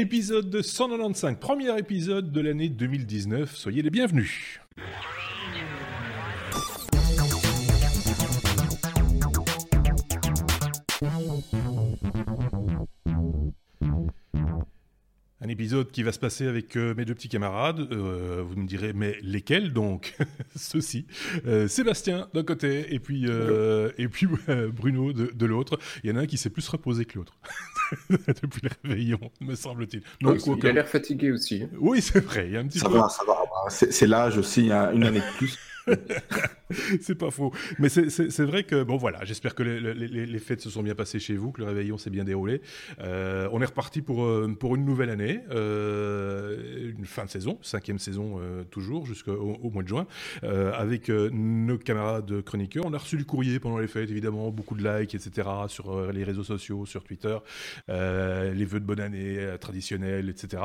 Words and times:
Épisode 0.00 0.62
195, 0.62 1.36
premier 1.38 1.78
épisode 1.78 2.32
de 2.32 2.40
l'année 2.40 2.70
2019. 2.70 3.54
Soyez 3.54 3.82
les 3.82 3.90
bienvenus. 3.90 4.58
Épisode 15.50 15.90
qui 15.90 16.02
va 16.02 16.12
se 16.12 16.18
passer 16.18 16.46
avec 16.46 16.76
euh, 16.76 16.94
mes 16.94 17.04
deux 17.04 17.14
petits 17.14 17.28
camarades. 17.28 17.88
Euh, 17.92 18.42
vous 18.46 18.56
me 18.56 18.66
direz, 18.66 18.92
mais 18.92 19.16
lesquels 19.22 19.72
donc 19.72 20.16
Ceux-ci. 20.56 21.06
Euh, 21.46 21.68
Sébastien 21.68 22.28
d'un 22.34 22.42
côté 22.42 22.94
et 22.94 22.98
puis, 22.98 23.26
et 23.26 24.08
puis 24.08 24.26
Bruno 24.72 25.12
de, 25.12 25.46
l'autre. 25.46 25.78
Il 26.04 26.10
y 26.10 26.12
en 26.12 26.16
a 26.16 26.20
un 26.20 26.26
qui 26.26 26.36
s'est 26.36 26.50
plus 26.50 26.66
reposé 26.68 27.04
que 27.04 27.18
l'autre. 27.18 27.34
Depuis 28.10 28.62
le 28.62 28.70
réveillon, 28.84 29.20
me 29.40 29.54
semble-t-il. 29.54 30.02
il 30.20 30.66
a 30.66 30.72
l'air 30.72 30.88
fatigué 30.88 31.32
aussi. 31.32 31.62
Hein. 31.64 31.70
Oui, 31.78 32.00
c'est 32.00 32.20
vrai. 32.20 32.46
Il 32.46 32.52
y 32.52 32.56
a 32.56 32.60
un 32.60 32.66
petit 32.66 32.78
ça 32.78 32.88
va, 32.88 33.08
ça 33.08 33.22
va. 33.26 33.36
C'est 33.68 34.06
l'âge 34.06 34.38
aussi, 34.38 34.70
une 34.70 35.04
année 35.04 35.20
de 35.20 35.36
plus. 35.36 35.58
c'est 37.00 37.14
pas 37.14 37.30
faux. 37.30 37.52
Mais 37.78 37.88
c'est 37.88 38.40
vrai 38.40 38.64
que, 38.64 38.82
bon 38.82 38.96
voilà, 38.96 39.24
j'espère 39.24 39.54
que 39.54 39.62
les, 39.62 40.38
fêtes 40.38 40.60
se 40.60 40.70
sont 40.70 40.82
bien 40.82 40.94
passées 40.94 41.18
chez 41.18 41.36
vous, 41.36 41.52
que 41.52 41.60
le 41.60 41.66
réveillon 41.66 41.98
s'est 41.98 42.10
bien 42.10 42.24
déroulé. 42.24 42.60
Euh, 43.00 43.48
on 43.52 43.60
est 43.60 43.66
reparti 43.66 44.02
pour, 44.02 44.24
euh, 44.24 44.54
pour 44.58 44.74
une 44.74 44.84
nouvelle 44.84 45.10
année, 45.10 45.40
euh, 45.50 46.92
une 46.96 47.04
fin 47.04 47.24
de 47.24 47.30
saison, 47.30 47.58
cinquième 47.62 47.98
saison 47.98 48.40
toujours, 48.70 49.06
jusqu'au 49.06 49.32
au 49.32 49.70
mois 49.70 49.82
de 49.82 49.88
juin, 49.88 50.06
avec 50.42 51.08
nos 51.08 51.78
camarades 51.78 52.42
chroniqueurs. 52.42 52.84
On 52.86 52.92
a 52.92 52.98
reçu 52.98 53.16
du 53.16 53.24
courrier 53.24 53.60
pendant 53.60 53.78
les 53.78 53.88
fêtes, 53.88 54.10
évidemment, 54.10 54.50
beaucoup 54.50 54.74
de 54.74 54.82
likes, 54.82 55.14
etc., 55.14 55.48
sur 55.68 56.12
les 56.12 56.24
réseaux 56.24 56.44
sociaux, 56.44 56.86
sur 56.86 57.04
Twitter, 57.04 57.36
les 57.88 58.64
vœux 58.64 58.80
de 58.80 58.84
bonne 58.84 59.00
année 59.00 59.38
traditionnels, 59.60 60.28
etc. 60.28 60.62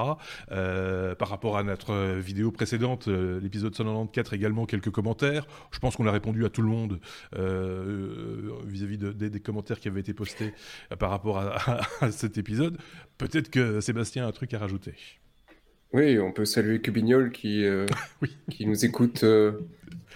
par 0.47 1.29
rapport 1.29 1.57
à 1.57 1.63
notre 1.63 2.17
vidéo 2.19 2.51
précédente, 2.51 3.07
l'épisode 3.07 3.75
194, 3.75 4.33
également 4.33 4.65
quelques 4.65 4.91
commentaires 4.91 5.04
je 5.71 5.79
pense 5.79 5.95
qu'on 5.95 6.07
a 6.07 6.11
répondu 6.11 6.45
à 6.45 6.49
tout 6.49 6.61
le 6.61 6.67
monde 6.67 6.99
euh, 7.35 8.51
vis-à-vis 8.65 8.97
des 8.97 9.39
commentaires 9.39 9.79
qui 9.79 9.87
avaient 9.87 9.99
été 9.99 10.13
postés 10.13 10.53
euh, 10.91 10.95
par 10.95 11.09
rapport 11.09 11.37
à, 11.37 12.11
cet 12.11 12.37
épisode. 12.37 12.77
Peut-être 13.17 13.49
que 13.49 13.81
Sébastien 13.81 14.25
a 14.25 14.27
un 14.27 14.31
truc 14.31 14.53
à 14.53 14.59
rajouter. 14.59 14.93
Oui, 15.93 16.19
on 16.19 16.31
peut 16.31 16.45
saluer 16.45 16.81
Cubignol 16.81 17.31
qui, 17.31 17.63
euh, 17.63 17.85
qui 18.49 18.65
nous 18.65 18.85
écoute 18.85 19.23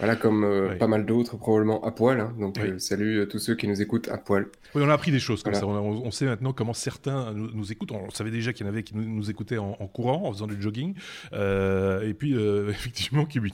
voilà, 0.00 0.16
comme 0.16 0.44
euh, 0.44 0.76
pas 0.76 0.86
mal 0.86 1.04
d'autres, 1.04 1.36
probablement 1.36 1.84
à 1.84 1.90
poil. 1.90 2.20
Hein. 2.20 2.34
Donc, 2.40 2.58
euh, 2.58 2.78
salut 2.78 3.20
à 3.20 3.26
tous 3.26 3.38
ceux 3.38 3.54
qui 3.54 3.68
nous 3.68 3.82
écoutent 3.82 4.08
à 4.08 4.16
poil. 4.16 4.46
Oui, 4.74 4.82
on 4.82 4.88
a 4.88 4.94
appris 4.94 5.12
des 5.12 5.20
choses 5.20 5.42
comme 5.42 5.52
ça. 5.52 5.66
On, 5.66 6.10
sait 6.10 6.24
maintenant 6.24 6.54
comment 6.54 6.72
certains 6.72 7.34
nous, 7.34 7.70
écoutent. 7.70 7.92
On 7.92 8.08
savait 8.08 8.30
déjà 8.30 8.54
qu'il 8.54 8.64
y 8.64 8.68
en 8.68 8.72
avait 8.72 8.82
qui 8.82 8.96
nous, 8.96 9.30
écoutaient 9.30 9.58
en, 9.58 9.74
courant, 9.88 10.26
en 10.26 10.32
faisant 10.32 10.46
du 10.46 10.60
jogging. 10.60 10.94
Euh, 11.34 12.08
et 12.08 12.14
puis, 12.14 12.34
effectivement, 12.70 13.26
Kiwi 13.26 13.52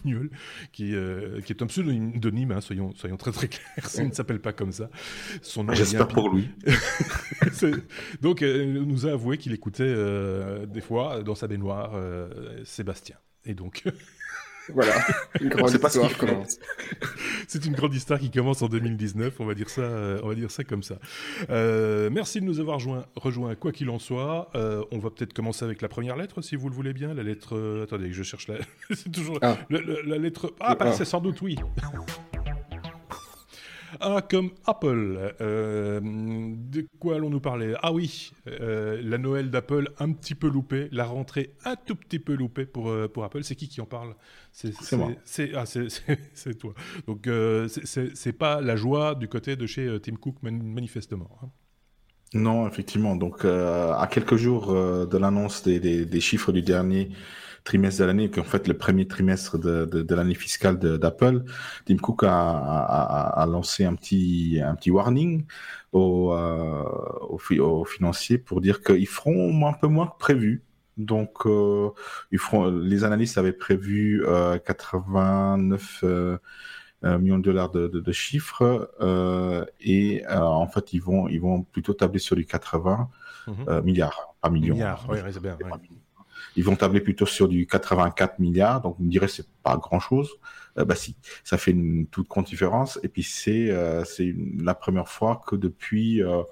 qui, 0.73 0.95
qui 1.45 1.53
est 1.53 1.63
un 1.63 1.67
pseudonyme, 1.67 2.53
hein, 2.53 2.61
soyons, 2.61 2.93
soyons 2.95 3.17
très 3.17 3.33
très 3.33 3.49
clairs. 3.49 3.89
Il 3.99 4.07
ne 4.07 4.13
s'appelle 4.13 4.41
pas 4.41 4.53
comme 4.53 4.71
ça. 4.71 4.89
J'espère 5.73 6.07
pour 6.07 6.33
lui. 6.33 6.49
Donc, 8.23 8.43
il 8.43 8.85
nous 8.85 9.05
a 9.07 9.11
avoué 9.11 9.37
qu'il 9.37 9.53
écoutait 9.53 9.97
des 10.69 10.81
fois 10.81 11.25
dans 11.25 11.35
sa 11.35 11.49
baignoire 11.49 11.99
Sébastien. 12.65 13.17
Et 13.47 13.55
donc. 13.55 13.85
Voilà, 14.73 14.95
une 15.41 15.49
grande 15.49 15.71
histoire 15.71 16.17
commence. 16.17 16.59
C'est 17.49 17.65
une 17.65 17.75
grande 17.75 17.95
histoire 17.95 18.19
qui 18.19 18.31
commence 18.31 18.63
en 18.63 18.69
2019, 18.69 19.35
on 19.41 19.45
va 19.45 19.55
dire 19.55 19.71
ça, 19.71 19.83
euh, 19.83 20.21
on 20.23 20.29
va 20.29 20.35
dire 20.35 20.51
ça 20.51 20.65
comme 20.65 20.83
ça. 20.83 20.97
Euh, 21.51 22.11
merci 22.13 22.41
de 22.41 22.47
nous 22.47 22.61
avoir 22.61 22.77
rejoint, 22.77 23.07
rejoint 23.15 23.55
quoi 23.55 23.73
qu'il 23.73 23.91
en 23.91 23.99
soit. 23.99 24.51
Euh, 24.55 24.85
on 24.91 24.99
va 24.99 25.11
peut-être 25.11 25.33
commencer 25.33 25.65
avec 25.65 25.83
la 25.83 25.89
première 25.89 26.17
lettre, 26.17 26.43
si 26.43 26.57
vous 26.57 26.69
le 26.69 26.75
voulez 26.75 26.93
bien. 26.93 27.15
La 27.15 27.23
lettre. 27.23 27.83
attendez, 27.83 28.13
je 28.13 28.23
cherche 28.23 28.49
la. 28.49 28.57
c'est 28.91 29.11
toujours 29.11 29.39
ah. 29.43 29.57
la, 29.71 30.19
lettre. 30.19 30.53
Ah, 30.61 30.77
ah. 30.79 30.93
c'est 30.93 31.05
sans 31.05 31.21
doute 31.21 31.41
oui. 31.43 31.57
Ah, 34.01 34.23
comme 34.29 34.51
Apple. 34.67 35.35
Euh, 35.41 36.01
de 36.03 36.87
quoi 36.99 37.17
allons-nous 37.17 37.41
parler? 37.41 37.75
Ah 37.83 37.93
oui, 37.93 38.33
euh, 38.49 39.01
la 39.03 39.19
Noël 39.19 39.51
d'Apple 39.51 39.91
un 39.99 40.13
petit 40.13 40.35
peu 40.35 40.49
loupée, 40.49 40.89
la 40.93 41.05
rentrée 41.05 41.55
un 41.65 41.77
tout 41.77 41.97
petit 41.97 42.19
peu 42.19 42.35
loupée 42.35 42.67
pour, 42.67 42.91
euh, 42.91 43.09
pour 43.09 43.25
Apple. 43.25 43.43
C'est 43.43 43.55
qui 43.55 43.69
qui 43.69 43.81
en 43.81 43.87
parle? 43.87 44.15
C'est 44.53 44.73
moi. 44.93 45.13
Ah, 45.55 45.65
c'est 46.35 46.59
toi. 46.59 46.75
Donc, 47.07 47.29
c'est 47.69 48.33
pas 48.33 48.61
la 48.61 48.77
joie 48.77 49.15
du 49.15 49.29
côté 49.29 49.57
de 49.57 49.67
chez 49.67 49.99
Tim 50.03 50.17
Cook, 50.17 50.37
manifestement. 50.43 51.31
Hein. 51.43 51.49
Non, 52.35 52.67
effectivement. 52.67 53.17
Donc, 53.17 53.45
à 53.45 54.09
quelques 54.11 54.37
jours 54.37 54.73
de 54.73 55.17
l'annonce 55.17 55.63
des, 55.63 56.05
des, 56.05 56.21
chiffres 56.21 56.53
du 56.53 56.63
dernier 56.63 57.11
trimestre 57.67 58.01
de 58.01 58.07
l'année, 58.07 58.31
en 58.39 58.45
fait 58.45 58.69
le 58.69 58.75
premier 58.75 59.07
trimestre 59.07 59.59
de, 59.59 59.85
de, 59.85 60.01
de 60.01 60.15
l'année 60.15 60.35
fiscale 60.35 60.79
d'Apple, 60.79 61.43
Tim 61.85 61.97
Cook 61.97 62.23
a, 62.23 62.31
a, 62.31 63.43
a, 63.43 63.47
lancé 63.47 63.85
un 63.85 63.95
petit 63.95 64.61
un 64.65 64.75
petit 64.77 64.91
warning 64.91 65.45
aux, 65.93 66.33
euh, 66.33 66.85
aux, 67.29 67.85
financiers 67.85 68.39
pour 68.39 68.61
dire 68.63 68.81
qu'ils 68.81 69.09
feront 69.09 69.67
un 69.67 69.73
peu 69.75 69.89
moins 69.89 70.07
que 70.07 70.19
prévu. 70.19 70.63
Donc, 70.97 71.45
euh, 71.45 71.91
ils 72.33 72.39
feront, 72.39 72.71
les 72.71 73.05
analystes 73.05 73.37
avaient 73.37 73.53
prévu 73.53 74.25
euh, 74.25 74.59
89 74.59 76.05
euh, 76.05 76.39
millions 77.03 77.39
de 77.39 77.43
dollars 77.43 77.71
de, 77.71 77.89
de, 77.89 78.13
chiffres 78.13 78.91
et 79.81 80.25
en 80.29 80.67
fait 80.67 80.95
ils 80.95 81.03
vont 81.03 81.29
ils 81.29 81.41
vont 81.41 81.63
plutôt 81.63 81.93
tabler 81.93 82.19
sur 82.19 82.35
du 82.35 82.47
80 82.47 83.11
mm-hmm. 83.47 83.83
milliards, 83.83 84.35
pas 84.41 84.49
millions. 84.49 84.75
Milliards, 84.75 85.07
oui, 85.11 85.19
c'est 85.31 85.43
bien. 85.43 85.59
Ils 86.57 86.65
vont 86.65 86.75
tabler 86.75 87.01
plutôt 87.01 87.27
sur 87.27 87.49
du 87.49 87.67
84 87.67 88.39
milliards, 88.39 88.81
donc 88.81 88.97
vous 88.99 89.05
me 89.05 89.11
direz 89.11 89.29
c'est 89.29 89.47
pas 89.63 89.77
grand 89.77 90.01
chose. 90.01 90.31
Euh, 90.79 90.85
bah 90.85 90.95
si, 90.95 91.17
ça 91.45 91.59
fait 91.59 91.71
une 91.71 92.07
toute 92.07 92.29
grande 92.29 92.47
différence. 92.47 92.99
Et 93.03 93.09
puis 93.09 93.23
c'est 93.23 93.71
euh, 93.71 94.05
c'est 94.05 94.35
la 94.59 94.75
première 94.75 95.09
fois 95.09 95.43
que 95.47 95.57
depuis 95.57 96.23
euh, 96.23 96.43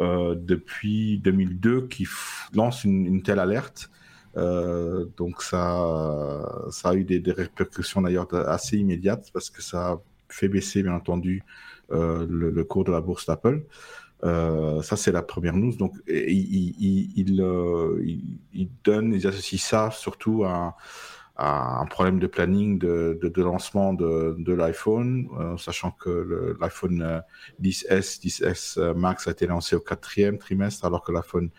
euh 0.00 0.34
depuis 0.36 1.18
2002 1.18 1.88
qu'ils 1.88 2.08
lancent 2.54 2.84
une, 2.84 3.06
une, 3.06 3.22
telle 3.22 3.38
alerte. 3.38 3.90
Euh, 4.36 5.06
donc 5.16 5.42
ça 5.42 6.66
ça 6.70 6.90
a 6.90 6.94
eu 6.94 7.04
des, 7.04 7.20
des 7.20 7.32
répercussions 7.32 8.02
d'ailleurs 8.02 8.32
assez 8.48 8.76
immédiates 8.78 9.30
parce 9.32 9.50
que 9.50 9.62
ça 9.62 9.92
a 9.92 10.00
fait 10.28 10.48
baisser 10.48 10.82
bien 10.82 10.94
entendu 10.94 11.42
le, 11.90 12.26
le, 12.26 12.64
cours 12.64 12.84
de 12.84 12.90
la 12.92 13.00
bourse 13.00 13.26
d'Apple. 13.26 13.64
Euh, 14.24 14.82
ça, 14.82 14.96
c'est 14.96 15.12
la 15.12 15.22
première 15.22 15.54
news. 15.54 15.76
Donc, 15.76 15.94
il, 16.08 16.14
il, 16.16 17.12
il, 17.16 17.40
euh, 17.40 18.02
ils 18.54 19.26
associent 19.26 19.58
ça 19.58 19.90
surtout 19.90 20.44
à, 20.44 20.76
un 21.38 21.84
problème 21.84 22.18
de 22.18 22.26
planning 22.26 22.78
de, 22.78 23.42
lancement 23.42 23.92
de, 23.92 24.52
l'iPhone, 24.52 25.28
euh, 25.38 25.56
sachant 25.58 25.90
que 25.90 26.56
l'iPhone 26.58 27.22
10S, 27.60 28.20
10S 28.22 28.94
Max 28.94 29.28
a 29.28 29.32
été 29.32 29.46
lancé 29.46 29.76
au 29.76 29.80
quatrième 29.80 30.38
trimestre, 30.38 30.86
alors 30.86 31.02
que 31.02 31.12
l'iPhone 31.12 31.50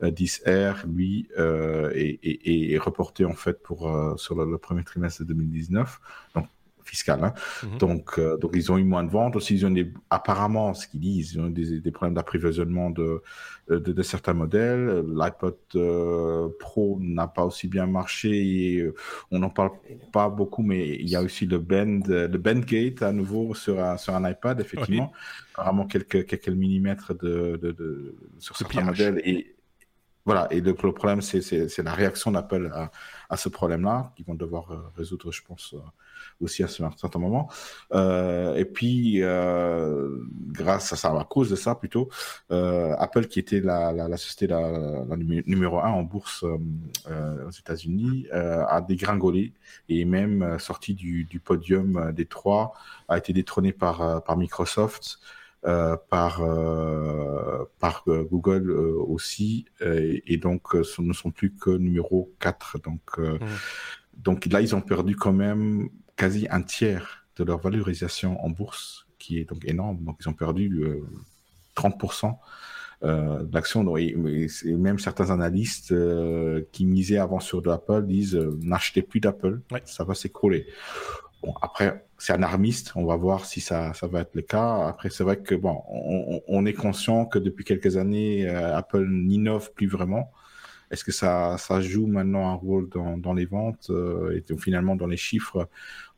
10R, 0.00 0.86
lui, 0.86 1.28
est, 1.36 2.78
reporté 2.78 3.26
en 3.26 3.34
fait 3.34 3.62
pour 3.62 3.92
sur 4.16 4.34
le, 4.34 4.56
premier 4.56 4.84
trimestre 4.84 5.20
de 5.20 5.26
2019. 5.26 6.00
Donc, 6.34 6.46
fiscale. 6.88 7.22
Hein. 7.22 7.34
Mhm. 7.62 7.78
Donc, 7.78 8.18
euh, 8.18 8.36
donc, 8.38 8.52
ils 8.54 8.72
ont 8.72 8.78
eu 8.78 8.84
moins 8.84 9.04
de 9.04 9.10
ventes. 9.10 9.36
Aussi, 9.36 9.54
ils 9.54 9.66
ont 9.66 9.70
des, 9.70 9.92
apparemment, 10.10 10.74
ce 10.74 10.88
qu'ils 10.88 11.00
disent, 11.00 11.34
ils 11.34 11.40
ont 11.40 11.50
des, 11.50 11.80
des 11.80 11.90
problèmes 11.92 12.14
d'approvisionnement 12.14 12.90
de, 12.90 13.22
de, 13.68 13.78
de, 13.78 14.02
certains 14.02 14.34
modèles. 14.34 15.04
L'iPod 15.14 15.56
euh, 15.74 16.48
Pro 16.58 16.98
n'a 17.00 17.28
pas 17.28 17.44
aussi 17.44 17.68
bien 17.68 17.86
marché. 17.86 18.30
Et 18.30 18.80
euh, 18.80 18.94
on 19.30 19.38
n'en 19.38 19.50
parle 19.50 19.72
pas 20.12 20.28
beaucoup, 20.28 20.62
mais 20.62 20.96
il 20.96 21.08
y 21.08 21.16
a 21.16 21.22
aussi 21.22 21.46
le 21.46 21.58
bend, 21.58 22.06
le 22.08 22.38
bendgate 22.38 23.02
à 23.02 23.12
nouveau 23.12 23.54
sur 23.54 23.78
un, 23.82 23.96
sur 23.96 24.14
un 24.14 24.28
iPad, 24.28 24.60
effectivement. 24.60 25.12
Apparemment, 25.54 25.86
quelques, 25.86 26.24
quelques 26.26 26.48
millimètres 26.48 27.14
de, 27.14 27.58
de, 27.62 27.72
de 27.72 28.16
sur 28.38 28.56
certains 28.56 28.84
modèles. 28.84 29.20
Et, 29.24 29.54
voilà, 30.24 30.46
et 30.50 30.60
le, 30.60 30.74
le 30.82 30.92
problème, 30.92 31.22
c'est 31.22 31.82
la 31.82 31.94
réaction 31.94 32.30
d'Apple 32.32 32.70
à, 32.74 32.90
à, 33.30 33.36
ce 33.38 33.48
problème-là, 33.48 34.12
qu'ils 34.14 34.26
vont 34.26 34.34
devoir 34.34 34.92
résoudre, 34.94 35.32
je 35.32 35.42
pense, 35.42 35.74
aussi 36.40 36.62
à 36.62 36.66
un 36.66 36.90
certain 36.96 37.18
moment. 37.18 37.48
Euh, 37.92 38.54
et 38.54 38.64
puis, 38.64 39.22
euh, 39.22 40.18
grâce 40.52 40.92
à 40.92 40.96
ça, 40.96 41.08
à 41.10 41.24
cause 41.24 41.50
de 41.50 41.56
ça 41.56 41.74
plutôt, 41.74 42.08
euh, 42.50 42.94
Apple, 42.98 43.26
qui 43.26 43.38
était 43.38 43.60
la, 43.60 43.92
la, 43.92 44.08
la 44.08 44.16
société 44.16 44.46
la, 44.46 44.60
la, 45.08 45.16
numéro 45.16 45.78
un 45.80 45.90
en 45.90 46.02
bourse 46.02 46.42
aux 46.44 47.50
États-Unis, 47.50 48.26
a 48.32 48.80
dégringolé 48.80 49.52
et 49.88 50.04
même 50.04 50.58
sorti 50.58 50.94
du, 50.94 51.24
du 51.24 51.40
podium 51.40 52.12
des 52.12 52.26
trois, 52.26 52.74
a 53.08 53.18
été 53.18 53.32
détrôné 53.32 53.72
par, 53.72 54.22
par 54.24 54.36
Microsoft. 54.36 55.18
Euh, 55.66 55.96
par 56.08 56.40
euh, 56.40 57.64
par 57.80 58.04
Google 58.06 58.70
aussi 58.70 59.64
et, 59.80 60.36
donc 60.36 60.74
ne 60.74 61.12
sont 61.12 61.32
plus 61.32 61.52
que 61.52 61.70
numéro 61.70 62.32
4 62.38 62.78
donc 62.78 63.18
mmh. 63.18 63.38
donc 64.18 64.46
là 64.46 64.60
ils 64.60 64.76
ont 64.76 64.80
perdu 64.80 65.16
quand 65.16 65.32
même 65.32 65.88
quasi 66.18 66.46
un 66.50 66.60
tiers 66.60 67.24
de 67.36 67.44
leur 67.44 67.60
valorisation 67.60 68.44
en 68.44 68.50
bourse, 68.50 69.06
qui 69.18 69.38
est 69.38 69.44
donc 69.44 69.64
énorme. 69.64 70.04
Donc, 70.04 70.18
ils 70.20 70.28
ont 70.28 70.34
perdu 70.34 70.84
30% 71.76 72.36
euh, 73.04 73.44
l'action. 73.52 73.96
Et, 73.96 74.16
même 74.64 74.98
certains 74.98 75.30
analystes 75.30 75.92
euh, 75.92 76.62
qui 76.72 76.84
misaient 76.84 77.18
avant 77.18 77.40
sur 77.40 77.62
de 77.62 77.70
Apple 77.70 78.04
disent 78.06 78.34
euh, 78.34 78.58
n'achetez 78.60 79.02
plus 79.02 79.20
d'Apple, 79.20 79.60
ça 79.84 80.04
va 80.04 80.14
s'écrouler. 80.14 80.66
Bon, 81.42 81.54
après, 81.62 82.04
c'est 82.18 82.32
alarmiste, 82.32 82.92
on 82.96 83.04
va 83.04 83.14
voir 83.14 83.44
si 83.44 83.60
ça, 83.60 83.94
ça 83.94 84.08
va 84.08 84.22
être 84.22 84.34
le 84.34 84.42
cas. 84.42 84.88
Après, 84.88 85.08
c'est 85.10 85.22
vrai 85.22 85.36
que 85.36 85.54
bon, 85.54 85.80
on, 85.88 86.40
on, 86.48 86.66
est 86.66 86.72
conscient 86.72 87.26
que 87.26 87.38
depuis 87.38 87.64
quelques 87.64 87.96
années, 87.96 88.48
Apple 88.48 89.06
n'innove 89.08 89.72
plus 89.72 89.86
vraiment. 89.86 90.32
Est-ce 90.90 91.04
que 91.04 91.12
ça, 91.12 91.56
ça 91.58 91.80
joue 91.80 92.06
maintenant 92.06 92.48
un 92.48 92.54
rôle 92.54 92.88
dans, 92.88 93.18
dans 93.18 93.34
les 93.34 93.44
ventes 93.44 93.90
et 94.32 94.42
finalement 94.58 94.96
dans 94.96 95.06
les 95.06 95.16
chiffres 95.16 95.68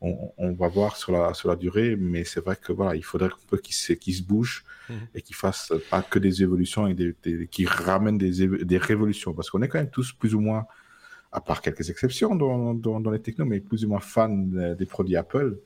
on, 0.00 0.52
va 0.54 0.68
voir 0.68 0.96
sur 0.96 1.12
la, 1.12 1.34
sur 1.34 1.48
la 1.48 1.56
durée, 1.56 1.96
mais 1.96 2.24
c'est 2.24 2.40
vrai 2.40 2.56
que 2.56 2.72
voilà, 2.72 2.96
il 2.96 3.04
faudrait 3.04 3.28
un 3.28 3.46
peu 3.48 3.58
qu'il 3.58 3.74
se, 3.74 3.92
se 3.94 4.22
bouge 4.22 4.64
mhm. 4.88 4.96
et 5.14 5.22
qu'il 5.22 5.36
fasse 5.36 5.72
pas 5.90 6.02
que 6.02 6.18
des 6.18 6.42
évolutions 6.42 6.86
et 6.86 6.94
des, 6.94 7.14
qui 7.50 7.66
ramène 7.66 8.16
des, 8.16 8.46
des 8.46 8.78
révolutions, 8.78 9.34
parce 9.34 9.50
qu'on 9.50 9.60
est 9.62 9.68
quand 9.68 9.78
même 9.78 9.90
tous 9.90 10.12
plus 10.12 10.34
ou 10.34 10.40
moins, 10.40 10.66
à 11.32 11.40
part 11.40 11.60
quelques 11.62 11.88
exceptions 11.90 12.34
dans, 12.34 12.74
dans, 12.74 13.10
les 13.10 13.20
technos, 13.20 13.44
mais 13.44 13.60
plus 13.60 13.84
ou 13.84 13.88
moins 13.88 14.00
fans 14.00 14.28
des 14.28 14.86
produits 14.86 15.16
Apple. 15.16 15.58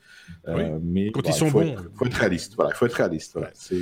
Euh, 0.47 0.79
mais 0.81 1.11
quand 1.11 1.27
ils 1.27 1.33
sont 1.33 1.49
bons, 1.49 1.61
il 1.61 1.97
faut 1.97 2.05
être 2.05 2.13
réaliste. 2.13 2.55
Voilà, 2.55 2.71
il 2.71 2.77
faut 2.77 2.85
être 2.85 2.93
réaliste. 2.93 3.33
Voilà. 3.33 3.49
C'est 3.53 3.77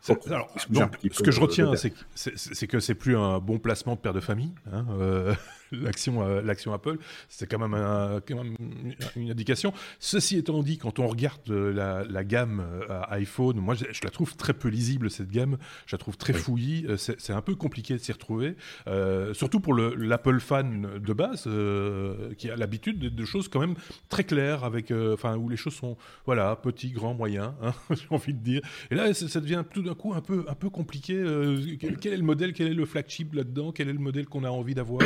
ce 0.00 1.22
que 1.22 1.30
je 1.30 1.40
retiens, 1.40 1.72
c'est 1.76 2.66
que 2.66 2.80
c'est 2.80 2.94
plus 2.94 3.16
un 3.16 3.40
bon 3.40 3.58
placement 3.58 3.94
de 3.94 4.00
père 4.00 4.14
de 4.14 4.20
famille. 4.20 4.54
Hein, 4.72 4.86
euh, 4.92 5.34
l'action 5.72 6.22
euh, 6.22 6.42
l'action 6.42 6.72
Apple, 6.72 6.98
c'est 7.28 7.46
quand, 7.46 7.58
même 7.58 8.56
une 9.16 9.30
indication. 9.30 9.72
Ceci 9.98 10.38
étant 10.38 10.62
dit, 10.62 10.78
quand 10.78 10.98
on 10.98 11.06
regarde 11.06 11.40
euh, 11.50 12.04
la, 12.08 12.24
gamme 12.24 12.62
iPhone, 13.08 13.56
moi 13.58 13.74
je, 13.74 13.84
la 14.02 14.10
trouve 14.10 14.36
très 14.36 14.52
peu 14.52 14.68
lisible 14.68 15.10
cette 15.10 15.30
gamme, 15.30 15.56
je 15.86 15.94
la 15.94 15.98
trouve 15.98 16.16
très 16.16 16.32
fouillie, 16.32 16.86
c'est 16.96 17.32
un 17.32 17.40
peu 17.40 17.54
compliqué 17.54 17.94
de 17.94 17.98
s'y 17.98 18.12
retrouver, 18.12 18.56
surtout 19.32 19.60
pour 19.60 19.74
l'Apple 19.74 20.40
fan 20.40 20.98
de 20.98 21.12
base 21.12 21.48
qui 22.36 22.50
a 22.50 22.56
l'habitude 22.56 22.98
de, 22.98 23.24
choses 23.24 23.48
quand 23.48 23.60
même 23.60 23.76
très 24.08 24.24
claires, 24.24 24.64
avec, 24.64 24.90
enfin 24.90 25.36
où 25.36 25.48
les 25.48 25.56
choses 25.56 25.74
sont 25.74 25.96
voilà 26.26 26.56
petits, 26.56 26.90
grands, 26.90 27.14
moyens, 27.14 27.52
hein, 27.62 27.72
j'ai 27.90 28.06
envie 28.10 28.34
de 28.34 28.42
dire. 28.42 28.62
Et 28.90 28.94
là, 28.94 29.12
ça 29.14 29.40
devient 29.40 29.64
tout 29.70 29.82
d'un 29.82 29.94
coup 29.94 30.14
un 30.14 30.20
peu, 30.20 30.44
un 30.48 30.54
peu 30.54 30.70
compliqué. 30.70 31.14
Euh, 31.14 31.76
quel, 31.78 32.12
est 32.12 32.16
le 32.16 32.22
modèle, 32.22 32.52
quel 32.52 32.68
est 32.68 32.74
le 32.74 32.86
flagship 32.86 33.34
là-dedans, 33.34 33.72
quel 33.72 33.88
est 33.88 33.92
le 33.92 33.98
modèle 33.98 34.26
qu'on 34.26 34.44
a 34.44 34.50
envie 34.50 34.74
d'avoir? 34.74 35.02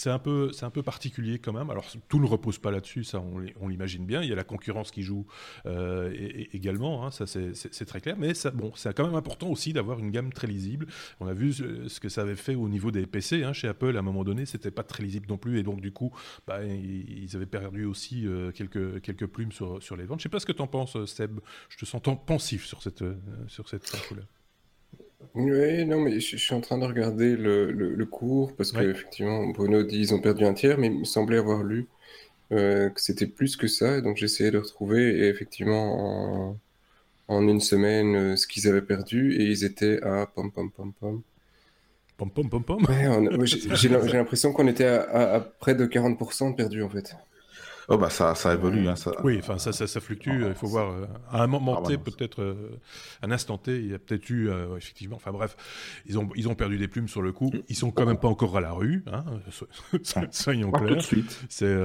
C'est 0.00 0.08
un, 0.08 0.18
peu, 0.18 0.50
un 0.62 0.70
peu 0.70 0.82
particulier 0.82 1.38
quand 1.38 1.52
même. 1.52 1.68
Alors 1.68 1.84
tout 2.08 2.20
ne 2.20 2.26
repose 2.26 2.58
pas 2.58 2.70
là-dessus, 2.70 3.04
ça 3.04 3.20
on, 3.20 3.68
l'imagine 3.68 4.06
bien. 4.06 4.22
Il 4.22 4.30
y 4.30 4.32
a 4.32 4.34
la 4.34 4.44
concurrence 4.44 4.90
qui 4.90 5.02
joue 5.02 5.26
euh, 5.66 6.10
également, 6.54 7.04
hein, 7.04 7.10
ça 7.10 7.26
c'est 7.26 7.84
très 7.84 8.00
clair. 8.00 8.16
Mais 8.18 8.32
bon, 8.54 8.72
c'est 8.76 8.96
quand 8.96 9.04
même 9.04 9.14
important 9.14 9.48
aussi 9.48 9.74
d'avoir 9.74 9.98
une 9.98 10.10
gamme 10.10 10.32
très 10.32 10.46
lisible. 10.46 10.86
On 11.20 11.26
a 11.26 11.34
vu 11.34 11.52
ce 11.52 12.00
que 12.00 12.08
ça 12.08 12.22
avait 12.22 12.34
fait 12.34 12.54
au 12.54 12.70
niveau 12.70 12.90
des 12.90 13.04
PC 13.04 13.44
hein, 13.44 13.52
chez 13.52 13.68
Apple 13.68 13.94
à 13.94 13.98
un 13.98 14.02
moment 14.02 14.24
donné, 14.24 14.46
c'était 14.46 14.70
pas 14.70 14.84
très 14.84 15.02
lisible 15.02 15.26
non 15.28 15.36
plus. 15.36 15.58
Et 15.58 15.62
donc 15.62 15.82
du 15.82 15.92
coup, 15.92 16.10
bah, 16.46 16.64
ils 16.64 17.36
avaient 17.36 17.44
perdu 17.44 17.84
aussi 17.84 18.26
euh, 18.26 18.52
quelques, 18.52 19.26
plumes 19.26 19.52
sur, 19.52 19.96
les 19.98 20.04
ventes. 20.04 20.20
Je 20.20 20.22
sais 20.22 20.28
pas 20.30 20.40
ce 20.40 20.46
que 20.46 20.52
tu 20.52 20.62
en 20.62 20.66
penses, 20.66 21.04
Seb. 21.04 21.40
Je 21.68 21.76
te 21.76 21.84
sens 21.84 22.00
pensif 22.24 22.64
sur 22.64 22.82
cette, 22.82 23.04
sur 23.48 23.68
cette 23.68 23.84
oui, 25.34 25.84
non, 25.86 26.00
mais 26.00 26.18
je, 26.18 26.36
suis 26.36 26.54
en 26.54 26.60
train 26.60 26.78
de 26.78 26.84
regarder 26.84 27.36
le, 27.36 27.70
le, 27.70 28.06
cours 28.06 28.54
parce 28.56 28.72
qu'effectivement, 28.72 29.46
Bruno 29.48 29.82
dit 29.84 29.98
ils 29.98 30.14
ont 30.14 30.20
perdu 30.20 30.44
un 30.44 30.54
tiers, 30.54 30.76
mais 30.78 30.88
il 30.88 31.00
me 31.00 31.04
semblait 31.04 31.38
avoir 31.38 31.62
lu 31.62 31.86
euh, 32.52 32.90
que 32.90 33.00
c'était 33.00 33.26
plus 33.26 33.56
que 33.56 33.68
ça. 33.68 34.00
Donc 34.00 34.16
j'essayais 34.16 34.50
de 34.50 34.58
retrouver 34.58 35.18
et 35.18 35.28
effectivement, 35.28 36.48
en, 36.48 36.58
en 37.28 37.48
une 37.48 37.60
semaine, 37.60 38.16
euh, 38.16 38.36
ce 38.36 38.46
qu'ils 38.48 38.66
avaient 38.66 38.82
perdu 38.82 39.34
et 39.34 39.44
ils 39.44 39.64
étaient 39.64 40.02
à 40.02 40.26
pom 40.26 40.50
pom 40.50 40.70
pom 40.70 40.92
pom. 40.98 41.22
Pom 42.16 42.30
pom 42.30 42.50
pom 42.50 42.64
pom. 42.64 42.86
j'ai 43.44 43.88
l'impression 43.88 44.52
qu'on 44.52 44.66
était 44.66 44.84
à, 44.84 45.02
à, 45.02 45.34
à, 45.36 45.40
près 45.40 45.76
de 45.76 45.86
40% 45.86 46.50
de 46.50 46.56
perdus 46.56 46.82
en 46.82 46.90
fait. 46.90 47.14
Oh 47.92 47.98
bah 47.98 48.08
ça, 48.08 48.36
ça 48.36 48.54
évolue. 48.54 48.88
Hein, 48.88 48.94
ça... 48.94 49.10
Oui, 49.24 49.36
enfin 49.40 49.58
ça, 49.58 49.72
ça, 49.72 49.88
ça 49.88 50.00
fluctue. 50.00 50.44
il 50.46 50.54
faut 50.54 50.68
voir. 50.68 50.92
Euh, 50.92 51.06
à 51.28 51.42
un 51.42 51.48
moment 51.48 51.82
ah, 51.84 51.88
T, 51.88 51.98
peut-être, 51.98 52.40
euh, 52.40 52.78
un 53.20 53.32
instant 53.32 53.58
T, 53.58 53.80
il 53.80 53.90
y 53.90 53.94
a 53.94 53.98
peut-être 53.98 54.30
eu 54.30 54.48
euh, 54.48 54.76
effectivement. 54.76 55.16
Enfin 55.16 55.32
bref, 55.32 55.56
ils 56.06 56.16
ont, 56.16 56.28
ils 56.36 56.48
ont 56.48 56.54
perdu 56.54 56.78
des 56.78 56.86
plumes 56.86 57.08
sur 57.08 57.20
le 57.20 57.32
coup. 57.32 57.50
Ils 57.68 57.74
sont 57.74 57.90
quand 57.90 58.06
même 58.06 58.18
pas 58.18 58.28
encore 58.28 58.56
à 58.56 58.60
la 58.60 58.70
rue. 58.70 59.04
Hein, 59.12 59.24
soyons 60.30 60.70
clairs. 60.70 61.02
C'est 61.48 61.76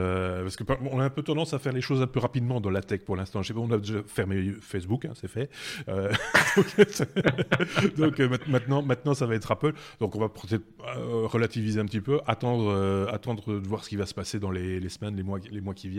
parce 0.44 0.58
que 0.58 0.64
on 0.92 1.00
a 1.00 1.06
un 1.06 1.10
peu 1.10 1.24
tendance 1.24 1.56
à 1.56 1.60
faire 1.60 1.74
les 1.74 1.82
choses 1.82 2.04
un 2.04 2.08
peu 2.08 2.20
rapidement 2.20 2.62
dans 2.62 2.70
la 2.70 2.82
tech 2.82 3.02
pour 3.02 3.16
l'instant. 3.16 3.42
Je 3.42 3.48
sais 3.48 3.56
pas, 3.56 3.62
on 3.62 3.72
a 3.72 3.80
déjà 3.80 4.04
fermé 4.06 4.54
Facebook, 4.62 5.06
hein, 5.06 5.14
c'est 5.16 5.28
fait. 5.28 5.50
donc, 7.98 8.20
maintenant, 8.48 8.84
maintenant, 8.84 9.16
ça 9.16 9.26
va 9.26 9.34
être 9.34 9.52
Apple. 9.52 9.74
Donc 10.00 10.16
on 10.16 10.20
va 10.20 10.30
peut-être 10.30 10.66
relativiser 11.26 11.80
un 11.80 11.86
petit 11.86 12.02
peu, 12.02 12.20
attendre, 12.28 13.10
attendre 13.12 13.60
de 13.60 13.68
voir 13.68 13.84
ce 13.84 13.90
qui 13.90 13.96
va 13.96 14.06
se 14.06 14.14
passer 14.14 14.40
dans 14.40 14.52
les, 14.52 14.80
les 14.80 14.90
semaines, 14.90 15.16
les 15.16 15.24
mois, 15.24 15.40
les 15.52 15.62
mois 15.62 15.74
qui 15.74 15.90
viennent 15.90 15.95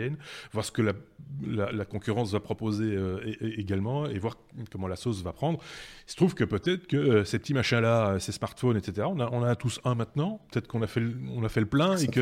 voir 0.53 0.65
ce 0.65 0.73
que 0.73 0.83
la, 0.83 1.85
concurrence 1.85 2.33
va 2.33 2.41
proposer 2.41 2.95
euh, 2.95 3.21
également 3.57 4.07
et 4.07 4.19
voir 4.19 4.37
comment 4.71 4.89
la 4.89 4.97
sauce 4.97 5.23
va 5.23 5.33
prendre. 5.33 5.61
Il 6.07 6.11
se 6.11 6.17
trouve 6.17 6.35
que 6.35 6.45
peut-être 6.45 6.87
que 6.87 6.97
euh, 6.97 7.25
ces 7.25 7.39
petits 7.39 7.55
machins-là, 7.55 8.11
euh, 8.11 8.19
ces 8.19 8.33
smartphones, 8.33 8.77
etc., 8.77 9.07
on, 9.11 9.21
a, 9.21 9.29
on 9.31 9.43
a 9.43 9.55
tous 9.57 9.81
un 9.85 9.95
maintenant. 9.95 10.41
Peut-être 10.51 10.67
qu'on 10.67 10.83
a, 10.83 10.87
fait 10.87 11.01
le, 11.01 11.15
on 11.35 11.45
a 11.45 11.49
fait 11.49 11.61
le 11.61 11.67
plein 11.67 11.97
et 11.97 12.09
que, 12.09 12.21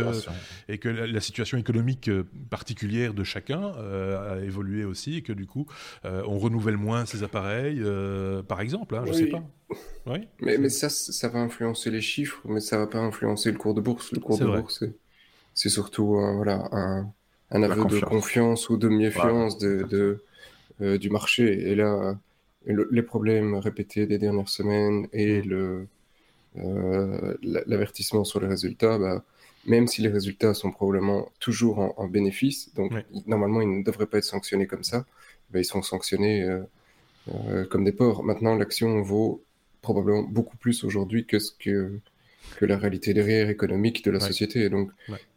et 0.68 0.78
que 0.78 0.88
la, 0.88 1.20
situation 1.20 1.56
économique 1.56 2.10
particulière 2.50 3.14
de 3.14 3.24
chacun 3.24 3.72
a 3.72 4.38
évolué 4.42 4.84
aussi 4.84 5.16
et 5.16 5.22
que 5.22 5.32
du 5.32 5.46
coup, 5.46 5.66
on 6.04 6.38
renouvelle 6.38 6.76
moins 6.76 7.06
ces 7.06 7.22
appareils, 7.22 7.82
par 8.46 8.60
exemple. 8.60 8.94
Hein, 8.94 9.04
je 9.06 9.12
ne 9.12 9.16
sais 9.16 9.26
pas. 9.26 9.42
Oui. 10.06 10.28
Mais, 10.40 10.58
mais 10.58 10.68
ça, 10.68 10.90
ça 10.90 11.28
va 11.28 11.38
influencer 11.38 11.90
les 11.90 12.02
chiffres, 12.02 12.42
mais 12.44 12.60
ça 12.60 12.76
va 12.76 12.86
pas 12.86 12.98
influencer 12.98 13.50
le 13.50 13.56
cours 13.56 13.72
de 13.72 13.80
bourse. 13.80 14.12
Le 14.12 14.20
cours 14.20 14.38
de 14.38 14.44
bourse, 14.44 14.84
c'est 15.54 15.70
surtout 15.70 16.18
voilà, 16.36 16.68
un, 16.72 17.10
un 17.50 17.62
aveu 17.62 17.84
de 17.84 18.00
confiance 18.00 18.68
ou 18.68 18.76
de 18.76 18.88
méfiance 18.88 19.58
de, 19.58 20.22
euh, 20.80 20.98
du 20.98 21.10
marché. 21.10 21.70
Et 21.70 21.74
là, 21.74 22.16
les 22.66 23.02
problèmes 23.02 23.54
répétés 23.54 24.06
des 24.06 24.18
dernières 24.18 24.48
semaines 24.48 25.08
et 25.12 25.42
mm. 25.42 25.48
le 25.48 25.86
euh, 26.56 27.34
l'avertissement 27.42 28.22
sur 28.22 28.38
les 28.40 28.46
résultats, 28.46 28.96
bah, 28.96 29.24
même 29.66 29.88
si 29.88 30.02
les 30.02 30.08
résultats 30.08 30.54
sont 30.54 30.70
probablement 30.70 31.28
toujours 31.40 31.80
en, 31.98 32.06
bénéfice, 32.06 32.72
donc 32.74 32.92
normalement 33.26 33.60
ils 33.60 33.78
ne 33.78 33.82
devraient 33.82 34.06
pas 34.06 34.18
être 34.18 34.24
sanctionnés 34.24 34.68
comme 34.68 34.84
ça, 34.84 35.04
bah, 35.50 35.58
ils 35.58 35.64
sont 35.64 35.82
sanctionnés 35.82 36.48
euh, 37.28 37.64
comme 37.66 37.84
des 37.84 37.90
porcs. 37.90 38.22
Maintenant, 38.22 38.54
l'action 38.54 39.00
vaut 39.02 39.42
probablement 39.82 40.22
beaucoup 40.22 40.56
plus 40.56 40.84
aujourd'hui 40.84 41.26
que 41.26 41.40
ce 41.40 41.50
que 41.58 41.98
que 42.56 42.64
la 42.64 42.76
réalité 42.76 43.14
derrière 43.14 43.48
économique 43.48 44.04
de 44.04 44.10
la 44.10 44.20
société. 44.20 44.68
Donc, 44.68 44.90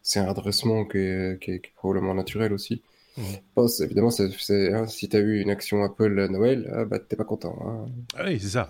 c'est 0.07 0.19
un 0.19 0.29
redressement 0.29 0.85
qui 0.85 0.99
est, 0.99 1.61
probablement 1.75 2.13
naturel 2.13 2.53
aussi. 2.53 2.81
évidemment, 3.81 4.07
hein, 4.07 4.87
si 4.87 5.09
tu 5.09 5.17
as 5.17 5.19
eu 5.19 5.41
une 5.41 5.49
action 5.49 5.83
Apple 5.83 6.17
à 6.17 6.29
Noël, 6.29 6.71
ah, 6.73 6.85
bah, 6.85 6.97
t'es 6.97 7.17
pas 7.17 7.25
content. 7.25 7.59
Hein. 7.61 7.91
Ah 8.15 8.23
oui, 8.25 8.39
c'est 8.39 8.47
ça. 8.47 8.69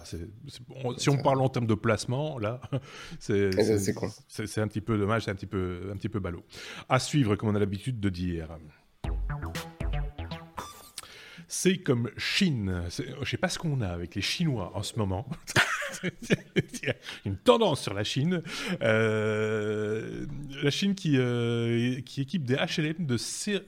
si 0.98 1.10
on 1.10 1.18
parle 1.18 1.40
en 1.42 1.50
termes 1.50 1.68
de 1.68 1.76
placement, 1.76 2.40
là, 2.40 2.60
c'est 3.20 3.52
c'est 4.28 4.62
un 4.62 4.68
petit 4.68 4.82
peu 4.82 4.98
dommage, 4.98 5.26
c'est 5.26 5.32
un 5.32 5.36
petit 5.36 5.46
peu, 5.46 5.92
un 5.94 5.96
petit 5.96 6.10
peu 6.10 6.20
ballot. 6.20 6.44
À 6.90 6.98
suivre, 6.98 7.36
comme 7.36 7.50
on 7.50 7.56
a 7.56 7.60
l'habitude 7.60 8.00
de 8.00 8.10
dire. 8.10 8.58
C'est 11.48 11.78
comme 11.78 12.10
Chine. 12.18 12.84
Je 13.22 13.30
sais 13.30 13.38
pas 13.38 13.50
ce 13.50 13.60
qu'on 13.60 13.82
a 13.82 13.90
avec 13.90 14.16
les 14.16 14.24
Chinois 14.24 14.72
en 14.74 14.82
ce 14.82 14.98
moment. 14.98 15.28
Il 16.04 16.88
y 16.88 16.90
a 16.90 16.96
une 17.26 17.38
tendance 17.38 17.82
sur 17.82 17.94
la 17.94 18.04
Chine. 18.04 18.42
Euh, 18.82 20.26
la 20.64 20.70
Chine 20.72 20.96
qui, 20.96 21.18
euh, 21.18 22.00
qui 22.02 22.22
équipe 22.22 22.44
des 22.44 22.56
HLM 22.56 23.06
de, 23.06 23.18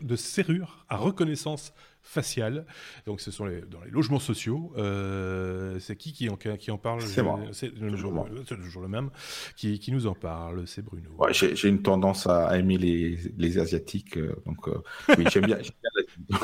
de 0.04 0.16
serrures 0.16 0.86
à 0.90 0.98
reconnaissance 0.98 1.74
faciale. 2.02 2.66
Donc, 3.06 3.22
ce 3.22 3.30
sont 3.32 3.46
les, 3.46 3.62
dans 3.62 3.82
les 3.82 3.92
logements 3.92 4.20
sociaux. 4.20 4.74
Euh, 4.78 5.78
c'est 5.80 5.96
qui 5.96 6.12
qui 6.12 6.30
en, 6.30 6.36
qui 6.36 6.72
en 6.72 6.78
parle? 6.78 7.02
C'est 7.02 7.22
moi. 7.22 7.40
C'est 7.52 7.70
toujours, 7.70 8.28
toujours, 8.48 8.82
le 8.82 8.88
même 8.88 9.10
qui, 9.56 9.80
qui 9.80 9.92
nous 9.92 10.08
en 10.08 10.16
parle? 10.16 10.68
C'est 10.68 10.82
Bruno. 10.82 11.10
Ouais, 11.18 11.34
J'ai 11.34 11.70
une 11.70 11.82
tendance 11.82 12.26
à 12.28 12.58
aimer 12.58 12.78
les, 12.78 13.20
les 13.38 13.60
Asiatiques. 13.60 14.18
Euh, 14.18 14.36
donc, 14.46 14.68
euh, 14.68 14.82
oui, 15.18 15.26
j'aime 15.32 15.46
bien, 15.46 15.58
bien 15.58 16.40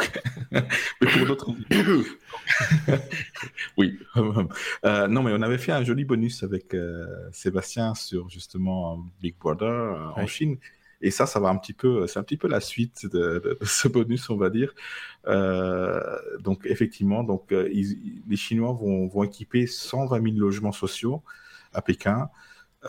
mais 1.02 1.08
pour 1.12 1.26
d'autres. 1.28 1.52
oui. 3.78 4.00
non, 4.16 5.24
mais 5.24 5.32
on 5.34 5.42
avait 5.42 5.58
fait 5.58 5.72
un 5.72 5.84
joli 5.84 6.06
bonus 6.06 6.44
avec 6.44 6.76
Sébastien 7.32 7.96
sur 7.96 8.30
justement 8.30 9.06
Big 9.22 9.36
Brother 9.38 10.14
en 10.16 10.28
Chine. 10.28 10.58
Et 11.02 11.12
ça, 11.12 11.26
ça 11.26 11.40
va 11.40 11.50
un 11.50 11.58
petit 11.58 11.74
peu, 11.74 12.08
c'est 12.08 12.20
un 12.20 12.24
petit 12.24 12.38
peu 12.38 12.48
la 12.48 12.60
suite 12.60 13.06
de, 13.06 13.58
ce 13.62 13.88
bonus, 13.88 14.30
on 14.30 14.38
va 14.38 14.50
dire. 14.50 14.74
Euh, 15.28 16.02
donc 16.40 16.66
effectivement, 16.66 17.24
donc 17.24 17.52
euh, 17.52 17.70
les 18.28 18.36
Chinois 18.38 18.74
vont, 18.74 19.08
vont, 19.08 19.24
équiper 19.24 19.68
120 19.68 20.24
000 20.24 20.38
logements 20.38 20.72
sociaux 20.72 21.24
à 21.74 21.82
Pékin 21.82 22.30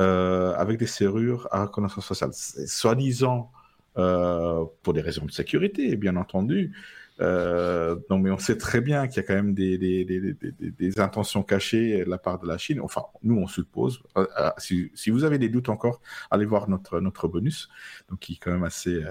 euh, 0.01 0.55
avec 0.55 0.79
des 0.79 0.87
serrures 0.87 1.49
à 1.51 1.65
reconnaissance 1.65 2.07
faciale. 2.07 2.31
Soi-disant 2.33 3.53
pour 3.95 4.93
des 4.93 5.01
raisons 5.01 5.25
de 5.25 5.31
sécurité, 5.31 5.97
bien 5.97 6.17
entendu. 6.17 6.73
Euh, 7.21 7.97
non, 8.11 8.19
mais 8.19 8.31
on 8.31 8.39
sait 8.39 8.59
très 8.59 8.81
bien 8.81 9.07
qu'il 9.09 9.17
y 9.17 9.21
a 9.21 9.23
quand 9.23 9.35
même 9.35 9.55
des, 9.55 9.79
des, 9.79 10.05
des, 10.05 10.21
des, 10.53 11.01
intentions 11.01 11.43
cachées 11.43 12.05
de 12.05 12.11
la 12.11 12.19
part 12.19 12.39
de 12.39 12.47
la 12.47 12.59
Chine. 12.59 12.81
Enfin, 12.81 13.05
nous, 13.23 13.37
on 13.37 13.47
suppose. 13.47 14.03
Euh, 14.17 14.27
euh, 14.39 14.51
si, 14.59 14.91
si, 14.95 15.11
vous 15.11 15.25
avez 15.25 15.39
des 15.39 15.49
doutes 15.49 15.69
encore, 15.69 16.01
allez 16.31 16.45
voir 16.45 16.69
notre, 16.69 17.01
notre 17.01 17.29
bonus, 17.29 17.69
donc 18.11 18.21
qui 18.21 18.35
est 18.35 18.37
quand 18.37 18.51
même 18.51 18.65
assez 18.65 19.03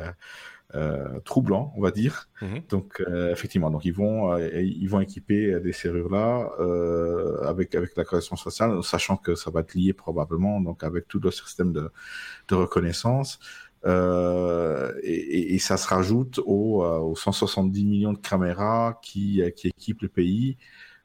euh, 0.75 1.19
troublant, 1.21 1.73
on 1.75 1.81
va 1.81 1.89
dire. 1.89 2.29
Mhm. 2.41 2.61
Donc, 2.69 3.03
effectivement, 3.31 3.71
donc 3.71 3.85
ils 3.85 3.93
vont, 3.93 4.37
ils 4.37 4.87
vont 4.87 4.99
équiper 4.99 5.59
des 5.59 5.73
serrures 5.73 6.11
là 6.11 6.49
avec 7.47 7.73
avec 7.73 7.95
la 7.95 8.03
connaissance 8.03 8.43
faciale, 8.43 8.83
sachant 8.83 9.17
que 9.17 9.33
ça 9.33 9.49
va 9.49 9.61
être 9.61 9.73
lié 9.73 9.93
probablement 9.93 10.61
donc 10.61 10.83
avec 10.83 11.07
tout 11.07 11.19
le 11.19 11.31
système 11.31 11.73
de, 11.73 11.91
de 12.49 12.55
reconnaissance. 12.55 13.39
Euh, 13.85 14.91
et, 15.03 15.53
et, 15.53 15.59
ça 15.59 15.77
se 15.77 15.87
rajoute 15.87 16.39
aux, 16.45 16.83
euh, 16.83 16.97
aux 16.99 17.15
170 17.15 17.85
millions 17.85 18.13
de 18.13 18.17
caméras 18.17 18.99
qui, 19.03 19.43
euh, 19.43 19.51
qui 19.51 19.67
équipent 19.67 20.01
le 20.01 20.07
pays 20.07 20.57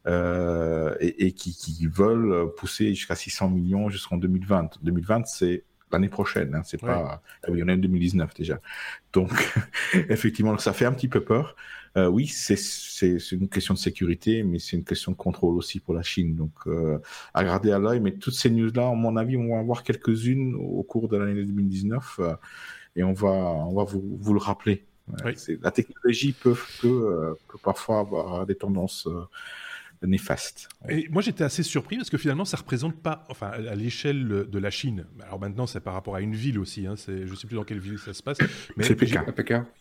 euh, 0.06 0.94
et, 0.98 1.26
et 1.26 1.32
qui, 1.32 1.54
qui, 1.54 1.86
veulent 1.86 2.54
pousser 2.56 2.94
jusqu'à 2.94 3.16
600 3.16 3.50
millions 3.50 3.90
jusqu'en 3.90 4.16
2020. 4.16 4.78
2020, 4.82 5.26
c'est 5.26 5.64
l'année 5.92 6.08
prochaine, 6.08 6.54
hein, 6.54 6.62
c'est 6.64 6.80
pas. 6.80 7.20
Ah 7.42 7.50
oui, 7.50 7.62
on 7.62 7.68
est 7.68 7.74
en 7.74 7.76
2019 7.76 8.32
déjà. 8.34 8.60
Donc, 9.12 9.30
effectivement, 10.08 10.56
ça 10.56 10.72
fait 10.72 10.86
un 10.86 10.92
petit 10.92 11.08
peu 11.08 11.22
peur. 11.22 11.56
Euh, 11.96 12.06
oui, 12.06 12.26
c'est 12.26 12.56
une 13.32 13.48
question 13.48 13.74
de 13.74 13.78
sécurité, 13.78 14.42
mais 14.42 14.58
c'est 14.58 14.76
une 14.76 14.84
question 14.84 15.12
de 15.12 15.16
contrôle 15.16 15.56
aussi 15.56 15.80
pour 15.80 15.94
la 15.94 16.02
Chine. 16.02 16.36
Donc, 16.36 16.52
euh, 16.66 16.98
à 17.34 17.44
garder 17.44 17.72
à 17.72 17.78
l'œil. 17.78 18.00
Mais 18.00 18.12
toutes 18.12 18.34
ces 18.34 18.50
news-là, 18.50 18.88
à 18.88 18.94
mon 18.94 19.16
avis, 19.16 19.36
on 19.36 19.48
va 19.48 19.56
en 19.56 19.64
voir 19.64 19.82
quelques-unes 19.82 20.54
au 20.54 20.82
cours 20.82 21.08
de 21.08 21.16
l'année 21.16 21.44
2019 21.44 22.20
euh, 22.20 22.34
et 22.96 23.02
on 23.02 23.12
va, 23.12 23.28
on 23.28 23.74
va 23.74 23.84
vous, 23.84 24.18
vous 24.20 24.34
le 24.34 24.40
rappeler. 24.40 24.84
La 25.62 25.72
technologie 25.72 26.32
peut, 26.32 26.54
peut, 26.80 27.36
peut, 27.48 27.58
parfois 27.64 27.98
avoir 28.00 28.46
des 28.46 28.54
tendances 28.54 29.08
néfaste. 30.06 30.68
Et 30.88 31.08
moi, 31.10 31.20
j'étais 31.20 31.44
assez 31.44 31.62
surpris 31.62 31.96
parce 31.96 32.08
que 32.08 32.16
finalement, 32.16 32.44
ça 32.44 32.56
représente 32.56 32.96
pas, 32.96 33.26
enfin, 33.28 33.48
à 33.48 33.74
l'échelle 33.74 34.46
de 34.48 34.58
la 34.58 34.70
Chine. 34.70 35.06
Alors 35.22 35.38
maintenant, 35.38 35.66
c'est 35.66 35.80
par 35.80 35.94
rapport 35.94 36.14
à 36.14 36.20
une 36.20 36.34
ville 36.34 36.58
aussi. 36.58 36.86
Hein, 36.86 36.94
je 36.96 37.34
sais 37.34 37.46
plus 37.46 37.56
dans 37.56 37.64
quelle 37.64 37.80
ville 37.80 37.98
ça 37.98 38.14
se 38.14 38.22
passe. 38.22 38.38
Mais 38.76 38.84
c'est 38.84 38.96
Pékin. 38.96 39.24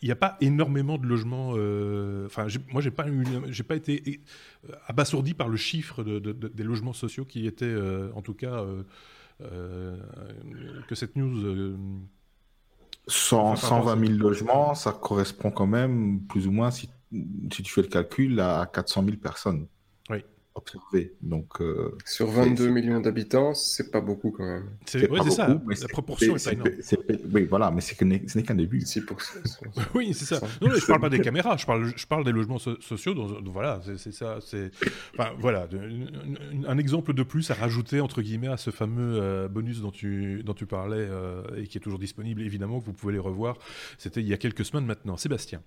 Il 0.02 0.06
n'y 0.06 0.12
a 0.12 0.18
pas 0.18 0.38
énormément 0.42 0.98
de 0.98 1.06
logements. 1.06 1.54
Euh, 1.56 2.26
enfin, 2.26 2.48
moi, 2.72 2.82
j'ai 2.82 2.92
pas, 2.92 3.06
j'ai 3.48 3.64
pas 3.64 3.76
été 3.76 4.22
euh, 4.70 4.74
abasourdi 4.88 5.34
par 5.34 5.48
le 5.48 5.58
chiffre 5.58 6.04
de, 6.04 6.20
des 6.20 6.64
logements 6.64 6.94
sociaux 6.94 7.26
qui 7.26 7.48
étaient, 7.48 7.66
euh, 7.66 8.12
en 8.14 8.22
tout 8.22 8.34
cas, 8.34 8.66
que 9.40 10.96
cette 10.96 11.16
news. 11.16 11.78
100, 13.08 13.56
120 13.56 14.08
000 14.08 14.20
logements, 14.20 14.76
ça 14.76 14.92
correspond 14.92 15.50
quand 15.50 15.66
même 15.66 16.22
plus 16.28 16.46
ou 16.46 16.52
moins, 16.52 16.70
si, 16.70 16.90
si 17.52 17.64
tu 17.64 17.74
fais 17.74 17.82
le 17.82 17.88
calcul, 17.88 18.40
à 18.40 18.70
400 18.72 19.04
000 19.04 19.18
personnes 19.18 19.66
observé. 20.60 21.14
Donc, 21.22 21.62
euh, 21.62 21.98
Sur 22.06 22.28
22 22.28 22.70
millions 22.70 23.00
d'habitants, 23.00 23.54
c'est 23.54 23.92
pas 23.92 24.02
beaucoup 24.02 24.32
quand 24.32 24.46
même. 24.46 24.70
C'est 24.86 25.10
ça, 25.32 25.48
la 25.48 25.88
proportion 25.88 26.36
est, 26.36 26.54
énorme. 26.54 26.70
Oui, 27.34 27.46
voilà, 27.46 27.72
mais 27.72 27.82
ce 27.82 28.04
n'est 28.04 28.44
qu'un 28.44 28.56
début. 28.56 28.84
Pour 29.08 29.22
ça. 29.22 29.40
oui, 29.96 30.14
c'est 30.14 30.26
ça. 30.26 30.46
Non, 30.62 30.70
je 30.72 30.86
parle 30.86 31.02
pas 31.02 31.10
des 31.10 31.20
caméras, 31.20 31.58
je 31.58 31.66
parle, 31.66 31.92
je 31.96 32.06
parle 32.06 32.24
des 32.24 32.32
logements 32.32 32.60
sociaux. 32.60 33.14
Donc, 33.14 33.54
voilà, 33.54 33.82
c'est 33.98 34.14
ça. 34.14 34.40
Enfin, 35.14 35.32
voilà, 35.40 35.68
un 36.68 36.78
exemple 36.78 37.14
de 37.14 37.24
plus 37.24 37.50
à 37.52 37.54
rajouter, 37.54 38.02
entre 38.02 38.22
guillemets, 38.22 38.48
à 38.48 38.58
ce 38.58 38.72
fameux 38.72 39.20
euh, 39.22 39.48
bonus 39.48 39.82
dont 39.82 39.92
tu, 39.92 40.44
dont 40.44 40.54
tu 40.54 40.66
parlais 40.66 40.98
euh, 40.98 41.44
et 41.58 41.68
qui 41.68 41.78
est 41.78 41.82
toujours 41.82 42.00
disponible, 42.00 42.42
évidemment, 42.42 42.80
que 42.80 42.86
vous 42.86 42.94
pouvez 42.94 43.14
les 43.14 43.20
revoir. 43.20 43.58
C'était 43.98 44.22
il 44.22 44.28
y 44.28 44.34
a 44.34 44.38
quelques 44.38 44.66
semaines 44.66 44.86
maintenant. 44.86 45.18
Sébastien. 45.18 45.62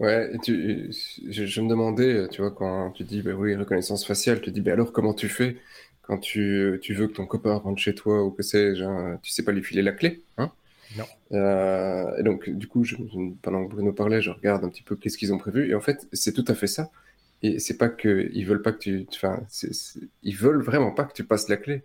Ouais, 0.00 0.32
tu, 0.42 0.90
je, 1.28 1.60
me 1.60 1.68
demandais, 1.68 2.28
tu 2.28 2.40
vois, 2.40 2.50
quand 2.50 2.90
tu 2.92 3.04
dis, 3.04 3.22
bah 3.22 3.32
oui, 3.36 3.54
reconnaissance 3.54 4.06
faciale, 4.06 4.40
tu 4.40 4.50
dis, 4.50 4.60
bah 4.60 4.72
alors 4.72 4.92
comment 4.92 5.14
tu 5.14 5.28
fais 5.28 5.56
quand 6.02 6.18
tu, 6.18 6.78
tu 6.82 6.94
veux 6.94 7.06
que 7.06 7.14
ton 7.14 7.26
copain 7.26 7.54
rentre 7.54 7.80
chez 7.80 7.94
toi 7.94 8.24
ou 8.24 8.30
que 8.30 8.42
c'est, 8.42 8.76
genre, 8.76 9.18
tu 9.22 9.30
sais 9.30 9.44
pas 9.44 9.52
lui 9.52 9.62
filer 9.62 9.82
la 9.82 9.92
clé, 9.92 10.22
hein? 10.36 10.52
Non. 10.96 11.04
Euh, 11.32 12.16
et 12.18 12.22
donc, 12.22 12.48
du 12.48 12.66
coup, 12.66 12.84
je, 12.84 12.96
pendant 13.42 13.64
que 13.64 13.70
Bruno 13.70 13.92
parlait, 13.92 14.20
je 14.20 14.30
regarde 14.30 14.64
un 14.64 14.68
petit 14.68 14.82
peu 14.82 14.96
qu'est-ce 14.96 15.18
qu'ils 15.18 15.32
ont 15.32 15.38
prévu. 15.38 15.70
Et 15.70 15.74
en 15.74 15.80
fait, 15.80 16.06
c'est 16.12 16.32
tout 16.32 16.44
à 16.48 16.54
fait 16.54 16.66
ça. 16.66 16.90
Et 17.42 17.58
c'est 17.58 17.76
pas 17.76 17.88
que 17.88 18.30
ils 18.32 18.46
veulent 18.46 18.62
pas 18.62 18.72
que 18.72 18.78
tu, 18.78 19.06
enfin, 19.14 19.42
ils 20.22 20.36
veulent 20.36 20.62
vraiment 20.62 20.92
pas 20.92 21.04
que 21.04 21.12
tu 21.12 21.24
passes 21.24 21.48
la 21.48 21.56
clé. 21.56 21.82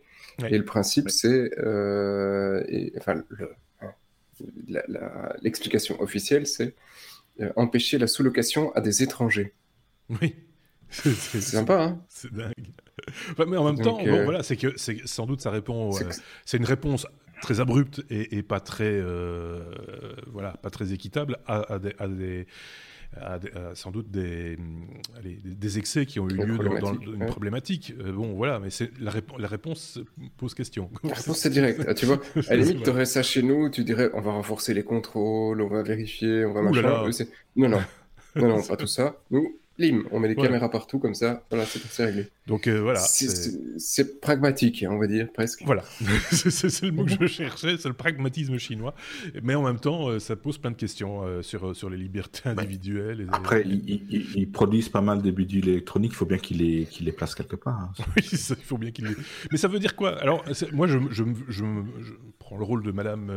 Et 0.48 0.57
le 0.57 0.63
principe, 0.63 1.09
c'est, 1.09 1.51
euh, 1.59 2.63
enfin, 2.98 3.21
l'explication 5.41 6.00
officielle, 6.01 6.48
c'est 6.48 6.75
empêcher 7.55 7.98
la 7.98 8.08
sous-location 8.08 8.72
à 8.74 8.81
des 8.81 9.03
étrangers. 9.03 9.53
Oui. 10.10 10.36
C'est 10.89 11.41
sympa, 11.41 11.84
hein 11.84 12.01
C'est 12.10 12.34
dingue. 12.34 12.74
mais 13.38 13.58
en 13.58 13.72
même 13.72 13.84
temps, 13.84 14.00
euh, 14.05 14.24
voilà, 14.24 14.41
c'est 14.41 14.58
que 14.58 14.74
sans 15.05 15.27
doute 15.27 15.39
ça 15.39 15.51
répond. 15.51 15.96
Euh, 15.96 16.10
c'est 16.46 16.58
une 16.58 16.65
réponse 16.65 17.05
très 17.43 17.60
abrupte 17.60 18.03
et, 18.10 18.41
pas 18.41 18.60
très, 18.60 19.00
voilà, 20.27 20.58
pas 20.63 20.72
très 20.72 20.91
équitable 20.91 21.38
à, 21.46 21.77
des, 21.79 22.48
sans 23.73 23.91
doute 23.91 24.09
des, 24.11 24.57
des, 25.23 25.77
excès 25.77 26.05
qui 26.05 26.19
ont 26.19 26.29
eu 26.29 26.33
lieu 26.33 26.57
dans, 26.57 26.93
une 26.93 27.25
problématique. 27.25 27.93
bon, 27.97 28.33
voilà, 28.33 28.59
mais 28.59 28.69
la, 28.99 29.11
la, 29.37 29.47
réponse 29.47 29.99
pose 30.37 30.53
question. 30.53 30.89
La 31.03 31.13
réponse, 31.13 31.39
c'est 31.39 31.49
direct. 31.49 31.83
Ah, 31.87 31.93
tu 31.93 32.05
vois, 32.05 32.19
à 32.47 32.55
la 32.55 32.63
limite, 32.63 32.83
tu 32.83 32.89
aurais 32.89 33.05
ça 33.05 33.23
chez 33.23 33.41
nous, 33.41 33.69
tu 33.69 33.83
dirais 33.83 34.09
on 34.13 34.21
va 34.21 34.31
renforcer 34.31 34.73
les 34.73 34.83
contrôles, 34.83 35.61
on 35.61 35.67
va 35.67 35.83
vérifier, 35.83 36.45
on 36.45 36.53
va 36.53 36.61
machin. 36.61 36.81
Non, 37.55 37.69
non, 37.69 37.81
non, 38.35 38.47
non, 38.47 38.63
pas 38.63 38.77
tout 38.77 38.87
ça. 38.87 39.17
Nous, 39.31 39.59
on 40.12 40.19
met 40.19 40.27
des 40.27 40.36
caméras 40.36 40.69
partout 40.69 41.00
comme 41.00 41.15
ça, 41.15 41.45
voilà, 41.50 41.65
c'est 41.65 42.05
réglé. 42.05 42.27
Donc 42.48 42.67
euh, 42.67 42.81
voilà. 42.81 43.00
C'est 43.00 44.19
pragmatique, 44.21 44.83
on 44.89 44.98
va 44.98 45.07
dire, 45.07 45.31
presque. 45.31 45.63
Voilà, 45.65 45.83
c'est 46.31 46.81
le 46.81 46.91
mot 46.91 47.05
que 47.05 47.12
je 47.12 47.27
cherchais, 47.27 47.77
c'est 47.77 47.88
le 47.88 47.93
pragmatisme 47.93 48.57
chinois. 48.57 48.93
Mais 49.43 49.55
en 49.55 49.63
même 49.63 49.79
temps, 49.79 50.09
euh, 50.09 50.19
ça 50.19 50.36
pose 50.36 50.57
plein 50.57 50.71
de 50.71 50.75
questions 50.75 51.24
euh, 51.24 51.41
sur, 51.41 51.75
sur 51.75 51.89
les 51.89 51.98
libertés 51.98 52.50
individuelles. 52.50 53.27
Après, 53.31 53.63
ils, 53.65 54.50
produisent 54.51 54.89
pas 54.89 55.01
mal 55.01 55.21
de 55.21 55.31
bidules 55.31 55.69
électroniques, 55.69 56.12
il 56.13 56.17
faut 56.17 56.25
bien 56.25 56.39
qu'ils 56.39 56.57
les, 56.57 56.88
les 57.00 57.12
placent 57.12 57.36
quelque 57.36 57.55
part. 57.55 57.79
Hein. 57.79 57.91
Oui, 58.15 58.24
il 58.31 58.55
faut 58.65 58.77
bien 58.77 58.91
qu'ils 58.91 59.05
les... 59.05 59.15
Mais 59.51 59.57
ça 59.57 59.67
veut 59.67 59.79
dire 59.79 59.95
quoi? 59.95 60.19
Alors, 60.19 60.43
moi, 60.74 60.88
je, 60.88 60.98
je, 61.12 61.24
je, 61.48 61.63
prends 62.39 62.57
le 62.57 62.63
rôle 62.63 62.83
de 62.83 62.91
madame 62.91 63.31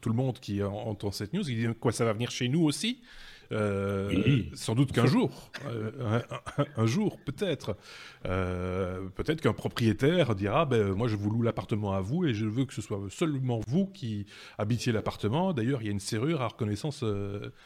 tout 0.00 0.08
le 0.08 0.14
monde 0.14 0.38
qui 0.38 0.62
entend 0.62 1.10
cette 1.10 1.32
news, 1.32 1.48
il 1.50 1.56
dit 1.56 1.74
quoi, 1.80 1.90
ça 1.90 2.04
va 2.04 2.12
venir 2.12 2.30
chez 2.30 2.48
nous 2.48 2.62
aussi? 2.62 3.00
Euh, 3.52 4.42
sans 4.54 4.74
doute 4.74 4.92
qu'un 4.92 5.06
jour, 5.06 5.50
euh, 5.66 6.20
un, 6.76 6.86
jour 6.86 7.18
peut-être, 7.24 7.76
euh, 8.26 9.08
peut-être 9.14 9.40
qu'un 9.40 9.52
propriétaire 9.52 10.34
dira, 10.34 10.66
ben 10.66 10.92
moi 10.92 11.08
je 11.08 11.16
vous 11.16 11.30
loue 11.30 11.42
l'appartement 11.42 11.92
à 11.92 12.00
vous 12.00 12.24
et 12.24 12.34
je 12.34 12.46
veux 12.46 12.64
que 12.64 12.74
ce 12.74 12.82
soit 12.82 13.00
seulement 13.10 13.60
vous 13.66 13.86
qui 13.86 14.26
habitiez 14.58 14.92
l'appartement. 14.92 15.52
D'ailleurs, 15.52 15.82
il 15.82 15.86
y 15.86 15.88
a 15.88 15.92
une 15.92 16.00
serrure 16.00 16.42
à 16.42 16.48
reconnaissance 16.48 17.04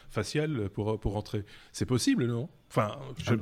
faciale 0.09 0.69
pour 0.69 0.99
pour 0.99 1.17
entrer. 1.17 1.43
C'est 1.71 1.85
possible, 1.85 2.25
non? 2.27 2.49
Enfin, 2.69 2.97
je... 3.23 3.35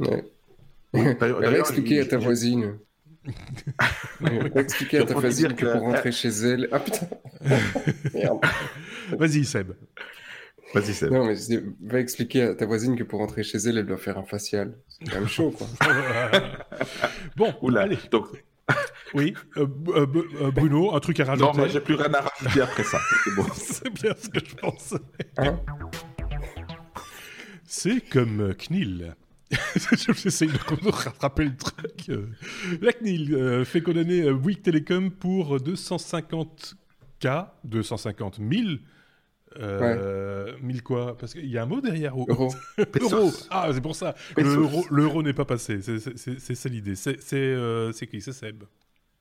va 0.94 1.52
expliquer 1.60 2.02
à 2.02 2.06
ta 2.06 2.18
voisine. 2.18 2.80
expliquer 4.56 5.00
à 5.00 5.06
ta 5.06 5.14
voisine 5.14 5.54
que 5.54 5.66
pour 5.66 5.82
rentrer 5.82 6.12
chez 6.12 6.30
elle. 6.30 6.70
Ah 6.72 6.80
putain 6.80 7.08
Vas-y, 9.18 9.46
Seb. 9.46 9.74
Vas-y, 10.74 10.94
Seb. 10.94 11.12
Non, 11.12 11.26
mais 11.26 11.36
va 11.82 12.00
expliquer 12.00 12.44
à 12.44 12.56
ta 12.56 12.66
voisine 12.66 12.96
que 12.96 13.04
pour 13.04 13.20
rentrer 13.20 13.44
chez 13.44 13.58
elle, 13.58 13.78
elle 13.80 13.86
doit 13.86 13.98
faire 13.98 14.18
un 14.18 14.26
facial. 14.26 14.78
C'est 14.88 15.06
quand 15.10 15.20
même 15.20 15.28
chaud, 15.28 15.52
quoi. 15.52 15.68
bon, 17.36 17.54
Oula, 17.62 17.82
allez. 17.82 17.98
Donc... 18.12 18.28
Oui, 19.16 19.34
euh, 19.58 19.66
euh, 19.88 20.06
euh, 20.42 20.52
Bruno, 20.52 20.94
un 20.94 21.00
truc 21.00 21.20
à 21.20 21.26
rajouter 21.26 21.48
Non, 21.48 21.58
moi 21.58 21.68
j'ai 21.68 21.80
plus 21.80 21.96
rien 21.96 22.14
à 22.14 22.22
rajouter 22.22 22.62
après 22.62 22.84
ça. 22.84 23.00
C'est 23.24 23.34
bon. 23.36 23.44
C'est 23.56 23.90
bien 23.92 24.14
ce 24.16 24.30
que 24.30 24.40
je 24.40 24.54
pensais. 24.54 25.00
Hein 25.38 25.60
C'est 27.66 28.02
comme 28.08 28.54
CNIL. 28.54 29.16
J'essaie 29.96 30.46
de 30.46 30.90
rattraper 30.92 31.46
le 31.46 31.58
truc. 31.58 32.12
La 32.82 32.94
CNIL 32.94 33.66
fait 33.66 33.82
condamner 33.82 34.32
Bouygues 34.32 34.62
Telecom 34.62 35.10
pour 35.10 35.58
250K, 35.58 37.48
250 37.64 38.38
000 38.38 38.68
euh, 39.58 40.54
Mille 40.62 40.84
quoi 40.84 41.18
Parce 41.18 41.34
qu'il 41.34 41.48
y 41.48 41.58
a 41.58 41.64
un 41.64 41.66
mot 41.66 41.82
derrière. 41.82 42.16
Euro. 42.16 42.52
euro. 42.78 43.32
Ah, 43.50 43.70
c'est 43.74 43.82
pour 43.82 43.96
ça. 43.96 44.16
L'euro 44.38 45.24
n'est 45.24 45.34
pas 45.34 45.46
passé. 45.46 45.80
C'est 45.82 46.56
ça 46.56 46.70
l'idée. 46.70 46.96
C'est 46.96 47.20
euh, 47.34 47.92
qui? 47.92 48.22
C'est 48.22 48.32
Seb. 48.32 48.64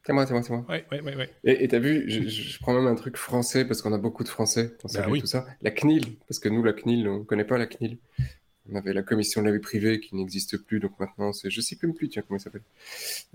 C'est 0.04 0.14
moi, 0.14 0.26
c'est 0.26 0.32
moi, 0.32 0.42
c'est 0.42 0.52
moi. 0.54 0.64
Ouais, 0.70 0.87
ouais, 0.90 1.02
ouais, 1.02 1.30
Et 1.44 1.68
t'as 1.68 1.80
vu, 1.80 2.08
je, 2.08 2.58
prends 2.61 2.73
même 2.73 2.87
un 2.87 2.94
truc 2.94 3.18
français 3.18 3.66
parce 3.66 3.82
qu'on 3.82 3.92
a 3.92 3.99
beaucoup 3.99 4.25
de 4.25 4.28
français 4.28 4.75
bah 4.94 5.06
oui. 5.06 5.20
tout 5.20 5.26
ça. 5.26 5.47
La 5.61 5.70
CNIL, 5.70 6.16
parce 6.26 6.38
que 6.38 6.49
nous, 6.49 6.64
la 6.64 6.73
CNIL, 6.73 7.06
on 7.08 7.25
connaît 7.25 7.44
pas 7.44 7.58
la 7.58 7.66
CNIL. 7.66 7.99
On 8.70 8.76
avait 8.76 8.94
la 8.94 9.02
commission 9.02 9.42
de 9.42 9.49
la 9.49 9.52
vie 9.52 9.61
privée 9.61 10.00
qui 10.00 10.14
n'existe 10.14 10.56
plus, 10.58 10.80
donc 10.80 10.92
maintenant 10.99 11.32
c'est, 11.32 11.50
je 11.50 11.61
sais 11.61 11.76
plus, 11.76 12.08
tiens, 12.08 12.23
comment 12.26 12.38
il 12.38 12.42
s'appelle. 12.42 12.62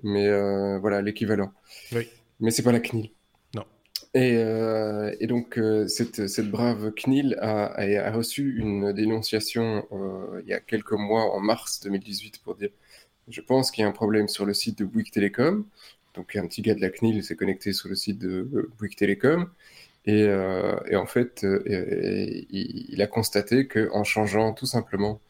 Mais 0.01 0.27
euh, 0.27 0.79
voilà, 0.79 1.01
l'équivalent. 1.01 1.53
Oui. 1.91 2.07
Mais 2.39 2.49
c'est 2.49 2.63
pas 2.63 2.71
la 2.71 2.79
CNIL. 2.79 3.11
Euh, 4.15 5.15
et 5.19 5.27
donc, 5.27 5.57
euh, 5.57 5.87
cette, 5.87 6.21
brave 6.49 6.91
CNIL 6.93 7.35
a, 7.41 8.11
reçu 8.11 8.57
une 8.59 8.93
dénonciation 8.93 9.87
euh, 9.91 10.41
il 10.43 10.49
y 10.49 10.53
a 10.53 10.59
quelques 10.59 10.91
mois, 10.91 11.33
en 11.33 11.39
mars 11.39 11.79
2018, 11.81 12.39
pour 12.43 12.55
dire 12.55 12.69
Je 13.27 13.41
pense 13.41 13.71
qu'il 13.71 13.81
y 13.83 13.85
a 13.85 13.89
un 13.89 13.91
problème 13.91 14.27
sur 14.27 14.45
le 14.45 14.53
site 14.53 14.77
de 14.79 14.85
Bouygues 14.85 15.11
Télécom. 15.11 15.65
Donc, 16.15 16.35
un 16.35 16.47
petit 16.47 16.61
gars 16.61 16.75
de 16.75 16.81
la 16.81 16.89
CNIL 16.91 17.23
s'est 17.23 17.35
connecté 17.35 17.73
sur 17.73 17.89
le 17.89 17.95
site 17.95 18.19
de 18.19 18.69
Bouygues 18.77 18.95
Télécom. 18.95 19.49
Et, 20.05 20.27
en 20.95 21.05
fait, 21.07 21.45
il, 22.49 23.01
a 23.01 23.07
constaté 23.07 23.67
qu'en 23.67 24.03
changeant 24.03 24.53
tout 24.53 24.65
simplement 24.65 25.21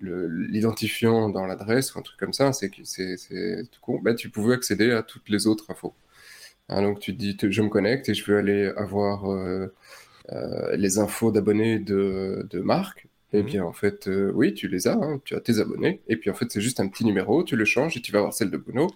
l'identifiant 0.00 1.28
dans 1.30 1.46
l'adresse 1.46 1.94
ou 1.94 1.98
un 1.98 2.02
truc 2.02 2.18
comme 2.18 2.32
ça, 2.32 2.52
c'est 2.52 2.70
tout 2.70 3.80
con, 3.80 4.00
bah, 4.02 4.14
tu 4.14 4.30
pouvais 4.30 4.54
accéder 4.54 4.92
à 4.92 5.02
toutes 5.02 5.28
les 5.28 5.46
autres 5.46 5.70
infos. 5.70 5.94
Hein, 6.68 6.82
donc 6.82 7.00
tu 7.00 7.16
te 7.16 7.18
dis, 7.18 7.36
je 7.40 7.62
me 7.62 7.68
connecte 7.68 8.08
et 8.08 8.14
je 8.14 8.24
veux 8.24 8.38
aller 8.38 8.72
avoir 8.76 9.30
euh, 9.30 9.72
euh, 10.32 10.76
les 10.76 10.98
infos 10.98 11.30
d'abonnés 11.30 11.78
de, 11.78 12.46
de 12.50 12.60
Marc. 12.60 13.06
Et 13.32 13.42
mhm. 13.42 13.46
bien 13.46 13.64
en 13.64 13.72
fait, 13.72 14.08
euh, 14.08 14.30
oui, 14.34 14.54
tu 14.54 14.68
les 14.68 14.86
as, 14.86 14.94
hein, 14.94 15.20
tu 15.24 15.34
as 15.34 15.40
tes 15.40 15.58
abonnés. 15.58 16.00
Et 16.08 16.16
puis 16.16 16.30
en 16.30 16.34
fait, 16.34 16.46
c'est 16.50 16.60
juste 16.60 16.80
un 16.80 16.88
petit 16.88 17.04
numéro, 17.04 17.42
tu 17.44 17.56
le 17.56 17.64
changes 17.64 17.96
et 17.96 18.00
tu 18.00 18.12
vas 18.12 18.18
avoir 18.20 18.32
celle 18.32 18.50
de 18.50 18.56
Bruno, 18.56 18.88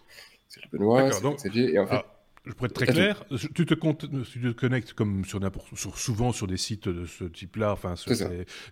celle 0.48 0.64
de 0.64 0.78
Benoît, 0.78 1.10
celle 1.10 1.30
de 1.30 1.37
Xavier. 1.37 1.75
Et 1.75 1.78
en 1.78 1.87
fait, 1.87 1.96
ah, 1.96 2.17
je 2.49 2.52
pourrais 2.55 2.69
être 2.69 2.75
très 2.75 2.87
clair, 2.87 3.25
tu 3.55 3.67
te, 3.67 3.75
comptes, 3.75 4.07
tu 4.31 4.40
te 4.40 4.50
connectes 4.52 4.95
comme 4.95 5.25
sur 5.25 5.40
sur, 5.75 5.99
souvent 5.99 6.33
sur 6.33 6.47
des 6.47 6.57
sites 6.57 6.88
de 6.88 7.07
ce 7.07 7.25
type-là. 7.25 7.73
Enfin, 7.73 7.95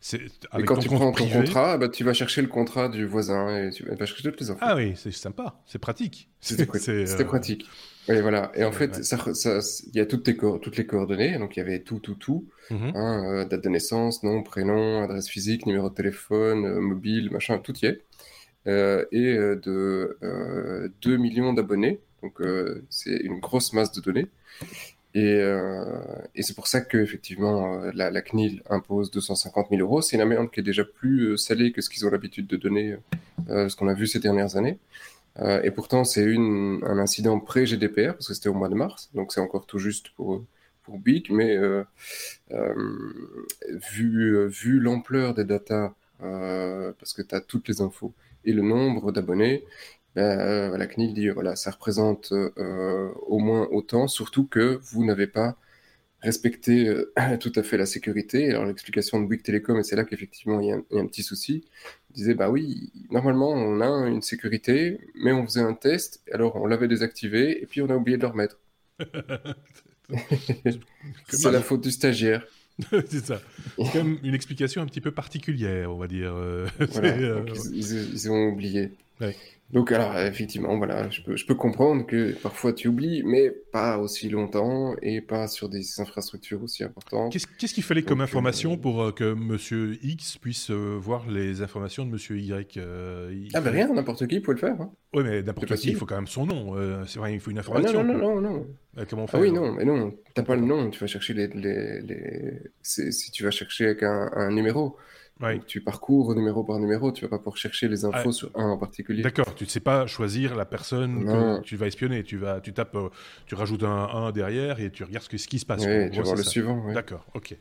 c'est 0.00 0.16
et 0.59 0.62
quand 0.64 0.78
tu 0.78 0.88
prends 0.88 1.12
ton 1.12 1.28
contrat, 1.28 1.78
bah, 1.78 1.88
tu 1.88 2.04
vas 2.04 2.14
chercher 2.14 2.42
le 2.42 2.49
contrat 2.49 2.88
du 2.88 3.06
voisin 3.06 3.66
et 3.66 3.71
tu 3.71 3.85
vas 3.85 4.06
chercher 4.06 4.23
toutes 4.23 4.40
les 4.40 4.50
infos. 4.50 4.61
Ah 4.62 4.75
oui, 4.75 4.95
c'est 4.97 5.12
sympa, 5.12 5.61
c'est 5.66 5.78
pratique. 5.78 6.28
C'était 6.40 6.66
pratique. 7.25 7.66
Oui, 8.09 8.21
voilà. 8.21 8.52
Et 8.54 8.64
en 8.64 8.73
fait, 8.73 8.99
il 8.99 9.97
y 9.97 10.00
a 10.00 10.06
toutes, 10.06 10.23
tes 10.25 10.37
toutes 10.37 10.76
les 10.76 10.87
coordonnées. 10.87 11.38
Donc, 11.38 11.56
il 11.56 11.61
y 11.61 11.62
avait 11.62 11.80
tout, 11.80 11.99
tout, 11.99 12.14
tout. 12.14 12.49
Mhm. 12.71 12.92
Hein, 12.95 13.25
euh, 13.33 13.45
date 13.45 13.64
de 13.64 13.68
naissance, 13.68 14.23
nom, 14.23 14.42
prénom, 14.42 15.02
adresse 15.02 15.28
physique, 15.28 15.66
numéro 15.66 15.90
de 15.90 15.95
téléphone, 15.95 16.64
euh, 16.66 16.80
mobile, 16.80 17.30
machin, 17.30 17.59
tout 17.59 17.75
y 17.83 17.87
est. 17.87 18.02
Euh, 18.68 19.04
et 19.12 19.35
de 19.37 20.18
2 21.02 21.16
millions 21.16 21.52
d'abonnés. 21.52 22.00
Donc, 22.26 22.40
c'est 22.90 23.16
une 23.16 23.38
grosse 23.40 23.73
masse 23.73 23.92
de 23.92 24.00
données. 24.00 24.26
Et, 25.14 25.40
et 26.35 26.42
c'est 26.42 26.54
pour 26.54 26.66
ça 26.66 26.80
qu'effectivement, 26.80 27.78
la, 27.95 28.11
la 28.11 28.23
CNIL 28.23 28.62
impose 28.68 29.11
250 29.11 29.68
000 29.71 29.80
euros. 29.80 30.02
C'est 30.02 30.16
une 30.16 30.23
amende 30.23 30.50
qui 30.50 30.61
est 30.61 30.62
déjà 30.62 30.85
plus 30.85 31.38
salée 31.38 31.73
que 31.73 31.80
ce 31.80 31.88
qu'ils 31.88 32.04
ont 32.06 32.11
l'habitude 32.11 32.47
de 32.47 32.56
donner, 32.56 32.97
ce 33.49 33.75
qu'on 33.76 33.88
a 33.88 33.95
vu 33.95 34.06
ces 34.06 34.18
dernières 34.18 34.56
années. 34.56 34.78
Euh, 35.40 35.62
et 35.62 35.71
pourtant, 35.71 36.04
c'est 36.04 36.35
un 36.35 36.99
incident 36.99 37.38
pré-GDPR, 37.40 38.14
parce 38.14 38.28
que 38.28 38.35
c'était 38.35 38.49
au 38.49 38.54
mois 38.54 38.68
de 38.68 38.75
mars, 38.75 39.11
donc 39.14 39.33
c'est 39.33 39.40
encore 39.40 39.66
tout 39.66 39.78
juste 39.78 40.11
pour, 40.11 40.45
pour 40.83 40.99
Big, 40.99 41.30
mais 41.30 41.56
euh, 41.56 41.85
euh, 42.52 42.75
vu, 43.92 44.47
vu 44.49 44.80
l'ampleur 44.80 45.35
des 45.35 45.45
datas, 45.45 45.92
parce 46.18 47.12
que 47.12 47.23
tu 47.23 47.35
as 47.35 47.40
toutes 47.40 47.68
les 47.68 47.80
infos, 47.83 48.14
et 48.45 48.52
le 48.52 48.62
nombre 48.62 49.12
d'abonnés, 49.12 49.64
ben, 50.16 50.76
la 50.76 50.87
CNIL 50.87 51.14
dit, 51.14 51.28
voilà, 51.28 51.56
ça 51.56 51.70
représente 51.70 52.32
au 52.32 53.38
moins 53.38 53.68
autant, 53.70 54.08
surtout 54.08 54.46
que 54.46 54.80
vous 54.82 55.04
n'avez 55.04 55.26
pas 55.26 55.56
respecter 56.26 56.88
euh, 56.88 57.12
tout 57.40 57.52
à 57.54 57.62
fait 57.62 57.76
la 57.76 57.87
sécurité. 57.87 58.50
Alors 58.50 58.66
l'explication 58.66 59.20
de 59.20 59.26
Bouygues 59.26 59.42
Télécom, 59.42 59.78
et 59.78 59.82
c'est 59.82 59.96
là 59.96 60.04
qu'effectivement 60.04 60.61
il, 60.61 60.68
y, 60.68 60.73
a 60.73 60.76
un 60.76 61.06
petit 61.06 61.23
souci, 61.23 61.64
disait 62.11 62.35
bah 62.35 62.50
oui, 62.50 62.92
normalement 63.11 63.50
on 63.50 63.80
a 63.80 64.08
une 64.08 64.23
sécurité, 64.23 64.99
mais 65.14 65.32
on 65.32 65.44
faisait 65.46 65.61
un 65.61 65.75
test, 65.75 66.23
alors 66.32 66.56
on 66.56 66.66
l'avait 66.66 66.88
désactivé 66.88 67.62
et 67.62 67.66
puis 67.66 67.80
on 67.80 67.90
a 67.90 67.96
oublié 67.96 68.16
de 68.16 68.23
le 68.23 68.28
remettre. 68.28 68.58
c'est 71.28 71.50
la 71.50 71.62
faute 71.62 71.82
du 71.82 71.90
stagiaire. 71.90 72.46
c'est 72.90 73.25
ça. 73.25 73.40
C'est 73.76 73.92
comme 73.92 74.18
une 74.23 74.35
explication 74.35 74.82
un 74.82 74.87
petit 74.87 75.00
peu 75.00 75.11
particulière, 75.11 75.90
on 75.90 75.96
va 75.96 76.06
dire. 76.06 76.32
Euh, 76.35 76.66
euh, 76.80 77.42
ils, 77.73 78.12
ils, 78.12 78.30
ont 78.30 78.49
oublié. 78.49 78.92
Ouais. 79.20 79.35
Donc 79.70 79.90
alors 79.90 80.16
effectivement, 80.16 80.76
voilà, 80.76 81.11
je 81.11 81.23
peux, 81.23 81.37
je 81.37 81.44
peux 81.44 81.56
comprendre 81.56 82.06
que 82.06 82.32
parfois 82.40 82.73
tu 82.73 82.87
oublies, 82.87 83.25
mais 83.25 83.50
pas 83.50 83.99
aussi 83.99 84.28
longtemps 84.28 84.94
et 85.02 85.20
pas 85.20 85.49
sur 85.49 85.68
des 85.68 86.00
infrastructures 86.00 86.62
aussi 86.62 86.85
importantes. 86.85 87.37
Qu'est-ce 87.58 87.75
qu'il 87.75 87.82
fallait 87.82 88.02
comme 88.02 88.20
information 88.20 88.75
euh, 88.75 88.76
pour 88.76 89.02
euh, 89.02 89.12
que 89.12 89.35
Monsieur 89.35 89.99
X 90.04 90.38
puisse 90.38 90.70
euh, 90.70 90.96
voir 91.00 91.29
les 91.29 91.62
informations 91.62 92.07
de 92.07 92.11
Monsieur 92.11 92.38
Y 92.38 92.79
Ah 93.55 93.61
ben 93.61 93.70
rien, 93.70 93.92
n'importe 93.92 94.29
qui 94.29 94.38
peut 94.38 94.52
le 94.52 94.59
faire. 94.59 94.81
Hein. 94.81 94.92
Oui, 95.14 95.24
mais 95.24 95.42
n'importe 95.42 95.74
qui, 95.74 95.88
il 95.88 95.96
faut 95.96 96.07
quand 96.07 96.16
même 96.16 96.29
son 96.29 96.46
nom. 96.46 96.76
c'est 97.07 97.18
vrai, 97.18 97.35
il 97.35 97.40
faut 97.40 97.50
une 97.50 97.59
information. 97.59 98.00
Ah, 98.00 98.05
non, 98.05 98.18
non, 98.18 98.40
non, 98.40 98.66
non, 98.96 99.05
comment 99.11 99.26
fait 99.26 99.37
Ah 99.37 99.40
oui, 99.40 99.50
non, 99.50 99.72
mais 99.72 99.85
non, 99.85 100.14
t'as 100.35 100.44
pas 100.44 100.55
le 100.55 100.62
nom. 100.62 100.90
Tu 100.90 101.00
vas 101.00 101.09
chercher 101.09 101.35
les, 101.35 101.48
les, 101.48 102.02
les... 102.02 102.61
si 102.83 103.33
tu 103.33 103.42
vas 103.42 103.50
chercher 103.50 103.87
avec 103.87 104.05
un, 104.05 104.31
un 104.33 104.52
numéro. 104.52 104.96
Donc, 105.40 105.66
tu 105.66 105.83
parcours 105.83 106.35
numéro 106.35 106.64
par 106.64 106.79
numéro, 106.79 107.12
tu 107.12 107.22
vas 107.22 107.29
pas 107.29 107.38
pour 107.38 107.57
chercher 107.59 107.88
les 107.88 108.05
infos 108.05 108.33
sur 108.33 108.51
un 108.55 108.70
en 108.70 108.79
particulier. 108.79 109.22
D'accord, 109.22 109.55
tu 109.55 109.64
ne 109.64 109.68
sais 109.68 109.81
pas 109.81 110.07
choisir 110.07 110.57
la 110.57 110.64
personne 110.64 111.25
que 111.27 111.61
tu 111.61 111.77
vas 111.77 111.87
espionner. 111.87 112.22
Tu 112.22 112.38
vas, 112.38 112.61
tu 112.61 112.72
tapes, 112.72 112.94
euh, 112.94 113.09
tu 113.46 113.55
rajoutes 113.55 113.83
un 113.83 114.09
1 114.12 114.33
derrière 114.33 114.81
et 114.81 114.90
tu 114.90 115.05
regardes 115.05 115.27
ce, 115.31 115.37
ce 115.37 115.46
qui 115.46 115.59
se 115.59 115.66
passe. 115.66 115.85
Oui, 115.87 116.11
tu 116.11 116.18
vas 116.18 116.25
voir 116.25 116.37
le 116.37 116.42
suivant. 116.42 116.92
D'accord, 116.92 117.27
ok. 117.35 117.57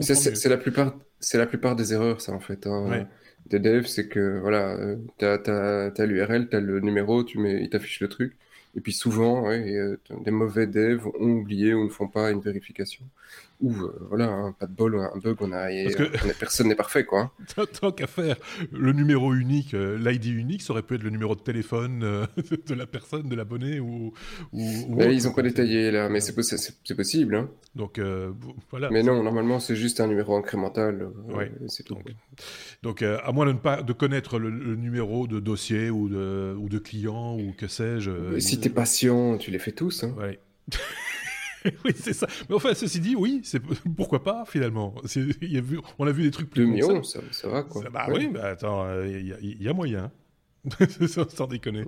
C'est 0.00 0.48
la 0.48 0.58
plupart, 0.58 0.94
c'est 1.18 1.38
la 1.38 1.46
plupart 1.46 1.76
des 1.76 1.92
erreurs, 1.92 2.20
ça 2.20 2.32
en 2.32 2.40
fait. 2.40 2.66
Hein. 2.66 3.06
Des 3.46 3.58
devs, 3.58 3.86
c'est 3.86 4.06
que 4.06 4.38
voilà, 4.38 4.74
euh, 4.74 4.96
tu 5.18 5.24
as, 5.24 6.06
l'URL, 6.06 6.48
tu 6.50 6.56
as 6.56 6.60
le 6.60 6.80
numéro, 6.80 7.24
tu 7.24 7.38
mets, 7.38 7.62
il 7.62 7.70
t'affiche 7.70 8.00
le 8.00 8.08
truc. 8.08 8.36
Et 8.76 8.80
puis 8.80 8.92
souvent, 8.92 9.42
ouais, 9.48 9.76
euh, 9.76 9.96
des 10.24 10.30
mauvais 10.30 10.66
devs 10.66 11.06
ont 11.18 11.30
oublié 11.30 11.74
ou 11.74 11.84
ne 11.84 11.90
font 11.90 12.08
pas 12.08 12.30
une 12.30 12.40
vérification 12.40 13.04
ou 13.60 13.74
euh, 13.74 13.92
voilà, 14.08 14.28
hein, 14.28 14.54
pas 14.58 14.66
de 14.66 14.72
bol, 14.72 14.96
un 14.96 15.18
bug, 15.18 15.36
on 15.40 15.52
a, 15.52 15.68
personne 16.40 16.68
n'est 16.68 16.74
parfait, 16.74 17.04
quoi. 17.04 17.32
Tant 17.80 17.92
qu'à 17.92 18.06
faire, 18.06 18.36
le 18.72 18.92
numéro 18.92 19.34
unique, 19.34 19.74
euh, 19.74 19.98
l'ID 19.98 20.26
unique, 20.26 20.62
ça 20.62 20.72
aurait 20.72 20.82
pu 20.82 20.94
être 20.94 21.02
le 21.02 21.10
numéro 21.10 21.34
de 21.34 21.40
téléphone 21.40 22.02
euh, 22.02 22.26
de 22.66 22.74
la 22.74 22.86
personne, 22.86 23.28
de 23.28 23.34
l'abonné 23.36 23.78
ou. 23.78 24.14
ils 24.52 25.28
ont 25.28 25.32
pas 25.32 25.42
détaillé 25.42 25.90
là, 25.90 26.08
mais 26.08 26.20
c'est 26.20 26.34
possible. 26.34 27.34
Hein. 27.34 27.50
Donc 27.76 28.00
voilà. 28.70 28.90
Mais 28.90 29.02
non, 29.02 29.22
normalement, 29.22 29.60
c'est 29.60 29.76
juste 29.76 30.00
un 30.00 30.06
numéro 30.06 30.36
incrémental. 30.36 31.08
c'est 31.68 31.84
tout. 31.84 31.98
Donc, 32.82 33.02
à 33.02 33.30
moins 33.32 33.46
de 33.46 33.52
ne 33.52 33.58
pas 33.58 33.82
de 33.82 33.92
connaître 33.92 34.38
le, 34.38 34.50
numéro 34.76 35.26
de 35.26 35.40
dossier 35.40 35.90
ou 35.90 36.08
de, 36.08 36.54
ou 36.58 36.68
de 36.68 36.78
client 36.78 37.36
ou 37.36 37.52
que 37.52 37.66
sais-je. 37.66 38.38
Si 38.38 38.59
t'es 38.60 38.70
patient, 38.70 39.38
tu 39.38 39.50
les 39.50 39.58
fais 39.58 39.72
tous. 39.72 40.04
Hein. 40.04 40.14
Ouais. 40.18 40.38
oui, 41.84 41.92
c'est 41.94 42.12
ça. 42.12 42.26
Mais 42.48 42.54
enfin, 42.54 42.74
ceci 42.74 43.00
dit, 43.00 43.16
oui, 43.16 43.40
c'est 43.44 43.60
pourquoi 43.96 44.22
pas 44.22 44.44
finalement? 44.46 44.94
Y 45.42 45.58
a 45.58 45.60
vu... 45.60 45.78
On 45.98 46.06
a 46.06 46.12
vu 46.12 46.22
des 46.22 46.30
trucs 46.30 46.50
plus. 46.50 46.64
2 46.64 46.70
millions, 46.70 47.02
ça. 47.02 47.20
Ça, 47.30 47.48
va 47.48 47.62
quoi. 47.62 47.88
bah 47.90 48.06
oui, 48.08 48.28
mais 48.32 48.40
attends, 48.40 48.84
il 49.04 49.32
euh, 49.32 49.36
y, 49.40 49.68
a 49.68 49.72
moyen. 49.72 50.10
sans, 51.06 51.46
déconner. 51.46 51.84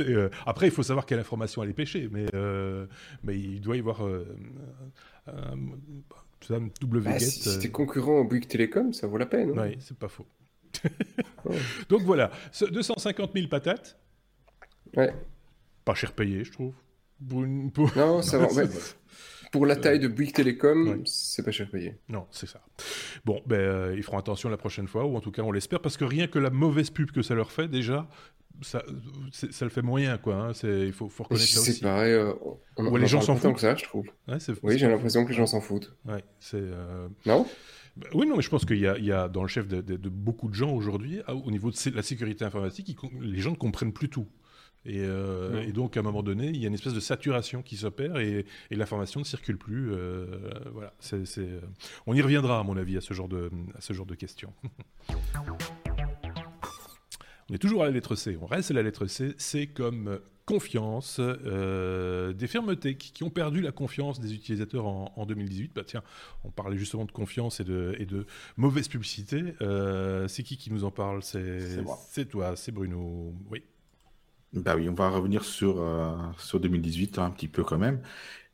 euh... 0.00 0.28
Après, 0.44 0.66
il 0.66 0.72
faut 0.72 0.82
savoir 0.82 1.06
quelle 1.06 1.20
information 1.20 1.62
aller 1.62 1.72
pêcher, 1.72 2.08
mais, 2.10 2.26
euh... 2.34 2.86
mais 3.22 3.38
il 3.38 3.60
doit 3.60 3.76
y 3.76 3.80
avoir 3.80 4.04
euh... 4.04 4.26
un 5.28 6.68
double 6.80 7.00
bah, 7.00 7.18
Si, 7.20 7.48
si 7.48 7.58
t'es 7.60 7.70
concurrent 7.70 8.18
au 8.18 8.24
Bouygues 8.24 8.48
Télécom, 8.48 8.92
ça 8.92 9.06
vaut 9.06 9.18
la 9.18 9.26
peine. 9.26 9.56
Hein. 9.56 9.68
Oui, 9.68 9.76
c'est 9.78 9.96
pas 9.96 10.08
faux. 10.08 10.26
Donc 11.88 12.02
voilà, 12.02 12.30
250 12.60 13.32
000 13.34 13.48
patates. 13.48 13.98
Ouais. 14.96 15.12
Pas 15.90 15.94
cher 15.96 16.12
payé, 16.12 16.44
je 16.44 16.52
trouve. 16.52 16.72
Non, 17.96 18.22
ça 18.22 18.38
va. 18.38 18.46
Pour 19.50 19.66
la 19.66 19.74
taille 19.74 19.98
de 19.98 20.06
Bouygues 20.06 20.32
Télécom, 20.32 21.02
c'est 21.04 21.44
pas 21.44 21.50
cher 21.50 21.68
payé. 21.68 21.96
Non, 22.08 22.28
c'est 22.30 22.46
ça. 22.46 22.60
Bon, 23.24 23.42
ben, 23.44 23.58
euh, 23.58 23.94
ils 23.96 24.04
feront 24.04 24.18
attention 24.18 24.48
la 24.48 24.56
prochaine 24.56 24.86
fois, 24.86 25.04
ou 25.04 25.16
en 25.16 25.20
tout 25.20 25.32
cas, 25.32 25.42
on 25.42 25.50
l'espère, 25.50 25.80
parce 25.80 25.96
que 25.96 26.04
rien 26.04 26.28
que 26.28 26.38
la 26.38 26.50
mauvaise 26.50 26.90
pub 26.90 27.10
que 27.10 27.22
ça 27.22 27.34
leur 27.34 27.50
fait, 27.50 27.66
déjà, 27.66 28.08
ça, 28.62 28.84
ça 29.32 29.64
le 29.64 29.72
fait 29.72 29.82
moyen, 29.82 30.16
quoi. 30.18 30.36
Hein. 30.36 30.52
Il 30.62 30.92
faut, 30.92 31.08
faut 31.08 31.24
reconnaître 31.24 31.48
ça 31.48 31.58
aussi. 31.58 31.72
C'est 31.72 31.80
pareil, 31.82 32.12
euh, 32.12 32.32
on, 32.76 32.94
les 32.94 33.08
gens 33.08 33.20
s'en 33.20 33.34
foutent. 33.34 33.54
que 33.54 33.60
ça, 33.60 33.74
je 33.74 33.82
trouve. 33.82 34.06
oui, 34.62 34.78
j'ai 34.78 34.86
l'impression 34.86 35.24
que 35.24 35.30
les 35.30 35.36
gens 35.36 35.46
s'en 35.46 35.60
foutent. 35.60 35.92
Ouais, 36.04 36.22
c'est. 36.38 36.60
Euh, 36.62 37.08
non? 37.26 37.44
Bah, 37.96 38.06
oui, 38.14 38.28
non, 38.28 38.36
mais 38.36 38.42
je 38.42 38.50
pense 38.50 38.64
qu'il 38.64 38.76
y, 38.76 38.82
y, 38.82 39.12
a 39.12 39.28
dans 39.28 39.42
le 39.42 39.48
chef 39.48 39.66
de, 39.66 39.80
de 39.80 40.08
beaucoup 40.08 40.48
de 40.48 40.54
gens 40.54 40.70
aujourd'hui, 40.70 41.22
au 41.26 41.50
niveau 41.50 41.72
de 41.72 41.96
la 41.96 42.02
sécurité 42.02 42.44
informatique, 42.44 42.96
les 43.20 43.40
gens 43.40 43.50
ne 43.50 43.56
comprennent 43.56 43.92
plus 43.92 44.08
tout. 44.08 44.28
Euh, 44.86 45.62
et, 45.62 45.72
donc, 45.72 45.96
à 45.96 46.00
un 46.00 46.02
moment 46.02 46.22
donné, 46.22 46.48
il 46.48 46.56
y 46.56 46.64
a 46.64 46.68
une 46.68 46.74
espèce 46.74 46.94
de 46.94 47.00
saturation 47.00 47.62
qui 47.62 47.76
s'opère 47.76 48.18
et, 48.18 48.44
l'information 48.70 49.20
ne 49.20 49.24
circule 49.24 49.58
plus. 49.58 49.92
Euh, 49.92 50.26
voilà, 50.72 50.92
c'est, 51.00 51.38
euh, 51.38 51.60
on 52.06 52.14
y 52.14 52.22
reviendra, 52.22 52.60
à 52.60 52.62
mon 52.62 52.76
avis, 52.76 52.96
à 52.96 53.00
ce 53.00 53.14
genre 53.14 53.28
de, 53.28 53.50
à 53.76 53.80
ce 53.80 53.92
genre 53.92 54.06
de 54.06 54.14
questions. 54.14 54.52
on 57.50 57.54
est 57.54 57.58
toujours 57.58 57.82
à 57.82 57.86
la 57.86 57.92
lettre 57.92 58.14
C. 58.14 58.38
On 58.40 58.46
reste 58.46 58.70
à 58.70 58.74
la 58.74 58.82
lettre 58.82 59.06
C. 59.06 59.34
C'est 59.36 59.66
comme 59.66 60.20
confiance, 60.46 61.20
des 61.20 62.46
firmes 62.48 62.74
tech 62.74 62.96
qui 62.96 63.22
ont 63.22 63.30
perdu 63.30 63.60
la 63.60 63.70
confiance 63.70 64.18
des 64.18 64.34
utilisateurs 64.34 64.84
en, 64.84 65.24
2018. 65.24 65.72
Bah 65.76 65.82
tiens, 65.86 66.02
on 66.42 66.50
parlait 66.50 66.76
justement 66.76 67.04
de 67.04 67.12
confiance 67.12 67.60
et 67.60 67.64
de, 67.64 67.94
et 68.00 68.06
de 68.06 68.26
mauvaise 68.56 68.88
publicité. 68.88 69.54
c'est 70.26 70.42
qui 70.42 70.56
qui 70.56 70.72
nous 70.72 70.82
en 70.82 70.90
parle? 70.90 71.22
C'est 71.22 72.24
toi, 72.28 72.56
c'est 72.56 72.72
Bruno. 72.72 73.32
Oui. 73.48 73.62
Bah 74.52 74.74
oui, 74.76 74.88
on 74.88 74.94
va 74.94 75.08
revenir 75.08 75.44
sur, 75.44 75.84
sur 76.38 76.58
2018 76.58 77.18
hein, 77.18 77.24
un 77.26 77.30
petit 77.30 77.48
peu 77.48 77.62
quand 77.62 77.78
même. 77.78 78.02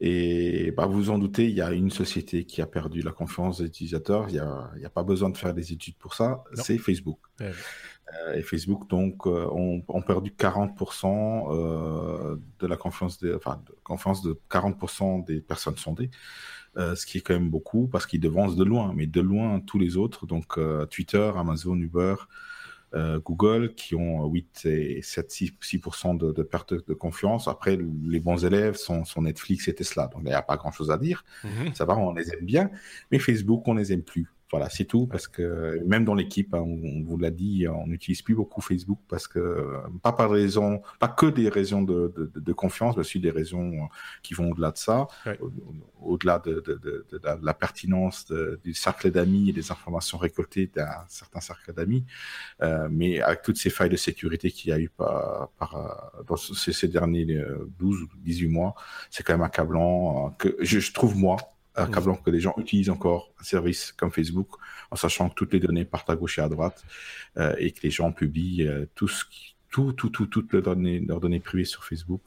Et 0.01 0.73
bah, 0.73 0.87
vous 0.87 0.93
vous 0.93 1.11
en 1.11 1.19
doutez, 1.19 1.45
il 1.45 1.55
y 1.55 1.63
a 1.63 1.73
une 1.73 1.91
société 1.91 2.45
qui 2.45 2.61
a 2.61 2.67
perdu 2.67 3.01
la 3.01 3.13
confiance 3.13 3.59
des 3.59 3.67
utilisateurs. 3.67 4.27
Il 4.29 4.35
n'y 4.35 4.39
a, 4.39 4.71
a, 4.85 4.91
pas 4.91 5.03
besoin 5.03 5.31
de 5.31 5.37
faire 5.39 5.55
des 5.55 5.73
études 5.73 5.97
pour 5.97 6.15
ça. 6.15 6.45
C'est 6.53 6.77
Facebook. 6.77 7.19
Euh, 7.41 8.35
et 8.35 8.43
Facebook, 8.43 8.89
donc, 8.89 9.27
euh, 9.27 9.47
ont, 9.51 9.83
ont, 9.89 10.03
perdu 10.03 10.31
40% 10.31 11.49
euh, 11.51 12.37
de 12.59 12.67
la 12.67 12.77
confiance, 12.77 13.19
des, 13.19 13.35
enfin, 13.35 13.61
de 13.67 13.75
confiance 13.83 14.23
de 14.23 14.39
40% 14.51 15.25
des 15.25 15.41
personnes 15.41 15.77
sondées. 15.77 16.11
ce 16.77 17.07
qui 17.07 17.19
est 17.19 17.21
quand 17.23 17.35
même 17.35 17.51
beaucoup 17.51 17.89
parce 17.89 18.07
qu'ils 18.07 18.21
devancent 18.21 18.57
de 18.57 18.65
loin, 18.65 18.93
mais 18.95 19.07
de 19.07 19.21
loin 19.23 19.61
tous 19.61 19.79
les 19.79 19.97
autres, 19.97 20.27
donc 20.27 20.59
Twitter, 20.91 21.33
Amazon, 21.35 21.75
Uber, 21.75 22.17
euh, 22.17 22.25
Google 22.95 23.75
qui 23.75 23.95
ont 23.95 24.27
8 24.27 24.67
et 24.67 25.03
7, 25.03 25.31
6%, 25.31 26.17
de, 26.17 26.33
de, 26.33 26.43
perte 26.43 26.73
de 26.73 26.95
confiance. 26.95 27.49
Après, 27.49 27.79
les 28.05 28.21
bons 28.21 28.45
élèves 28.45 28.77
sont, 28.77 29.05
sont 29.05 29.23
Netflix 29.23 29.69
et 29.69 29.75
Tesla. 29.75 30.09
Donc, 30.09 30.23
il 30.25 30.29
n'y 30.29 30.33
a 30.33 30.43
pas 30.43 30.57
grand 30.57 30.71
chose 30.71 30.91
à 30.91 30.99
dire. 30.99 31.25
Mhm. 31.45 31.75
Ça 31.75 31.85
va, 31.85 31.97
on 31.97 32.15
les 32.15 32.33
aime 32.33 32.45
bien. 32.45 32.71
Mais 33.11 33.19
Facebook, 33.19 33.67
on 33.67 33.75
les 33.75 33.93
aime 33.93 34.03
plus. 34.03 34.29
Voilà, 34.53 34.71
c'est 34.71 34.85
tout, 34.85 35.09
parce 35.09 35.27
que 35.27 35.83
même 35.85 36.05
dans 36.05 36.15
l'équipe, 36.15 36.55
hein, 36.55 36.61
on, 36.61 37.03
vous 37.03 37.19
l'a 37.19 37.31
dit, 37.31 37.67
on 37.69 37.89
n'utilise 37.89 38.23
plus 38.23 38.37
beaucoup 38.37 38.61
Facebook 38.61 39.01
parce 39.09 39.27
que 39.27 39.75
pas 40.03 40.13
par 40.13 40.31
raison, 40.31 40.83
pas 41.01 41.09
que 41.09 41.27
des 41.27 41.49
raisons 41.49 41.83
de, 41.83 42.13
de, 42.17 42.31
de 42.39 42.53
confiance, 42.53 42.97
mais 42.97 43.01
aussi 43.01 43.19
des 43.19 43.33
raisons 43.33 43.89
qui 44.23 44.35
vont 44.35 44.53
au-delà 44.53 44.71
de 44.71 44.79
ça, 44.79 45.09
au-delà 46.01 46.39
de, 46.39 46.63
la, 47.43 47.55
pertinence 47.55 48.33
du 48.63 48.73
cercle 48.73 49.11
d'amis 49.11 49.51
et 49.51 49.53
des 49.53 49.73
informations 49.73 50.19
récoltées 50.19 50.71
d'un 50.73 51.05
certain 51.09 51.41
cercle 51.41 51.73
d'amis, 51.73 52.05
euh, 52.63 52.89
mais 52.91 53.21
avec 53.21 53.43
toutes 53.43 53.57
ces 53.57 53.71
failles 53.71 53.91
de 53.91 53.97
sécurité 53.97 54.53
qu'il 54.53 54.71
y 54.71 54.73
a 54.73 54.79
eu 54.79 54.89
par, 54.89 55.49
par 55.59 56.13
dans 56.27 56.37
ces, 56.37 56.73
ces 56.73 56.89
derniers 56.89 57.27
12 57.79 58.03
ou 58.03 58.09
18 58.19 58.49
mois, 58.49 58.75
c'est 59.11 59.25
quand 59.25 59.35
même 59.35 59.43
accablant 59.43 60.29
euh, 60.29 60.31
que 60.39 60.57
je, 60.61 60.79
je 60.79 60.93
trouve 60.93 61.17
moi 61.17 61.37
accablant 61.77 62.17
que 62.17 62.31
les 62.31 62.41
gens 62.41 62.55
utilisent 62.57 62.91
encore 62.91 63.33
un 63.41 63.45
service 63.45 63.93
comme 63.93 64.11
Facebook 64.11 64.49
en 64.91 64.97
sachant 64.97 65.29
que 65.29 65.35
toutes 65.35 65.53
les 65.53 65.61
données 65.61 65.85
partent 65.85 66.11
à 66.11 66.17
gauche 66.17 66.39
et 66.39 66.43
à 66.43 66.49
droite 66.49 66.85
euh, 67.37 67.55
et 67.59 67.73
que 67.73 67.81
les 67.83 67.91
gens 67.91 68.13
publient 68.13 68.67
euh, 68.67 68.87
tout 68.95 69.09
ce 69.09 69.25
qui, 69.25 69.57
tout, 69.71 69.93
tout, 69.93 70.11
tout, 70.11 70.27
toutes 70.27 70.53
leurs 70.53 70.63
données, 70.63 71.01
leurs 71.01 71.21
données 71.21 71.41
privées 71.41 71.65
sur 71.65 71.85
Facebook. 71.85 72.23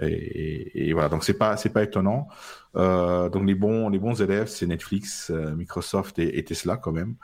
Et, 0.00 0.88
et, 0.88 0.92
voilà, 0.92 1.08
donc 1.08 1.22
c'est 1.22 1.38
pas, 1.38 1.56
c'est 1.56 1.72
pas 1.72 1.82
étonnant. 1.82 2.28
Euh, 2.76 3.28
donc 3.28 3.46
les 3.46 3.54
bons, 3.54 3.88
les 3.88 3.98
bons 3.98 4.20
élèves, 4.20 4.48
c'est 4.48 4.66
Netflix, 4.66 5.30
Microsoft 5.30 6.18
et, 6.18 6.38
et, 6.38 6.44
Tesla 6.44 6.76
quand 6.76 6.92
même, 6.92 7.14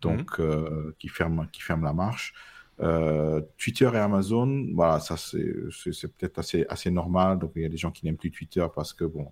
donc 0.00 0.40
euh, 0.40 0.94
qui 0.98 1.08
ferment, 1.08 1.46
qui 1.52 1.60
ferment 1.60 1.84
la 1.84 1.92
marche. 1.92 2.34
Euh, 2.80 3.40
Twitter 3.56 3.88
et 3.94 3.98
Amazon, 3.98 4.66
voilà, 4.74 4.98
ça 4.98 5.16
c'est, 5.16 5.54
c'est, 5.92 6.12
peut-être 6.12 6.38
assez, 6.38 6.66
assez 6.68 6.90
normal. 6.90 7.38
Donc 7.38 7.52
il 7.56 7.62
y 7.62 7.66
a 7.66 7.68
des 7.68 7.76
gens 7.76 7.90
qui 7.90 8.04
n'aiment 8.04 8.16
plus 8.16 8.30
Twitter 8.30 8.66
parce 8.74 8.92
que 8.92 9.04
bon, 9.04 9.30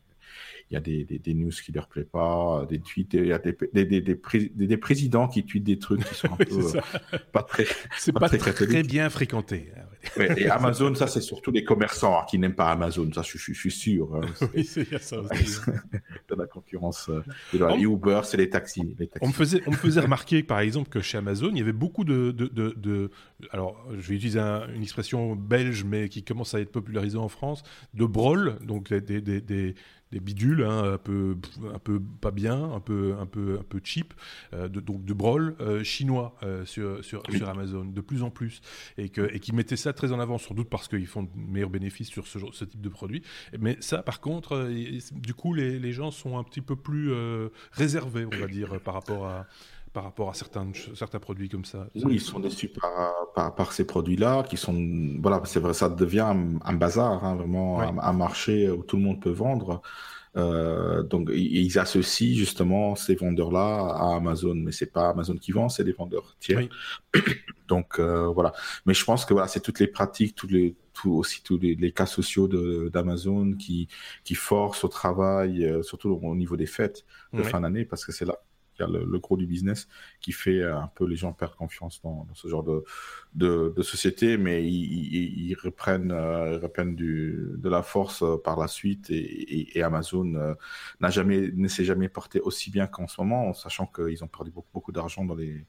il 0.71 0.75
y 0.75 0.77
a 0.77 0.81
des, 0.81 1.05
des, 1.05 1.18
des, 1.18 1.35
news 1.35 1.51
qui 1.51 1.71
leur 1.71 1.87
plaît 1.87 2.05
pas, 2.05 2.66
des 2.68 2.81
tweets, 2.81 3.12
il 3.14 3.27
y 3.27 3.33
a 3.33 3.38
des, 3.38 3.55
des, 3.73 4.01
des, 4.01 4.77
présidents 4.77 5.29
qui 5.29 5.45
tweetent 5.45 5.64
des 5.64 5.79
trucs 5.79 6.03
qui 6.03 6.14
sont 6.14 6.33
un 6.33 6.37
peu 6.37 6.47
euh, 6.51 6.81
pas 7.31 7.42
très, 7.42 7.66
c'est 7.99 8.12
pas, 8.12 8.29
très, 8.29 8.38
très, 8.38 8.83
bien 8.83 9.11
fréquenté. 9.11 9.71
et 10.16 10.49
Amazon, 10.49 10.95
ça 10.95 11.07
c'est 11.07 11.21
surtout 11.21 11.51
les 11.51 11.62
commerçants 11.62 12.21
hein, 12.21 12.25
qui 12.29 12.38
n'aiment 12.38 12.55
pas 12.55 12.71
Amazon, 12.71 13.11
ça 13.12 13.23
je, 13.23 13.37
je, 13.37 13.53
suis 13.53 13.71
sûr. 13.71 14.14
Hein, 14.16 14.23
oui, 14.55 14.64
c'est 14.64 14.99
ça 14.99 15.21
aussi. 15.21 15.61
de 16.29 16.35
la 16.35 16.47
concurrence. 16.47 17.11
Euh, 17.11 17.77
et 17.77 17.83
Uber, 17.83 18.23
c'est 18.25 18.38
les 18.38 18.49
taxis, 18.49 18.97
les 18.99 19.09
taxis. 19.09 19.25
On 19.25 19.29
me 19.29 19.35
faisait, 19.35 19.62
on 19.66 19.73
me 19.73 19.77
faisait 19.77 20.01
remarquer 20.01 20.42
par 20.42 20.61
exemple 20.61 20.88
que 20.88 21.01
chez 21.01 21.18
Amazon, 21.18 21.51
il 21.53 21.59
y 21.59 21.62
avait 21.62 21.73
beaucoup 21.73 22.05
de, 22.05 22.31
de, 22.31 22.47
de, 22.47 22.75
de 22.79 23.11
alors 23.51 23.77
je 23.90 24.09
vais 24.09 24.14
utiliser 24.14 24.40
une 24.40 24.83
expression 24.83 25.37
belge 25.37 25.85
mais 25.85 26.09
qui 26.09 26.23
commence 26.23 26.55
à 26.55 26.61
être 26.61 26.73
popularisée 26.73 27.18
en 27.18 27.29
France, 27.29 27.62
de 27.95 28.07
brawl, 28.07 28.59
donc 28.64 28.92
des, 28.92 29.21
des, 29.21 29.40
des 29.40 29.75
des 30.12 30.20
bidules, 30.20 30.62
hein, 30.62 30.92
un 30.92 30.98
peu, 30.98 31.37
un 31.75 31.79
peu 31.79 32.01
pas 32.20 32.31
bien, 32.31 32.72
un 32.72 32.81
peu, 32.81 33.16
un 33.18 33.27
peu, 33.27 33.59
un 33.59 33.64
peu 33.64 33.81
cheap, 33.83 34.12
euh, 34.53 34.68
de, 34.68 34.81
donc 34.81 35.05
de 35.05 35.14
brawl 35.14 35.57
euh, 35.61 35.83
chinois 35.83 36.37
euh, 36.42 36.64
sur, 36.66 37.03
sur, 37.03 37.22
sur, 37.31 37.48
Amazon, 37.48 37.87
de 37.87 38.01
plus 38.03 38.22
en 38.22 38.31
plus, 38.31 38.61
et, 38.98 39.09
que, 39.09 39.22
et 39.35 39.40
qui 39.40 39.55
mettaient 39.55 39.77
ça 39.77 39.92
très 39.94 40.12
en 40.12 40.20
avant, 40.20 40.37
sans 40.37 40.55
doute 40.55 40.68
parce 40.68 40.87
qu'ils 40.87 41.07
font 41.07 41.22
de 41.22 41.31
meilleurs 41.35 41.70
bénéfices 41.70 42.09
sur 42.09 42.27
ce, 42.27 42.38
ce 42.53 42.64
type 42.64 42.83
de 42.83 42.88
produit. 42.90 43.22
Mais 43.59 43.79
ça, 43.81 44.03
par 44.03 44.20
contre, 44.20 44.70
du 45.12 45.35
coup, 45.35 45.55
les, 45.55 45.79
les, 45.79 45.92
gens 45.92 46.11
sont 46.11 46.38
un 46.38 46.44
petit 46.44 46.61
peu 46.61 46.77
plus 46.77 47.12
réservés, 47.72 48.27
on 48.27 48.37
va 48.37 48.46
dire, 48.46 48.81
par 48.81 48.94
rapport 48.94 49.27
à 49.27 49.46
par 49.92 50.05
rapport 50.05 50.31
à 50.31 50.35
certains, 50.35 50.70
certains 50.94 51.18
produits 51.18 51.48
comme 51.48 51.64
ça. 51.64 51.87
Oui, 51.94 52.14
ils 52.14 52.20
sont 52.20 52.40
déçus 52.40 52.68
par, 52.68 53.14
par, 53.35 53.55
par 53.55 53.72
ces 53.72 53.87
produits-là, 53.87 54.42
qui 54.42 54.57
sont, 54.57 54.74
voilà, 55.20 55.40
c'est 55.44 55.61
vrai, 55.61 55.74
ça 55.74 55.88
devient 55.88 56.35
un, 56.64 56.72
bazar, 56.74 57.24
hein, 57.24 57.37
vraiment, 57.37 57.81
un, 57.81 58.12
marché 58.12 58.70
où 58.70 58.83
tout 58.83 58.96
le 58.96 59.02
monde 59.02 59.20
peut 59.20 59.31
vendre. 59.31 59.83
Euh, 60.35 61.02
donc, 61.02 61.28
ils 61.35 61.78
associent 61.78 62.35
justement 62.35 62.96
ces 62.96 63.16
vendeurs-là 63.16 63.94
à 63.94 64.16
Amazon, 64.16 64.55
mais 64.55 64.72
c'est 64.72 64.90
pas 64.90 65.11
Amazon 65.11 65.37
qui 65.37 65.52
vend, 65.52 65.68
c'est 65.68 65.85
des 65.85 65.92
vendeurs 65.92 66.37
tiers. 66.40 66.68
donc, 67.68 67.98
euh, 67.98 68.28
voilà. 68.28 68.55
Mais 68.87 68.94
je 68.94 69.05
pense 69.05 69.26
que 69.26 69.35
voilà, 69.35 69.46
c'est 69.46 69.61
toutes 69.61 69.78
les 69.78 69.88
pratiques, 69.88 70.35
tous 70.35 70.48
les, 70.48 70.74
tout, 70.94 71.12
aussi 71.12 71.42
tous 71.42 71.59
les, 71.59 71.74
les 71.74 71.92
cas 71.92 72.07
sociaux 72.07 72.48
d'Amazon 72.88 73.52
qui, 73.59 73.88
qui 74.24 74.35
forcent 74.35 74.85
au 74.85 74.88
travail, 74.88 75.66
euh, 75.66 75.83
surtout 75.83 76.18
au 76.22 76.35
niveau 76.35 76.57
des 76.57 76.66
fêtes 76.66 77.05
de 77.35 77.42
fin 77.42 77.61
d'année, 77.61 77.85
parce 77.85 78.07
que 78.07 78.12
c'est 78.12 78.24
là 78.24 78.38
le, 78.78 79.18
gros 79.18 79.37
du 79.37 79.46
business 79.46 79.88
qui 80.20 80.32
fait 80.32 80.61
euh, 80.61 80.76
un 80.76 80.90
peu 80.94 81.06
les 81.06 81.16
gens 81.16 81.32
perdre 81.32 81.56
confiance 81.56 82.00
dans, 82.02 82.26
ce 82.35 82.48
genre 82.48 82.62
de, 82.62 82.85
de, 83.35 83.82
société, 83.82 84.37
mais 84.37 84.64
ils, 84.64 85.54
reprennent, 85.54 86.12
euh, 86.12 86.58
reprennent 86.58 86.94
du, 86.94 87.52
de 87.56 87.68
la 87.68 87.82
force 87.82 88.22
euh, 88.22 88.37
par 88.37 88.58
la 88.58 88.68
suite 88.68 89.11
et, 89.11 89.82
Amazon 89.82 90.56
n'a 91.00 91.11
jamais, 91.11 91.50
ne 91.54 91.66
s'est 91.66 91.85
jamais 91.85 92.08
porté 92.08 92.40
aussi 92.40 92.70
bien 92.70 92.87
qu'en 92.87 93.08
ce 93.08 93.20
moment, 93.20 93.48
en 93.48 93.52
sachant 93.52 93.87
qu'ils 93.87 94.22
ont 94.22 94.28
perdu 94.28 94.52
beaucoup, 94.52 94.68
beaucoup 94.72 94.92
d'argent 94.92 95.24
dans 95.24 95.35
les, 95.35 95.64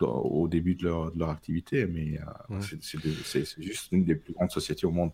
au 0.00 0.48
début 0.48 0.74
de 0.74 0.84
leur, 0.84 1.12
de 1.12 1.18
leur 1.18 1.30
activité, 1.30 1.86
mais 1.86 2.18
c'est 2.60 3.62
juste 3.62 3.88
une 3.90 4.04
des 4.04 4.16
plus 4.16 4.34
grandes 4.34 4.50
sociétés 4.50 4.86
au 4.86 4.90
monde 4.90 5.12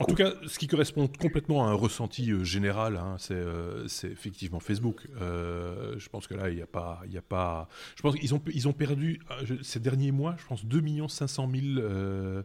en 0.00 0.04
tout 0.06 0.14
cas, 0.14 0.32
ce 0.46 0.58
qui 0.58 0.68
correspond 0.68 1.06
complètement 1.06 1.66
à 1.66 1.70
un 1.70 1.74
ressenti 1.74 2.30
euh, 2.30 2.44
général, 2.44 2.96
hein, 2.96 3.16
euh, 3.30 3.84
c'est 3.88 4.10
effectivement 4.10 4.58
Facebook. 4.58 5.06
Euh, 5.20 5.94
je 5.98 6.08
pense 6.08 6.26
que 6.26 6.34
là, 6.34 6.48
il 6.48 6.56
n'y 6.56 6.62
a 6.62 6.66
pas, 6.66 7.02
il 7.08 7.16
a 7.18 7.22
pas. 7.22 7.68
Je 7.96 8.02
pense 8.02 8.14
qu'ils 8.14 8.34
ont, 8.34 8.40
ils 8.54 8.68
ont 8.68 8.72
perdu 8.72 9.20
ces 9.62 9.80
derniers 9.80 10.12
mois, 10.12 10.34
je 10.38 10.46
pense 10.46 10.64
2 10.64 10.82
500 11.08 11.50
000 11.76 12.42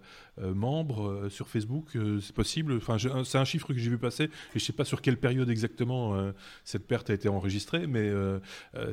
membres 0.54 1.28
sur 1.30 1.48
Facebook. 1.48 1.98
c'est 2.22 2.36
possible. 2.36 2.74
Enfin, 2.74 2.98
c'est 3.24 3.38
un 3.38 3.46
chiffre 3.46 3.68
que 3.68 3.80
j'ai 3.80 3.90
vu 3.90 3.98
passer 3.98 4.26
et 4.26 4.30
je 4.54 4.58
ne 4.58 4.60
sais 4.60 4.74
pas 4.74 4.86
sur 4.86 5.02
quelle 5.02 5.18
période 5.18 5.50
exactement 5.50 6.32
cette 6.64 6.86
perte 6.86 7.10
a 7.10 7.14
été 7.14 7.30
enregistrée, 7.30 7.88
mais 7.88 8.12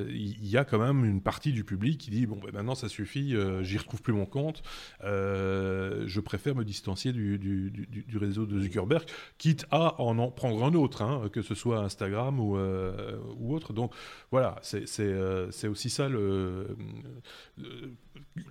il 0.08 0.46
y 0.46 0.56
a 0.56 0.64
quand 0.64 0.78
même 0.78 1.04
une 1.04 1.20
partie 1.20 1.52
du 1.52 1.64
public 1.64 1.98
qui 1.98 2.10
dit 2.10 2.26
bon, 2.26 2.36
ben, 2.36 2.52
maintenant 2.52 2.74
ça 2.74 2.88
suffit, 2.88 3.34
j'y 3.62 3.78
retrouve 3.78 4.02
plus 4.02 4.12
mon 4.12 4.26
compte, 4.26 4.62
je 5.02 6.20
préfère 6.20 6.54
me 6.54 6.64
distancier 6.64 7.12
du, 7.12 7.38
du, 7.38 7.70
du 7.70 8.18
réseau 8.18 8.43
de 8.46 8.61
Zuckerberg, 8.61 9.04
quitte 9.38 9.66
à 9.70 10.00
en, 10.00 10.30
prendre 10.30 10.64
un 10.64 10.74
autre, 10.74 11.02
hein, 11.02 11.28
que 11.33 11.42
ce 11.42 11.54
soit 11.54 11.78
Instagram 11.78 12.40
ou, 12.40 12.57
euh, 12.57 13.18
autre. 13.40 13.72
Donc 13.72 13.92
voilà, 14.30 14.57
c'est 14.62 14.85
euh, 15.00 15.50
aussi 15.68 15.90
ça. 15.90 16.09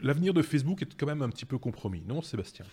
L'avenir 0.02 0.34
de 0.34 0.42
Facebook 0.42 0.82
est 0.82 0.98
quand 0.98 1.08
même 1.08 1.22
un 1.22 1.30
petit 1.30 1.46
peu 1.46 1.58
compromis, 1.58 2.04
non, 2.08 2.22
Sébastien? 2.22 2.66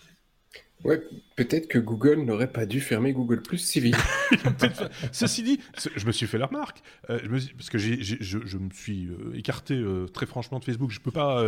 Ouais, 0.83 0.99
peut-être 1.35 1.67
que 1.67 1.77
Google 1.77 2.21
n'aurait 2.21 2.51
pas 2.51 2.65
dû 2.65 2.81
fermer 2.81 3.13
Google 3.13 3.41
Plus 3.41 3.59
si 3.59 3.79
vite. 3.79 3.95
Ceci 5.11 5.43
dit, 5.43 5.59
je 5.95 6.05
me 6.05 6.11
suis 6.11 6.25
fait 6.25 6.37
la 6.37 6.47
remarque, 6.47 6.81
euh, 7.09 7.19
parce 7.55 7.69
que 7.69 7.77
je, 7.77 7.93
je, 7.99 8.57
me 8.57 8.69
suis 8.71 9.07
euh, 9.07 9.35
écarté 9.35 9.75
euh, 9.75 10.07
très 10.07 10.25
franchement 10.25 10.59
de 10.59 10.63
Facebook. 10.63 10.91
Je 10.91 10.99
ne 10.99 11.03
peux 11.03 11.11
pas 11.11 11.43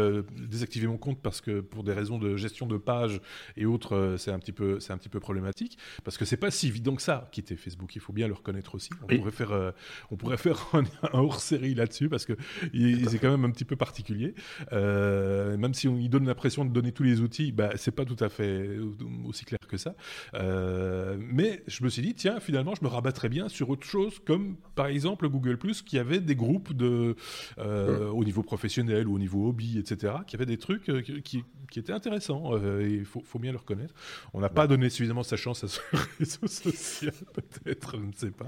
désactiver 0.50 0.88
mon 0.88 0.98
compte 0.98 1.20
parce 1.22 1.42
que 1.42 1.62
pour 1.62 1.84
des 1.84 1.94
raisons 1.94 2.18
de 2.18 2.38
gestion 2.38 2.68
de 2.68 2.78
page 2.78 3.22
et 3.58 3.66
autres, 3.66 4.16
c'est 4.18 4.32
un 4.32 4.40
petit 4.40 4.52
peu, 4.52 4.80
c'est 4.80 4.94
un 4.94 4.98
petit 4.98 5.10
peu 5.10 5.20
problématique, 5.20 5.78
parce 6.04 6.18
que 6.18 6.26
c'est 6.26 6.38
pas 6.38 6.52
si 6.52 6.68
évident 6.68 6.96
que 6.96 7.02
ça 7.02 7.30
quitter 7.32 7.56
Facebook. 7.56 7.96
Il 7.96 8.02
faut 8.02 8.14
bien 8.14 8.28
le 8.28 8.34
reconnaître 8.34 8.76
aussi. 8.76 8.90
On 9.04 9.18
pourrait 9.18 9.32
faire, 9.32 9.74
on 10.12 10.16
pourrait 10.16 10.38
faire 10.38 10.70
un, 10.74 10.84
hors-série 11.14 11.74
là-dessus 11.74 12.10
parce 12.10 12.26
que 12.26 12.34
c'est 12.72 13.20
quand 13.20 13.32
même 13.32 13.46
un 13.46 13.52
petit 13.52 13.66
peu 13.66 13.76
particulier. 13.76 14.36
même 14.72 15.74
si 15.74 15.88
on 15.88 15.98
y 15.98 16.10
donne 16.10 16.28
l'impression 16.28 16.66
de 16.66 16.72
donner 16.72 16.92
tous 16.92 17.04
les 17.04 17.22
outils, 17.22 17.52
bah, 17.52 17.72
c'est 17.76 17.92
pas 17.92 18.06
tout 18.06 18.18
à 18.20 18.30
fait 18.30 18.78
aussi 19.26 19.46
clair 19.46 19.60
que 19.68 19.78
ça. 19.78 19.96
Euh, 20.34 21.18
mais 21.20 21.64
je 21.68 21.84
me 21.84 21.90
suis 21.90 22.02
dit, 22.02 22.14
tiens, 22.14 22.40
finalement, 22.40 22.76
je 22.76 22.84
me 22.84 22.90
rabattrais 22.90 23.30
bien 23.30 23.50
sur 23.50 23.70
autre 23.70 23.86
chose, 23.86 24.20
comme 24.26 24.58
par 24.76 24.88
exemple 24.88 25.28
Google 25.30 25.58
qui 25.86 25.98
avait 25.98 26.20
des 26.20 26.36
groupes 26.36 26.74
de, 26.74 27.16
euh, 27.58 28.10
au 28.10 28.24
niveau 28.24 28.44
professionnel 28.44 29.08
ou 29.08 29.16
au 29.16 29.20
niveau 29.20 29.50
hobby, 29.50 29.78
etc., 29.80 30.14
qui 30.28 30.36
avaient 30.36 30.46
des 30.46 30.58
trucs 30.58 30.90
euh, 30.90 31.02
qui, 31.02 31.44
qui, 31.70 31.80
étaient 31.80 31.94
intéressants. 31.94 32.58
il 32.82 33.06
faut, 33.06 33.22
faut, 33.22 33.40
bien 33.40 33.52
le 33.52 33.58
reconnaître. 33.58 33.94
On 34.34 34.40
n'a 34.40 34.50
pas 34.50 34.68
donné 34.68 34.90
suffisamment 34.90 35.24
sa 35.24 35.38
chance 35.38 35.64
à 35.64 35.68
ce 35.68 35.80
réseau 36.20 36.48
social, 36.48 37.14
peut-être, 37.34 37.98
je 37.98 38.06
ne 38.06 38.12
sais 38.12 38.32
pas. 38.32 38.48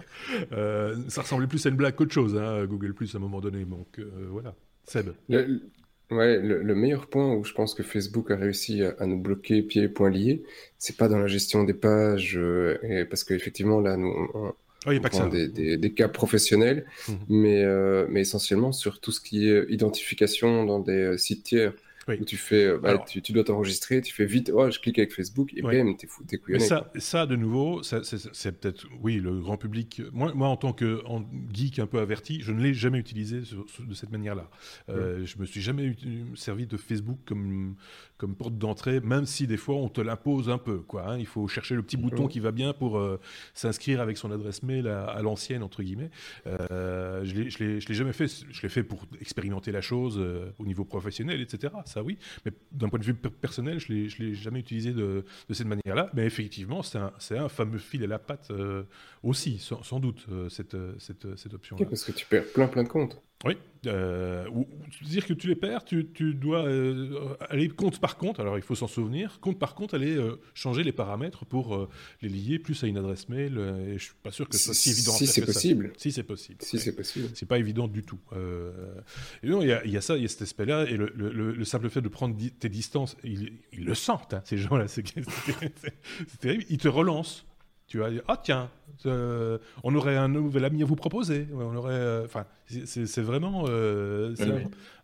ça 1.09 1.21
ressemblait 1.21 1.47
plus 1.47 1.65
à 1.65 1.69
une 1.69 1.75
blague 1.75 1.95
qu'autre 1.95 2.13
chose, 2.13 2.35
hein, 2.35 2.65
Google 2.65 2.93
à 3.01 3.17
un 3.17 3.19
moment 3.19 3.41
donné. 3.41 3.65
Donc 3.65 3.99
voilà. 4.29 4.55
Seb. 4.83 5.13
Ouais, 6.11 6.37
le, 6.39 6.75
meilleur 6.75 7.07
point 7.07 7.33
où 7.33 7.43
je 7.43 7.53
pense 7.53 7.73
que 7.73 7.81
Facebook 7.81 8.29
a 8.29 8.35
réussi 8.35 8.83
à, 8.83 9.05
nous 9.07 9.17
bloquer 9.17 9.63
pieds 9.63 9.83
et 9.83 9.87
poings 9.87 10.11
liés, 10.11 10.43
c'est 10.77 10.97
pas 10.97 11.07
dans 11.07 11.17
la 11.17 11.27
gestion 11.27 11.63
des 11.63 11.73
pages, 11.73 12.37
euh, 12.37 12.77
et 12.83 13.05
parce 13.05 13.23
qu'effectivement 13.23 13.79
là, 13.79 13.97
nous, 13.97 14.13
on, 14.35 14.53
oh, 14.85 14.99
pas 15.01 15.09
que 15.09 15.47
des, 15.47 15.77
des, 15.77 15.93
cas 15.93 16.07
professionnels, 16.07 16.85
mmh. 17.07 17.13
mais, 17.29 17.63
euh, 17.63 18.05
mais 18.09 18.21
essentiellement 18.21 18.71
sur 18.71 18.99
tout 18.99 19.11
ce 19.11 19.19
qui 19.19 19.49
est 19.49 19.65
identification 19.69 20.63
dans 20.63 20.79
des 20.79 20.93
euh, 20.93 21.17
sites 21.17 21.43
tiers. 21.43 21.73
Où 22.07 22.25
tu 22.25 22.37
fais, 22.37 22.65
euh, 22.65 22.77
bah, 22.77 22.99
tu, 22.99 23.31
dois 23.31 23.43
t'enregistrer, 23.43 24.01
tu 24.01 24.13
fais 24.13 24.25
vite, 24.25 24.51
oh, 24.53 24.69
je 24.69 24.79
clique 24.79 24.99
avec 24.99 25.13
Facebook, 25.13 25.51
et 25.55 25.63
ouais. 25.63 25.83
bam, 25.83 25.97
t'es 25.97 26.05
fou, 26.05 26.23
t'es 26.23 26.37
couillonné. 26.37 26.63
Ça, 26.63 26.91
ça, 26.97 27.25
de 27.25 27.35
nouveau, 27.35 27.81
c'est 27.81 28.59
peut-être, 28.59 28.87
oui, 29.01 29.15
le 29.15 29.39
grand 29.39 29.57
public. 29.57 30.03
Moi, 30.13 30.31
moi 30.35 30.47
en 30.47 30.57
tant 30.57 30.71
que 30.71 31.01
en 31.05 31.25
geek 31.51 31.79
un 31.79 31.87
peu 31.87 31.99
averti, 31.99 32.41
je 32.41 32.51
ne 32.51 32.61
l'ai 32.61 32.73
jamais 32.73 32.99
utilisé 32.99 33.39
de 33.39 33.93
cette 33.93 34.11
manière-là. 34.11 34.49
Euh, 34.89 35.25
Je 35.25 35.39
me 35.39 35.45
suis 35.45 35.61
jamais 35.61 35.95
servi 36.35 36.67
de 36.67 36.77
Facebook 36.77 37.17
comme, 37.25 37.75
comme 38.17 38.35
porte 38.35 38.57
d'entrée, 38.57 38.99
même 39.01 39.25
si 39.25 39.47
des 39.47 39.57
fois 39.57 39.75
on 39.75 39.89
te 39.89 40.01
l'impose 40.01 40.49
un 40.49 40.57
peu. 40.57 40.79
Quoi, 40.79 41.09
hein. 41.09 41.17
Il 41.17 41.25
faut 41.25 41.47
chercher 41.47 41.75
le 41.75 41.83
petit 41.83 41.97
bouton 41.97 42.27
qui 42.27 42.39
va 42.39 42.51
bien 42.51 42.73
pour 42.73 42.97
euh, 42.97 43.19
s'inscrire 43.53 44.01
avec 44.01 44.17
son 44.17 44.31
adresse 44.31 44.63
mail 44.63 44.87
à, 44.87 45.21
l'ancienne, 45.21 45.63
entre 45.63 45.83
guillemets. 45.83 46.11
Euh, 46.47 47.23
je 47.25 47.63
ne 47.63 47.79
l'ai 47.79 47.93
jamais 47.93 48.13
fait. 48.13 48.27
Je 48.27 48.61
l'ai 48.61 48.69
fait 48.69 48.83
pour 48.83 49.05
expérimenter 49.19 49.71
la 49.71 49.81
chose 49.81 50.17
euh, 50.17 50.51
au 50.59 50.65
niveau 50.65 50.85
professionnel, 50.85 51.41
etc 51.41 51.73
ça 51.85 52.03
oui. 52.03 52.17
Mais 52.45 52.51
d'un 52.71 52.89
point 52.89 52.99
de 52.99 53.03
vue 53.03 53.13
personnel, 53.13 53.79
je 53.79 53.91
ne 53.91 54.07
l'ai 54.19 54.33
jamais 54.33 54.59
utilisé 54.59 54.93
de, 54.93 55.25
cette 55.51 55.67
manière-là. 55.67 56.09
Mais 56.13 56.25
effectivement, 56.25 56.83
c'est 56.83 56.97
un, 56.97 57.11
un, 57.31 57.49
fameux 57.49 57.77
fil 57.77 58.03
à 58.03 58.07
la 58.07 58.19
patte 58.19 58.49
euh, 58.51 58.83
aussi, 59.23 59.59
sans, 59.59 59.99
doute, 59.99 60.25
cette, 60.49 60.77
cette, 60.99 61.35
cette 61.37 61.53
option-là. 61.53 61.85
parce 61.85 62.03
que 62.03 62.11
tu 62.11 62.25
perds 62.25 62.51
plein 62.53 62.67
plein 62.67 62.83
de 62.83 62.89
comptes. 62.89 63.21
Oui, 63.43 63.57
euh, 63.87 64.47
ou, 64.49 64.67
dire 65.03 65.25
que 65.25 65.33
tu 65.33 65.47
les 65.47 65.55
perds, 65.55 65.83
tu, 65.83 66.05
dois 66.33 66.65
euh, 66.65 67.35
aller 67.49 67.69
compte 67.69 67.99
par 67.99 68.17
compte, 68.17 68.39
alors 68.39 68.57
il 68.57 68.63
faut 68.63 68.75
s'en 68.75 68.87
souvenir, 68.87 69.39
compte 69.39 69.59
par 69.59 69.75
compte, 69.75 69.93
aller 69.93 70.15
euh, 70.15 70.39
changer 70.53 70.83
les 70.83 70.91
paramètres 70.91 71.45
pour 71.45 71.87
les 72.21 72.29
lier 72.29 72.59
plus 72.59 72.83
à 72.83 72.87
une 72.87 72.97
adresse 72.97 73.29
mail, 73.29 73.57
et 73.87 73.97
je 73.97 74.03
suis 74.03 74.13
pas 74.23 74.31
sûr 74.31 74.47
que 74.47 74.57
ce 74.57 74.65
soit 74.65 74.73
si 74.73 74.91
évident. 74.91 75.11
Si 75.13 75.27
c'est 75.27 75.45
possible. 75.45 75.93
Si 75.97 76.11
c'est 76.11 76.23
possible. 76.23 76.57
Si 76.61 76.79
c'est 76.79 76.95
possible. 76.95 77.29
C'est 77.33 77.45
pas 77.45 77.59
évident 77.59 77.87
du 77.87 78.03
tout. 78.03 78.19
et 79.43 79.47
non, 79.47 79.61
il 79.61 79.91
y, 79.91 79.97
a 79.97 80.01
ça, 80.01 80.15
il 80.17 80.23
y 80.23 80.25
a 80.25 80.29
cet 80.29 80.41
aspect-là, 80.41 80.85
et 80.89 80.97
le, 80.97 81.65
simple 81.65 81.89
fait 81.89 82.01
de 82.01 82.09
prendre 82.09 82.35
tes 82.59 82.69
distances, 82.69 83.17
ils, 83.23 83.59
le 83.77 83.95
sentent, 83.95 84.33
hein, 84.33 84.41
ces 84.45 84.57
gens-là, 84.57 84.87
c'est 84.87 85.03
terrible, 86.39 86.63
ils 86.69 86.77
te 86.77 86.87
relancent. 86.87 87.45
Tu 87.87 87.99
vas 87.99 88.09
dire, 88.09 88.23
ah 88.27 88.39
tiens, 88.41 88.71
euh, 89.05 89.57
on 89.83 89.93
aurait 89.95 90.15
un 90.15 90.27
nouvel 90.27 90.65
ami 90.65 90.81
à 90.81 90.85
vous 90.85 90.95
proposer. 90.95 91.47
On 91.53 91.75
aurait, 91.75 91.93
euh, 91.93 92.25
enfin, 92.25 92.45
c'est 92.67 93.21
vraiment 93.21 93.65
euh, 93.67 94.35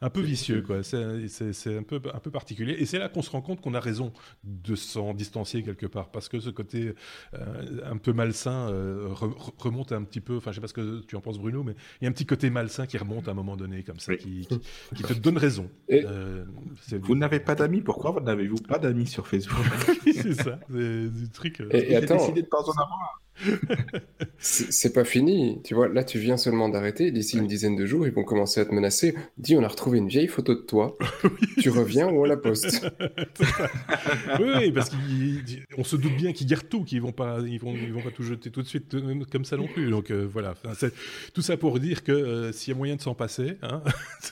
un, 0.02 0.10
peu 0.10 0.22
vicieux, 0.22 0.62
quoi. 0.62 0.84
C'est 0.84 1.78
un 1.78 1.84
peu, 1.84 2.02
un 2.14 2.20
peu 2.20 2.32
particulier. 2.32 2.76
Et 2.80 2.86
c'est 2.86 3.00
là 3.00 3.10
qu'on 3.10 3.22
se 3.22 3.30
rend 3.30 3.42
compte 3.42 3.62
qu'on 3.62 3.74
a 3.74 3.80
raison 3.80 4.12
de 4.44 4.76
s'en 4.76 5.14
distancier 5.14 5.64
quelque 5.64 5.86
part, 5.86 6.10
parce 6.10 6.30
que 6.30 6.40
ce 6.40 6.50
côté 6.50 6.94
un 7.84 7.98
peu 7.98 8.14
malsain 8.14 8.68
remonte 9.58 9.92
un 9.92 10.04
petit 10.04 10.22
peu. 10.22 10.38
Enfin, 10.38 10.52
je 10.52 10.56
sais 10.56 10.62
pas 10.62 10.68
ce 10.68 10.74
que 10.74 11.02
tu 11.02 11.16
en 11.16 11.22
penses, 11.22 11.40
Bruno, 11.40 11.64
mais 11.64 11.76
il 12.02 12.06
y 12.06 12.08
a 12.08 12.10
un 12.10 12.14
petit 12.14 12.26
côté 12.26 12.50
malsain 12.50 12.88
qui 12.88 12.98
remonte 12.98 13.28
à 13.28 13.32
un 13.32 13.36
moment 13.36 13.58
donné, 13.58 13.84
comme 13.84 14.00
ça, 14.00 14.16
qui, 14.18 14.48
te 14.48 15.14
donne 15.14 15.38
raison. 15.38 15.70
vous 15.90 17.16
n'avez 17.16 17.40
pas 17.40 17.56
d'amis 17.56 17.82
Pourquoi 17.82 18.20
n'avez-vous 18.22 18.62
pas 18.62 18.80
d'amis 18.80 19.08
sur 19.08 19.28
Facebook? 19.28 19.66
C'est 20.04 20.34
ça, 20.34 20.60
du 20.70 21.30
truc. 21.30 21.62
Et, 21.72 21.96
attends, 21.96 22.18
décidé 22.18 22.42
de 22.42 22.48
pas 22.48 22.62
en 22.62 22.72
avoir 22.72 23.22
c'est 24.38 24.94
pas 24.94 25.04
fini, 25.04 25.62
tu 25.64 25.74
vois. 25.74 25.88
Là, 25.88 26.04
tu 26.04 26.20
viens 26.20 26.38
seulement 26.38 26.70
d'arrêter. 26.70 27.12
D'ici 27.12 27.38
une 27.38 27.48
dizaine 27.48 27.76
de 27.76 27.86
jours, 27.86 28.08
ils 28.08 28.14
vont 28.14 28.24
commencer 28.24 28.60
à 28.60 28.66
te 28.66 28.74
menacer. 28.74 29.16
Dis, 29.38 29.56
on 29.56 29.64
a 29.64 29.68
retrouvé 29.68 29.98
une 29.98 30.08
vieille 30.08 30.28
photo 30.28 30.56
de 30.56 30.62
toi. 30.62 30.98
tu 31.62 31.70
reviens 31.70 32.08
ou 32.08 32.22
on 32.22 32.26
la 32.26 32.38
poste 32.38 32.86
Oui, 34.40 34.72
parce 34.72 34.92
qu'on 35.76 35.84
se 35.84 35.96
doute 35.96 36.16
bien 36.16 36.34
qu'ils 36.34 36.48
gardent 36.48 36.70
tout, 36.70 36.84
qu'ils 36.84 37.02
vont 37.02 37.12
pas, 37.12 37.40
ils 37.46 37.60
vont, 37.60 37.74
ils 37.74 37.94
vont 37.94 38.02
pas 38.02 38.12
tout 38.12 38.24
jeter 38.24 38.52
tout 38.52 38.62
de 38.62 38.68
suite 38.68 38.94
euh, 38.94 39.24
comme 39.32 39.46
ça 39.46 39.58
non 39.58 39.68
plus. 39.68 39.90
Donc 39.90 40.12
euh, 40.12 40.28
voilà. 40.32 40.54
c'est 40.76 40.94
tout 41.34 41.42
ça 41.42 41.58
pour 41.58 41.80
dire 41.80 42.04
que 42.04 42.12
euh, 42.12 42.52
s'il 42.52 42.74
y 42.74 42.76
a 42.76 42.78
moyen 42.78 42.96
de 42.96 43.02
s'en 43.02 43.16
passer, 43.16 43.58
hein, 43.62 43.82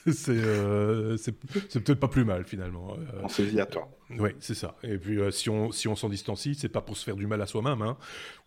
c'est 0.06 1.32
peut-être 1.32 1.94
pas 1.94 2.08
plus 2.08 2.24
mal 2.24 2.44
finalement. 2.44 2.96
on 3.22 3.28
se 3.28 3.42
dit 3.42 3.60
à 3.60 3.66
toi. 3.66 3.88
Oui, 4.18 4.30
c'est 4.40 4.54
ça. 4.54 4.76
Et 4.82 4.98
puis 4.98 5.18
si 5.30 5.48
on 5.50 5.70
si 5.70 5.86
on 5.86 5.94
s'en 5.94 6.08
distancie, 6.08 6.56
c'est 6.56 6.68
pas 6.68 6.80
pour 6.80 6.96
se 6.96 7.04
faire 7.04 7.16
du 7.16 7.26
mal 7.26 7.40
à 7.42 7.46
soi-même. 7.46 7.82
Hein 7.82 7.96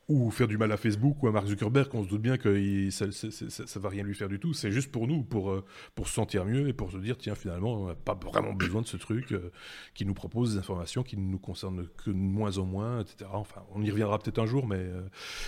ou 0.10 0.32
faire 0.32 0.48
du 0.48 0.58
mal 0.58 0.72
à 0.72 0.78
Facebook 0.78 1.24
ou 1.24 1.28
à 1.28 1.32
Mark 1.32 1.48
Zuckerberg, 1.48 1.88
on 1.94 2.04
se 2.04 2.10
doute 2.10 2.22
bien 2.22 2.38
que 2.38 2.90
ça, 2.90 3.06
ça, 3.12 3.80
va 3.80 3.90
rien 3.90 4.04
lui 4.04 4.14
faire 4.14 4.28
du 4.28 4.40
tout. 4.40 4.54
C'est 4.54 4.72
juste 4.72 4.92
pour 4.92 5.08
nous, 5.08 5.24
pour, 5.24 5.52
euh, 5.52 5.64
pour 5.96 6.08
se 6.08 6.14
sentir 6.14 6.46
mieux 6.46 6.68
et 6.68 6.74
pour 6.74 6.92
se 6.92 6.98
dire, 6.98 7.18
tiens, 7.18 7.36
finalement, 7.36 7.82
on 7.82 7.88
n'a 7.88 7.96
pas 7.96 8.16
vraiment 8.16 8.54
besoin 8.54 8.82
de 8.82 8.88
ce 8.88 8.98
truc 8.98 9.32
euh, 9.32 9.52
qui 9.94 10.06
nous 10.06 10.14
propose 10.14 10.54
des 10.54 10.60
informations 10.60 11.04
qui 11.04 11.18
ne 11.18 11.24
nous 11.24 11.40
concernent 11.40 11.88
que 12.04 12.10
de 12.10 12.16
moins 12.16 12.58
en 12.58 12.66
moins, 12.66 13.02
etc. 13.02 13.30
Enfin, 13.34 13.64
on 13.74 13.82
y 13.82 13.90
reviendra 13.90 14.20
peut-être 14.20 14.40
un 14.40 14.46
jour, 14.46 14.68
mais 14.68 14.78
euh, 14.78 15.02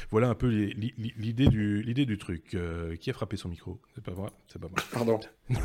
voilà 0.09 0.29
un 0.29 0.35
peu 0.35 0.47
l'idée 0.47 1.47
du, 1.47 1.81
l'idée 1.81 2.05
du 2.05 2.17
truc. 2.17 2.57
qui 2.99 3.09
a 3.09 3.13
frappé 3.13 3.37
son 3.37 3.49
micro? 3.49 3.79
C'est 3.93 4.03
pas 4.03 4.13
moi, 4.13 4.31
c'est 4.47 4.59
pas 4.59 4.67
moi. 4.67 4.77
Pardon. 4.91 5.19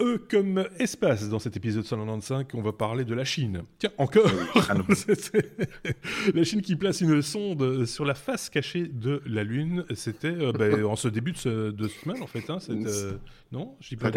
E 0.00 0.18
comme 0.30 0.64
espace 0.78 1.28
dans 1.28 1.40
cet 1.40 1.56
épisode 1.56 1.84
195, 1.84 2.46
on 2.54 2.62
va 2.62 2.72
parler 2.72 3.04
de 3.04 3.14
la 3.14 3.24
Chine. 3.24 3.62
Tiens, 3.78 3.90
encore 3.98 4.30
ah 4.54 4.74
La 6.34 6.44
Chine 6.44 6.62
qui 6.62 6.76
place 6.76 7.00
une 7.00 7.20
sonde 7.20 7.84
sur 7.84 8.04
la 8.04 8.14
face 8.14 8.48
cachée 8.48 8.86
de 8.86 9.20
la 9.26 9.42
Lune. 9.42 9.84
C'était 9.94 10.28
euh, 10.28 10.52
ben, 10.52 10.84
en 10.86 10.94
ce 10.94 11.08
début 11.08 11.32
de, 11.32 11.38
ce, 11.38 11.70
de 11.72 11.88
semaine, 11.88 12.22
en 12.22 12.28
fait. 12.28 12.48
Hein, 12.48 12.58
euh, 12.70 13.12
non 13.50 13.76
Je 13.80 13.96
pas 13.96 14.12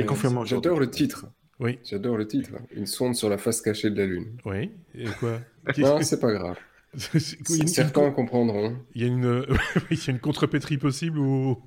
J'adore 0.45 0.79
le 0.79 0.89
titre. 0.89 1.25
Oui. 1.59 1.79
J'adore 1.83 2.17
le 2.17 2.27
titre. 2.27 2.51
Une 2.75 2.85
sonde 2.85 3.15
sur 3.15 3.29
la 3.29 3.39
face 3.39 3.61
cachée 3.61 3.89
de 3.89 3.97
la 3.97 4.05
Lune. 4.05 4.37
Oui. 4.45 4.69
Et 4.93 5.05
quoi? 5.19 5.39
Non, 5.77 6.01
c'est 6.01 6.19
pas 6.19 6.31
grave. 6.31 6.57
Certains 6.93 8.11
comprendront. 8.11 8.77
Il 8.95 9.01
y 9.01 9.05
a 9.05 9.07
une, 9.07 9.45
il 9.91 9.97
y 9.97 10.09
a 10.09 10.11
une 10.11 10.19
contrepétrie 10.19 10.77
possible 10.77 11.19
ou? 11.19 11.57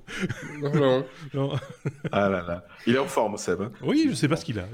Non, 0.59 1.03
non. 1.33 1.55
Ah 2.11 2.29
là 2.29 2.43
là. 2.43 2.65
Il 2.85 2.95
est 2.95 2.99
en 2.99 3.07
forme, 3.07 3.35
Seb. 3.37 3.61
Hein. 3.61 3.71
oui, 3.81 4.05
je 4.09 4.13
sais 4.13 4.27
pas 4.27 4.35
ce 4.35 4.45
qu'il 4.45 4.59
a. 4.59 4.67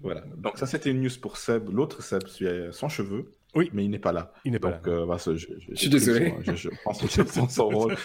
Voilà. 0.00 0.22
Donc 0.36 0.58
ça, 0.58 0.66
c'était 0.66 0.90
une 0.90 1.02
news 1.02 1.10
pour 1.20 1.38
Seb. 1.38 1.70
L'autre 1.70 2.02
Seb, 2.02 2.22
sans 2.70 2.88
cheveux. 2.88 3.34
Oui. 3.56 3.68
Mais 3.72 3.84
il 3.84 3.90
n'est 3.90 3.98
pas 3.98 4.12
là. 4.12 4.32
Il 4.44 4.52
n'est 4.52 4.60
pas 4.60 4.70
là. 4.70 4.80
Euh, 4.86 5.06
bah, 5.06 5.16
je, 5.18 5.34
suis 5.74 5.88
désolé. 5.88 6.34
Je, 6.54 6.68
pense 6.84 7.02
que 7.02 7.08
je 7.08 7.22
prends 7.22 7.48
son 7.48 7.68
rôle. 7.68 7.96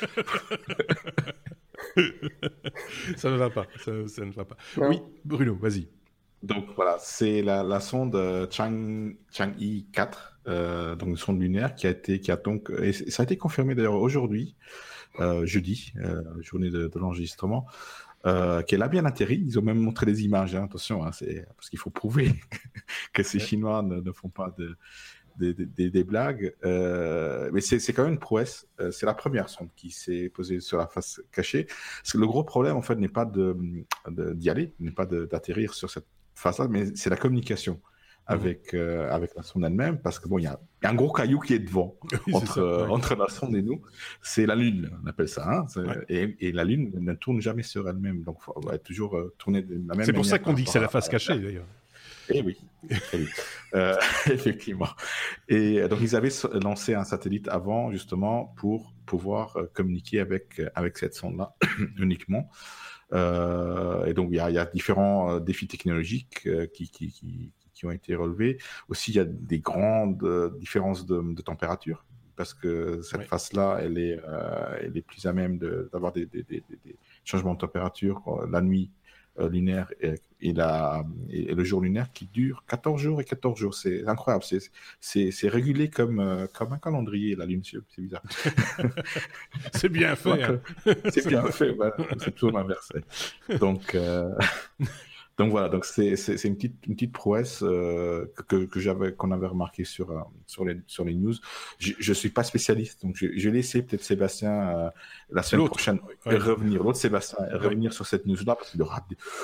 ça 3.16 3.30
ne 3.30 3.38
va 3.38 3.52
pas. 3.52 3.68
Ça, 3.84 3.92
ne 3.92 4.32
va 4.32 4.46
pas. 4.46 4.58
Oui, 4.78 5.04
Bruno, 5.24 5.56
vas-y. 5.56 5.88
Donc 6.42 6.66
voilà, 6.76 6.98
c'est 7.00 7.44
la, 7.44 7.62
la 7.64 7.80
sonde 7.80 8.16
euh, 8.16 8.48
Chang, 8.50 9.14
Chang'e 9.32 9.86
4 9.94 10.35
euh, 10.48 10.96
donc 10.96 11.10
une 11.10 11.18
sonde 11.18 11.42
lunaire 11.42 11.76
qui 11.76 11.88
a 11.88 11.92
été, 11.92 12.20
qui 12.20 12.32
a 12.32 12.38
donc, 12.38 12.72
et 12.82 12.94
ça 12.94 13.24
a 13.24 13.26
été 13.26 13.38
confirmé 13.38 13.76
d'ailleurs 13.76 13.96
aujourd'hui, 13.96 14.56
euh, 15.20 15.46
jeudi, 15.46 15.94
euh, 15.98 16.22
journée 16.42 16.70
de, 16.70 16.88
de 16.88 17.00
l'enregistrement, 17.00 17.68
euh, 18.26 18.64
qu'elle 18.64 18.82
a 18.82 18.88
bien 18.88 19.06
atterri. 19.06 19.44
Ils 19.46 19.60
ont 19.60 19.62
même 19.62 19.80
montré 19.80 20.06
des 20.06 20.24
images, 20.24 20.56
hein, 20.56 20.64
attention, 20.64 21.06
hein, 21.06 21.12
c'est 21.12 21.46
parce 21.56 21.70
qu'il 21.70 21.80
faut 21.80 21.92
prouver 21.92 22.34
que 23.14 23.24
ces 23.24 23.40
Chinois 23.40 23.84
ne, 23.84 24.02
ne 24.02 24.12
font 24.12 24.30
pas 24.30 24.54
de, 24.58 24.76
des, 25.38 25.54
des, 25.54 25.90
des, 25.90 26.04
blagues. 26.04 26.56
Euh, 26.64 27.50
mais 27.54 27.62
c'est 27.62 27.94
quand 27.94 28.04
même 28.04 28.14
une 28.14 28.20
prouesse. 28.20 28.68
Euh, 28.80 28.92
c'est 28.92 29.06
la 29.06 29.14
première 29.14 29.50
sonde 29.50 29.70
qui 29.76 29.92
s'est 29.92 30.30
posée 30.30 30.60
sur 30.60 30.78
la 30.78 30.88
face 30.88 31.22
cachée. 31.32 31.66
Parce 31.66 32.14
que 32.14 32.18
le 32.18 32.28
gros 32.28 32.44
problème, 32.44 32.76
en 32.76 32.82
fait, 32.82 32.96
n'est 32.96 33.08
pas 33.08 33.26
d'y 33.26 33.40
de, 33.40 34.34
d'y 34.34 34.50
aller, 34.50 34.74
n'est 34.80 34.92
pas 34.92 35.06
d'atterrir 35.06 35.74
sur 35.74 35.90
cette 35.90 36.08
face-là, 36.34 36.68
mais 36.68 36.96
c'est 36.96 37.10
la 37.10 37.18
communication 37.18 37.80
avec, 38.28 38.74
euh, 38.74 39.10
avec 39.12 39.36
la 39.36 39.44
sonde 39.44 39.66
elle-même, 39.66 40.00
parce 40.00 40.20
que 40.20 40.28
bon, 40.28 40.40
il 40.40 40.44
y, 40.44 40.48
a 40.48 40.60
un 40.84 40.96
gros 40.96 41.12
caillou 41.12 41.40
qui 41.40 41.54
est 41.54 41.60
devant, 41.60 41.96
entre, 42.34 42.60
euh, 42.60 42.88
entre 42.88 43.16
la 43.16 43.28
sonde 43.28 43.56
et 43.56 43.62
nous. 43.62 43.82
C'est 44.22 44.46
la 44.46 44.56
Lune, 44.56 44.90
on 45.04 45.08
appelle 45.08 45.28
ça. 45.28 45.48
Hein 45.48 45.66
et, 46.10 46.36
et, 46.40 46.52
la 46.52 46.64
Lune 46.64 46.92
ne 46.96 47.14
tourne 47.14 47.40
jamais 47.40 47.64
sur 47.64 47.88
elle-même, 47.88 48.24
donc 48.24 48.42
faut 48.42 48.54
toujours 48.84 49.18
euh, 49.18 49.34
tourner 49.38 49.62
de 49.62 49.76
la 49.88 49.96
même. 49.96 50.06
C'est 50.06 50.14
pour 50.14 50.26
ça 50.26 50.40
qu'on 50.40 50.54
dit 50.54 50.64
que 50.64 50.72
c'est 50.72 50.80
la 50.80 50.88
face 50.88 51.08
cachée, 51.08 51.40
d'ailleurs. 51.40 51.68
Eh 52.30 52.42
oui, 52.42 52.58
euh, 53.76 53.96
effectivement. 54.32 54.90
Et 55.48 55.88
donc 55.88 56.00
ils 56.02 56.16
avaient 56.16 56.32
lancé 56.64 56.96
un 56.96 57.04
satellite 57.04 57.48
avant 57.50 57.92
justement 57.92 58.54
pour 58.58 58.96
pouvoir 59.06 59.56
communiquer 59.74 60.20
avec 60.20 60.60
avec 60.74 60.98
cette 60.98 61.14
sonde-là 61.14 61.56
uniquement. 62.00 62.50
Euh, 63.14 64.06
et 64.06 64.16
donc 64.16 64.30
il 64.32 64.38
y 64.38 64.40
a, 64.40 64.50
y 64.50 64.58
a 64.58 64.66
différents 64.66 65.40
défis 65.40 65.68
technologiques 65.68 66.50
qui, 66.74 66.90
qui, 66.90 67.12
qui, 67.12 67.54
qui 67.76 67.86
ont 67.86 67.92
été 67.92 68.16
relevés. 68.16 68.58
Aussi, 68.88 69.12
il 69.12 69.16
y 69.18 69.20
a 69.20 69.26
des 69.26 69.60
grandes 69.60 70.24
euh, 70.24 70.50
différences 70.58 71.06
de, 71.06 71.22
de 71.22 71.42
température 71.42 72.06
parce 72.36 72.54
que 72.54 73.02
cette 73.02 73.24
face-là, 73.24 73.78
elle 73.82 73.98
est, 73.98 74.20
euh, 74.28 74.80
elle 74.82 74.98
est 74.98 75.02
plus 75.02 75.26
à 75.26 75.32
même 75.32 75.58
d'avoir 75.58 76.12
des, 76.12 76.26
des, 76.26 76.44
des, 76.44 76.64
des, 76.84 76.98
changements 77.24 77.54
de 77.54 77.60
température. 77.60 78.46
La 78.52 78.62
nuit, 78.62 78.92
lunaire 79.40 79.92
et, 80.02 80.54
la, 80.54 81.04
et, 81.30 81.54
le 81.56 81.64
jour 81.64 81.82
lunaire 81.82 82.12
qui 82.14 82.26
dure 82.26 82.64
14 82.68 83.02
jours 83.02 83.22
et 83.22 83.24
14 83.24 83.58
jours. 83.58 83.74
C'est 83.74 84.06
incroyable. 84.06 84.44
C'est 85.00 85.48
régulé 85.48 85.90
comme, 85.90 86.48
comme 86.54 86.74
un 86.74 86.78
calendrier, 86.78 87.38
la 87.38 87.46
Lune. 87.46 87.62
C'est 87.64 88.02
bizarre. 88.02 88.24
c'est 89.74 89.90
bien 89.90 90.16
fait. 90.18 90.44
Hein. 90.44 90.60
c'est 91.10 91.28
bien 91.28 91.44
fait. 91.46 91.74
C'est 92.20 92.36
toujours 92.36 92.58
inversé. 92.58 92.96
Donc, 93.62 93.96
donc 95.38 95.52
voilà, 95.52 95.68
donc 95.68 95.84
c'est 95.84 96.14
une 96.46 96.56
petite, 96.56 96.88
une 96.88 96.96
petite 96.96 97.12
prouesse 97.12 97.62
euh, 97.62 98.26
que, 98.48 98.66
que 98.66 98.80
j'avais 98.80 99.14
qu'on 99.14 99.32
avait 99.32 99.48
remarqué 99.48 99.84
sur 99.84 100.12
euh, 100.12 100.22
sur 100.48 100.64
les 100.64 100.80
sur 100.88 101.04
les 101.04 101.14
news. 101.14 101.34
Je, 101.78 101.92
je 102.00 102.14
suis 102.14 102.30
pas 102.30 102.44
spécialiste, 102.44 103.02
donc 103.04 103.18
je, 103.18 103.28
je 103.36 103.50
vais 103.50 103.56
laisser 103.56 103.82
peut-être 103.82 104.04
Sébastien 104.04 104.70
euh, 104.70 104.90
la 105.30 105.44
semaine 105.44 105.68
prochaine 105.68 106.00
revenir, 106.26 106.82
l'autre 106.84 106.98
Sébastien 106.98 107.38
revenir 107.52 107.92
sur 107.92 108.06
cette 108.06 108.26
news-là 108.26 108.56
parce 108.56 108.72
qu'il 108.72 108.84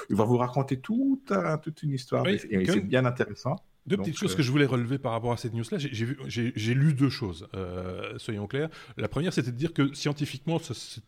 il 0.10 0.15
va 0.15 0.23
vous 0.23 0.38
raconter 0.38 0.80
toute 0.80 1.34
toute 1.62 1.84
une 1.84 1.91
histoire 1.91 2.25
et 2.27 2.38
c'est 2.38 2.80
bien 2.80 3.06
intéressant. 3.06 3.58
Deux 3.88 3.98
petites 3.98 4.17
choses 4.17 4.36
que 4.36 4.44
je 4.44 4.52
voulais 4.52 4.67
relever 4.67 5.00
par 5.00 5.12
rapport 5.12 5.32
à 5.32 5.38
cette 5.38 5.54
news-là. 5.54 5.78
J'ai 5.80 6.74
lu 6.74 6.94
deux 6.94 7.10
choses, 7.10 7.48
euh, 7.56 8.17
soyons 8.20 8.46
clairs. 8.46 8.70
La 8.96 9.08
première, 9.08 9.34
c'était 9.34 9.52
de 9.52 9.58
dire 9.58 9.74
que 9.74 9.94
scientifiquement, 9.96 10.60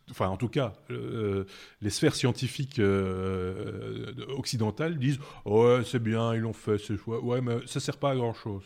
enfin 0.10 0.28
en 0.28 0.38
tout 0.38 0.48
cas, 0.48 0.74
euh, 0.90 1.46
les 1.82 1.92
sphères 1.92 2.16
scientifiques 2.16 2.80
euh, 2.80 4.14
occidentales 4.30 4.98
disent 4.98 5.20
ouais 5.46 5.82
c'est 5.86 6.02
bien, 6.02 6.34
ils 6.34 6.42
l'ont 6.42 6.54
fait, 6.54 6.80
c'est 6.80 7.00
ouais 7.06 7.42
mais 7.42 7.58
ça 7.68 7.80
sert 7.80 7.98
pas 7.98 8.12
à 8.12 8.16
grand 8.16 8.34
chose. 8.34 8.64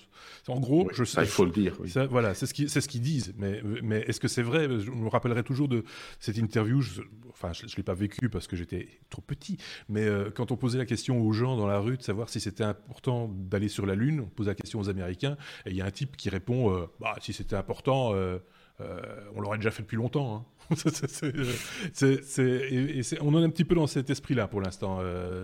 En 0.48 0.60
gros, 0.62 0.90
je 0.94 1.04
sais, 1.04 1.22
il 1.22 1.28
faut 1.28 1.46
le 1.46 1.52
dire. 1.52 1.76
Ça, 1.88 2.06
voilà, 2.06 2.34
c'est 2.34 2.46
ce 2.46 2.54
qu'ils 2.54 2.70
ce 2.70 2.80
qu'ils 2.80 3.02
disent. 3.02 3.34
Mais 3.38 3.62
mais 3.84 4.00
est-ce 4.08 4.22
que 4.22 4.30
c'est 4.30 4.42
vrai? 4.42 4.70
Je 4.80 4.90
me 4.90 5.10
rappellerai 5.10 5.44
toujours 5.44 5.68
de 5.68 5.84
cette 6.20 6.38
interview. 6.38 6.82
enfin, 7.30 7.52
je, 7.52 7.66
ne 7.66 7.72
l'ai 7.76 7.84
pas 7.84 7.94
vécu 7.94 8.30
parce 8.30 8.48
que 8.48 8.56
j'étais 8.56 8.88
trop 9.10 9.22
petit. 9.22 9.58
Mais 9.90 10.08
quand 10.34 10.52
on 10.52 10.56
posait 10.56 10.78
la 10.78 10.86
question 10.86 11.20
aux 11.22 11.34
gens 11.34 11.58
dans 11.58 11.68
la 11.68 11.80
rue 11.80 11.98
de 11.98 12.04
savoir 12.04 12.30
si 12.30 12.40
c'était 12.40 12.64
important 12.64 13.28
d'aller 13.28 13.68
sur 13.68 13.86
la 13.86 13.97
Lune, 13.98 14.22
on 14.22 14.30
pose 14.30 14.48
la 14.48 14.56
question 14.56 14.80
aux 14.80 14.90
Américains, 14.90 15.38
et 15.66 15.72
il 15.72 15.76
y 15.76 15.82
a 15.82 15.86
un 15.86 15.92
type 15.92 16.16
qui 16.18 16.30
répond 16.30 16.72
euh, 16.74 16.88
bah, 17.00 17.16
si 17.20 17.34
c'était 17.34 17.56
important, 17.56 18.14
euh, 18.14 18.40
euh, 18.82 19.02
on 19.36 19.42
l'aurait 19.42 19.58
déjà 19.58 19.72
fait 19.72 19.84
depuis 19.84 19.98
longtemps. 19.98 20.36
Hein. 20.36 20.46
on 23.22 23.36
en 23.36 23.42
est 23.42 23.46
un 23.46 23.50
petit 23.50 23.66
peu 23.66 23.76
dans 23.76 23.88
cet 23.88 24.10
esprit-là 24.10 24.48
pour 24.48 24.62
l'instant. 24.62 25.00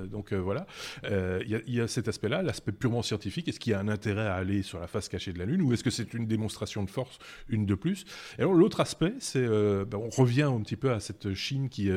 donc 0.05 0.33
voilà, 0.33 0.65
il 1.03 1.61
y, 1.67 1.81
a 1.81 1.87
cet 1.87 2.07
aspect-là, 2.07 2.41
l'aspect 2.41 2.71
purement 2.71 3.01
scientifique. 3.01 3.47
Est-ce 3.47 3.59
qu'il 3.59 3.71
y 3.71 3.73
a 3.73 3.79
un 3.79 3.87
intérêt 3.87 4.27
à 4.27 4.35
aller 4.35 4.63
sur 4.63 4.79
la 4.79 4.87
face 4.87 5.09
cachée 5.09 5.33
de 5.33 5.39
la 5.39 5.45
Lune 5.45 5.61
ou 5.61 5.73
est-ce 5.73 5.83
que 5.83 5.89
c'est 5.89 6.13
une 6.13 6.27
démonstration 6.27 6.83
de 6.83 6.89
force, 6.89 7.19
une 7.49 7.65
de 7.65 7.75
plus? 7.75 8.05
Et 8.37 8.41
alors 8.41 8.53
l'autre 8.53 8.79
aspect, 8.79 9.13
c'est, 9.19 9.47
ben, 9.47 9.97
on 9.97 10.09
revient 10.09 10.43
un 10.43 10.61
petit 10.61 10.77
peu 10.77 10.91
à 10.91 10.99
cette 10.99 11.33
Chine 11.33 11.69
qui 11.69 11.89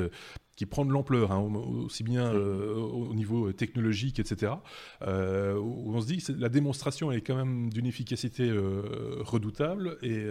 qui 0.56 0.64
prend 0.64 0.84
de 0.84 0.90
l'ampleur, 0.90 1.32
hein, 1.32 1.42
aussi 1.84 2.02
bien 2.02 2.32
euh, 2.32 2.74
au 2.74 3.14
niveau 3.14 3.52
technologique, 3.52 4.18
etc. 4.18 4.52
Euh, 5.02 5.56
où 5.58 5.94
on 5.94 6.00
se 6.00 6.06
dit 6.06 6.16
que 6.16 6.32
la 6.32 6.48
démonstration 6.48 7.12
est 7.12 7.20
quand 7.20 7.36
même 7.36 7.70
d'une 7.70 7.86
efficacité 7.86 8.48
euh, 8.48 9.20
redoutable 9.20 9.98
et, 10.02 10.26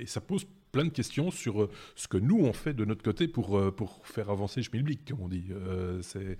et, 0.00 0.06
ça 0.06 0.20
pose 0.20 0.46
plein 0.72 0.84
de 0.84 0.90
questions 0.90 1.30
sur 1.30 1.68
ce 1.94 2.08
que 2.08 2.16
nous 2.16 2.38
on 2.40 2.52
fait 2.52 2.74
de 2.74 2.84
notre 2.84 3.02
côté 3.02 3.28
pour, 3.28 3.74
pour 3.74 4.06
faire 4.06 4.30
avancer 4.30 4.62
Schmilblick, 4.62 5.08
comme 5.08 5.20
on 5.20 5.28
dit. 5.28 5.44
c'est 6.00 6.38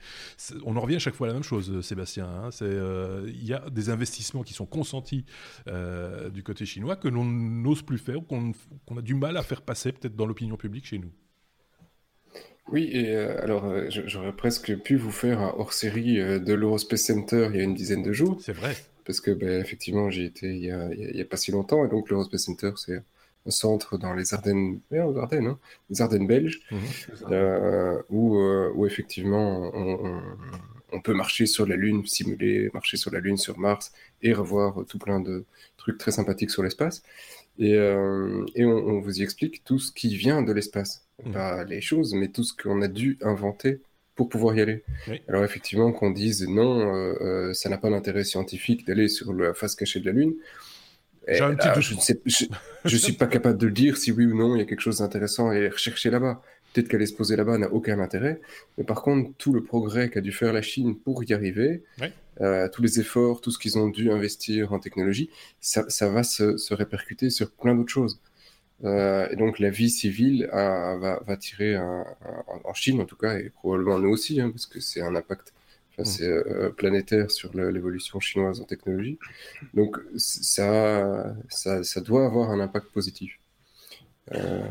on 0.64 0.76
en 0.76 0.80
revient 0.80 0.96
à 0.96 1.00
chaque 1.00 1.14
fois 1.14 1.26
à 1.26 1.28
la 1.28 1.34
même 1.34 1.42
chose, 1.42 1.80
Sébastien. 1.82 2.26
Hein, 2.26 2.48
il 2.60 3.44
y 3.44 3.52
a 3.52 3.68
des 3.70 3.90
investissements 3.90 4.42
qui 4.42 4.54
sont 4.54 4.66
consentis 4.66 5.24
du 5.66 6.42
côté 6.42 6.66
chinois 6.66 6.96
que 6.96 7.08
l'on 7.08 7.24
n'ose 7.24 7.82
plus 7.82 7.98
faire, 7.98 8.18
qu'on 8.26 8.52
a 8.96 9.02
du 9.02 9.14
mal 9.14 9.36
à 9.36 9.42
faire 9.42 9.62
passer 9.62 9.92
peut-être 9.92 10.16
dans 10.16 10.26
l'opinion 10.26 10.56
publique 10.56 10.86
chez 10.86 10.98
nous. 10.98 11.12
Oui, 12.70 12.88
et 12.92 13.14
euh, 13.14 13.42
alors 13.42 13.64
euh, 13.66 13.86
j'aurais 13.88 14.32
presque 14.32 14.74
pu 14.78 14.96
vous 14.96 15.10
faire 15.10 15.40
un 15.40 15.54
hors-série 15.58 16.20
euh, 16.20 16.38
de 16.38 16.54
l'Eurospace 16.54 17.02
Center 17.02 17.48
il 17.50 17.56
y 17.56 17.60
a 17.60 17.64
une 17.64 17.74
dizaine 17.74 18.02
de 18.02 18.12
jours. 18.12 18.38
C'est 18.40 18.52
vrai. 18.52 18.74
Parce 19.04 19.20
que 19.20 19.30
ben, 19.30 19.60
effectivement, 19.60 20.10
j'y 20.10 20.24
étais 20.24 20.56
il 20.56 20.64
y, 20.64 20.70
a, 21.20 21.24
pas 21.24 21.36
si 21.36 21.50
longtemps, 21.50 21.84
et 21.84 21.88
donc 21.88 22.08
l'Eurospace 22.08 22.44
Center, 22.44 22.70
c'est 22.76 23.02
centre 23.50 23.98
dans 23.98 24.14
les 24.14 24.34
Ardennes, 24.34 24.80
Ardennes, 24.92 25.46
hein, 25.46 25.58
les 25.90 26.00
Ardennes 26.00 26.26
belges, 26.26 26.60
mhm. 26.70 28.02
où, 28.10 28.38
où, 28.38 28.86
effectivement 28.86 29.70
on, 29.74 31.00
peut 31.00 31.14
marcher 31.14 31.46
sur 31.46 31.66
la 31.66 31.74
Lune, 31.74 32.06
simuler 32.06 32.70
marcher 32.74 32.96
sur 32.96 33.10
la 33.10 33.18
Lune, 33.18 33.38
sur 33.38 33.58
Mars, 33.58 33.92
et 34.20 34.32
revoir 34.32 34.84
tout 34.86 34.98
plein 34.98 35.20
de 35.20 35.44
trucs 35.76 35.98
très 35.98 36.10
sympathiques 36.10 36.50
sur 36.50 36.62
l'espace. 36.62 37.02
Et, 37.58 37.72
et 37.72 38.64
on, 38.64 38.76
on, 38.76 39.00
vous 39.00 39.20
y 39.20 39.22
explique 39.22 39.64
tout 39.64 39.78
ce 39.78 39.90
qui 39.90 40.14
vient 40.16 40.42
de 40.42 40.52
l'espace. 40.52 41.06
Mm. 41.24 41.32
pas 41.32 41.64
les 41.64 41.80
choses, 41.80 42.14
mais 42.14 42.28
tout 42.28 42.44
ce 42.44 42.54
qu'on 42.54 42.82
a 42.82 42.88
dû 42.88 43.18
inventer 43.22 43.80
pour 44.14 44.28
pouvoir 44.28 44.56
y 44.56 44.60
aller. 44.60 44.82
Alors 45.28 45.44
effectivement, 45.44 45.92
qu'on 45.92 46.10
dise 46.10 46.46
non, 46.46 46.94
euh, 46.94 47.14
euh, 47.20 47.52
ça 47.54 47.68
n'a 47.68 47.78
pas 47.78 47.90
d'intérêt 47.90 48.24
scientifique 48.24 48.86
d'aller 48.86 49.08
sur 49.08 49.32
la 49.32 49.54
face 49.54 49.74
cachée 49.74 50.00
de 50.00 50.06
la 50.06 50.12
Lune. 50.12 50.34
Eh, 51.28 51.36
je 51.36 52.94
ne 52.94 52.98
suis 52.98 53.12
pas 53.12 53.26
capable 53.26 53.58
de 53.58 53.66
le 53.66 53.72
dire 53.72 53.96
si 53.96 54.10
oui 54.10 54.26
ou 54.26 54.36
non 54.36 54.56
il 54.56 54.58
y 54.58 54.62
a 54.62 54.64
quelque 54.64 54.80
chose 54.80 54.98
d'intéressant 54.98 55.48
à 55.48 55.52
aller 55.52 55.68
rechercher 55.68 56.10
là-bas. 56.10 56.42
Peut-être 56.72 56.88
qu'aller 56.88 57.06
se 57.06 57.14
poser 57.14 57.36
là-bas 57.36 57.58
n'a 57.58 57.70
aucun 57.70 58.00
intérêt, 58.00 58.40
mais 58.78 58.84
par 58.84 59.02
contre, 59.02 59.30
tout 59.36 59.52
le 59.52 59.62
progrès 59.62 60.08
qu'a 60.08 60.22
dû 60.22 60.32
faire 60.32 60.54
la 60.54 60.62
Chine 60.62 60.96
pour 60.96 61.22
y 61.22 61.34
arriver, 61.34 61.82
euh, 62.40 62.66
tous 62.70 62.82
les 62.82 62.98
efforts, 62.98 63.42
tout 63.42 63.50
ce 63.50 63.58
qu'ils 63.58 63.78
ont 63.78 63.88
dû 63.88 64.10
investir 64.10 64.72
en 64.72 64.78
technologie, 64.78 65.28
ça, 65.60 66.08
va 66.08 66.22
se 66.22 66.74
répercuter 66.74 67.28
sur 67.28 67.50
plein 67.50 67.74
d'autres 67.74 67.92
choses. 67.92 68.20
Euh, 68.84 69.28
et 69.30 69.36
donc 69.36 69.60
la 69.60 69.70
vie 69.70 69.90
civile 69.90 70.48
va, 70.50 71.20
va, 71.24 71.36
tirer 71.36 71.76
en 71.78 72.74
Chine 72.74 73.00
en 73.00 73.04
tout 73.04 73.16
cas, 73.16 73.38
et 73.38 73.50
probablement 73.50 73.98
nous 73.98 74.10
aussi, 74.10 74.40
hein, 74.40 74.50
parce 74.50 74.66
que 74.66 74.80
c'est 74.80 75.02
un 75.02 75.14
impact 75.14 75.52
c'est, 76.04 76.26
euh, 76.26 76.70
planétaire 76.70 77.30
sur 77.30 77.54
l'évolution 77.56 78.20
chinoise 78.20 78.60
en 78.60 78.64
technologie. 78.64 79.18
Donc 79.74 79.98
ça, 80.16 81.34
ça, 81.48 81.82
ça, 81.82 82.00
doit 82.00 82.24
avoir 82.26 82.50
un 82.50 82.60
impact 82.60 82.88
positif. 82.92 83.38
Euh, 84.34 84.62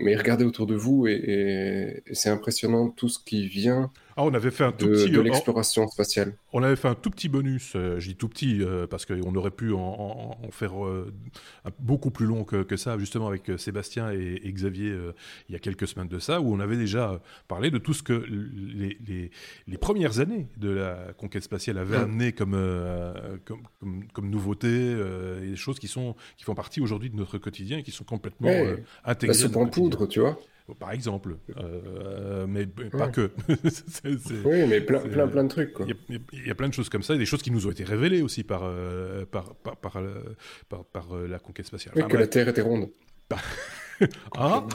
mais, 0.00 0.16
regardez 0.16 0.44
autour 0.44 0.66
de 0.66 0.74
vous 0.74 1.06
et 1.06 2.02
c'est 2.12 2.30
impressionnant 2.30 2.88
tout 2.88 3.08
ce 3.08 3.18
qui 3.22 3.46
vient 3.46 3.92
ah, 4.18 4.22
on 4.24 4.32
avait 4.32 4.50
fait 4.50 4.64
un 4.64 4.72
tout 4.72 4.86
petit. 4.86 5.10
De 5.10 5.18
euh, 5.18 5.22
l'exploration 5.22 5.86
spatiale. 5.88 6.32
On 6.54 6.62
avait 6.62 6.76
fait 6.76 6.88
un 6.88 6.94
tout 6.94 7.10
petit 7.10 7.28
bonus, 7.28 7.74
euh, 7.76 8.00
je 8.00 8.08
dis 8.08 8.16
tout 8.16 8.28
petit, 8.28 8.62
euh, 8.62 8.86
parce 8.86 9.04
qu'on 9.04 9.34
aurait 9.34 9.50
pu 9.50 9.74
en, 9.74 10.38
faire 10.50 10.72
beaucoup 11.78 12.10
plus 12.10 12.24
long 12.24 12.44
que, 12.44 12.76
ça, 12.76 12.96
justement 12.98 13.28
avec 13.28 13.50
Sébastien 13.58 14.10
et, 14.10 14.40
Xavier 14.46 14.96
il 15.48 15.52
y 15.52 15.56
a 15.56 15.58
quelques 15.58 15.86
semaines 15.86 16.08
de 16.08 16.18
ça, 16.18 16.40
où 16.40 16.54
on 16.54 16.60
avait 16.60 16.78
déjà 16.78 17.20
parlé 17.46 17.70
de 17.70 17.76
tout 17.76 17.92
ce 17.92 18.02
que 18.02 18.14
les, 18.14 19.30
les, 19.66 19.78
premières 19.78 20.20
années 20.20 20.46
de 20.56 20.70
la 20.70 21.12
conquête 21.18 21.42
spatiale 21.42 21.76
avaient 21.76 21.98
amené 21.98 22.32
comme, 22.32 22.56
comme, 23.44 24.04
comme, 24.14 24.30
nouveauté, 24.30 24.92
et 25.42 25.48
des 25.50 25.56
choses 25.56 25.78
qui, 25.78 25.88
sont, 25.88 26.16
qui 26.38 26.44
font 26.44 26.54
partie 26.54 26.80
aujourd'hui 26.80 27.10
de 27.10 27.16
notre 27.16 27.36
quotidien 27.36 27.78
et 27.78 27.82
qui 27.82 27.90
sont 27.90 28.04
complètement 28.04 28.50
intégrées. 29.04 29.34
La 29.36 29.40
soupe 29.40 29.56
en 29.56 29.66
poudre, 29.66 30.06
tu 30.06 30.20
vois 30.20 30.38
par 30.74 30.92
exemple, 30.92 31.36
euh, 31.56 32.46
mais, 32.48 32.66
pas 32.66 33.08
que. 33.08 33.30
oui, 34.44 34.66
mais 34.68 34.80
plein, 34.80 35.00
plein, 35.00 35.28
plein 35.28 35.44
de 35.44 35.48
trucs. 35.48 35.74
Il 36.08 36.20
y, 36.46 36.50
a 36.50 36.54
plein 36.54 36.68
de 36.68 36.74
choses 36.74 36.88
comme 36.88 37.02
ça, 37.02 37.16
des 37.16 37.26
choses 37.26 37.42
qui 37.42 37.52
nous 37.52 37.66
ont 37.66 37.70
été 37.70 37.84
révélées 37.84 38.22
aussi 38.22 38.42
par, 38.42 38.62
euh, 38.64 39.24
par, 39.26 39.54
par, 39.54 39.76
par, 39.76 39.96
euh, 39.96 40.34
par, 40.68 41.14
la 41.14 41.38
conquête 41.38 41.66
spatiale. 41.66 41.94
Oui, 41.96 42.02
que 42.08 42.16
la 42.16 42.26
Terre 42.26 42.48
était 42.48 42.62
ronde. 42.62 42.88
Ah 44.36 44.66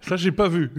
Ça, 0.00 0.16
j'ai 0.16 0.32
pas 0.32 0.48
vu. 0.48 0.70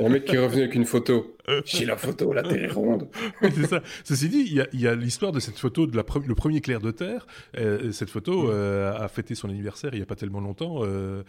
Un 0.00 0.08
mec 0.08 0.24
qui 0.24 0.36
est 0.36 0.38
revenu 0.38 0.62
avec 0.62 0.74
une 0.74 0.84
photo. 0.84 1.36
J'ai 1.64 1.84
la 1.84 1.96
photo, 1.96 2.32
la 2.32 2.42
Terre 2.42 2.64
est 2.64 2.72
ronde. 2.72 3.08
c'est 3.42 3.66
ça. 3.66 3.82
Ceci 4.04 4.28
dit, 4.28 4.60
il 4.72 4.80
y 4.80 4.88
a, 4.88 4.94
l'histoire 4.94 5.32
de 5.32 5.40
cette 5.40 5.58
photo 5.58 5.86
de 5.86 5.96
la 5.96 6.04
le 6.26 6.34
premier 6.34 6.60
clair 6.60 6.80
de 6.80 6.90
Terre. 6.90 7.26
Euh, 7.56 7.92
cette 7.92 8.10
photo 8.10 8.50
euh, 8.50 8.94
a 8.96 9.08
fêté 9.08 9.34
son 9.34 9.48
anniversaire 9.48 9.94
il 9.94 9.98
y 9.98 10.02
a 10.02 10.06
pas 10.06 10.16
tellement 10.16 10.40
longtemps. 10.40 10.80
Euh, 10.82 11.22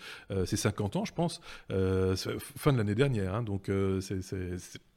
c'est 0.45 0.57
50 0.57 0.95
ans, 0.97 1.05
je 1.05 1.13
pense. 1.13 1.41
fin 1.69 2.73
de 2.73 2.77
l'année 2.77 2.95
dernière. 2.95 3.35
Hein. 3.35 3.43
donc, 3.43 3.69
c'est 4.01 4.21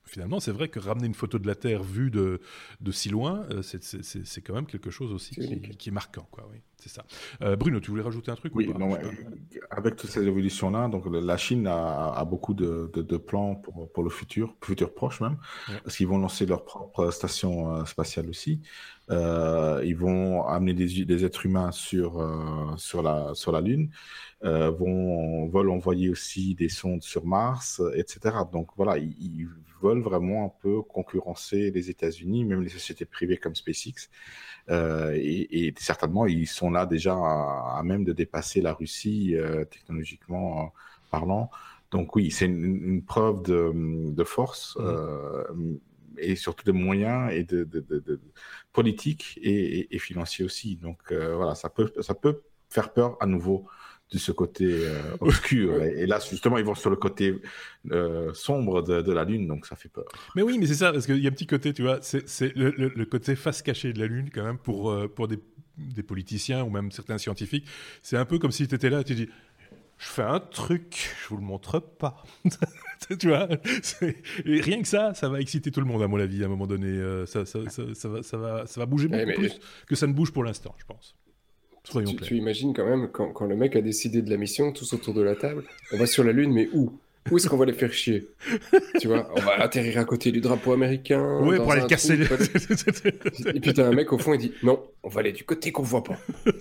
finalement, 0.08 0.40
c'est 0.40 0.52
vrai 0.52 0.68
que 0.68 0.80
ramener 0.80 1.06
une 1.06 1.14
photo 1.14 1.38
de 1.38 1.46
la 1.46 1.54
Terre 1.54 1.82
vue 1.82 2.10
de, 2.10 2.40
de 2.80 2.92
si 2.92 3.08
loin, 3.08 3.46
c'est 3.62 4.40
quand 4.40 4.54
même 4.54 4.66
quelque 4.66 4.90
chose 4.90 5.12
aussi 5.12 5.34
qui, 5.34 5.88
est 5.88 5.92
marquant. 5.92 6.26
Quoi, 6.30 6.48
oui. 6.50 6.58
C'est 6.78 6.90
ça. 6.90 7.04
Euh, 7.42 7.56
Bruno, 7.56 7.80
tu 7.80 7.90
voulais 7.90 8.04
rajouter 8.04 8.30
un 8.30 8.36
truc 8.36 8.54
Oui, 8.54 8.72
avec 9.70 9.96
toutes 9.96 10.10
ces 10.10 10.24
évolutions-là, 10.24 10.86
donc 10.86 11.06
la 11.06 11.36
Chine 11.36 11.66
a, 11.66 12.24
beaucoup 12.24 12.54
de, 12.54 13.16
plans 13.16 13.56
pour, 13.56 13.90
pour, 13.90 14.04
le 14.04 14.10
futur, 14.10 14.54
futur 14.62 14.94
proche 14.94 15.20
même, 15.20 15.38
parce 15.82 15.96
qu'ils 15.96 16.06
vont 16.06 16.18
lancer 16.18 16.46
leur 16.46 16.64
propre 16.64 17.10
station 17.10 17.74
euh, 17.74 17.84
spatiale 17.84 18.28
aussi. 18.28 18.60
Euh, 19.10 19.82
ils 19.84 19.96
vont 19.96 20.46
amener 20.46 20.72
des, 20.72 21.04
des, 21.04 21.24
êtres 21.24 21.46
humains 21.46 21.72
sur, 21.72 22.24
sur, 22.76 23.02
la, 23.02 23.34
sur 23.34 23.50
la 23.50 23.60
Lune. 23.60 23.90
vont 24.42 25.48
veulent 25.48 25.70
envoyer 25.70 26.10
aussi 26.10 26.54
des 26.54 26.68
sondes 26.68 27.02
sur 27.02 27.26
Mars, 27.26 27.82
etc. 27.96 28.36
Donc 28.52 28.68
voilà, 28.76 28.98
ils, 28.98 29.48
veulent 29.80 30.00
vraiment 30.00 30.46
un 30.46 30.52
peu 30.62 30.82
concurrencer 30.82 31.70
les 31.70 31.90
États-Unis, 31.90 32.44
même 32.44 32.62
les 32.62 32.68
sociétés 32.68 33.04
privées 33.04 33.36
comme 33.36 33.54
SpaceX. 33.54 34.08
Et, 34.70 35.74
certainement, 35.78 36.26
ils 36.26 36.46
sont 36.46 36.70
là 36.70 36.86
déjà 36.86 37.14
à, 37.14 37.80
même 37.84 38.04
de 38.04 38.12
dépasser 38.12 38.60
la 38.60 38.72
Russie 38.72 39.34
technologiquement 39.70 40.72
parlant. 41.10 41.50
Donc 41.90 42.16
oui, 42.16 42.30
c'est 42.30 42.46
une, 42.46 43.02
preuve 43.02 43.42
de, 43.42 44.24
force. 44.24 44.76
Mmh 44.78 45.78
et 46.20 46.36
surtout 46.36 46.64
de 46.64 46.72
moyens 46.72 47.32
et 47.32 47.44
de, 47.44 47.64
de, 47.64 48.20
politique 48.72 49.38
et, 49.42 49.94
et, 49.94 49.98
financiers 49.98 50.44
aussi. 50.44 50.76
Donc 50.76 50.98
euh, 51.10 51.34
voilà, 51.36 51.54
ça 51.54 51.68
peut, 51.68 51.92
ça 52.00 52.14
peut 52.14 52.42
faire 52.68 52.92
peur 52.92 53.16
à 53.20 53.26
nouveau 53.26 53.66
de 54.12 54.18
ce 54.18 54.32
côté 54.32 54.64
euh, 54.66 55.16
obscur. 55.20 55.82
et, 55.82 56.06
là, 56.06 56.18
justement, 56.18 56.58
ils 56.58 56.64
vont 56.64 56.74
sur 56.74 56.90
le 56.90 56.96
côté 56.96 57.34
euh, 57.90 58.32
sombre 58.34 58.82
de, 58.82 59.12
la 59.12 59.24
Lune, 59.24 59.46
donc 59.46 59.66
ça 59.66 59.76
fait 59.76 59.88
peur. 59.88 60.06
Mais 60.34 60.42
oui, 60.42 60.58
mais 60.58 60.66
c'est 60.66 60.74
ça, 60.74 60.92
parce 60.92 61.06
qu'il 61.06 61.18
y 61.18 61.26
a 61.26 61.28
un 61.28 61.32
petit 61.32 61.46
côté, 61.46 61.72
tu 61.72 61.82
vois, 61.82 61.98
c'est 62.02 62.56
le, 62.56 62.70
le, 62.70 63.04
côté 63.04 63.36
face 63.36 63.62
cachée 63.62 63.92
de 63.92 63.98
la 63.98 64.06
Lune, 64.06 64.30
quand 64.32 64.44
même, 64.44 64.58
pour, 64.58 64.94
pour 65.14 65.28
des, 65.28 65.38
des 65.76 66.02
politiciens 66.02 66.64
ou 66.64 66.70
même 66.70 66.90
certains 66.90 67.18
scientifiques. 67.18 67.66
C'est 68.02 68.16
un 68.16 68.24
peu 68.24 68.38
comme 68.38 68.52
si 68.52 68.66
tu 68.66 68.74
étais 68.74 68.90
là 68.90 69.00
et 69.00 69.04
tu 69.04 69.14
dis 69.14 69.28
je 69.98 70.06
fais 70.06 70.22
un 70.22 70.38
truc, 70.38 71.10
je 71.22 71.28
vous 71.28 71.36
le 71.36 71.42
montre 71.42 71.80
pas. 71.80 72.22
tu 73.18 73.28
vois 73.28 73.48
Rien 74.44 74.80
que 74.80 74.88
ça, 74.88 75.12
ça 75.14 75.28
va 75.28 75.40
exciter 75.40 75.72
tout 75.72 75.80
le 75.80 75.86
monde, 75.86 76.02
à 76.02 76.08
mon 76.08 76.20
avis, 76.20 76.42
à 76.42 76.46
un 76.46 76.48
moment 76.48 76.68
donné. 76.68 76.86
Euh, 76.86 77.26
ça, 77.26 77.44
ça, 77.44 77.58
ça, 77.68 78.08
va, 78.08 78.22
ça, 78.22 78.38
va, 78.38 78.66
ça 78.66 78.80
va 78.80 78.86
bouger 78.86 79.08
beaucoup 79.08 79.32
plus 79.32 79.58
que 79.86 79.96
ça 79.96 80.06
ne 80.06 80.12
bouge 80.12 80.32
pour 80.32 80.44
l'instant, 80.44 80.74
je 80.78 80.84
pense. 80.84 81.16
Soyons 81.90 82.12
tu, 82.12 82.16
tu, 82.16 82.36
imagines 82.36 82.74
quand 82.74 82.84
même, 82.84 83.08
quand, 83.10 83.28
quand, 83.30 83.46
le 83.46 83.56
mec 83.56 83.74
a 83.74 83.80
décidé 83.80 84.20
de 84.20 84.28
la 84.28 84.36
mission, 84.36 84.72
tous 84.72 84.92
autour 84.92 85.14
de 85.14 85.22
la 85.22 85.34
table, 85.34 85.64
on 85.92 85.96
va 85.96 86.06
sur 86.06 86.22
la 86.22 86.32
Lune, 86.32 86.52
mais 86.52 86.68
où? 86.74 86.92
Où 87.30 87.36
est-ce 87.36 87.48
qu'on 87.48 87.56
va 87.56 87.66
les 87.66 87.72
faire 87.72 87.92
chier? 87.92 88.26
Tu 89.00 89.08
vois, 89.08 89.30
on 89.34 89.40
va 89.40 89.60
atterrir 89.60 89.98
à 89.98 90.04
côté 90.04 90.32
du 90.32 90.40
drapeau 90.40 90.72
américain. 90.72 91.40
Oui, 91.42 91.56
pour 91.56 91.72
aller 91.72 91.86
casser. 91.86 92.14
Et 93.54 93.60
puis 93.60 93.74
t'as 93.74 93.86
un 93.86 93.92
mec 93.92 94.12
au 94.12 94.18
fond, 94.18 94.34
il 94.34 94.38
dit 94.38 94.52
non, 94.62 94.82
on 95.02 95.08
va 95.08 95.20
aller 95.20 95.32
du 95.32 95.44
côté 95.44 95.72
qu'on 95.72 95.82
voit 95.82 96.04
pas. 96.04 96.16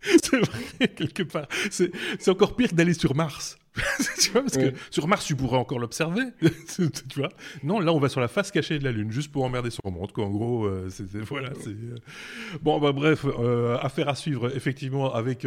c'est 0.00 0.36
vrai, 0.36 0.88
quelque 0.96 1.24
part. 1.24 1.48
C'est 1.70 2.28
encore 2.28 2.56
pire 2.56 2.72
d'aller 2.72 2.94
sur 2.94 3.14
Mars. 3.14 3.58
tu 4.20 4.30
vois, 4.32 4.42
parce 4.42 4.58
que 4.58 4.72
sur 4.90 5.08
Mars, 5.08 5.24
tu 5.24 5.34
pourrais 5.34 5.56
encore 5.56 5.78
l'observer. 5.78 6.24
tu 6.76 6.90
vois 7.16 7.30
Non, 7.62 7.80
là, 7.80 7.92
on 7.92 7.98
va 7.98 8.08
sur 8.08 8.20
la 8.20 8.28
face 8.28 8.50
cachée 8.50 8.78
de 8.78 8.84
la 8.84 8.92
Lune, 8.92 9.10
juste 9.10 9.32
pour 9.32 9.44
emmerder 9.44 9.70
son 9.70 9.90
monde. 9.90 10.12
Quoi. 10.12 10.26
En 10.26 10.30
gros, 10.30 10.66
euh, 10.66 10.88
c'est, 10.90 11.16
voilà. 11.16 11.52
C'est, 11.58 11.70
euh. 11.70 11.96
Bon, 12.60 12.78
bah, 12.80 12.92
bref, 12.92 13.24
euh, 13.24 13.78
affaire 13.78 14.08
à 14.08 14.14
suivre, 14.14 14.54
effectivement, 14.54 15.14
avec, 15.14 15.46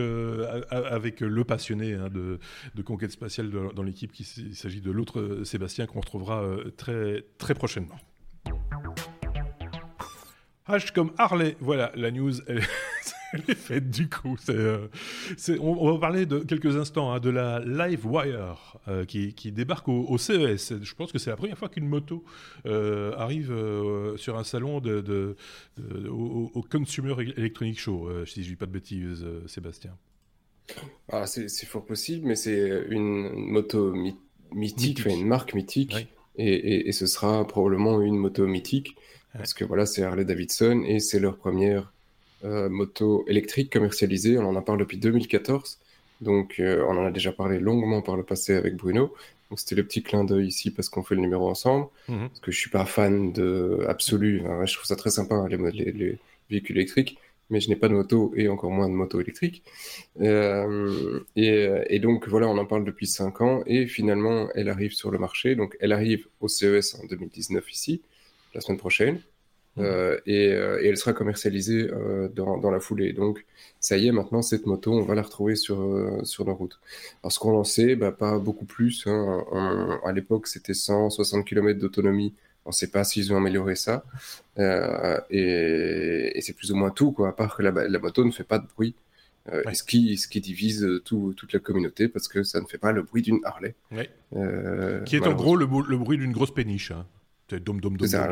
avec 0.72 1.20
le 1.20 1.44
passionné 1.44 1.94
hein, 1.94 2.10
de, 2.12 2.40
de, 2.74 2.82
conquête 2.82 3.12
spatiale 3.12 3.52
dans 3.52 3.84
l'équipe. 3.84 4.12
Il 4.20 4.56
s'agit 4.56 4.82
de 4.82 4.92
l'autre 4.92 5.42
Sébastien 5.44 5.86
qu'on 5.86 6.00
retrouvera 6.00 6.44
très, 6.78 7.24
très 7.38 7.54
prochainement. 7.54 7.96
H 10.68 10.92
comme 10.94 11.12
Harley, 11.20 11.56
voilà, 11.60 11.92
la 11.96 12.10
news, 12.10 12.34
elle, 12.48 12.64
est 13.48 13.56
faite 13.56 13.90
du 13.90 14.10
coup. 14.10 14.36
Euh, 14.50 14.88
on, 15.60 15.92
va 15.94 16.00
parler 16.00 16.26
de 16.26 16.40
quelques 16.40 16.76
instants 16.76 17.12
hein, 17.12 17.20
de 17.20 17.30
la 17.30 17.60
Livewire 17.60 18.78
euh, 18.88 19.06
qui, 19.06 19.34
qui, 19.34 19.52
débarque 19.52 19.88
au, 19.88 20.18
CES. 20.18 20.74
Je 20.82 20.96
pense 20.96 21.12
que 21.12 21.20
c'est 21.20 21.30
la 21.30 21.36
première 21.36 21.58
fois 21.58 21.70
qu'une 21.70 21.88
moto 21.88 22.24
euh, 22.66 23.14
arrive 23.18 23.54
sur 24.18 24.38
un 24.38 24.44
salon 24.44 24.80
de, 24.80 25.36
au, 26.10 26.66
Consumer 26.70 27.16
Electronic 27.38 27.80
Show, 27.80 28.10
si 28.26 28.44
je 28.44 28.50
dis 28.50 28.56
pas 28.56 28.66
de 28.66 28.72
bêtises, 28.72 29.26
Sébastien. 29.48 29.96
Ah, 31.10 31.28
c'est 31.28 31.66
fort 31.66 31.86
possible, 31.86 32.28
mais 32.28 32.36
c'est 32.36 32.86
une 32.90 33.30
moto 33.34 33.94
mythique, 34.52 35.06
une 35.06 35.28
marque 35.28 35.54
mythique, 35.54 35.96
et, 36.38 36.88
et, 36.90 36.92
ce 36.92 37.06
sera 37.06 37.48
probablement 37.48 38.02
une 38.02 38.18
moto 38.18 38.46
mythique. 38.46 38.96
Parce 39.38 39.54
que 39.54 39.66
voilà, 39.66 39.86
c'est 39.86 40.02
Harley 40.02 40.26
Davidson 40.26 40.84
et 40.86 41.00
c'est 41.00 41.20
leur 41.20 41.38
première 41.38 41.94
euh, 42.46 42.70
moto 42.70 43.26
électrique 43.28 43.72
commercialisée. 43.72 44.38
On 44.38 44.56
en 44.56 44.62
parle 44.62 44.80
depuis 44.80 44.98
2014. 44.98 45.80
Donc, 46.22 46.60
euh, 46.60 46.86
on 46.88 46.98
en 46.98 47.06
a 47.06 47.12
déjà 47.12 47.32
parlé 47.32 47.60
longuement 47.60 48.02
par 48.02 48.16
le 48.16 48.24
passé 48.24 48.54
avec 48.54 48.76
Bruno. 48.76 49.14
Donc, 49.50 49.60
c'était 49.60 49.76
le 49.76 49.84
petit 49.84 50.02
clin 50.04 50.24
d'œil 50.24 50.48
ici 50.48 50.72
parce 50.72 50.88
qu'on 50.90 51.04
fait 51.04 51.16
le 51.16 51.22
numéro 51.22 51.50
ensemble. 51.50 51.88
Mhm. 52.08 52.30
Parce 52.30 52.40
que 52.40 52.52
je 52.52 52.60
suis 52.60 52.70
pas 52.70 52.86
fan 52.86 53.34
de 53.34 53.86
absolu. 53.88 54.44
je 54.66 54.74
trouve 54.74 54.86
ça 54.86 54.96
très 54.96 55.10
sympa, 55.10 55.36
hein, 55.36 55.48
les, 55.50 55.92
les, 55.92 56.18
véhicules 56.50 56.78
électriques. 56.78 57.18
Mais 57.50 57.60
je 57.60 57.70
n'ai 57.70 57.76
pas 57.76 57.90
de 57.90 57.94
moto 57.94 58.34
et 58.36 58.48
encore 58.48 58.72
moins 58.72 58.90
de 58.90 58.94
moto 58.94 59.20
électrique. 59.22 59.64
Euh, 60.22 61.20
et, 61.36 61.68
et, 61.90 62.00
donc, 62.00 62.28
voilà, 62.28 62.48
on 62.48 62.58
en 62.58 62.66
parle 62.66 62.86
depuis 62.86 63.08
5 63.08 63.42
ans. 63.42 63.64
Et 63.68 63.86
finalement, 63.88 64.50
elle 64.56 64.70
arrive 64.70 64.94
sur 64.94 65.12
le 65.12 65.20
marché. 65.20 65.56
Donc, 65.56 65.76
elle 65.80 65.92
arrive 65.92 66.28
au 66.42 66.48
CES 66.48 66.96
en 66.96 67.06
2019 67.06 67.72
ici 67.72 68.02
la 68.56 68.62
semaine 68.62 68.80
prochaine. 68.80 69.20
Euh, 69.78 70.18
euh, 70.28 70.80
et, 70.82 70.88
elle 70.88 70.98
sera 70.98 71.14
commercialisée 71.14 71.90
euh, 71.92 72.30
dans, 72.30 72.58
dans, 72.58 72.72
la 72.72 72.80
foulée. 72.80 73.14
Donc, 73.14 73.46
ça 73.80 73.98
y 73.98 74.08
est, 74.08 74.12
maintenant, 74.12 74.42
cette 74.42 74.66
moto, 74.66 74.94
on 74.94 75.04
va 75.04 75.16
la 75.16 75.22
retrouver 75.22 75.56
sur, 75.56 76.20
sur 76.24 76.46
nos 76.46 76.56
routes. 76.56 76.80
Alors, 77.24 77.32
ce 77.32 77.40
qu'on 77.40 77.52
lançait, 77.52 77.96
bah, 77.96 78.12
pas 78.12 78.40
beaucoup 78.40 78.66
plus. 78.66 79.06
Hein. 79.08 79.46
à 80.06 80.12
l'époque, 80.12 80.48
c'était 80.48 80.74
160 80.74 81.46
km 81.46 81.80
d'autonomie. 81.80 82.34
On 82.66 82.70
ne 82.70 82.74
sait 82.74 82.88
pas 82.88 83.04
s'ils 83.04 83.32
ont 83.32 83.38
amélioré 83.38 83.76
ça. 83.76 84.04
et, 84.58 86.32
et 86.34 86.42
c'est 86.42 86.54
plus 86.54 86.72
ou 86.72 86.76
moins 86.76 86.90
tout, 86.90 87.12
quoi, 87.12 87.30
à 87.30 87.32
part 87.32 87.56
que 87.56 87.64
la, 87.64 87.72
la 87.72 88.00
moto 88.00 88.24
ne 88.24 88.32
fait 88.32 88.44
pas 88.44 88.60
de 88.60 88.68
bruit. 88.68 88.96
ce, 89.74 89.84
qui, 89.84 90.18
ce 90.18 90.28
qui 90.28 90.42
divise 90.42 90.88
tout, 91.06 91.36
toute 91.38 91.54
la 91.54 91.60
communauté 91.60 92.08
parce 92.08 92.28
que 92.28 92.42
ça 92.42 92.60
ne 92.60 92.66
fait 92.66 92.80
pas 92.80 92.92
le 92.92 93.04
bruit 93.04 93.22
d'une 93.22 93.40
Harley. 93.44 93.76
qui 95.06 95.16
est 95.18 95.28
en 95.28 95.36
gros 95.36 95.56
le, 95.56 95.68
le 95.88 95.98
bruit 95.98 96.18
d'une 96.18 96.32
grosse 96.32 96.52
péniche. 96.52 96.90
Hein. 96.90 97.06
C'est 97.48 97.64
dom 97.64 97.80
dom 97.80 97.96
dom. 97.96 98.08
C'est 98.08 98.18
un 98.18 98.28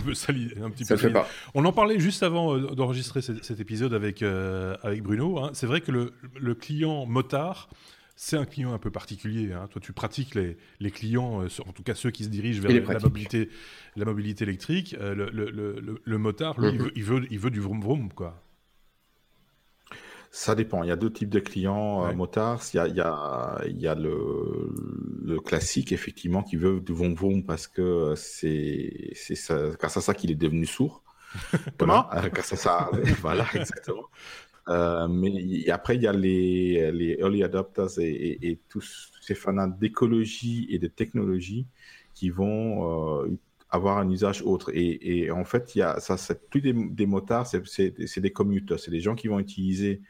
peu 0.00 0.14
ça, 0.14 0.32
un 0.32 0.70
petit 0.70 0.84
peu. 0.84 0.96
Fait 0.96 1.10
pas. 1.10 1.28
On 1.54 1.64
en 1.64 1.72
parlait 1.72 2.00
juste 2.00 2.24
avant 2.24 2.56
euh, 2.56 2.74
d'enregistrer 2.74 3.22
cet, 3.22 3.60
épisode 3.60 3.94
avec, 3.94 4.22
euh, 4.22 4.76
avec 4.82 5.02
Bruno. 5.02 5.38
Hein. 5.38 5.50
C'est 5.54 5.66
vrai 5.66 5.80
que 5.80 5.92
le, 5.92 6.12
le 6.40 6.56
client 6.56 7.06
motard, 7.06 7.68
c'est 8.16 8.36
un 8.36 8.46
client 8.46 8.72
un 8.72 8.78
peu 8.78 8.90
particulier. 8.90 9.52
Hein. 9.52 9.68
Toi, 9.70 9.80
tu 9.80 9.92
pratiques 9.92 10.34
les, 10.34 10.56
les 10.80 10.90
clients, 10.90 11.42
euh, 11.42 11.48
en 11.68 11.72
tout 11.72 11.84
cas 11.84 11.94
ceux 11.94 12.10
qui 12.10 12.24
se 12.24 12.28
dirigent 12.28 12.60
vers 12.60 12.92
la 12.92 12.98
mobilité, 12.98 13.48
la 13.94 14.04
mobilité 14.04 14.42
électrique. 14.42 14.96
le, 14.98 15.30
le, 15.30 16.00
le, 16.04 16.18
motard, 16.18 16.60
lui, 16.60 16.70
il, 16.70 16.80
veut, 16.80 16.92
il, 16.96 17.04
veut, 17.04 17.26
il 17.30 17.38
veut 17.38 17.50
du 17.50 17.60
vroom 17.60 17.80
vroom, 17.80 18.12
quoi. 18.12 18.42
Ça 20.34 20.54
dépend. 20.54 20.82
Il 20.82 20.88
y 20.88 20.90
a 20.90 20.96
deux 20.96 21.12
types 21.12 21.28
de 21.28 21.40
clients 21.40 22.06
euh, 22.06 22.14
motards. 22.14 22.62
Il 22.72 22.78
y 22.78 22.80
a, 22.80 22.88
il 22.88 22.96
y 22.96 23.00
a, 23.02 23.60
il 23.66 23.78
y 23.78 23.86
a 23.86 23.94
le, 23.94 24.72
le, 25.22 25.38
classique, 25.40 25.92
effectivement, 25.92 26.42
qui 26.42 26.56
veut 26.56 26.80
du 26.80 26.94
vom 26.94 27.14
vom 27.14 27.44
parce 27.44 27.66
que 27.66 28.14
c'est, 28.16 29.10
c'est 29.14 29.34
ça, 29.34 29.68
grâce 29.78 29.98
à 29.98 30.00
ça 30.00 30.14
qu'il 30.14 30.30
est 30.30 30.34
devenu 30.34 30.64
sourd. 30.64 31.02
Comment 31.76 32.06
voilà, 32.10 32.30
Grâce 32.30 32.54
à 32.54 32.56
ça, 32.56 32.90
voilà, 33.20 33.46
exactement. 33.54 34.06
Euh, 34.68 35.06
mais 35.06 35.68
après, 35.68 35.96
il 35.96 36.02
y 36.02 36.06
a 36.06 36.12
les, 36.14 36.90
les 36.92 37.18
early 37.20 37.44
adopters 37.44 37.98
et, 37.98 38.08
et, 38.10 38.50
et 38.52 38.60
tous 38.70 39.10
ces 39.20 39.34
fanats 39.34 39.66
d'écologie 39.66 40.66
et 40.70 40.78
de 40.78 40.88
technologie 40.88 41.66
qui 42.14 42.30
vont 42.30 43.20
euh, 43.20 43.38
avoir 43.72 43.98
un 43.98 44.08
usage 44.10 44.42
autre. 44.42 44.70
Et, 44.74 45.24
et, 45.24 45.30
en 45.30 45.44
fait, 45.44 45.74
il 45.74 45.78
y 45.78 45.82
a, 45.82 45.98
ça, 45.98 46.16
c'est 46.16 46.48
plus 46.48 46.60
des, 46.60 46.72
des 46.72 47.06
motards, 47.06 47.46
c'est 47.46 48.20
des 48.20 48.30
commuteurs, 48.30 48.78
c'est 48.78 48.90
des 48.90 49.00
gens 49.00 49.14
qui 49.14 49.28
vont 49.28 49.40
utiliser 49.40 50.02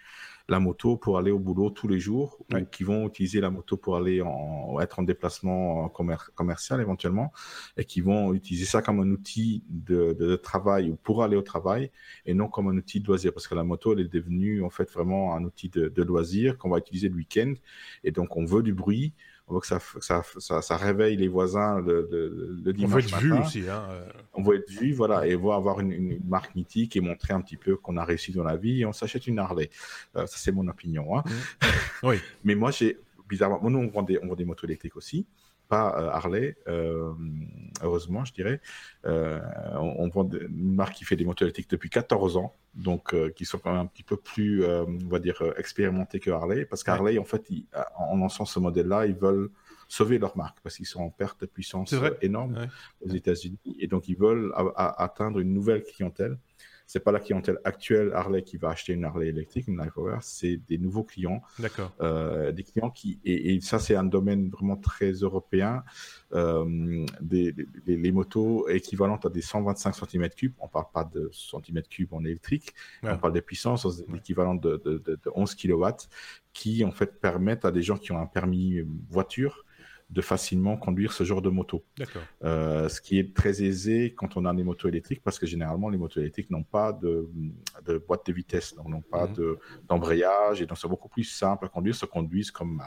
la 0.49 0.59
moto 0.59 0.97
pour 0.97 1.19
aller 1.19 1.31
au 1.31 1.39
boulot 1.39 1.71
tous 1.71 1.89
les 1.89 2.01
jours 2.01 2.39
ou 2.53 2.65
qui 2.65 2.83
vont 2.85 3.07
utiliser 3.07 3.41
la 3.41 3.51
moto 3.51 3.77
pour 3.77 3.97
aller 3.97 4.21
en, 4.23 4.81
être 4.81 4.99
en 4.99 5.05
déplacement 5.05 5.89
commercial 6.35 6.81
éventuellement 6.81 7.33
et 7.77 7.85
qui 7.85 8.01
vont 8.01 8.35
utiliser 8.35 8.67
ça 8.67 8.83
comme 8.83 9.01
un 9.01 9.11
outil 9.11 9.63
de, 9.69 10.13
de, 10.13 10.37
travail 10.37 10.91
ou 10.91 10.97
pour 10.97 11.23
aller 11.23 11.37
au 11.37 11.43
travail 11.43 11.91
et 12.27 12.35
non 12.35 12.49
comme 12.49 12.69
un 12.69 12.77
outil 12.77 13.01
de 13.01 13.07
loisir. 13.07 13.33
Parce 13.33 13.47
que 13.47 13.55
la 13.55 13.65
moto 13.65 13.93
elle 13.93 14.01
est 14.01 14.13
devenue 14.13 14.65
en 14.65 14.71
fait 14.71 14.91
vraiment 14.91 15.35
un 15.35 15.45
outil 15.45 15.69
de, 15.69 15.89
de 15.89 16.03
loisir 16.03 16.59
qu'on 16.59 16.71
va 16.71 16.79
utiliser 16.79 17.09
le 17.09 17.15
week-end 17.15 17.55
et 18.03 18.11
donc 18.11 18.37
on 18.37 18.45
veut 18.45 18.63
du 18.63 18.75
bruit 18.75 19.15
on 19.49 19.55
veut 19.55 19.61
que 19.61 19.67
ça, 19.67 19.79
ça, 20.01 20.23
ça, 20.39 20.63
ça 20.63 20.77
réveille 20.77 21.17
les 21.17 21.29
voisins 21.29 21.81
le, 21.81 22.09
le, 22.11 22.61
le 22.65 22.73
dimanche. 22.73 22.93
On 22.93 22.97
veut 22.97 23.01
être 23.01 23.21
vu 23.21 23.33
aussi. 23.33 23.69
Hein, 23.69 23.87
euh. 23.91 24.07
On 24.35 24.43
veut 24.43 24.57
être 24.57 24.71
vu, 24.71 24.93
voilà, 24.93 25.27
et 25.27 25.35
voir 25.35 25.59
avoir 25.59 25.81
une, 25.81 25.93
une, 25.93 26.21
marque 26.27 26.55
mythique 26.55 26.97
et 26.97 27.01
montrer 27.01 27.35
un 27.35 27.41
petit 27.41 27.57
peu 27.57 27.77
qu'on 27.77 27.97
a 27.97 28.05
réussi 28.05 28.33
dans 28.33 28.45
la 28.45 28.57
vie 28.57 28.83
et 28.83 28.87
on 28.87 28.93
s'achète 28.93 29.27
une 29.27 29.39
Harley. 29.39 29.71
Euh, 30.17 30.27
ça, 30.27 30.39
c'est 30.39 30.53
mon 30.53 30.67
opinion. 30.69 31.19
Hein. 31.19 31.25
Mmh. 31.27 31.67
oui. 32.05 32.17
Mais 32.45 32.55
moi, 32.55 32.71
j'ai, 32.71 32.99
bizarrement, 33.29 33.69
nous, 33.69 33.79
on 33.79 33.89
vend 33.89 34.03
des, 34.03 34.19
on 34.23 34.29
vend 34.29 34.37
des 34.37 34.45
motos 34.45 34.67
électriques 34.67 34.97
aussi 34.97 35.27
pas 35.73 35.99
euh, 35.99 36.11
Harley, 36.11 36.55
euh, 36.69 37.15
heureusement, 37.83 38.27
je 38.27 38.35
dirais. 38.35 38.61
Euh, 39.07 39.41
on, 39.81 40.07
vend 40.11 40.29
une 40.29 40.75
marque 40.75 40.93
qui 40.93 41.07
fait 41.07 41.17
des 41.17 41.25
motos 41.25 41.47
électriques 41.47 41.71
depuis 41.71 41.89
14 41.89 42.37
ans, 42.37 42.55
donc 42.75 43.17
qui 43.33 43.47
sont 43.47 43.57
quand 43.57 43.73
même 43.73 43.81
un 43.81 43.87
petit 43.87 44.03
peu 44.03 44.19
plus, 44.19 44.67
on 44.67 45.09
va 45.09 45.19
dire, 45.19 45.43
expérimentés 45.57 46.21
que 46.21 46.31
Harley, 46.31 46.67
parce 46.67 46.85
qu'Harley, 46.85 47.17
en 47.17 47.25
fait, 47.25 47.47
en 47.97 48.19
lançant 48.19 48.45
ce 48.45 48.59
modèle-là, 48.59 49.07
ils 49.07 49.15
veulent 49.15 49.49
sauver 49.89 50.19
leur 50.19 50.37
marque 50.37 50.59
parce 50.63 50.77
qu'ils 50.77 50.87
sont 50.87 51.03
en 51.03 51.11
perte 51.11 51.41
de 51.41 51.47
puissance 51.47 51.95
énorme 52.21 52.67
aux 53.01 53.11
États-Unis 53.11 53.59
et 53.79 53.87
donc 53.87 54.09
ils 54.09 54.17
veulent 54.17 54.53
atteindre 54.77 55.39
une 55.39 55.53
nouvelle 55.53 55.85
clientèle 55.85 56.37
c'est 56.93 57.01
pas 57.01 57.11
la 57.11 57.21
clientèle 57.21 57.59
actuelle 57.65 58.13
Harley 58.13 58.43
qui 58.43 58.59
va 58.59 58.69
acheter 58.69 58.93
une 58.93 59.07
Harley 59.07 59.29
électrique, 59.29 59.67
une 59.67 59.83
Livewire, 59.83 60.19
c'est 60.21 60.59
des 60.59 60.77
nouveaux 60.77 61.05
clients. 61.05 61.41
D'accord. 61.59 61.91
Euh, 62.03 62.53
des 62.53 62.65
clients 62.65 62.91
qui 62.91 63.19
et, 63.25 63.59
ça 63.63 63.79
c'est 63.79 63.95
un 63.95 64.05
domaine 64.05 64.51
vraiment 64.51 64.77
très 64.77 65.13
européen. 65.13 65.85
Euh, 66.35 67.07
des, 67.23 67.55
les 67.87 68.13
motos 68.13 68.69
équivalentes 68.69 69.25
à 69.25 69.31
des 69.31 69.41
125 69.41 69.95
cm3, 69.95 70.53
on 70.59 70.69
parle 70.69 70.85
pas 70.93 71.05
de 71.05 71.31
cm3 71.33 72.09
en 72.11 72.25
électrique, 72.27 72.75
on 73.03 73.17
parle 73.17 73.33
des 73.33 73.41
puissances 73.41 74.03
équivalentes 74.15 74.61
de, 74.61 74.77
de, 74.85 74.99
de, 74.99 75.15
de 75.15 75.31
11 75.35 75.55
kW, 75.55 75.87
qui 76.53 76.85
en 76.85 76.91
fait 76.91 77.19
permettent 77.21 77.65
à 77.65 77.71
des 77.71 77.81
gens 77.81 77.97
qui 77.97 78.13
ont 78.13 78.21
un 78.21 78.27
permis 78.27 78.83
voiture 79.09 79.65
de 80.13 80.21
facilement 80.21 80.77
conduire 80.77 81.13
ce 81.13 81.25
genre 81.25 81.41
de 81.41 81.49
moto. 81.49 81.83
Euh, 82.45 82.89
ce 82.89 83.01
qui 83.01 83.19
est 83.19 83.35
très 83.35 83.63
aisé 83.63 84.13
quand 84.15 84.37
on 84.37 84.45
a 84.45 84.53
des 84.53 84.63
motos 84.63 84.89
électriques, 84.89 85.23
parce 85.25 85.39
que 85.39 85.47
généralement, 85.47 85.89
les 85.89 85.97
motos 85.97 86.21
électriques 86.21 86.51
n'ont 86.51 86.63
pas 86.63 86.93
de, 86.93 87.29
boîte 88.07 88.27
de 88.27 88.33
vitesse, 88.33 88.75
donc 88.75 88.89
n'ont 88.89 89.01
pas 89.01 89.27
mhm. 89.27 89.57
d'embrayage, 89.89 90.61
et 90.61 90.67
donc 90.67 90.77
c'est 90.77 90.89
beaucoup 90.89 91.09
plus 91.09 91.25
simple 91.25 91.65
à 91.65 91.69
conduire, 91.69 91.95
se 91.95 92.05
conduisent 92.05 92.51
comme 92.51 92.83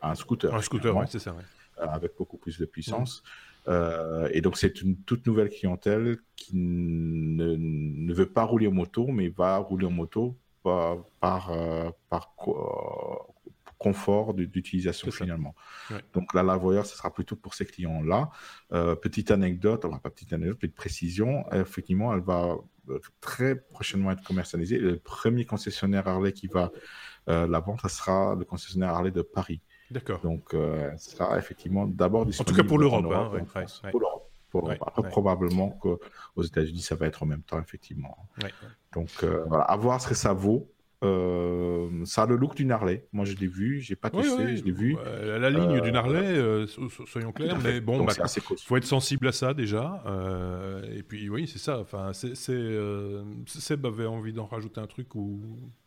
un, 0.00 0.14
scooter. 0.14 0.54
Un 0.54 0.62
scooter, 0.62 0.96
oui, 0.96 1.04
c'est 1.08 1.18
ça. 1.18 1.36
Euh, 1.80 1.86
avec 1.86 2.12
beaucoup 2.16 2.38
plus 2.38 2.58
de 2.58 2.64
puissance. 2.64 3.22
Mhm. 3.22 3.72
Euh, 3.74 4.28
et 4.32 4.40
donc, 4.40 4.56
c'est 4.56 4.80
une 4.80 4.96
toute 4.96 5.26
nouvelle 5.26 5.50
clientèle 5.50 6.18
qui 6.36 6.56
ne, 6.56 7.56
ne, 7.56 8.14
veut 8.14 8.28
pas 8.28 8.44
rouler 8.44 8.68
en 8.68 8.72
moto, 8.72 9.06
mais 9.08 9.28
va 9.28 9.58
rouler 9.58 9.86
en 9.86 9.90
moto 9.90 10.36
par, 10.62 11.04
par, 11.20 11.52
par 12.08 12.34
confort 13.86 14.34
d'utilisation 14.34 15.10
finalement. 15.10 15.54
Donc 16.14 16.26
la 16.34 16.42
lavoyeur, 16.42 16.84
ce 16.86 16.96
sera 16.96 17.12
plutôt 17.12 17.36
pour 17.36 17.52
ces 17.54 17.66
clients-là. 17.66 18.30
Euh, 18.72 18.94
petite 19.06 19.30
anecdote, 19.30 19.84
enfin 19.84 19.98
pas 19.98 20.10
petite 20.10 20.32
anecdote, 20.32 20.58
petite 20.58 20.74
précision, 20.84 21.30
effectivement, 21.52 22.14
elle 22.14 22.26
va 22.34 22.56
euh, 22.90 23.00
très 23.20 23.54
prochainement 23.56 24.10
être 24.10 24.22
commercialisée. 24.22 24.78
Le 24.78 24.98
premier 24.98 25.44
concessionnaire 25.46 26.06
Harley 26.06 26.32
qui 26.32 26.48
va 26.48 26.70
euh, 27.28 27.46
la 27.46 27.60
vendre, 27.60 27.80
ce 27.82 27.88
sera 27.88 28.34
le 28.34 28.44
concessionnaire 28.44 28.90
Harley 28.90 29.10
de 29.10 29.22
Paris. 29.22 29.60
D'accord. 29.90 30.20
Donc, 30.20 30.52
euh, 30.52 30.90
ce 30.98 31.12
sera 31.12 31.38
effectivement 31.38 31.86
d'abord 31.86 32.26
disponible. 32.26 32.50
En 32.50 32.54
tout 32.54 32.62
cas 32.62 32.68
pour 32.68 32.78
l'Europe. 32.78 33.06
Hein, 33.10 33.64
pour 33.90 34.00
l'Europe. 34.00 34.30
Après, 34.86 35.08
probablement 35.08 35.70
qu'aux 35.70 36.42
États-Unis, 36.42 36.82
ça 36.82 36.94
va 36.94 37.06
être 37.06 37.22
en 37.24 37.26
même 37.26 37.42
temps, 37.42 37.60
effectivement. 37.60 38.16
Donc, 38.92 39.24
voilà, 39.48 39.64
à 39.64 39.76
voir 39.76 40.00
ce 40.00 40.08
que 40.08 40.14
ça 40.14 40.32
vaut. 40.32 40.70
Euh, 41.04 41.88
ça 42.04 42.22
a 42.22 42.26
le 42.26 42.36
look 42.36 42.54
d'une 42.54 42.70
Harley. 42.70 43.06
Moi, 43.12 43.24
je 43.24 43.36
l'ai 43.36 43.46
vu, 43.46 43.80
j'ai 43.80 43.96
pas 43.96 44.10
testé, 44.10 44.56
je 44.56 44.64
l'ai 44.64 44.72
vu. 44.72 44.96
la 45.22 45.50
ligne 45.50 45.80
d'une 45.80 45.96
Harley, 45.96 46.24
euh, 46.24 46.66
soyons 47.06 47.32
clairs, 47.32 47.58
mais 47.62 47.80
bon, 47.80 48.00
il 48.00 48.06
bah, 48.06 48.26
faut 48.64 48.76
être 48.76 48.84
sensible 48.84 49.28
à 49.28 49.32
ça 49.32 49.54
déjà. 49.54 50.02
Euh, 50.06 50.82
et 50.96 51.02
puis, 51.02 51.28
oui, 51.28 51.48
c'est 51.50 51.58
ça. 51.58 51.78
Enfin, 51.78 52.12
c'est, 52.12 52.34
Seb 52.34 53.86
avait 53.86 54.06
envie 54.06 54.32
d'en 54.32 54.46
rajouter 54.46 54.80
un 54.80 54.86
truc 54.86 55.14
ou 55.14 55.40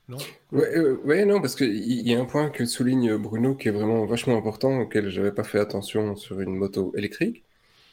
non? 0.07 0.18
Ouais, 0.51 1.26
non, 1.26 1.41
parce 1.41 1.55
qu'il 1.55 2.07
y 2.07 2.15
a 2.15 2.20
un 2.20 2.26
point 2.26 2.49
que 2.49 2.65
souligne 2.65 3.18
Bruno 3.18 3.55
qui 3.55 3.68
est 3.68 3.72
vraiment 3.72 4.05
vachement 4.05 4.38
important, 4.38 4.80
auquel 4.80 5.09
j'avais 5.09 5.32
pas 5.32 5.43
fait 5.43 5.59
attention 5.59 6.15
sur 6.15 6.39
une 6.39 6.55
moto 6.55 6.93
électrique, 6.95 7.43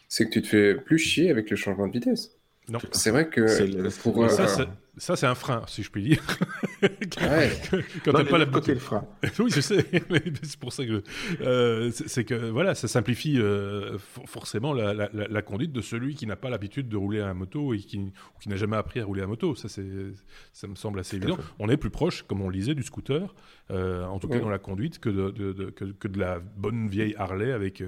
c'est 0.08 0.26
que 0.26 0.30
tu 0.30 0.42
te 0.42 0.46
fais 0.46 0.74
plus 0.74 0.98
chier 0.98 1.30
avec 1.30 1.50
le 1.50 1.56
changement 1.56 1.88
de 1.88 1.92
vitesse. 1.92 2.36
Non. 2.68 2.78
C'est 2.92 3.10
vrai 3.10 3.28
que 3.28 3.90
pour, 4.00 4.30
ça, 4.30 4.46
ça, 4.96 5.16
c'est 5.16 5.26
un 5.26 5.34
frein, 5.34 5.62
si 5.66 5.82
je 5.82 5.90
puis 5.90 6.02
dire. 6.02 6.22
Quand 8.04 8.12
t'as 8.12 8.24
pas 8.24 8.38
la 8.38 8.46
côté 8.46 8.74
le 8.74 8.80
frein. 8.80 9.06
oui, 9.38 9.50
je 9.50 9.60
sais. 9.60 9.84
c'est 10.42 10.58
pour 10.58 10.72
ça 10.72 10.84
que 10.84 11.02
euh, 11.40 11.90
c'est 11.92 12.24
que 12.24 12.50
voilà, 12.50 12.74
ça 12.74 12.88
simplifie 12.88 13.38
euh, 13.38 13.98
forcément 14.26 14.72
la, 14.72 14.94
la, 14.94 15.08
la, 15.12 15.42
conduite 15.42 15.72
de 15.72 15.80
celui 15.80 16.14
qui 16.14 16.26
n'a 16.26 16.36
pas 16.36 16.50
l'habitude 16.50 16.88
de 16.88 16.96
rouler 16.96 17.20
à 17.20 17.32
moto 17.34 17.74
et 17.74 17.78
qui, 17.78 18.12
qui 18.40 18.48
n'a 18.48 18.56
jamais 18.56 18.76
appris 18.76 19.00
à 19.00 19.04
rouler 19.04 19.22
à 19.22 19.26
moto. 19.26 19.54
Ça, 19.54 19.68
c'est, 19.68 19.84
ça 20.52 20.66
me 20.66 20.74
semble 20.74 21.00
assez 21.00 21.16
évident. 21.16 21.38
On 21.58 21.68
est 21.68 21.76
plus 21.76 21.90
proche, 21.90 22.22
comme 22.22 22.40
on 22.40 22.48
le 22.48 22.56
disait, 22.56 22.74
du 22.74 22.82
scooter, 22.82 23.34
euh, 23.70 24.04
en 24.04 24.18
tout 24.18 24.28
cas 24.28 24.38
dans 24.38 24.48
la 24.48 24.58
conduite, 24.58 24.98
que 24.98 25.08
de, 25.08 25.30
de, 25.30 25.52
de 25.52 25.70
que, 25.70 25.84
que, 25.84 26.08
de 26.08 26.18
la 26.18 26.40
bonne 26.40 26.88
vieille 26.88 27.14
Harley 27.18 27.52
avec 27.52 27.82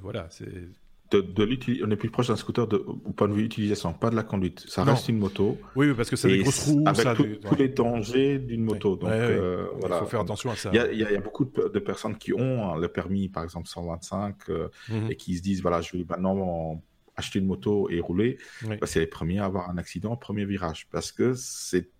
voilà, 0.00 0.26
c'est 0.30 0.68
de, 1.10 1.84
on 1.84 1.90
est 1.90 1.96
plus 1.96 2.10
proche 2.10 2.28
d'un 2.28 2.36
scooter 2.36 2.66
de, 2.66 2.76
au 2.76 3.12
point 3.12 3.28
de 3.28 3.32
vue 3.32 3.44
utilisation, 3.44 3.92
pas 3.92 4.10
de 4.10 4.16
la 4.16 4.22
conduite. 4.22 4.64
Ça 4.68 4.84
reste 4.84 5.08
une 5.08 5.18
moto. 5.18 5.58
Oui, 5.76 5.92
parce 5.94 6.10
que 6.10 6.16
c'est 6.16 6.28
des 6.28 6.38
grosses 6.38 6.68
roues. 6.68 6.84
Avec 6.86 7.40
tous 7.40 7.54
les 7.56 7.68
dangers 7.68 8.38
d'une 8.38 8.64
moto. 8.64 8.96
Donc, 8.96 9.10
euh, 9.10 9.66
Il 9.82 9.88
faut 9.88 10.06
faire 10.06 10.20
attention 10.20 10.50
à 10.50 10.56
ça. 10.56 10.70
Il 10.72 10.98
y, 10.98 11.04
a, 11.04 11.20
beaucoup 11.20 11.44
de, 11.44 11.78
personnes 11.78 12.16
qui 12.16 12.32
ont 12.32 12.76
le 12.76 12.88
permis, 12.88 13.28
par 13.28 13.44
exemple 13.44 13.68
125, 13.68 14.36
euh, 14.48 14.68
mhm. 14.88 15.10
et 15.10 15.16
qui 15.16 15.36
se 15.36 15.42
disent 15.42 15.62
voilà, 15.62 15.80
je 15.80 15.96
vais 15.96 16.04
maintenant 16.08 16.82
acheter 17.16 17.38
une 17.38 17.46
moto 17.46 17.88
et 17.90 18.00
rouler. 18.00 18.38
Bah, 18.62 18.76
c'est 18.84 19.00
les 19.00 19.06
premiers 19.06 19.40
à 19.40 19.46
avoir 19.46 19.70
un 19.70 19.78
accident 19.78 20.12
au 20.12 20.16
premier 20.16 20.44
virage 20.44 20.88
parce 20.90 21.12
que 21.12 21.34
c'est 21.34 21.90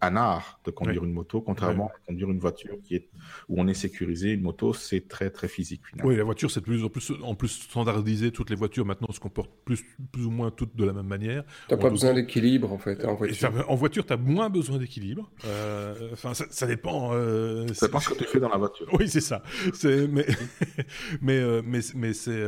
un 0.00 0.16
art 0.16 0.60
de 0.64 0.70
conduire 0.70 1.04
une 1.04 1.12
moto, 1.12 1.40
contrairement 1.40 1.88
à 1.88 2.06
conduire 2.06 2.30
une 2.30 2.38
voiture 2.38 2.76
qui 2.84 2.94
est 2.94 3.08
où 3.48 3.60
on 3.60 3.66
est 3.66 3.74
sécurisé. 3.74 4.32
Une 4.32 4.42
moto, 4.42 4.72
c'est 4.72 5.08
très 5.08 5.30
très 5.30 5.48
physique. 5.48 5.82
Finalement. 5.90 6.10
Oui, 6.10 6.16
la 6.16 6.24
voiture, 6.24 6.50
c'est 6.50 6.60
de 6.60 6.64
plus 6.64 6.84
en 6.84 6.88
plus 6.88 7.12
en 7.22 7.34
plus 7.34 7.48
standardisé. 7.48 8.30
Toutes 8.30 8.50
les 8.50 8.56
voitures 8.56 8.86
maintenant 8.86 9.10
se 9.10 9.20
comportent 9.20 9.50
plus 9.64 9.84
plus 10.12 10.24
ou 10.24 10.30
moins 10.30 10.50
toutes 10.50 10.76
de 10.76 10.84
la 10.84 10.92
même 10.92 11.06
manière. 11.06 11.44
T'as 11.68 11.76
pas 11.76 11.90
besoin 11.90 12.14
d'équilibre 12.14 12.72
en 12.72 12.78
fait 12.78 13.04
en 13.04 13.14
voiture. 13.14 13.50
en 13.68 13.74
voiture, 13.74 14.06
t'as 14.06 14.16
moins 14.16 14.50
besoin 14.50 14.78
d'équilibre. 14.78 15.30
Euh, 15.44 16.10
enfin, 16.12 16.32
ça, 16.34 16.66
dépend. 16.66 17.10
Euh, 17.12 17.66
ça 17.74 17.86
dépend 17.86 18.00
ce 18.00 18.10
que 18.10 18.18
tu 18.18 18.24
fais 18.24 18.40
dans 18.40 18.48
la 18.48 18.58
voiture. 18.58 18.86
Oui, 18.92 19.08
c'est 19.08 19.20
ça. 19.20 19.42
Mais 19.84 20.26
mais 21.20 21.38
euh, 21.38 21.62
mais 21.64 21.80
mais 21.96 22.12
c'est 22.12 22.38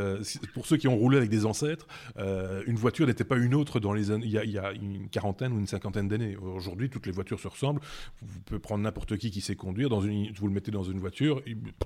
pour 0.54 0.66
ceux 0.66 0.76
qui 0.76 0.86
ont 0.86 0.96
roulé 0.96 1.16
avec 1.16 1.30
des 1.30 1.46
ancêtres, 1.46 1.88
une 2.16 2.76
voiture 2.76 3.06
n'était 3.06 3.24
pas 3.24 3.36
une 3.36 3.54
autre 3.54 3.80
dans 3.80 3.92
les 3.92 4.10
il 4.10 4.30
y 4.30 4.38
a, 4.38 4.44
il 4.44 4.50
y 4.50 4.58
a 4.58 4.72
une 4.72 5.08
quarantaine 5.08 5.52
ou 5.52 5.58
une 5.58 5.66
cinquantaine 5.66 6.08
d'années. 6.08 6.36
Aujourd'hui, 6.36 6.90
toutes 6.90 7.06
les 7.06 7.12
voitures 7.12 7.39
se 7.40 7.48
ressemblent. 7.48 7.80
Vous 8.22 8.40
pouvez 8.40 8.60
prendre 8.60 8.82
n'importe 8.82 9.16
qui 9.16 9.30
qui 9.30 9.40
sait 9.40 9.56
conduire, 9.56 9.88
dans 9.88 10.00
une, 10.00 10.30
vous 10.32 10.46
le 10.46 10.52
mettez 10.52 10.70
dans 10.70 10.82
une 10.82 10.98
voiture, 10.98 11.42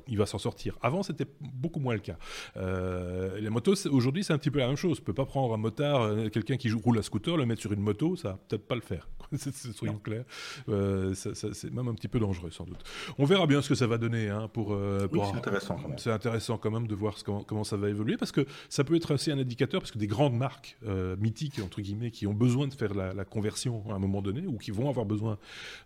il, 0.08 0.16
va 0.18 0.26
s'en 0.26 0.38
sortir. 0.38 0.78
Avant, 0.82 1.02
c'était 1.02 1.26
beaucoup 1.40 1.80
moins 1.80 1.94
le 1.94 2.00
cas. 2.00 2.16
Euh, 2.56 3.38
les 3.40 3.50
motos, 3.50 3.86
aujourd'hui, 3.88 4.24
c'est 4.24 4.32
un 4.32 4.38
petit 4.38 4.50
peu 4.50 4.58
la 4.58 4.66
même 4.66 4.76
chose. 4.76 4.98
On 5.00 5.04
peut 5.04 5.12
pas 5.12 5.26
prendre 5.26 5.54
un 5.54 5.58
motard, 5.58 6.02
euh, 6.02 6.28
quelqu'un 6.28 6.56
qui 6.56 6.70
roule 6.70 6.98
à 6.98 7.02
scooter, 7.02 7.36
le 7.36 7.46
mettre 7.46 7.60
sur 7.60 7.72
une 7.72 7.80
moto, 7.80 8.16
ça 8.16 8.30
va 8.30 8.38
peut-être 8.48 8.66
pas 8.66 8.74
le 8.74 8.80
faire. 8.80 9.08
Soyons 9.74 9.98
clairs. 9.98 10.24
Euh, 10.68 11.14
c'est 11.14 11.72
même 11.72 11.88
un 11.88 11.94
petit 11.94 12.08
peu 12.08 12.18
dangereux, 12.18 12.50
sans 12.50 12.64
doute. 12.64 12.82
On 13.18 13.24
verra 13.24 13.46
bien 13.46 13.62
ce 13.62 13.68
que 13.68 13.74
ça 13.74 13.86
va 13.86 13.98
donner. 13.98 14.28
Hein, 14.28 14.48
pour, 14.52 14.72
euh, 14.72 15.08
c'est 15.12 15.36
intéressant 15.36 15.76
quand 15.76 15.88
même. 15.88 15.98
C'est 15.98 16.12
intéressant 16.12 16.58
quand 16.58 16.70
même 16.70 16.86
de 16.86 16.94
voir 16.94 17.18
ce, 17.18 17.24
comment, 17.24 17.42
comment, 17.42 17.64
ça 17.64 17.76
va 17.76 17.88
évoluer, 17.88 18.16
parce 18.16 18.32
que 18.32 18.46
ça 18.68 18.84
peut 18.84 18.96
être 18.96 19.14
aussi 19.14 19.30
un 19.30 19.38
indicateur, 19.38 19.80
parce 19.80 19.90
que 19.90 19.98
des 19.98 20.06
grandes 20.06 20.36
marques 20.36 20.76
mythiques, 21.18 21.60
entre 21.62 21.80
guillemets, 21.80 22.10
qui 22.10 22.26
ont 22.26 22.34
besoin 22.34 22.66
de 22.68 22.74
faire 22.74 22.94
la, 22.94 23.12
la, 23.12 23.24
conversion 23.24 23.82
à 23.90 23.94
un 23.94 23.98
moment 23.98 24.22
donné, 24.22 24.46
ou 24.46 24.58
qui 24.58 24.70
vont 24.70 24.88
avoir 24.88 25.06
besoin 25.06 25.38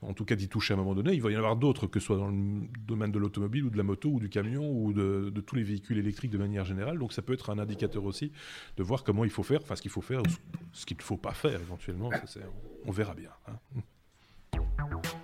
en 0.03 0.15
tout 0.15 0.25
cas 0.25 0.37
d'y 0.37 0.49
toucher 0.49 0.75
à 0.75 0.77
un 0.77 0.81
moment 0.81 0.95
donné. 0.95 1.15
Il 1.15 1.23
va 1.23 1.31
y 1.31 1.37
en 1.37 1.39
avoir 1.39 1.57
d'autres, 1.57 1.87
que 1.87 2.01
ce 2.01 2.07
soit 2.07 2.17
dans 2.17 2.29
le 2.29 2.67
domaine 2.87 3.13
de 3.13 3.19
l'automobile 3.19 3.65
ou 3.65 3.71
de 3.71 3.77
la 3.77 3.83
moto 3.83 4.09
ou 4.11 4.21
du 4.21 4.29
camion 4.29 4.71
ou 4.71 4.93
de, 4.93 5.33
tous 5.47 5.57
les 5.57 5.63
véhicules 5.63 5.99
électriques 5.99 6.31
de 6.31 6.39
manière 6.39 6.65
générale. 6.65 6.99
Donc 6.99 7.13
ça 7.13 7.23
peut 7.23 7.33
être 7.33 7.51
un 7.51 7.59
indicateur 7.59 8.05
aussi 8.05 8.33
de 8.77 8.83
voir 8.83 9.05
comment 9.05 9.25
il 9.25 9.31
faut 9.31 9.43
faire, 9.43 9.61
enfin 9.63 9.77
ce 9.77 9.83
qu'il 9.83 9.91
faut 9.91 10.01
faire, 10.01 10.21
ou 10.21 10.31
ce 10.73 10.87
qu'il 10.87 10.97
ne 10.97 11.03
faut 11.03 11.17
pas 11.17 11.33
faire 11.33 11.61
éventuellement. 11.61 12.11
on 12.85 12.91
verra 12.91 13.15
bien. 13.15 13.31
Hein. 13.47 15.19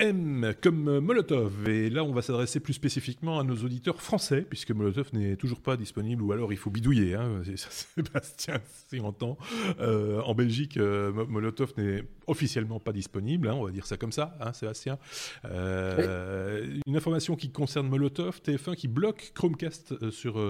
M 0.00 0.54
comme 0.62 0.98
Molotov. 1.00 1.68
Et 1.68 1.90
là, 1.90 2.02
on 2.04 2.12
va 2.12 2.22
s'adresser 2.22 2.58
plus 2.58 2.72
spécifiquement 2.72 3.38
à 3.38 3.44
nos 3.44 3.56
auditeurs 3.56 4.00
français, 4.00 4.46
puisque 4.48 4.70
Molotov 4.70 5.10
n'est 5.12 5.36
toujours 5.36 5.60
pas 5.60 5.76
disponible, 5.76 6.22
ou 6.22 6.32
alors 6.32 6.52
il 6.52 6.56
faut 6.56 6.70
bidouiller. 6.70 7.14
Hein, 7.14 7.42
Sébastien 7.54 8.60
s'y 8.88 9.00
entend. 9.00 9.36
Euh, 9.78 10.22
en 10.22 10.34
Belgique, 10.34 10.78
euh, 10.78 11.12
Molotov 11.26 11.74
n'est 11.76 12.04
officiellement 12.26 12.80
pas 12.80 12.92
disponible, 12.92 13.48
hein, 13.48 13.54
on 13.54 13.64
va 13.64 13.70
dire 13.70 13.86
ça 13.86 13.96
comme 13.96 14.12
ça, 14.12 14.36
hein, 14.40 14.52
Sébastien. 14.52 14.98
Euh, 15.44 16.78
une 16.86 16.96
information 16.96 17.36
qui 17.36 17.50
concerne 17.50 17.88
Molotov, 17.88 18.40
TF1 18.42 18.76
qui 18.76 18.88
bloque 18.88 19.32
Chromecast 19.34 20.10
sur, 20.10 20.42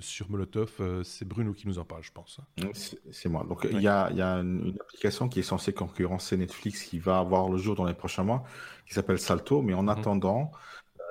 sur 0.00 0.30
Molotov. 0.30 1.02
c'est 1.02 1.26
Bruno 1.26 1.52
qui 1.52 1.66
nous 1.66 1.78
en 1.78 1.84
parle, 1.84 2.04
je 2.04 2.12
pense. 2.12 2.38
C'est 3.10 3.28
moi. 3.28 3.44
Donc 3.48 3.66
il 3.70 3.80
y, 3.80 3.88
a, 3.88 4.10
y 4.12 4.22
a 4.22 4.36
une 4.36 4.76
application 4.80 5.28
qui 5.28 5.40
est 5.40 5.44
censée 5.44 5.72
concurrencer 5.72 6.36
Netflix 6.36 6.84
qui 6.84 7.00
va 7.00 7.18
avoir 7.18 7.48
le 7.48 7.58
jour 7.58 7.74
dans 7.74 7.86
les 7.86 7.94
prochains 7.94 8.22
mois 8.22 8.44
qui 8.86 8.94
s'appelle 8.94 9.18
Salto, 9.18 9.62
mais 9.62 9.74
en 9.74 9.84
mhm. 9.84 9.88
attendant 9.90 10.52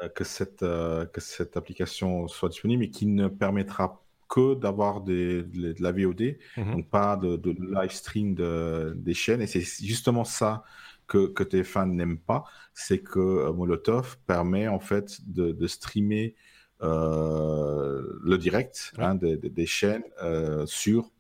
euh, 0.03 0.09
que, 0.09 0.23
cette, 0.23 0.63
euh, 0.63 1.05
que 1.05 1.21
cette 1.21 1.57
application 1.57 2.27
soit 2.27 2.49
disponible 2.49 2.83
et 2.83 2.89
qui 2.89 3.05
ne 3.05 3.27
permettra 3.27 4.01
que 4.29 4.55
d'avoir 4.55 5.01
de, 5.01 5.47
la 5.79 5.91
VOD, 5.91 6.37
mhm. 6.57 6.71
donc 6.71 6.89
pas 6.89 7.17
de, 7.17 7.39
live 7.45 7.91
stream 7.91 8.33
de, 8.33 8.93
des 8.95 9.13
chaînes. 9.13 9.41
Et 9.41 9.47
c'est 9.47 9.61
justement 9.61 10.23
ça 10.23 10.63
que, 11.07 11.27
que 11.27 11.43
TF1 11.43 11.91
n'aime 11.91 12.17
pas, 12.17 12.45
c'est 12.73 12.99
que 12.99 13.19
euh, 13.19 13.53
Molotov 13.53 14.17
permet 14.25 14.67
en 14.67 14.79
fait 14.79 15.17
de, 15.27 15.67
streamer 15.67 16.35
le 16.81 18.35
direct 18.37 18.91
hein, 18.97 19.15
des, 19.15 19.65
chaînes 19.65 20.03
sur 20.65 21.11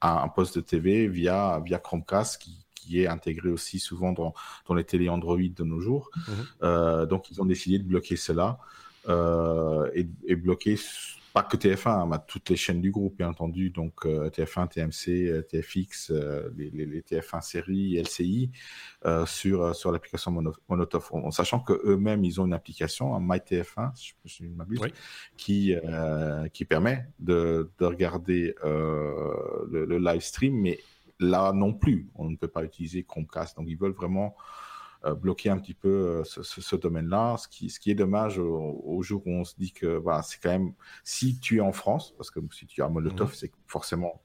un, 0.00 0.16
un, 0.16 0.28
poste 0.28 0.58
de 0.58 0.60
TV 0.60 1.08
via, 1.08 1.60
via 1.64 1.78
Chromecast 1.78 2.40
qui, 2.40 2.57
qui 2.88 3.02
est 3.02 3.06
intégré 3.06 3.50
aussi 3.50 3.78
souvent 3.78 4.12
dans, 4.12 4.34
dans 4.66 4.74
les 4.74 4.84
télé 4.84 5.08
Android 5.08 5.36
de 5.38 5.64
nos 5.64 5.80
jours. 5.80 6.10
Mhm. 6.16 6.34
Euh, 6.62 7.06
donc, 7.06 7.30
ils 7.30 7.40
ont 7.42 7.44
décidé 7.44 7.78
de 7.78 7.84
bloquer 7.84 8.16
cela 8.16 8.58
euh, 9.08 9.90
et, 9.94 10.08
et, 10.26 10.36
bloquer 10.36 10.76
pas 11.34 11.42
que 11.42 11.56
TF1, 11.58 12.14
hein, 12.14 12.22
toutes 12.26 12.48
les 12.48 12.56
chaînes 12.56 12.80
du 12.80 12.90
groupe, 12.90 13.18
bien 13.18 13.28
entendu, 13.28 13.70
donc 13.70 14.06
TF1, 14.06 14.68
TMC, 14.68 15.46
TFX, 15.46 16.10
les, 16.56 16.70
les, 16.70 17.02
TF1 17.02 17.42
séries, 17.42 18.00
LCI, 18.00 18.50
sur, 19.26 19.76
sur 19.76 19.92
l'application 19.92 20.32
Monotov, 20.68 21.08
en, 21.12 21.30
sachant 21.30 21.60
qu'eux-mêmes, 21.60 22.24
ils 22.24 22.40
ont 22.40 22.46
une 22.46 22.54
application, 22.54 23.14
un 23.14 23.20
MyTF1, 23.20 23.92
si 23.94 24.14
je 24.24 24.44
me 24.44 24.56
m'abuse, 24.56 24.80
qui, 25.36 25.74
qui 26.54 26.64
permet 26.64 27.06
de, 27.18 27.70
de 27.78 27.84
regarder 27.84 28.54
le, 28.64 29.84
le 29.84 29.98
live 29.98 30.22
stream, 30.22 30.54
mais 30.54 30.78
là 31.20 31.52
non 31.52 31.72
plus, 31.72 32.08
on 32.14 32.28
ne 32.28 32.36
peut 32.36 32.48
pas 32.48 32.64
utiliser 32.64 33.02
Chromecast. 33.02 33.56
Donc, 33.56 33.66
ils 33.68 33.76
veulent 33.76 33.92
vraiment 33.92 34.36
euh, 35.04 35.14
bloquer 35.14 35.50
un 35.50 35.58
petit 35.58 35.74
peu 35.74 35.88
euh, 35.88 36.24
ce, 36.24 36.76
domaine-là, 36.76 37.36
ce 37.36 37.46
qui, 37.46 37.70
ce 37.70 37.78
qui 37.78 37.90
est 37.90 37.94
dommage 37.94 38.38
au, 38.38 39.00
jour 39.02 39.22
où 39.26 39.30
on 39.30 39.44
se 39.44 39.54
dit 39.56 39.72
que 39.72 39.86
voilà, 39.86 40.22
c'est 40.22 40.40
quand 40.42 40.50
même, 40.50 40.72
si 41.04 41.38
tu 41.38 41.58
es 41.58 41.60
en 41.60 41.72
France, 41.72 42.14
parce 42.16 42.30
que 42.30 42.40
si 42.52 42.66
tu 42.66 42.82
as 42.82 42.88
Molotov, 42.88 43.28
mhm. 43.28 43.34
c'est 43.34 43.52
forcément 43.66 44.20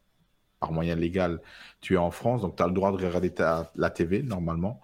par 0.60 0.72
moyen 0.72 0.96
légal, 0.96 1.41
tu 1.82 1.96
es 1.96 1.98
en 1.98 2.10
France, 2.10 2.41
donc 2.41 2.56
tu 2.56 2.64
as 2.64 2.68
le 2.68 2.74
droit 2.74 2.89
de 2.91 2.96
regarder 2.96 3.32
ta, 3.32 3.70
la 3.76 3.89
TV 3.89 4.24
normalement. 4.24 4.80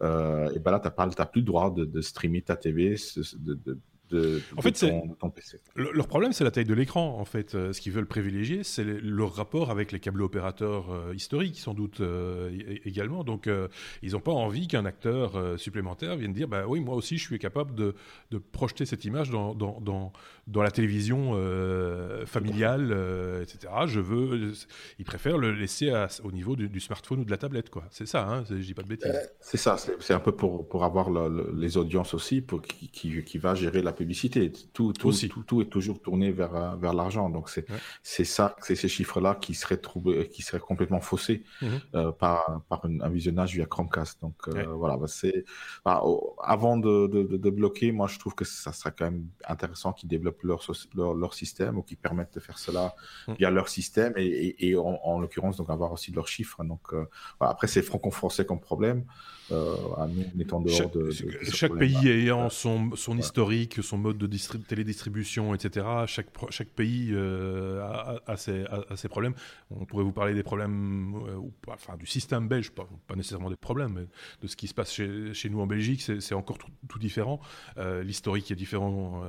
Euh, 0.00 0.50
et 0.54 0.58
ben 0.58 0.70
là, 0.70 0.80
tu 0.80 0.88
n'as 0.88 1.26
plus 1.26 1.42
le 1.42 1.46
droit 1.46 1.70
de, 1.70 1.84
de, 1.84 2.00
streamer 2.00 2.40
ta 2.40 2.56
TV, 2.56 2.96
de, 3.36 3.78
en 4.12 4.62
fait, 4.62 4.72
ton, 4.72 5.30
PC. 5.30 5.58
leur 5.76 6.06
problème, 6.06 6.32
c'est 6.32 6.44
la 6.44 6.50
taille 6.50 6.64
de 6.64 6.74
l'écran. 6.74 7.18
En 7.18 7.24
fait, 7.24 7.54
euh, 7.54 7.72
ce 7.72 7.80
qu'ils 7.80 7.92
veulent 7.92 8.06
privilégier, 8.06 8.64
c'est 8.64 8.84
leur 8.84 9.34
rapport 9.34 9.70
avec 9.70 9.92
les 9.92 10.00
câbles 10.00 10.22
opérateurs 10.22 10.90
euh, 10.90 11.14
historiques, 11.14 11.58
sans 11.58 11.74
doute 11.74 12.00
euh, 12.00 12.50
également. 12.84 13.24
Donc, 13.24 13.48
ils 14.02 14.12
n'ont 14.12 14.20
pas 14.20 14.32
envie 14.32 14.68
qu'un 14.68 14.84
acteur 14.84 15.58
supplémentaire 15.58 16.16
vienne 16.16 16.32
dire, 16.32 16.48
bah 16.48 16.64
oui, 16.66 16.80
moi 16.80 16.94
aussi, 16.94 17.18
je 17.18 17.24
suis 17.24 17.38
capable 17.38 17.74
de, 17.74 17.94
de 18.30 18.38
projeter 18.38 18.86
cette 18.86 19.04
image 19.04 19.30
dans, 19.30 19.54
dans, 19.54 19.80
dans, 19.80 20.12
dans 20.46 20.62
la 20.62 20.70
télévision 20.70 21.32
familiale, 22.26 22.96
etc. 23.42 23.72
Je 23.86 24.00
veux. 24.00 24.52
Ils 24.98 25.04
préfèrent 25.04 25.38
le 25.38 25.52
laisser 25.52 25.92
au 26.24 26.32
niveau 26.32 26.56
du, 26.56 26.80
smartphone 26.80 27.20
ou 27.20 27.24
de 27.24 27.30
la 27.30 27.38
tablette, 27.38 27.70
quoi. 27.70 27.84
C'est 27.90 28.06
ça. 28.06 28.26
Hein, 28.26 28.44
je 28.48 28.54
dis 28.56 28.74
pas 28.74 28.82
de 28.82 28.88
bêtises. 28.88 29.12
c'est 29.40 29.56
ça. 29.56 29.76
C'est 30.00 30.14
un 30.14 30.20
peu 30.20 30.32
pour, 30.32 30.68
pour 30.68 30.84
avoir 30.84 31.10
les 31.10 31.76
audiences 31.76 32.14
aussi, 32.14 32.40
pour 32.40 32.62
qui, 32.62 32.88
qui, 32.88 33.22
qui 33.22 33.38
va 33.38 33.54
gérer 33.54 33.82
la 33.82 33.92
publicité. 33.98 34.52
Tout, 34.52 34.92
tout, 34.92 35.12
tout, 35.12 35.42
tout, 35.42 35.60
est 35.62 35.70
toujours 35.76 36.00
tourné 36.00 36.30
vers, 36.30 36.54
euh, 36.54 36.76
vers 36.76 36.94
l'argent. 36.94 37.28
Donc, 37.28 37.50
c'est 37.50 37.66
c'est 38.02 38.28
ça, 38.36 38.54
c'est 38.62 38.76
ces 38.76 38.88
chiffres-là 38.96 39.34
qui 39.34 39.54
seraient, 39.54 39.80
qui 40.34 40.42
seraient 40.42 40.66
complètement 40.70 41.00
faussés 41.00 41.42
mhm. 41.60 41.80
euh, 41.94 42.12
par, 42.12 42.62
par 42.68 42.80
un 42.84 43.10
visionnage 43.18 43.54
via 43.56 43.66
Chromecast. 43.66 44.20
Donc, 44.20 44.36
euh, 44.48 44.66
voilà, 44.82 44.96
bah, 44.96 45.08
c'est 45.08 45.44
avant 45.84 46.76
de, 46.76 46.94
de, 47.08 47.36
de, 47.46 47.50
bloquer, 47.50 47.90
moi, 47.92 48.06
je 48.06 48.18
trouve 48.18 48.34
que 48.34 48.44
ça 48.44 48.72
serait 48.72 48.94
quand 48.96 49.06
même 49.10 49.26
intéressant 49.54 49.92
qu'ils 49.92 50.08
développent 50.08 50.44
leur, 50.44 50.60
leur, 50.94 51.14
leur, 51.14 51.34
système 51.34 51.76
ou 51.78 51.82
qu'ils 51.82 52.02
permettent 52.08 52.34
de 52.34 52.40
faire 52.40 52.58
cela 52.58 52.94
mhm. 53.26 53.34
via 53.38 53.50
leur 53.50 53.68
système 53.68 54.12
et, 54.16 54.68
et, 54.68 54.76
en, 54.76 55.18
l'occurrence, 55.20 55.56
donc 55.56 55.70
avoir 55.70 55.90
aussi 55.92 56.10
leurs 56.12 56.28
chiffres. 56.28 56.62
Donc, 56.64 56.84
après, 57.40 57.66
c'est 57.66 57.82
franco-français 57.82 58.44
comme 58.46 58.60
problème. 58.60 59.04
À 59.50 60.06
nous, 60.06 60.24
étant 60.40 60.60
dehors 60.60 60.76
chaque, 60.76 60.92
de, 60.92 61.10
chaque 61.52 61.74
pays 61.76 62.08
ayant 62.08 62.50
son, 62.50 62.94
son 62.96 63.16
historique, 63.16 63.82
son 63.82 63.98
mode 63.98 64.18
de 64.18 64.26
télédistribution, 64.66 65.54
etc. 65.54 65.86
Chaque, 66.06 66.28
chaque 66.50 66.68
pays 66.68 67.10
euh, 67.12 67.82
a, 68.26 68.36
ses, 68.36 69.08
problèmes. 69.08 69.34
On 69.70 69.84
pourrait 69.84 70.04
vous 70.04 70.12
parler 70.12 70.34
des 70.34 70.42
problèmes, 70.42 71.14
euh, 71.26 71.40
enfin 71.68 71.96
du 71.96 72.06
système 72.06 72.48
belge, 72.48 72.70
pas, 72.70 72.88
pas, 73.06 73.16
nécessairement 73.16 73.50
des 73.50 73.56
problèmes, 73.56 73.92
mais 73.94 74.06
de 74.42 74.46
ce 74.46 74.56
qui 74.56 74.68
se 74.68 74.74
passe 74.74 74.92
chez, 74.92 75.32
chez 75.34 75.48
nous 75.48 75.60
en 75.60 75.66
Belgique, 75.66 76.02
c'est 76.02 76.34
encore 76.34 76.58
tout, 76.58 76.98
différent. 76.98 77.40
Euh, 77.78 78.02
l'historique 78.02 78.50
est 78.50 78.56
différent, 78.56 79.22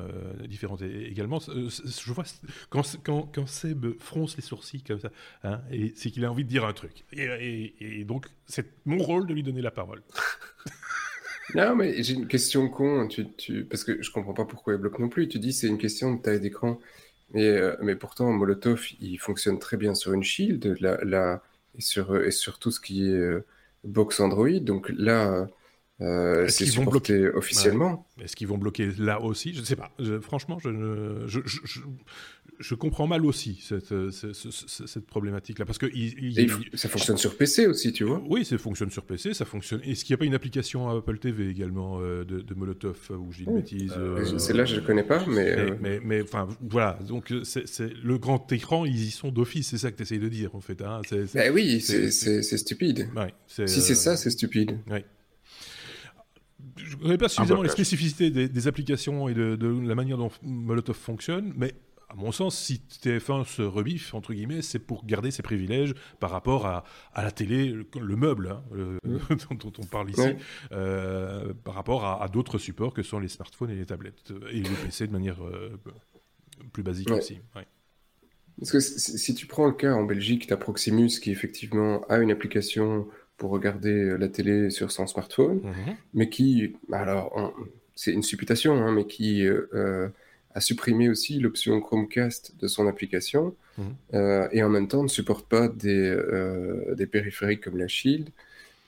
différent 0.48 0.78
également. 0.78 1.40
Je 1.40 2.14
vois 2.14 2.26
quand, 2.70 2.84
quand, 3.04 3.30
quand, 3.34 3.48
Seb 3.48 4.00
fronce 4.00 4.36
les 4.36 4.44
sourcils 4.44 4.82
comme 4.82 5.00
ça, 5.00 5.10
hein, 5.44 5.62
c'est 5.96 6.12
qu'il 6.12 6.26
a 6.26 6.32
envie 6.32 6.44
de 6.44 6.50
dire 6.50 6.66
un 6.66 6.74
truc. 6.74 7.06
Et, 7.14 7.74
et 7.80 8.04
donc, 8.04 8.28
c'est 8.46 8.66
mon 8.86 8.98
rôle 8.98 9.28
de 9.28 9.34
lui 9.34 9.44
donner 9.44 9.62
la 9.62 9.72
parole. 9.72 10.02
Non, 11.56 11.76
mais 11.76 12.04
j'ai 12.04 12.14
une 12.14 12.28
question 12.28 12.70
con, 12.70 13.08
tu, 13.08 13.26
tu... 13.34 13.66
parce 13.66 13.84
que 13.84 14.02
je 14.02 14.12
comprends 14.12 14.34
pas 14.34 14.46
pourquoi 14.46 14.74
il 14.74 14.80
bloque 14.80 15.00
non 15.00 15.10
plus. 15.10 15.28
Tu 15.28 15.40
dis 15.40 15.52
c'est 15.52 15.68
une 15.68 15.80
question 15.80 16.14
de 16.14 16.22
taille 16.22 16.40
d'écran. 16.40 16.80
Mais, 17.34 17.48
euh, 17.48 17.76
mais 17.82 17.96
pourtant, 17.96 18.32
Molotov, 18.32 18.86
il 19.00 19.18
fonctionne 19.18 19.60
très 19.60 19.78
bien 19.78 19.96
sur 19.96 20.14
une 20.14 20.24
Shield 20.24 20.78
la, 20.80 20.98
la, 21.04 21.44
et, 21.78 21.82
sur, 21.82 22.16
et 22.24 22.32
sur 22.32 22.60
tout 22.60 22.72
ce 22.72 22.80
qui 22.80 23.06
est 23.06 23.14
euh, 23.14 23.46
box 23.84 24.20
Android. 24.20 24.60
Donc 24.62 24.92
là, 24.96 25.48
euh, 26.02 26.48
c'est 26.48 26.66
supporté 26.66 27.30
officiellement. 27.30 28.08
Est-ce 28.22 28.36
qu'ils 28.36 28.48
vont 28.48 28.58
bloquer 28.58 28.92
là 28.98 29.22
aussi? 29.22 29.54
Je 29.54 29.62
ne 29.62 29.66
sais 29.66 29.76
pas. 29.76 29.92
franchement, 30.22 30.60
je, 30.60 30.70
je, 31.28 31.40
je, 31.46 31.82
comprends 32.76 33.08
mal 33.08 33.26
aussi 33.26 33.60
cette, 33.62 33.92
euh, 33.92 34.12
cette, 34.12 35.06
problématique-là. 35.06 35.66
Parce 35.66 35.78
que 35.78 35.88
ça 36.74 36.90
fonctionne 36.90 37.18
sur 37.18 37.38
PC 37.38 37.68
aussi, 37.68 37.94
tu 37.94 38.04
vois 38.04 38.22
Oui, 38.28 38.46
ça 38.46 38.58
fonctionne 38.58 38.92
sur 38.92 39.04
PC. 39.04 39.34
Ça 39.34 39.46
fonctionne. 39.46 39.82
Est-ce 39.84 40.04
qu'il 40.04 40.14
n'y 40.14 40.16
a 40.16 40.20
pas 40.20 40.26
une 40.26 40.34
application 40.34 40.90
Apple 40.90 41.18
TV 41.20 41.50
également 41.50 42.00
euh, 42.02 42.24
de, 42.26 42.54
Molotov 42.54 42.98
où 43.12 43.32
j'ai 43.32 43.46
une 43.46 43.56
bêtise 43.56 43.94
Celle-là, 44.38 44.66
je 44.66 44.76
ne 44.76 44.82
connais 44.82 45.04
pas, 45.04 45.26
mais. 45.28 45.56
Mais, 45.80 46.00
mais, 46.04 46.22
enfin, 46.22 46.48
voilà. 46.62 47.00
Donc, 47.08 47.34
c'est 47.44 47.94
le 48.04 48.18
grand 48.18 48.52
écran, 48.52 48.86
ils 48.86 49.08
y 49.08 49.12
sont 49.12 49.32
d'office. 49.32 49.70
C'est 49.70 49.78
ça 49.78 49.92
que 49.92 49.98
tu 49.98 50.04
essayes 50.04 50.20
de 50.20 50.30
dire, 50.30 50.56
en 50.56 50.62
fait. 50.62 50.82
Hein. 50.82 51.02
Ben 51.34 51.54
oui, 51.54 51.82
c'est 51.82 52.42
stupide. 52.58 53.08
si 53.48 53.82
c'est 53.82 53.96
ça, 53.96 54.18
c'est 54.18 54.30
stupide. 54.30 54.80
Je 56.76 56.96
ne 56.96 57.02
connais 57.02 57.18
pas 57.18 57.30
suffisamment 57.30 57.62
les 57.62 57.70
spécificités 57.70 58.30
des, 58.32 58.68
applications 58.68 59.30
et 59.30 59.34
de, 59.34 59.88
la 59.88 59.96
manière 59.96 60.18
dont 60.18 60.32
Molotov 60.44 60.96
fonctionne, 60.96 61.54
mais 61.56 61.74
à 62.10 62.16
mon 62.16 62.32
sens, 62.32 62.58
si 62.58 62.82
TF1 63.04 63.46
se 63.46 63.62
rebiffe, 63.62 64.14
entre 64.14 64.34
guillemets, 64.34 64.62
c'est 64.62 64.80
pour 64.80 65.06
garder 65.06 65.32
ses 65.32 65.44
privilèges 65.44 65.94
par 66.20 66.32
rapport 66.32 66.66
à, 66.66 66.84
la 67.16 67.32
télé, 67.32 67.68
le, 67.70 68.16
meuble 68.16 68.58
hein, 68.74 68.98
dont, 69.52 69.72
on 69.78 69.86
parle 69.86 70.10
ici, 70.10 70.36
euh, 70.72 71.54
par 71.64 71.76
rapport 71.76 72.06
à, 72.06 72.28
d'autres 72.28 72.58
supports 72.58 72.94
que 72.94 73.04
sont 73.04 73.20
les 73.20 73.28
smartphones 73.28 73.70
et 73.70 73.76
les 73.76 73.86
tablettes, 73.86 74.34
et 74.52 74.62
les 74.62 74.70
PC 74.86 75.08
de 75.08 75.12
manière 75.12 75.44
euh, 75.44 75.80
plus 76.74 76.84
basique 76.84 77.12
aussi. 77.12 77.40
Parce 78.58 78.72
que 78.72 78.80
si 78.80 79.34
tu 79.36 79.46
prends 79.46 79.68
le 79.68 79.74
cas 79.74 79.94
en 79.94 80.04
Belgique, 80.04 80.48
tu 80.48 80.54
as 80.54 80.58
Proximus 80.58 81.20
qui 81.22 81.32
effectivement 81.32 82.04
a 82.10 82.18
une 82.18 82.32
application 82.32 83.08
pour 83.38 83.52
regarder 83.52 83.94
euh, 83.94 84.18
la 84.18 84.28
télé 84.28 84.70
sur 84.70 84.92
son 84.92 85.08
smartphone, 85.08 85.62
mhm. 85.64 85.96
mais 86.14 86.30
qui, 86.30 86.76
alors, 86.92 87.54
c'est 87.96 88.12
une 88.12 88.24
supputation, 88.24 88.74
hein, 88.74 88.92
mais 88.92 89.06
qui 89.08 89.46
euh, 89.46 89.68
euh, 89.74 90.10
a 90.60 90.62
supprimé 90.62 91.10
aussi 91.10 91.40
l'option 91.40 91.80
Chromecast 91.82 92.54
de 92.60 92.68
son 92.68 92.88
application, 92.88 93.56
mhm. 93.78 94.50
et 94.52 94.64
en 94.64 94.70
même 94.70 94.88
temps 94.88 95.04
ne 95.04 95.08
supporte 95.08 95.48
pas 95.48 95.68
des, 95.68 96.16
des 96.96 97.08
périphériques 97.08 97.62
comme 97.62 97.78
la 97.78 97.88
Shield, 97.88 98.30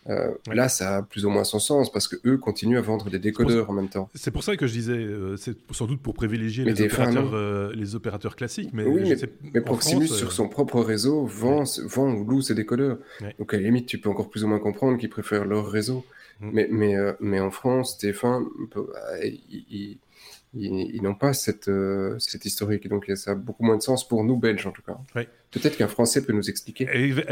euh, 0.10 0.32
là, 0.52 0.68
ça 0.68 0.98
a 0.98 1.02
plus 1.04 1.26
ou 1.26 1.30
moins 1.30 1.44
son 1.44 1.60
sens 1.60 1.92
parce 1.92 2.08
que 2.08 2.16
eux 2.26 2.38
continuent 2.38 2.78
à 2.78 2.82
vendre 2.82 3.10
des 3.10 3.20
décodeurs 3.20 3.70
en 3.70 3.74
même 3.74 3.90
temps. 3.90 4.10
C'est 4.16 4.32
pour 4.32 4.44
ça 4.44 4.58
que 4.58 4.66
je 4.66 4.74
disais, 4.74 4.94
euh, 4.94 5.38
c'est 5.38 5.56
sans 5.72 5.86
doute 5.86 6.02
pour 6.02 6.16
privilégier 6.16 6.66
les 6.66 6.82
opérateurs, 6.82 7.34
euh, 7.34 7.72
les 7.76 7.96
opérateurs 7.96 8.36
classiques. 8.36 8.72
Mais, 8.74 8.84
oui, 8.84 9.14
mais, 9.54 9.62
Proximus, 9.62 10.08
sur 10.08 10.32
son 10.32 10.50
propre 10.50 10.82
réseau, 10.82 11.26
vend, 11.26 11.64
vend 11.86 12.14
ou 12.14 12.24
loue 12.26 12.42
ses 12.42 12.56
décodeurs. 12.56 12.98
Donc 13.38 13.54
à 13.54 13.58
la 13.58 13.64
limite, 13.64 13.86
tu 13.86 14.00
peux 14.00 14.10
encore 14.10 14.30
plus 14.30 14.44
ou 14.44 14.48
moins 14.48 14.60
comprendre 14.60 14.98
qu'ils 14.98 15.10
préfèrent 15.10 15.46
leur 15.46 15.70
réseau. 15.70 16.04
Mm. 16.40 16.50
Mais, 16.52 16.68
mais, 16.72 16.96
mais 17.20 17.40
en 17.40 17.52
France, 17.52 18.00
TF1, 18.02 18.48
ils, 20.54 20.96
ils, 20.96 21.02
n'ont 21.02 21.16
pas 21.16 21.34
cette, 21.34 21.70
cette 22.20 22.46
historique. 22.46 22.88
Donc 22.88 23.12
ça 23.16 23.32
a 23.32 23.36
beaucoup 23.36 23.64
moins 23.64 23.78
de 23.78 23.82
sens 23.82 24.08
pour 24.08 24.24
nous, 24.24 24.38
Belges 24.38 24.68
en 24.68 24.72
tout 24.72 24.84
cas. 24.84 24.98
Peut-être 25.52 25.76
qu'un 25.76 25.90
Français 25.90 26.26
peut 26.26 26.32
nous 26.32 26.50
expliquer. 26.50 26.88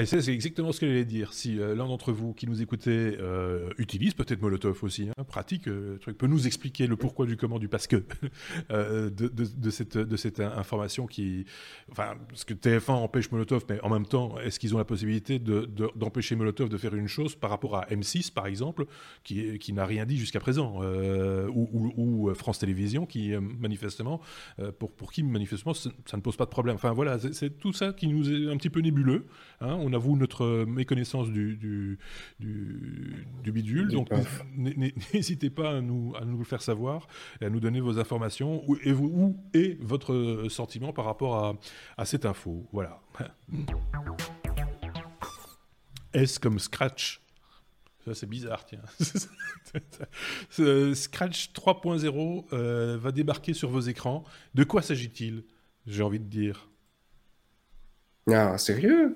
C'est 0.05 0.27
exactement 0.27 0.73
ce 0.73 0.81
que 0.81 0.87
j'allais 0.87 1.05
dire. 1.05 1.31
Si 1.31 1.57
euh, 1.57 1.73
l'un 1.73 1.87
d'entre 1.87 2.11
vous 2.11 2.33
qui 2.33 2.47
nous 2.47 2.61
écoutez 2.61 3.15
euh, 3.17 3.69
utilise 3.77 4.13
peut-être 4.13 4.41
Molotov 4.41 4.83
aussi, 4.83 5.07
hein, 5.09 5.23
pratique, 5.23 5.69
euh, 5.69 5.97
truc, 5.99 6.17
peut 6.17 6.27
nous 6.27 6.45
expliquer 6.45 6.85
le 6.87 6.97
pourquoi 6.97 7.25
du 7.25 7.37
comment 7.37 7.59
du 7.59 7.69
parce 7.69 7.87
que 7.87 7.95
de, 8.69 9.69
cette, 9.71 9.97
de 9.97 10.17
cette 10.17 10.41
information 10.41 11.07
qui, 11.07 11.45
enfin, 11.91 12.15
parce 12.27 12.43
que 12.43 12.53
TF1 12.53 12.91
empêche 12.91 13.31
Molotov, 13.31 13.63
mais 13.69 13.79
en 13.83 13.89
même 13.89 14.05
temps, 14.05 14.37
est-ce 14.39 14.59
qu'ils 14.59 14.75
ont 14.75 14.79
la 14.79 14.85
possibilité 14.85 15.39
d'empêcher 15.39 16.35
Molotov 16.35 16.67
de 16.67 16.77
faire 16.77 16.95
une 16.95 17.07
chose 17.07 17.35
par 17.35 17.49
rapport 17.49 17.77
à 17.77 17.85
M6 17.85 18.33
par 18.33 18.47
exemple, 18.47 18.85
qui, 19.23 19.57
qui 19.59 19.71
n'a 19.71 19.85
rien 19.85 20.05
dit 20.05 20.17
jusqu'à 20.17 20.41
présent, 20.41 20.81
ou, 20.83 21.93
ou, 21.95 22.33
France 22.33 22.59
Télévisions 22.59 23.05
qui 23.05 23.31
manifestement, 23.37 24.19
pour, 24.77 24.91
pour 24.91 25.13
qui 25.13 25.23
manifestement 25.23 25.73
ça 25.73 25.89
ne 26.15 26.21
pose 26.21 26.35
pas 26.35 26.45
de 26.45 26.49
problème. 26.49 26.75
Enfin 26.75 26.91
voilà, 26.91 27.17
c'est 27.31 27.57
tout 27.57 27.71
ça 27.71 27.93
qui 27.93 28.08
nous 28.09 28.31
est 28.31 28.51
un 28.51 28.57
petit 28.57 28.69
peu 28.69 28.81
nébuleux. 28.81 29.25
Hein. 29.61 29.77
On 29.79 29.93
avoue 29.93 30.15
notre 30.15 30.65
méconnaissance 30.65 31.29
du, 31.29 31.57
du, 31.57 31.97
bidule. 33.51 33.89
Donc 33.89 34.09
n'hésitez 35.13 35.49
pas 35.49 35.77
à 35.77 35.81
nous, 35.81 36.13
à 36.19 36.25
nous 36.25 36.37
le 36.37 36.45
faire 36.45 36.61
savoir 36.61 37.07
et 37.41 37.45
à 37.45 37.49
nous 37.49 37.59
donner 37.59 37.79
vos 37.79 37.99
informations 37.99 38.63
où, 38.67 38.77
et, 39.53 39.77
votre 39.79 40.45
sentiment 40.49 40.93
par 40.93 41.05
rapport 41.05 41.43
à, 41.43 41.55
à 41.97 42.05
cette 42.05 42.25
info? 42.25 42.67
Voilà. 42.71 43.01
Est-ce 46.13 46.39
comme 46.39 46.59
Scratch 46.59 47.21
ça, 48.05 48.15
c'est 48.15 48.27
bizarre, 48.27 48.65
tiens. 48.65 48.81
Scratch 50.95 51.51
3.0 51.51 52.45
euh, 52.53 52.97
va 52.97 53.11
débarquer 53.11 53.53
sur 53.53 53.69
vos 53.69 53.81
écrans. 53.81 54.23
De 54.55 54.63
quoi 54.63 54.81
s'agit-il? 54.81 55.43
J'ai 55.85 56.01
envie 56.01 56.19
de 56.19 56.25
dire. 56.25 56.69
Ah, 58.33 58.57
sérieux? 58.57 59.15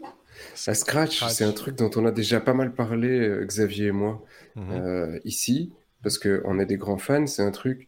La 0.67 0.73
Scratch, 0.73 1.23
c'est 1.29 1.43
un 1.43 1.51
truc 1.51 1.75
dont 1.75 1.89
on 1.95 2.05
a 2.05 2.11
déjà 2.11 2.39
pas 2.39 2.53
mal 2.53 2.73
parlé, 2.73 3.09
euh, 3.09 3.45
Xavier 3.45 3.87
et 3.87 3.91
moi, 3.91 4.23
mhm. 4.55 4.71
euh, 4.71 5.19
ici, 5.25 5.71
parce 6.01 6.17
qu'on 6.17 6.59
est 6.59 6.65
des 6.65 6.77
grands 6.77 6.97
fans. 6.97 7.27
C'est 7.27 7.41
un 7.41 7.51
truc 7.51 7.87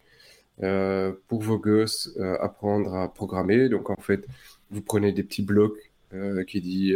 euh, 0.63 1.13
pour 1.28 1.41
vos 1.41 1.57
gosses, 1.57 2.17
apprendre 2.39 2.95
à 2.95 3.13
programmer. 3.13 3.69
Donc, 3.69 3.89
en 3.89 3.97
fait, 3.97 4.26
vous 4.71 4.82
prenez 4.82 5.11
des 5.11 5.23
petits 5.23 5.43
blocs 5.43 5.91
qui 6.47 6.61
dit 6.61 6.95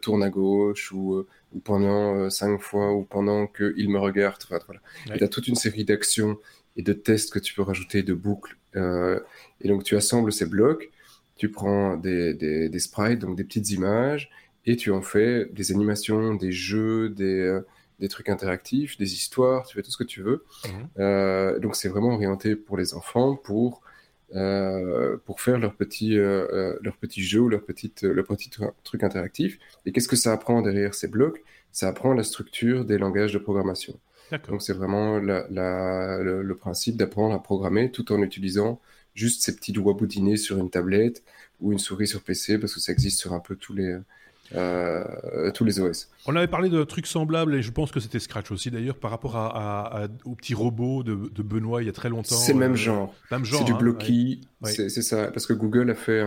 tourne 0.00 0.22
à 0.22 0.30
gauche 0.30 0.90
ou, 0.92 1.26
pendant 1.64 2.30
cinq 2.30 2.62
fois 2.62 2.94
ou 2.94 3.02
pendant 3.02 3.46
qu'il 3.46 3.90
me 3.90 3.98
regarde. 3.98 4.42
voilà. 4.48 4.80
Il 5.06 5.20
y 5.20 5.24
a 5.24 5.28
toute 5.28 5.48
une 5.48 5.54
série 5.54 5.84
d'actions 5.84 6.38
et 6.78 6.82
de 6.82 6.94
tests 6.94 7.30
que 7.30 7.38
tu 7.38 7.52
peux 7.52 7.60
rajouter, 7.60 8.02
de 8.02 8.14
boucles. 8.14 8.56
et 8.74 9.68
donc, 9.68 9.84
tu 9.84 9.96
assembles 9.96 10.32
ces 10.32 10.46
blocs 10.46 10.90
tu 11.36 11.50
prends 11.50 11.96
des, 11.96 12.34
des, 12.34 12.78
sprites, 12.78 13.20
donc 13.20 13.36
des 13.36 13.44
petites 13.44 13.70
images, 13.70 14.30
et 14.66 14.76
tu 14.76 14.90
en 14.90 15.02
fais 15.02 15.46
des 15.46 15.72
animations, 15.72 16.34
des 16.34 16.52
jeux, 16.52 17.08
des, 17.08 17.40
euh, 17.40 17.66
des 17.98 18.08
trucs 18.08 18.28
interactifs, 18.28 18.96
des 18.98 19.12
histoires, 19.14 19.66
tu 19.66 19.74
fais 19.76 19.82
tout 19.82 19.90
ce 19.90 19.96
que 19.96 20.04
tu 20.04 20.22
veux. 20.22 20.44
Mhm. 20.64 20.88
Euh, 20.98 21.58
donc 21.58 21.76
c'est 21.76 21.88
vraiment 21.88 22.14
orienté 22.14 22.54
pour 22.54 22.76
les 22.76 22.94
enfants, 22.94 23.34
pour, 23.36 23.82
euh, 24.34 25.16
pour 25.24 25.40
faire 25.40 25.58
leur 25.58 25.74
petit, 25.74 26.14
leur 26.14 26.96
petit 27.00 27.22
jeu 27.22 27.40
ou 27.40 27.48
leur, 27.48 27.64
petite, 27.64 28.02
leur 28.02 28.26
petit 28.26 28.50
truc 28.84 29.02
interactif. 29.02 29.58
Et 29.84 29.92
qu'est-ce 29.92 30.08
que 30.08 30.16
ça 30.16 30.32
apprend 30.32 30.62
derrière 30.62 30.94
ces 30.94 31.08
blocs? 31.08 31.42
Ça 31.72 31.88
apprend 31.88 32.12
la 32.12 32.22
structure 32.22 32.84
des 32.84 32.98
langages 32.98 33.32
de 33.32 33.38
programmation. 33.38 33.98
Donc 34.48 34.62
c'est 34.62 34.72
vraiment 34.72 35.18
la, 35.18 35.46
le, 36.22 36.42
le, 36.42 36.56
principe 36.56 36.96
d'apprendre 36.96 37.34
à 37.34 37.42
programmer 37.42 37.90
tout 37.90 38.12
en 38.12 38.22
utilisant 38.22 38.80
juste 39.14 39.42
ces 39.42 39.54
petits 39.54 39.72
doigts 39.72 39.94
boudinés 39.94 40.36
sur 40.36 40.58
une 40.58 40.70
tablette 40.70 41.22
ou 41.60 41.72
une 41.72 41.78
souris 41.78 42.08
sur 42.08 42.22
PC, 42.22 42.58
parce 42.58 42.74
que 42.74 42.80
ça 42.80 42.92
existe 42.92 43.20
sur 43.20 43.32
un 43.32 43.40
peu 43.40 43.54
tous 43.56 43.72
les, 43.72 43.96
euh, 44.54 45.50
tous 45.52 45.64
les 45.64 45.80
OS. 45.80 46.10
On 46.26 46.36
avait 46.36 46.48
parlé 46.48 46.68
de 46.68 46.82
trucs 46.84 47.06
semblables, 47.06 47.54
et 47.54 47.62
je 47.62 47.70
pense 47.70 47.92
que 47.92 48.00
c'était 48.00 48.18
Scratch 48.18 48.50
aussi 48.50 48.70
d'ailleurs, 48.70 48.98
par 48.98 49.10
rapport 49.10 49.36
à, 49.36 50.08
au 50.24 50.34
petit 50.34 50.54
robot 50.54 51.02
de, 51.02 51.42
Benoît 51.42 51.82
il 51.82 51.86
y 51.86 51.88
a 51.88 51.92
très 51.92 52.08
longtemps. 52.08 52.36
C'est 52.36 52.52
le 52.52 52.58
même 52.58 52.72
euh, 52.72 52.76
genre. 52.76 53.14
Même 53.30 53.44
genre. 53.44 53.60
C'est 53.60 53.66
du 53.66 53.72
hein, 53.72 53.78
Blocky, 53.78 54.40
c'est 54.64 54.90
ça, 54.90 55.28
parce 55.28 55.46
que 55.46 55.52
Google 55.52 55.90
a 55.90 55.94
fait 55.94 56.22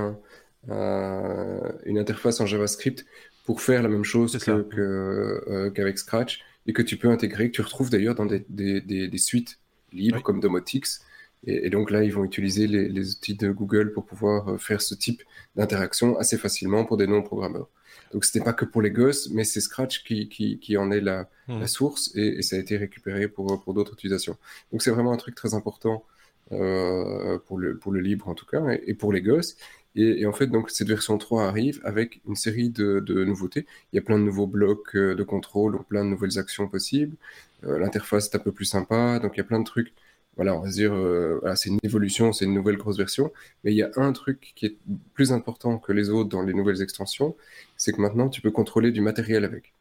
une 0.68 1.98
interface 1.98 2.40
en 2.40 2.46
JavaScript 2.46 3.06
pour 3.46 3.62
faire 3.62 3.84
la 3.84 3.90
même 3.90 4.04
chose 4.04 4.38
euh, 4.48 5.70
qu'avec 5.70 5.98
Scratch, 5.98 6.42
et 6.66 6.74
que 6.74 6.82
tu 6.82 6.98
peux 6.98 7.10
intégrer, 7.10 7.52
que 7.52 7.56
tu 7.56 7.62
retrouves 7.62 7.92
d'ailleurs 7.92 8.16
dans 8.16 8.26
des, 8.26 8.44
des, 8.50 8.82
des, 8.82 9.18
suites 9.18 9.60
libres 9.94 10.22
comme 10.24 10.40
Domotix. 10.40 11.02
Et, 11.46 11.70
donc 11.70 11.92
là, 11.92 12.04
ils 12.04 12.12
vont 12.12 12.24
utiliser 12.24 12.68
les, 12.68 13.12
outils 13.12 13.36
de 13.36 13.52
Google 13.52 13.92
pour 13.92 14.06
pouvoir 14.06 14.50
euh, 14.50 14.58
faire 14.58 14.82
ce 14.82 14.96
type 14.96 15.22
d'interaction 15.56 16.18
assez 16.18 16.38
facilement 16.38 16.86
pour 16.86 16.98
des 16.98 17.08
non-programmeurs. 17.08 17.70
Donc 18.14 18.26
ce 18.26 18.38
n'est 18.38 18.44
pas 18.44 18.54
que 18.54 18.66
pour 18.66 18.82
les 18.82 18.92
gosses, 18.92 19.30
mais 19.30 19.44
c'est 19.44 19.62
Scratch 19.62 20.04
qui, 20.04 20.28
qui, 20.30 20.78
en 20.78 20.92
est 20.92 21.02
la, 21.02 21.30
hmm. 21.48 21.60
la 21.60 21.68
source 21.68 22.12
et, 22.16 22.42
ça 22.42 22.56
a 22.56 22.60
été 22.60 22.78
récupéré 22.78 23.28
pour, 23.28 23.62
pour 23.64 23.74
d'autres 23.74 23.94
utilisations. 23.94 24.38
Donc 24.72 24.82
c'est 24.82 24.92
vraiment 24.92 25.12
un 25.12 25.18
truc 25.18 25.36
très 25.36 25.54
important 25.54 26.04
euh, 26.52 27.40
pour, 27.48 27.58
le, 27.58 27.78
pour 27.78 27.92
le 27.92 28.00
libre 28.02 28.28
en 28.28 28.36
tout 28.36 28.46
cas 28.46 28.64
et, 28.86 28.94
pour 28.94 29.12
les 29.12 29.22
gosses. 29.22 29.58
Et, 29.98 30.26
en 30.26 30.34
fait, 30.34 30.48
donc 30.48 30.72
cette 30.72 30.90
version 30.90 31.18
3 31.18 31.46
arrive 31.48 31.80
avec 31.86 32.20
une 32.28 32.36
série 32.36 32.70
de, 32.70 33.00
de, 33.00 33.24
nouveautés. 33.24 33.66
Il 33.94 33.96
y 33.96 34.00
a 34.00 34.02
plein 34.02 34.20
de 34.20 34.24
nouveaux 34.24 34.48
blocs 34.48 34.96
euh, 34.96 35.16
de 35.16 35.24
contrôle, 35.24 35.82
plein 35.86 36.04
de 36.04 36.10
nouvelles 36.10 36.38
actions 36.38 36.68
possibles. 36.68 37.16
L'interface 37.64 38.28
est 38.28 38.36
un 38.36 38.40
peu 38.40 38.52
plus 38.52 38.66
sympa, 38.66 39.18
donc 39.18 39.32
il 39.36 39.38
y 39.38 39.42
a 39.42 39.44
plein 39.44 39.60
de 39.60 39.66
trucs 39.66 39.92
voilà, 40.36 40.56
on 40.56 40.60
va 40.60 40.70
dire, 40.70 40.94
euh, 40.94 41.40
c'est 41.56 41.70
une 41.70 41.80
évolution, 41.84 42.34
c'est 42.34 42.46
une 42.46 42.54
nouvelle 42.54 42.78
grosse 42.78 42.98
version, 42.98 43.32
mais 43.64 43.72
il 43.72 43.78
y 43.78 43.84
a 43.84 43.92
un 43.96 44.12
truc 44.12 44.54
qui 44.56 44.66
est 44.66 44.78
plus 45.14 45.32
important 45.32 45.78
que 45.78 45.94
les 45.94 46.10
autres 46.10 46.30
dans 46.30 46.42
les 46.42 46.54
nouvelles 46.54 46.82
extensions, 46.82 47.36
c'est 47.78 47.94
que 47.94 48.02
maintenant 48.02 48.30
tu 48.30 48.42
peux 48.42 48.52
contrôler 48.52 48.92
du 48.92 49.02
matériel 49.02 49.46
avec. 49.46 49.74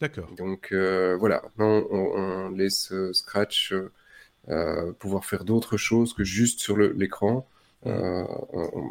D'accord. 0.00 0.30
Donc 0.36 0.70
euh, 0.72 1.16
voilà, 1.18 1.42
maintenant 1.42 1.86
on, 1.90 2.50
laisse 2.50 2.92
euh, 2.92 3.12
Scratch 3.12 3.74
pouvoir 4.98 5.26
faire 5.26 5.44
d'autres 5.44 5.76
choses 5.76 6.14
que 6.14 6.24
juste 6.24 6.60
sur 6.60 6.78
l'écran. 6.78 7.46
Euh, 7.86 8.24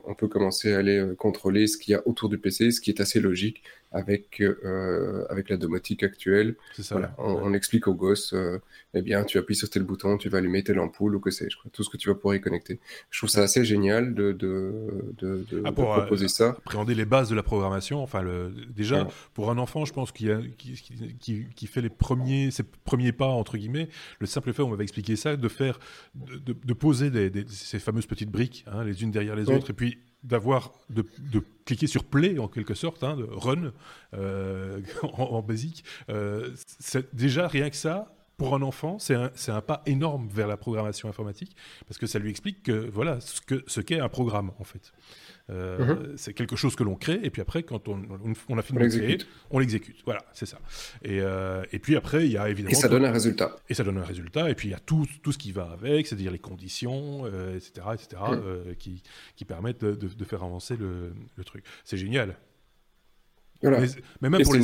on, 0.06 0.14
peut 0.14 0.28
commencer 0.28 0.74
à 0.74 0.78
aller 0.78 1.14
contrôler 1.18 1.68
ce 1.68 1.78
qu'il 1.78 1.92
y 1.92 1.96
a 1.96 2.08
autour 2.08 2.30
du 2.30 2.38
PC, 2.38 2.72
ce 2.72 2.80
qui 2.80 2.90
est 2.90 3.02
assez 3.02 3.20
logique 3.20 3.64
avec, 3.92 4.42
euh, 4.42 5.26
avec 5.30 5.50
la 5.50 5.58
domotique 5.58 6.04
actuelle. 6.04 6.56
Ça, 6.78 7.16
on, 7.18 7.54
explique 7.54 7.88
aux 7.88 7.94
gosses, 7.94 8.36
eh 8.94 9.02
bien, 9.02 9.24
tu 9.24 9.38
appuies 9.38 9.56
sur 9.56 9.70
tel 9.70 9.84
bouton, 9.84 10.18
tu 10.18 10.30
vas 10.30 10.40
allumer 10.40 10.64
telle 10.64 10.80
ampoule 10.80 11.16
ou 11.16 11.20
que 11.20 11.32
sais-je, 11.32 11.58
tout 11.72 11.84
ce 11.84 11.90
que 11.90 11.98
tu 11.98 12.10
vas 12.10 12.16
pouvoir 12.16 12.36
y 12.36 12.42
connecter. 12.42 12.80
Je 13.10 13.20
trouve 13.20 13.30
ça 13.30 13.42
assez 13.42 13.64
génial 13.64 14.14
de, 14.14 14.32
de, 14.32 15.16
de, 15.18 15.62
ah, 15.66 15.72
proposer 15.72 16.28
ça. 16.28 16.50
Appréhender 16.50 16.96
les 16.96 17.06
bases 17.06 17.30
de 17.30 17.36
la 17.36 17.44
programmation, 17.44 18.02
enfin, 18.02 18.22
le, 18.22 18.52
déjà, 18.70 19.08
pour 19.34 19.50
un 19.50 19.58
enfant, 19.58 19.86
je 19.86 19.94
pense 19.94 20.12
qu'il 20.12 20.56
qui, 20.58 21.48
qui, 21.56 21.68
fait 21.68 21.82
les 21.82 21.90
premiers, 21.90 22.52
ses 22.52 22.64
premiers 22.64 23.12
pas, 23.12 23.28
entre 23.28 23.58
guillemets, 23.58 23.90
le 24.20 24.28
simple 24.28 24.54
fait, 24.54 24.62
on 24.62 24.70
m'avait 24.70 24.84
expliqué 24.84 25.16
ça, 25.16 25.36
de 25.36 25.48
faire, 25.48 25.80
de, 26.16 26.74
poser 26.74 27.10
des, 27.10 27.46
ces 27.50 27.80
fameuses 27.80 28.06
petites 28.06 28.32
briques, 28.32 28.66
hein, 28.68 28.84
les 28.84 29.04
unes 29.04 29.12
derrière 29.12 29.36
les 29.36 29.50
autres, 29.50 29.70
et 29.70 29.74
puis 29.74 30.00
d'avoir 30.24 30.72
de, 30.90 31.06
cliquer 31.66 31.88
sur 31.88 32.04
play 32.04 32.40
en 32.40 32.48
quelque 32.48 32.74
sorte, 32.74 33.04
hein, 33.04 33.16
de 33.18 33.28
run 33.30 33.74
euh, 34.14 34.82
en, 35.04 35.42
basique. 35.42 35.84
Euh, 36.10 36.52
déjà 37.14 37.48
rien 37.48 37.70
que 37.70 37.76
ça. 37.76 38.17
Pour 38.38 38.54
un 38.54 38.62
enfant, 38.62 39.00
c'est 39.00 39.16
un, 39.16 39.32
un, 39.48 39.62
pas 39.62 39.82
énorme 39.88 40.28
vers 40.30 40.48
la 40.48 40.58
programmation 40.58 41.10
informatique 41.10 41.56
parce 41.88 41.98
que 41.98 42.06
ça 42.06 42.20
lui 42.20 42.30
explique 42.30 42.64
que 42.64 42.72
voilà 42.72 43.20
ce 43.20 43.42
que 43.42 43.64
ce 43.66 43.82
qu'est 43.82 44.00
un 44.00 44.10
programme 44.10 44.52
en 44.60 44.64
fait. 44.64 44.94
Euh, 45.50 45.96
mhm. 45.96 46.18
C'est 46.18 46.34
quelque 46.34 46.56
chose 46.56 46.76
que 46.76 46.84
l'on 46.84 46.96
crée, 46.96 47.20
et 47.24 47.30
puis 47.30 47.42
après, 47.42 47.64
quand 47.64 47.88
on, 47.88 48.02
on, 48.50 48.58
a 48.58 48.62
fini 48.62 48.80
de 48.80 48.88
créer, 48.88 49.18
on 49.50 49.60
l'exécute. 49.60 49.98
Voilà, 50.04 50.26
c'est 50.34 50.46
ça. 50.46 50.60
Et, 51.04 51.22
euh, 51.22 51.64
et, 51.72 51.80
puis 51.80 51.96
après, 51.96 52.26
il 52.26 52.32
y 52.32 52.38
a 52.38 52.50
évidemment. 52.50 52.72
Et 52.72 52.76
ça 52.76 52.90
donne 52.90 53.06
un 53.06 53.12
résultat. 53.12 53.56
Et 53.70 53.74
ça 53.74 53.84
donne 53.84 53.98
un 53.98 54.04
résultat, 54.04 54.50
et 54.50 54.56
puis 54.56 54.68
il 54.68 54.72
y 54.72 54.76
a 54.76 54.80
tout, 54.80 55.08
tout 55.24 55.32
ce 55.32 55.38
qui 55.38 55.54
va 55.54 55.70
avec, 55.72 56.06
c'est-à-dire 56.06 56.32
les 56.32 56.40
conditions, 56.40 57.26
etc., 57.56 57.72
euh, 57.88 57.94
etc., 57.94 58.76
qui, 58.78 59.04
qui, 59.36 59.46
permettent 59.46 59.86
de, 59.86 59.94
de, 59.94 60.26
faire 60.26 60.44
avancer 60.44 60.76
le, 60.76 61.14
le 61.36 61.44
truc. 61.44 61.64
C'est 61.86 61.98
génial. 61.98 62.36
Voilà. 63.62 63.80
Mais, 64.22 64.30
même, 64.30 64.44
pour 64.44 64.54
les, 64.54 64.62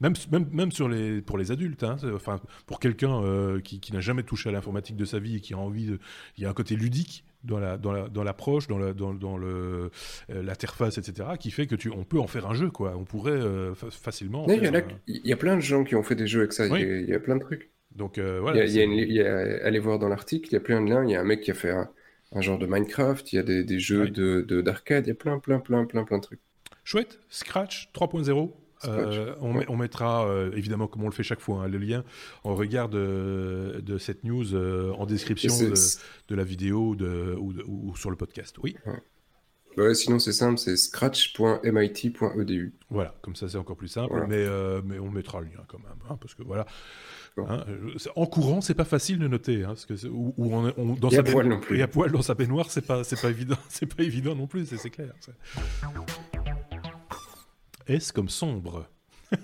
même, 0.00 0.14
même, 0.32 0.46
même, 0.52 0.72
sur 0.72 0.88
les, 0.88 1.20
pour 1.20 1.38
les 1.38 1.52
adultes, 1.52 1.82
hein, 1.82 1.96
enfin, 2.14 2.40
pour 2.66 2.80
quelqu'un 2.80 3.60
qui, 3.62 3.80
qui 3.80 3.92
n'a 3.92 4.00
jamais 4.00 4.22
touché 4.22 4.48
à 4.48 4.52
l'informatique 4.52 4.96
de 4.96 5.04
sa 5.04 5.18
vie 5.18 5.36
et 5.36 5.40
qui 5.40 5.54
a 5.54 5.58
envie 5.58 5.86
de. 5.86 5.98
Il 6.36 6.42
y 6.42 6.46
a 6.46 6.50
un 6.50 6.54
côté 6.54 6.76
ludique 6.76 7.24
dans 7.46 7.58
la 7.58 7.76
dans 7.76 8.24
l'approche, 8.24 8.66
dans, 8.66 8.78
la, 8.78 8.92
dans, 8.92 9.14
dans 9.14 9.36
le 9.36 9.90
euh, 10.30 10.42
l'interface, 10.42 10.98
etc., 10.98 11.30
qui 11.38 11.50
fait 11.50 11.66
que 11.66 11.74
tu 11.74 11.90
on 11.90 12.04
peut 12.04 12.18
en 12.18 12.26
faire 12.26 12.46
un 12.46 12.54
jeu, 12.54 12.70
quoi. 12.70 12.94
On 12.96 13.04
pourrait 13.04 13.32
euh, 13.32 13.74
facilement. 13.74 14.46
Il 14.48 15.20
y, 15.24 15.32
a 15.32 15.36
plein 15.36 15.56
de 15.56 15.62
gens 15.62 15.84
qui 15.84 15.94
ont 15.94 16.02
fait 16.02 16.14
des 16.14 16.26
jeux 16.26 16.40
avec 16.40 16.52
ça. 16.52 16.66
Il 16.66 17.08
y, 17.08 17.14
a 17.14 17.20
plein 17.20 17.36
de 17.36 17.42
trucs. 17.42 17.70
Donc 17.94 18.18
euh, 18.18 18.40
voilà. 18.40 18.64
Y 18.64 19.20
a, 19.20 19.64
allez 19.64 19.78
voir 19.78 19.98
dans 19.98 20.08
l'article, 20.08 20.48
il 20.50 20.52
y 20.54 20.56
a 20.56 20.60
plein 20.60 20.82
de 20.82 20.90
liens. 20.90 21.04
Il 21.04 21.10
y 21.10 21.14
a 21.14 21.20
un 21.20 21.24
mec 21.24 21.40
qui 21.40 21.50
a 21.50 21.54
fait 21.54 21.70
un, 21.70 22.40
genre 22.40 22.58
de 22.58 22.66
Minecraft. 22.66 23.32
Il 23.32 23.36
y 23.36 23.38
a 23.38 23.42
des, 23.42 23.64
des 23.64 23.78
jeux 23.78 24.10
de 24.10 24.60
d'arcade. 24.60 25.06
Il 25.06 25.10
y 25.10 25.12
a 25.12 25.14
plein, 25.14 25.38
plein, 25.38 25.60
plein, 25.60 25.84
plein, 25.84 26.04
plein 26.04 26.18
de 26.18 26.22
trucs. 26.22 26.40
Chouette. 26.86 27.18
Scratch 27.28 27.90
3.0. 27.94 28.52
Euh, 28.84 29.34
on, 29.40 29.76
mettra, 29.76 30.28
euh, 30.28 30.52
évidemment, 30.54 30.86
comme 30.86 31.02
on 31.02 31.08
le 31.08 31.12
fait 31.12 31.24
chaque 31.24 31.40
fois, 31.40 31.64
hein, 31.64 31.68
le 31.68 31.78
lien 31.78 32.04
en 32.44 32.54
regard 32.54 32.88
de, 32.88 33.82
cette 33.98 34.22
news 34.22 34.54
euh, 34.54 34.92
en 34.92 35.04
description 35.04 35.52
de, 36.28 36.34
la 36.34 36.44
vidéo 36.44 36.94
ou, 37.38 37.96
sur 37.96 38.10
le 38.10 38.16
podcast. 38.16 38.56
Oui. 38.62 38.76
sinon, 39.94 40.20
c'est 40.20 40.32
simple, 40.32 40.58
c'est 40.58 40.76
scratch.mit.edu. 40.76 42.74
Voilà, 42.90 43.16
comme 43.20 43.34
ça, 43.34 43.48
c'est 43.48 43.58
encore 43.58 43.76
plus 43.76 43.88
simple, 43.88 44.24
mais, 44.28 44.46
mais 44.84 45.00
on 45.00 45.10
mettra 45.10 45.40
le 45.40 45.46
lien 45.46 45.64
quand 45.66 45.80
même, 45.80 45.98
hein, 46.08 46.16
parce 46.20 46.34
que 46.34 46.44
voilà. 46.44 46.66
Hein, 47.38 47.64
en 48.14 48.26
courant, 48.26 48.60
c'est 48.60 48.74
pas 48.74 48.84
facile 48.84 49.18
de 49.18 49.26
noter, 49.26 49.62
parce 49.62 49.86
que 49.86 49.94
on, 50.38 50.94
dans 50.94 51.10
sa 51.10 51.24
poil 51.24 51.48
non 51.48 51.58
plus. 51.58 51.78
Et 51.78 51.82
à 51.82 51.88
poil 51.88 52.12
dans 52.12 52.22
sa 52.22 52.34
baignoire, 52.34 52.70
c'est 52.70 52.86
pas, 52.86 53.02
c'est 53.02 53.20
pas 53.20 53.30
évident, 53.30 53.58
c'est 53.70 53.92
pas 53.92 54.04
évident 54.04 54.36
non 54.36 54.46
plus, 54.46 54.66
c'est 54.66 54.90
clair. 54.90 55.12
S 57.88 58.12
comme 58.12 58.28
sombre. 58.28 58.86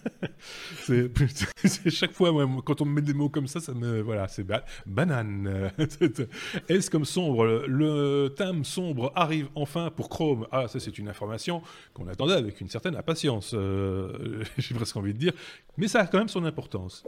c'est 0.84 1.90
chaque 1.90 2.12
fois 2.12 2.30
quand 2.64 2.80
on 2.80 2.84
me 2.84 2.94
met 2.94 3.02
des 3.02 3.14
mots 3.14 3.28
comme 3.28 3.46
ça, 3.46 3.60
ça 3.60 3.72
me 3.72 4.00
voilà, 4.00 4.28
c'est 4.28 4.46
banane. 4.86 5.72
S 6.68 6.90
comme 6.90 7.04
sombre. 7.04 7.64
Le 7.66 8.28
thème 8.36 8.64
sombre 8.64 9.12
arrive 9.14 9.48
enfin 9.54 9.90
pour 9.90 10.08
Chrome. 10.08 10.46
Ah, 10.52 10.68
ça 10.68 10.80
c'est 10.80 10.98
une 10.98 11.08
information 11.08 11.62
qu'on 11.94 12.08
attendait 12.08 12.34
avec 12.34 12.60
une 12.60 12.68
certaine 12.68 12.96
impatience. 12.96 13.52
Euh, 13.54 14.42
j'ai 14.58 14.74
presque 14.74 14.96
envie 14.96 15.14
de 15.14 15.18
dire, 15.18 15.32
mais 15.76 15.88
ça 15.88 16.00
a 16.00 16.06
quand 16.06 16.18
même 16.18 16.28
son 16.28 16.44
importance. 16.44 17.04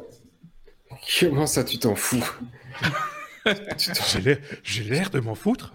Comment 1.21 1.47
ça, 1.47 1.65
tu 1.65 1.79
t'en 1.79 1.95
fous? 1.95 2.25
J'ai 4.63 4.85
l'air 4.85 5.11
de 5.11 5.21
m'en 5.21 5.35
foutre. 5.35 5.75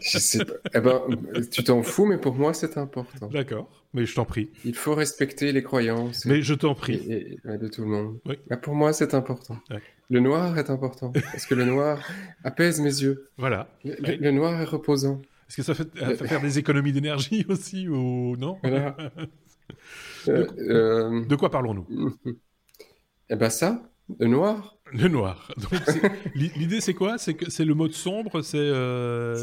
je 0.00 0.18
sais 0.18 0.44
pas. 0.44 0.54
Eh 0.74 0.80
ben, 0.80 1.02
tu 1.50 1.64
t'en 1.64 1.82
fous, 1.82 2.06
mais 2.06 2.18
pour 2.18 2.34
moi, 2.34 2.54
c'est 2.54 2.78
important. 2.78 3.28
D'accord, 3.28 3.68
mais 3.92 4.06
je 4.06 4.14
t'en 4.14 4.24
prie. 4.24 4.50
Il 4.64 4.74
faut 4.74 4.94
respecter 4.94 5.52
les 5.52 5.62
croyances. 5.62 6.24
Mais 6.24 6.42
je 6.42 6.54
t'en 6.54 6.74
prie. 6.74 7.38
de 7.44 7.68
tout 7.68 7.82
le 7.82 7.88
monde. 7.88 8.18
Bah, 8.48 8.56
pour 8.56 8.74
moi, 8.74 8.92
c'est 8.92 9.14
important. 9.14 9.58
Le 10.10 10.20
noir 10.20 10.58
est 10.58 10.70
important, 10.70 11.12
parce 11.12 11.44
que 11.44 11.54
le 11.54 11.64
noir 11.64 12.02
apaise 12.44 12.80
mes 12.80 13.02
yeux. 13.02 13.28
Voilà. 13.36 13.68
Le, 13.84 14.30
noir 14.30 14.60
est 14.60 14.64
reposant. 14.64 15.20
Est-ce 15.48 15.56
que 15.56 15.62
ça 15.62 15.74
fait, 15.74 15.88
faire 16.26 16.40
des 16.40 16.58
économies 16.58 16.92
d'énergie 16.92 17.44
aussi 17.48 17.88
ou 17.88 18.36
non? 18.36 18.58
De, 20.26 21.34
quoi 21.36 21.50
parlons-nous? 21.50 21.86
Eh 23.30 23.36
ben 23.36 23.50
ça, 23.50 23.82
le 24.18 24.26
noir. 24.26 24.77
Le 24.92 25.08
noir. 25.08 25.52
L'idée, 26.34 26.80
c'est 26.80 26.94
quoi? 26.94 27.18
C'est 27.18 27.34
que 27.34 27.50
c'est 27.50 27.64
le 27.64 27.74
mode 27.74 27.92
sombre. 27.92 28.42
C'est, 28.42 28.58
euh... 28.58 29.36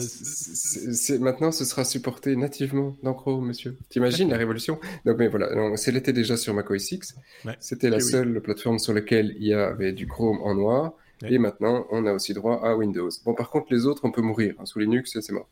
maintenant, 1.20 1.52
ce 1.52 1.66
sera 1.66 1.84
supporté 1.84 2.36
nativement 2.36 2.96
dans 3.04 3.14
Chrome, 3.14 3.48
monsieur. 3.48 3.78
T'imagines 3.90 4.30
la 4.30 4.38
révolution? 4.38 4.80
Donc, 5.06 5.18
mais 5.18 5.28
voilà, 5.28 5.76
c'est 5.78 5.92
déjà 6.12 6.38
sur 6.38 6.54
Mac 6.54 6.70
OS 6.70 6.92
X. 6.92 7.16
C'était 7.60 7.90
la 7.90 8.00
seule 8.00 8.42
plateforme 8.42 8.80
sur 8.80 8.94
laquelle 8.94 9.36
il 9.40 9.48
y 9.48 9.54
avait 9.54 9.94
du 9.94 10.08
Chrome 10.08 10.40
en 10.42 10.56
noir. 10.56 10.94
Et 11.28 11.38
maintenant, 11.38 11.88
on 11.92 12.06
a 12.06 12.14
aussi 12.14 12.34
droit 12.34 12.62
à 12.64 12.76
Windows. 12.76 13.10
Bon, 13.24 13.34
par 13.34 13.50
contre, 13.50 13.68
les 13.72 13.86
autres, 13.86 14.04
on 14.04 14.12
peut 14.12 14.22
mourir. 14.22 14.54
Hein. 14.60 14.66
Sous 14.66 14.80
Linux, 14.80 15.18
c'est 15.20 15.32
mort. 15.32 15.50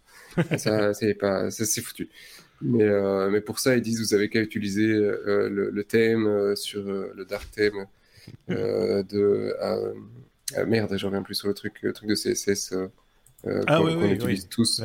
ça, 0.57 0.93
c'est 0.93 1.13
pas, 1.13 1.49
c'est 1.49 1.81
foutu. 1.81 2.09
Mais, 2.61 2.83
euh, 2.83 3.29
mais 3.29 3.41
pour 3.41 3.59
ça, 3.59 3.75
ils 3.75 3.81
disent, 3.81 4.01
vous 4.01 4.13
avez 4.13 4.29
qu'à 4.29 4.41
utiliser 4.41 4.87
euh, 4.87 5.49
le, 5.49 5.83
thème 5.83 6.27
euh, 6.27 6.55
sur 6.55 6.83
le 6.83 7.25
dark 7.25 7.49
theme 7.51 7.87
de. 8.47 9.55
merde, 10.65 10.97
j'en 10.97 11.07
reviens 11.07 11.23
plus 11.23 11.35
sur 11.35 11.47
le 11.47 11.53
truc, 11.53 11.79
le 11.81 11.93
truc 11.93 12.09
de 12.09 12.15
CSS 12.15 12.73
ah, 13.67 13.77
qu'on 13.77 14.03
utilise 14.03 14.47
tous. 14.49 14.81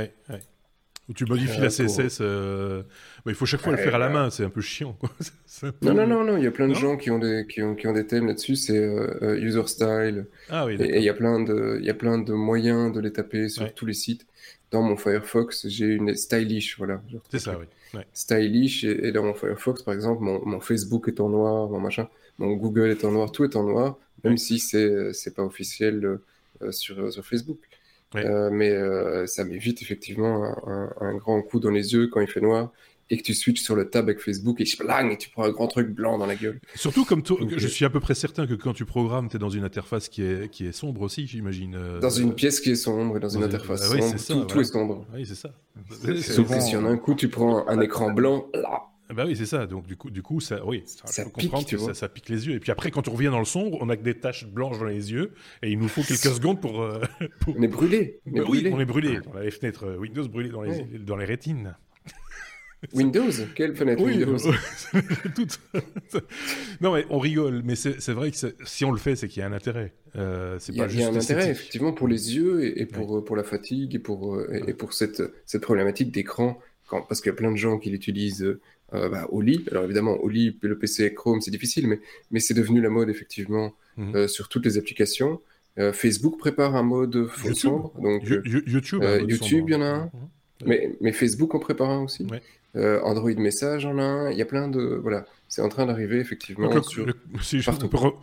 Où 1.08 1.14
tu 1.14 1.24
modifies 1.24 1.60
la 1.60 1.68
CSS. 1.68 2.20
il 3.26 3.34
faut 3.34 3.46
chaque 3.46 3.62
fois 3.62 3.72
le 3.72 3.78
faire 3.78 3.94
à 3.94 3.98
la 3.98 4.10
main, 4.10 4.28
c'est 4.30 4.44
un 4.44 4.50
peu 4.50 4.60
chiant. 4.60 4.92
Quoi. 4.92 5.10
Non, 5.82 5.94
non, 5.94 6.06
non, 6.06 6.22
non, 6.22 6.36
il 6.36 6.44
y 6.44 6.46
a 6.46 6.50
plein 6.50 6.68
de 6.68 6.74
gens 6.74 6.96
qui 6.96 7.10
ont 7.10 7.18
des, 7.18 7.46
qui 7.48 7.62
ont, 7.62 7.74
qui 7.74 7.88
ont 7.88 7.92
des 7.92 8.06
thèmes 8.06 8.26
là-dessus, 8.26 8.56
c'est 8.56 8.78
user 9.38 9.66
style. 9.66 10.26
Ah 10.50 10.66
oui, 10.66 10.76
et 10.78 10.98
il 10.98 11.02
y, 11.02 11.08
a 11.08 11.14
plein 11.14 11.40
de, 11.40 11.78
il 11.80 11.86
y 11.86 11.90
a 11.90 11.94
plein 11.94 12.18
de 12.18 12.32
moyens 12.32 12.92
de 12.92 13.00
les 13.00 13.12
taper 13.12 13.48
sur 13.48 13.72
tous 13.74 13.86
les 13.86 13.94
sites 13.94 14.26
dans 14.70 14.82
mon 14.82 14.96
Firefox, 14.96 15.66
j'ai 15.68 15.86
une 15.86 16.14
stylish, 16.14 16.78
voilà. 16.78 17.02
C'est 17.30 17.38
ça, 17.38 17.58
oui. 17.58 18.00
Stylish, 18.12 18.84
et, 18.84 19.12
dans 19.12 19.22
mon 19.22 19.34
Firefox, 19.34 19.82
par 19.82 19.94
exemple, 19.94 20.22
mon, 20.22 20.60
Facebook 20.60 21.08
est 21.08 21.20
en 21.20 21.28
noir, 21.30 21.68
mon 21.68 21.80
machin, 21.80 22.08
mon 22.38 22.52
Google 22.52 22.90
est 22.90 23.04
en 23.04 23.12
noir, 23.12 23.32
tout 23.32 23.44
est 23.44 23.56
en 23.56 23.64
noir, 23.64 23.98
même 24.24 24.36
si 24.36 24.58
c'est 24.58 25.12
c'est 25.12 25.34
pas 25.34 25.42
officiel 25.42 26.18
euh, 26.62 26.72
sur, 26.72 27.12
sur 27.12 27.24
Facebook. 27.24 27.58
Euh, 28.16 28.48
mais 28.50 28.70
euh, 28.70 29.26
ça 29.26 29.44
m'évite 29.44 29.82
effectivement 29.82 30.44
un, 30.66 30.90
un, 31.00 31.14
grand 31.14 31.42
coup 31.42 31.60
dans 31.60 31.70
les 31.70 31.92
yeux 31.92 32.06
quand 32.06 32.20
il 32.20 32.26
fait 32.26 32.40
noir 32.40 32.72
et 33.10 33.16
que 33.16 33.22
tu 33.22 33.34
switches 33.34 33.62
sur 33.62 33.74
le 33.74 33.88
tab 33.88 34.04
avec 34.04 34.20
Facebook 34.20 34.60
et 34.60 34.64
et 34.64 35.16
tu 35.16 35.30
prends 35.30 35.44
un 35.44 35.50
grand 35.50 35.66
truc 35.66 35.90
blanc 35.90 36.18
dans 36.18 36.26
la 36.26 36.36
gueule. 36.36 36.60
Surtout 36.74 37.04
comme 37.04 37.22
toi, 37.22 37.38
je 37.56 37.66
suis 37.66 37.84
à 37.84 37.90
peu 37.90 38.00
près 38.00 38.14
certain 38.14 38.46
que 38.46 38.54
quand 38.54 38.74
tu 38.74 38.84
programmes, 38.84 39.28
tu 39.28 39.36
es 39.36 39.38
dans 39.38 39.48
une 39.48 39.64
interface 39.64 40.08
qui 40.08 40.22
est, 40.22 40.50
qui 40.50 40.66
est 40.66 40.72
sombre 40.72 41.02
aussi, 41.02 41.26
j'imagine. 41.26 41.74
Euh, 41.74 42.00
dans 42.00 42.10
une 42.10 42.34
pièce 42.34 42.60
qui 42.60 42.70
est 42.70 42.76
sombre 42.76 43.16
et 43.16 43.20
dans, 43.20 43.28
une 43.28 43.42
interface 43.42 43.88
sombre, 43.88 44.18
ça, 44.18 44.34
tout, 44.46 44.60
est 44.60 44.64
sombre. 44.64 45.06
Oui, 45.14 45.24
c'est 45.26 45.34
ça. 45.34 45.54
Souvent, 46.22 46.60
si 46.60 46.76
en 46.76 46.84
un 46.84 46.96
coup 46.96 47.14
tu 47.14 47.28
prends 47.28 47.66
un 47.68 47.80
écran 47.80 48.12
blanc, 48.12 48.46
là. 48.54 48.82
Bah 49.14 49.24
oui, 49.26 49.34
c'est 49.36 49.46
ça. 49.46 49.66
Donc 49.66 49.86
du 49.86 49.96
coup, 49.96 50.10
du 50.10 50.22
coup, 50.22 50.40
ça, 50.40 50.64
oui, 50.66 50.82
ça, 50.86 51.24
pique, 51.24 51.50
que 51.50 51.94
ça, 51.94 52.08
pique 52.08 52.28
les 52.28 52.46
yeux. 52.46 52.54
Et 52.54 52.60
puis 52.60 52.70
après, 52.70 52.90
quand 52.90 53.08
on 53.08 53.12
revient 53.12 53.30
dans 53.30 53.38
le 53.38 53.46
sombre, 53.46 53.78
on 53.80 53.88
a 53.88 53.96
que 53.96 54.02
des 54.02 54.14
taches 54.14 54.46
blanches 54.46 54.78
dans 54.78 54.84
les 54.84 55.12
yeux, 55.12 55.32
et 55.62 55.70
il 55.70 55.78
nous 55.78 55.88
faut 55.88 56.02
quelques 56.02 56.34
secondes 56.34 56.60
pour. 56.60 56.82
Euh, 56.82 57.00
on 57.46 57.62
est 57.62 57.68
brûlé. 57.68 58.20
On 58.26 58.34
est 58.36 58.40
brûlé. 58.40 58.68
Oui, 58.68 58.74
on 58.74 58.80
est 58.80 58.84
brûlé. 58.84 59.18
On 59.32 59.38
a 59.38 59.42
les 59.42 59.50
fenêtres 59.50 59.84
euh, 59.86 59.96
Windows 59.96 60.28
brûlées 60.28 60.50
dans 60.50 60.62
les, 60.62 60.84
dans 60.98 61.16
les 61.16 61.24
rétines. 61.24 61.74
Windows 62.92 63.30
Quelle 63.54 63.74
fenêtre 63.74 64.02
Windows 64.02 64.36
Non, 66.80 66.94
mais 66.94 67.04
on 67.10 67.18
rigole, 67.18 67.62
mais 67.64 67.74
c'est 67.74 68.12
vrai 68.12 68.30
que 68.30 68.36
si 68.64 68.84
on 68.84 68.92
le 68.92 68.98
fait, 68.98 69.16
c'est 69.16 69.28
qu'il 69.28 69.40
y 69.40 69.42
a 69.42 69.48
un 69.48 69.52
intérêt. 69.52 69.92
Euh, 70.16 70.58
il 70.68 70.76
y 70.76 70.80
a, 70.80 70.86
pas 70.86 70.92
un 70.92 71.16
intérêt, 71.16 71.50
effectivement, 71.50 71.92
pour 71.92 72.06
les 72.06 72.36
yeux 72.36 72.78
et, 72.78 72.86
pour, 72.86 73.24
pour 73.24 73.36
la 73.36 73.42
fatigue 73.42 73.96
et 73.96 73.98
pour, 73.98 74.36
euh, 74.36 74.62
et, 74.66 74.74
pour 74.74 74.92
cette, 74.92 75.22
cette 75.44 75.62
problématique 75.62 76.12
d'écran. 76.12 76.58
Parce 76.90 77.20
qu'il 77.20 77.30
y 77.30 77.34
a 77.34 77.36
plein 77.36 77.52
de 77.52 77.56
gens 77.56 77.78
qui 77.78 77.90
l'utilisent 77.90 78.42
euh, 78.94 79.08
bah, 79.08 79.26
au 79.30 79.42
lit. 79.42 79.64
Alors 79.70 79.84
évidemment, 79.84 80.16
au 80.16 80.28
lit, 80.28 80.56
le 80.62 80.78
PC 80.78 81.12
Chrome, 81.12 81.40
c'est 81.40 81.50
difficile, 81.50 81.86
mais, 81.86 82.00
mais 82.30 82.40
c'est 82.40 82.54
devenu 82.54 82.80
la 82.80 82.88
mode, 82.90 83.10
effectivement, 83.10 83.74
mhm. 83.96 84.28
sur 84.28 84.48
toutes 84.48 84.64
les 84.64 84.78
applications. 84.78 85.40
Facebook 85.92 86.38
prépare 86.38 86.74
un 86.74 86.82
mode 86.82 87.28
sombre. 87.54 87.92
Donc, 88.00 88.24
YouTube, 88.24 89.04
YouTube, 89.28 89.64
il 89.68 89.72
y 89.72 89.74
en 89.74 89.82
a 89.82 89.86
un. 89.86 90.04
Mhm. 90.04 90.10
Mais, 90.66 90.96
mais, 91.00 91.12
Facebook 91.12 91.54
en 91.54 91.60
prépare 91.60 91.90
un 91.90 92.02
aussi. 92.04 92.26
Euh, 92.76 93.00
Android 93.02 93.34
Message 93.36 93.86
en 93.86 93.98
a 93.98 94.02
un. 94.02 94.30
Il 94.30 94.38
y 94.38 94.42
a 94.42 94.46
plein 94.46 94.68
de. 94.68 94.98
Voilà. 95.02 95.24
C'est 95.50 95.62
en 95.62 95.70
train 95.70 95.86
d'arriver, 95.86 96.20
effectivement. 96.20 96.70
sur... 96.82 97.06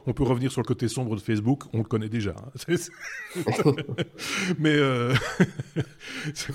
on, 0.06 0.14
peut 0.14 0.24
revenir 0.24 0.52
sur 0.52 0.62
le 0.62 0.66
côté 0.66 0.88
sombre 0.88 1.16
de 1.16 1.22
Facebook, 1.22 1.64
on 1.74 1.80
le 1.80 1.84
connaît 1.84 2.08
déjà. 2.08 2.36
Hein. 2.38 2.52
Mais 4.60 4.76
euh... 4.76 5.12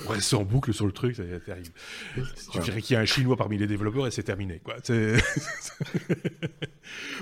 on 0.07 0.13
reste 0.13 0.33
en 0.33 0.45
boucle 0.45 0.73
sur 0.73 0.87
le 0.87 0.93
truc, 0.93 1.17
c'est 1.17 1.45
terrible. 1.45 1.71
Tu 2.53 2.61
dirais 2.61 2.81
qu'il 2.83 2.95
y 2.95 2.97
a 2.97 3.01
un 3.01 3.05
Chinois 3.05 3.37
parmi 3.37 3.59
les 3.59 3.67
développeurs 3.67 4.07
et 4.07 4.13
c'est 4.13 4.23
terminé. 4.23 4.61
Quoi. 4.63 4.77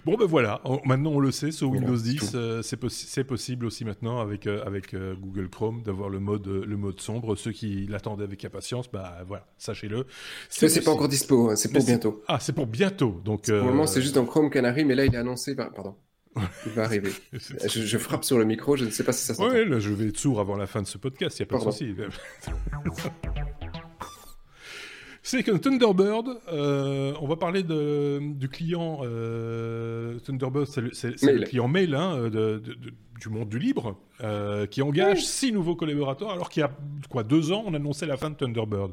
bon, 0.05 0.17
ben 0.19 0.27
voilà, 0.27 0.61
maintenant 0.85 1.13
on 1.13 1.21
le 1.21 1.31
sait, 1.31 1.51
sur 1.51 1.71
Windows 1.71 1.97
10, 1.97 2.33
euh, 2.35 2.61
c'est 2.61 3.25
possible 3.25 3.65
aussi 3.65 3.87
maintenant 3.87 4.21
avec, 4.21 4.47
euh, 4.47 4.63
avec 4.67 4.95
Google 4.95 5.49
Chrome 5.49 5.83
d'avoir 5.83 6.11
le 6.11 6.21
mode, 6.21 6.47
le 6.47 6.77
mode 6.77 7.01
sombre. 7.01 7.35
Ceux 7.35 7.53
qui 7.53 7.87
l'attendaient 7.87 8.25
avec 8.25 8.45
impatience, 8.45 8.91
bah 8.91 9.25
voilà, 9.27 9.47
sachez-le. 9.57 10.05
C'est 10.67 10.83
pas 10.83 10.91
encore 10.91 11.09
dispo, 11.09 11.51
hein, 11.51 11.57
c'est 11.57 11.73
pour 11.73 11.85
bientôt. 11.85 12.23
Ah, 12.27 12.39
c'est 12.41 12.53
pour 12.53 12.67
bientôt. 12.67 13.21
Donc, 13.25 13.47
pour 13.47 13.55
le 13.55 13.63
moment, 13.63 13.87
c'est 13.87 14.03
juste 14.03 14.15
dans 14.15 14.25
Chrome 14.25 14.51
Canary, 14.51 14.85
mais 14.85 14.95
là 14.95 15.05
il 15.05 15.15
est 15.15 15.19
annoncé. 15.19 15.55
Pardon. 15.55 15.95
Il 16.67 16.73
va 16.73 16.85
arriver. 16.85 17.11
je, 17.33 17.99
frappe 17.99 18.25
sur 18.25 18.39
le 18.39 18.45
micro, 18.45 18.77
je 18.77 18.85
ne 18.85 18.91
sais 18.91 19.05
pas 19.05 19.13
si 19.13 19.25
ça 19.25 19.35
s'entend. 19.35 19.55
Oui, 19.55 19.69
là, 19.69 19.79
je 19.81 19.91
vais 19.93 20.09
être 20.09 20.19
sourd 20.19 20.41
avant 20.41 20.57
la 20.57 20.67
fin 20.67 20.83
de 20.83 20.87
ce 20.87 20.99
podcast, 20.99 21.39
il 21.39 21.43
n'y 21.43 21.49
a 21.49 21.51
pas 21.51 21.59
de 21.59 21.71
souci. 21.71 21.95
C'est 25.23 25.43
que 25.43 25.51
Thunderbird, 25.51 26.41
euh, 26.51 27.13
on 27.21 27.27
va 27.27 27.37
parler 27.37 27.63
de, 27.63 28.19
du 28.33 28.49
client 28.49 29.01
euh, 29.03 30.19
Thunderbird, 30.21 30.67
c'est 30.67 31.21
le, 31.23 31.45
client 31.45 31.69
mail 31.69 31.95
hein, 31.95 32.31
de, 32.31 32.63
du 33.19 33.29
monde 33.29 33.49
du 33.49 33.59
libre, 33.59 33.97
euh, 34.21 34.67
qui 34.67 34.83
engage 34.83 35.25
six 35.25 35.53
nouveaux 35.53 35.77
collaborateurs, 35.77 36.31
alors 36.31 36.49
qu'il 36.49 36.61
y 36.61 36.65
a 36.65 36.71
quoi 37.11 37.23
deux 37.23 37.53
ans, 37.53 37.65
on 37.67 37.75
annonçait 37.75 38.07
la 38.07 38.17
fin 38.17 38.31
de 38.31 38.37
Thunderbird. 38.37 38.93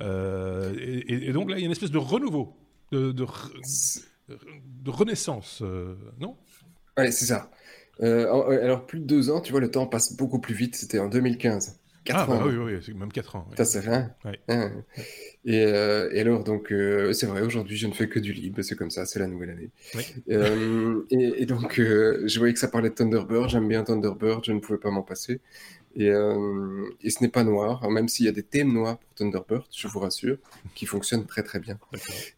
Et, 0.00 1.28
et, 1.28 1.32
donc 1.32 1.50
là, 1.50 1.56
il 1.56 1.60
y 1.60 1.62
a 1.62 1.66
une 1.66 1.72
espèce 1.72 1.90
de 1.90 1.98
renouveau, 1.98 2.56
de, 2.92 3.12
de, 3.12 3.26
de 4.28 4.90
renaissance, 4.90 5.62
non? 6.18 6.36
Ouais, 6.96 7.10
c'est 7.10 7.26
ça. 7.26 7.50
alors, 8.00 8.86
plus 8.86 9.00
de 9.00 9.06
deux 9.06 9.30
ans, 9.30 9.40
tu 9.40 9.52
vois, 9.52 9.60
le 9.60 9.70
temps 9.70 9.86
passe 9.86 10.16
beaucoup 10.16 10.40
plus 10.40 10.54
vite. 10.54 10.76
C'était 10.76 10.98
en 10.98 11.08
2015. 11.08 11.80
4 12.04 12.18
ah, 12.18 12.26
bah 12.26 12.34
ans. 12.34 12.46
oui, 12.46 12.56
oui, 12.56 12.94
même 12.94 13.10
4 13.10 13.36
ans. 13.36 13.48
Ça, 13.56 13.64
c'est 13.64 13.80
rien. 13.80 14.14
Hein. 15.46 15.50
Euh, 15.52 16.10
et, 16.12 16.20
alors, 16.20 16.44
donc, 16.44 16.72
euh, 16.72 17.12
c'est 17.12 17.26
vrai, 17.26 17.42
aujourd'hui, 17.42 17.76
je 17.76 17.86
ne 17.86 17.92
fais 17.92 18.08
que 18.08 18.18
du 18.18 18.32
libre, 18.32 18.62
c'est 18.62 18.76
comme 18.76 18.90
ça, 18.90 19.06
c'est 19.06 19.18
la 19.18 19.26
nouvelle 19.26 19.50
année. 19.50 19.70
Euh, 20.30 21.02
et, 21.10 21.46
donc, 21.46 21.74
je 21.76 22.38
voyais 22.38 22.54
que 22.54 22.60
ça 22.60 22.68
parlait 22.68 22.90
de 22.90 22.94
Thunderbird, 22.94 23.50
j'aime 23.50 23.68
bien 23.68 23.84
Thunderbird, 23.84 24.44
je 24.44 24.52
ne 24.52 24.60
pouvais 24.60 24.78
pas 24.78 24.90
m'en 24.90 25.02
passer. 25.02 25.40
Et, 25.96 26.06
et, 26.06 27.10
ce 27.10 27.22
n'est 27.22 27.28
pas 27.28 27.44
noir, 27.44 27.88
même 27.88 28.08
s'il 28.08 28.26
y 28.26 28.28
a 28.28 28.32
des 28.32 28.42
thèmes 28.42 28.72
noirs 28.72 28.98
pour 28.98 29.14
Thunderbird, 29.14 29.66
je 29.72 29.86
vous 29.86 30.00
rassure, 30.00 30.38
qui 30.74 30.86
fonctionnent 30.86 31.26
très 31.26 31.44
très 31.44 31.60
bien. 31.60 31.78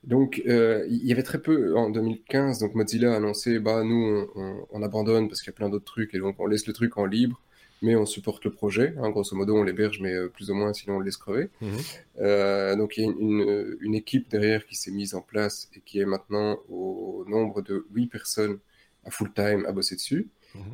Donc, 0.04 0.42
il 0.44 1.06
y 1.06 1.12
avait 1.12 1.22
très 1.22 1.40
peu 1.40 1.74
en 1.76 1.90
2015, 1.90 2.58
donc 2.58 2.74
Mozilla 2.74 3.12
a 3.12 3.16
annoncé, 3.16 3.58
bah, 3.58 3.82
nous, 3.82 4.28
on, 4.34 4.66
on 4.70 4.82
abandonne 4.82 5.28
parce 5.28 5.40
qu'il 5.40 5.50
y 5.50 5.54
a 5.54 5.56
plein 5.56 5.70
d'autres 5.70 5.86
trucs, 5.86 6.14
et 6.14 6.18
donc 6.18 6.36
on 6.38 6.46
laisse 6.46 6.66
le 6.66 6.72
truc 6.72 6.98
en 6.98 7.06
libre 7.06 7.40
mais 7.82 7.96
on 7.96 8.06
supporte 8.06 8.44
le 8.44 8.50
projet. 8.50 8.94
Hein, 8.98 9.10
grosso 9.10 9.36
modo, 9.36 9.56
on 9.56 9.62
l'héberge, 9.62 10.00
mais 10.00 10.14
euh, 10.14 10.28
plus 10.28 10.50
ou 10.50 10.54
moins, 10.54 10.72
sinon 10.72 10.96
on 10.96 10.98
le 10.98 11.04
laisse 11.04 11.16
crever. 11.16 11.50
Mhm. 11.60 11.78
Euh, 12.20 12.76
donc 12.76 12.96
il 12.96 13.04
y 13.04 13.06
a 13.06 13.10
une, 13.10 13.76
une, 13.80 13.94
équipe 13.94 14.30
derrière 14.30 14.66
qui 14.66 14.76
s'est 14.76 14.90
mise 14.90 15.14
en 15.14 15.20
place 15.20 15.68
et 15.74 15.80
qui 15.80 16.00
est 16.00 16.06
maintenant 16.06 16.58
au 16.68 17.24
nombre 17.28 17.62
de 17.62 17.86
8 17.92 18.06
personnes 18.06 18.58
à 19.04 19.10
full-time 19.10 19.64
à 19.66 19.72
bosser 19.72 19.96
dessus. 19.96 20.28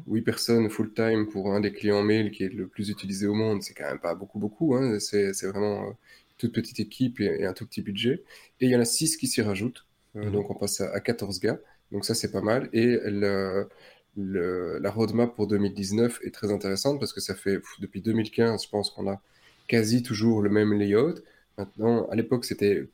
8 0.07 0.21
mhm. 0.21 0.25
personnes 0.25 0.71
full-time 0.71 1.29
pour 1.29 1.53
un 1.53 1.61
des 1.61 1.73
clients 1.73 2.03
mail 2.03 2.31
qui 2.31 2.45
est 2.45 2.53
le 2.53 2.67
plus 2.67 2.89
utilisé 2.89 3.27
au 3.27 3.35
monde, 3.35 3.63
c'est 3.63 3.75
quand 3.75 3.89
même 3.89 3.99
pas 3.99 4.15
beaucoup, 4.15 4.39
beaucoup. 4.39 4.75
Hein. 4.75 4.99
C'est 5.01 5.33
vraiment 5.47 5.89
euh, 5.89 5.93
toute 6.39 6.53
petite 6.53 6.81
équipe 6.81 7.21
et, 7.21 7.45
un 7.45 7.53
tout 7.53 7.67
petit 7.67 7.83
budget. 7.83 8.23
Et 8.61 8.67
il 8.67 8.71
y 8.71 8.77
en 8.77 8.81
a 8.81 8.85
6 8.85 9.17
qui 9.17 9.27
s'y 9.27 9.43
rajoutent. 9.43 9.87
Mhm. 10.15 10.33
Donc 10.33 10.51
on 10.51 10.55
passe 10.55 10.81
à, 10.81 10.93
à, 10.93 11.01
14 11.01 11.41
gars. 11.41 11.59
Donc 11.91 12.05
ça, 12.05 12.15
c'est 12.15 12.31
pas 12.31 12.41
mal. 12.41 12.69
Et 12.73 12.99
le, 13.05 13.69
la 14.17 14.91
roadmap 14.91 15.35
pour 15.35 15.47
2019 15.47 16.21
est 16.25 16.31
très 16.31 16.53
intéressante 16.53 16.99
parce 16.99 17.13
que 17.13 17.21
ça 17.21 17.35
fait 17.35 17.61
depuis 17.81 18.01
2015, 18.03 18.65
je 18.65 18.69
pense 18.69 18.91
qu'on 18.91 19.11
a 19.11 19.21
quasi 19.69 20.03
toujours 20.03 20.43
le 20.43 20.51
même 20.51 20.73
layout. 20.75 21.15
Maintenant, 21.59 22.07
à 22.11 22.15
l'époque, 22.15 22.45
c'était 22.45 22.89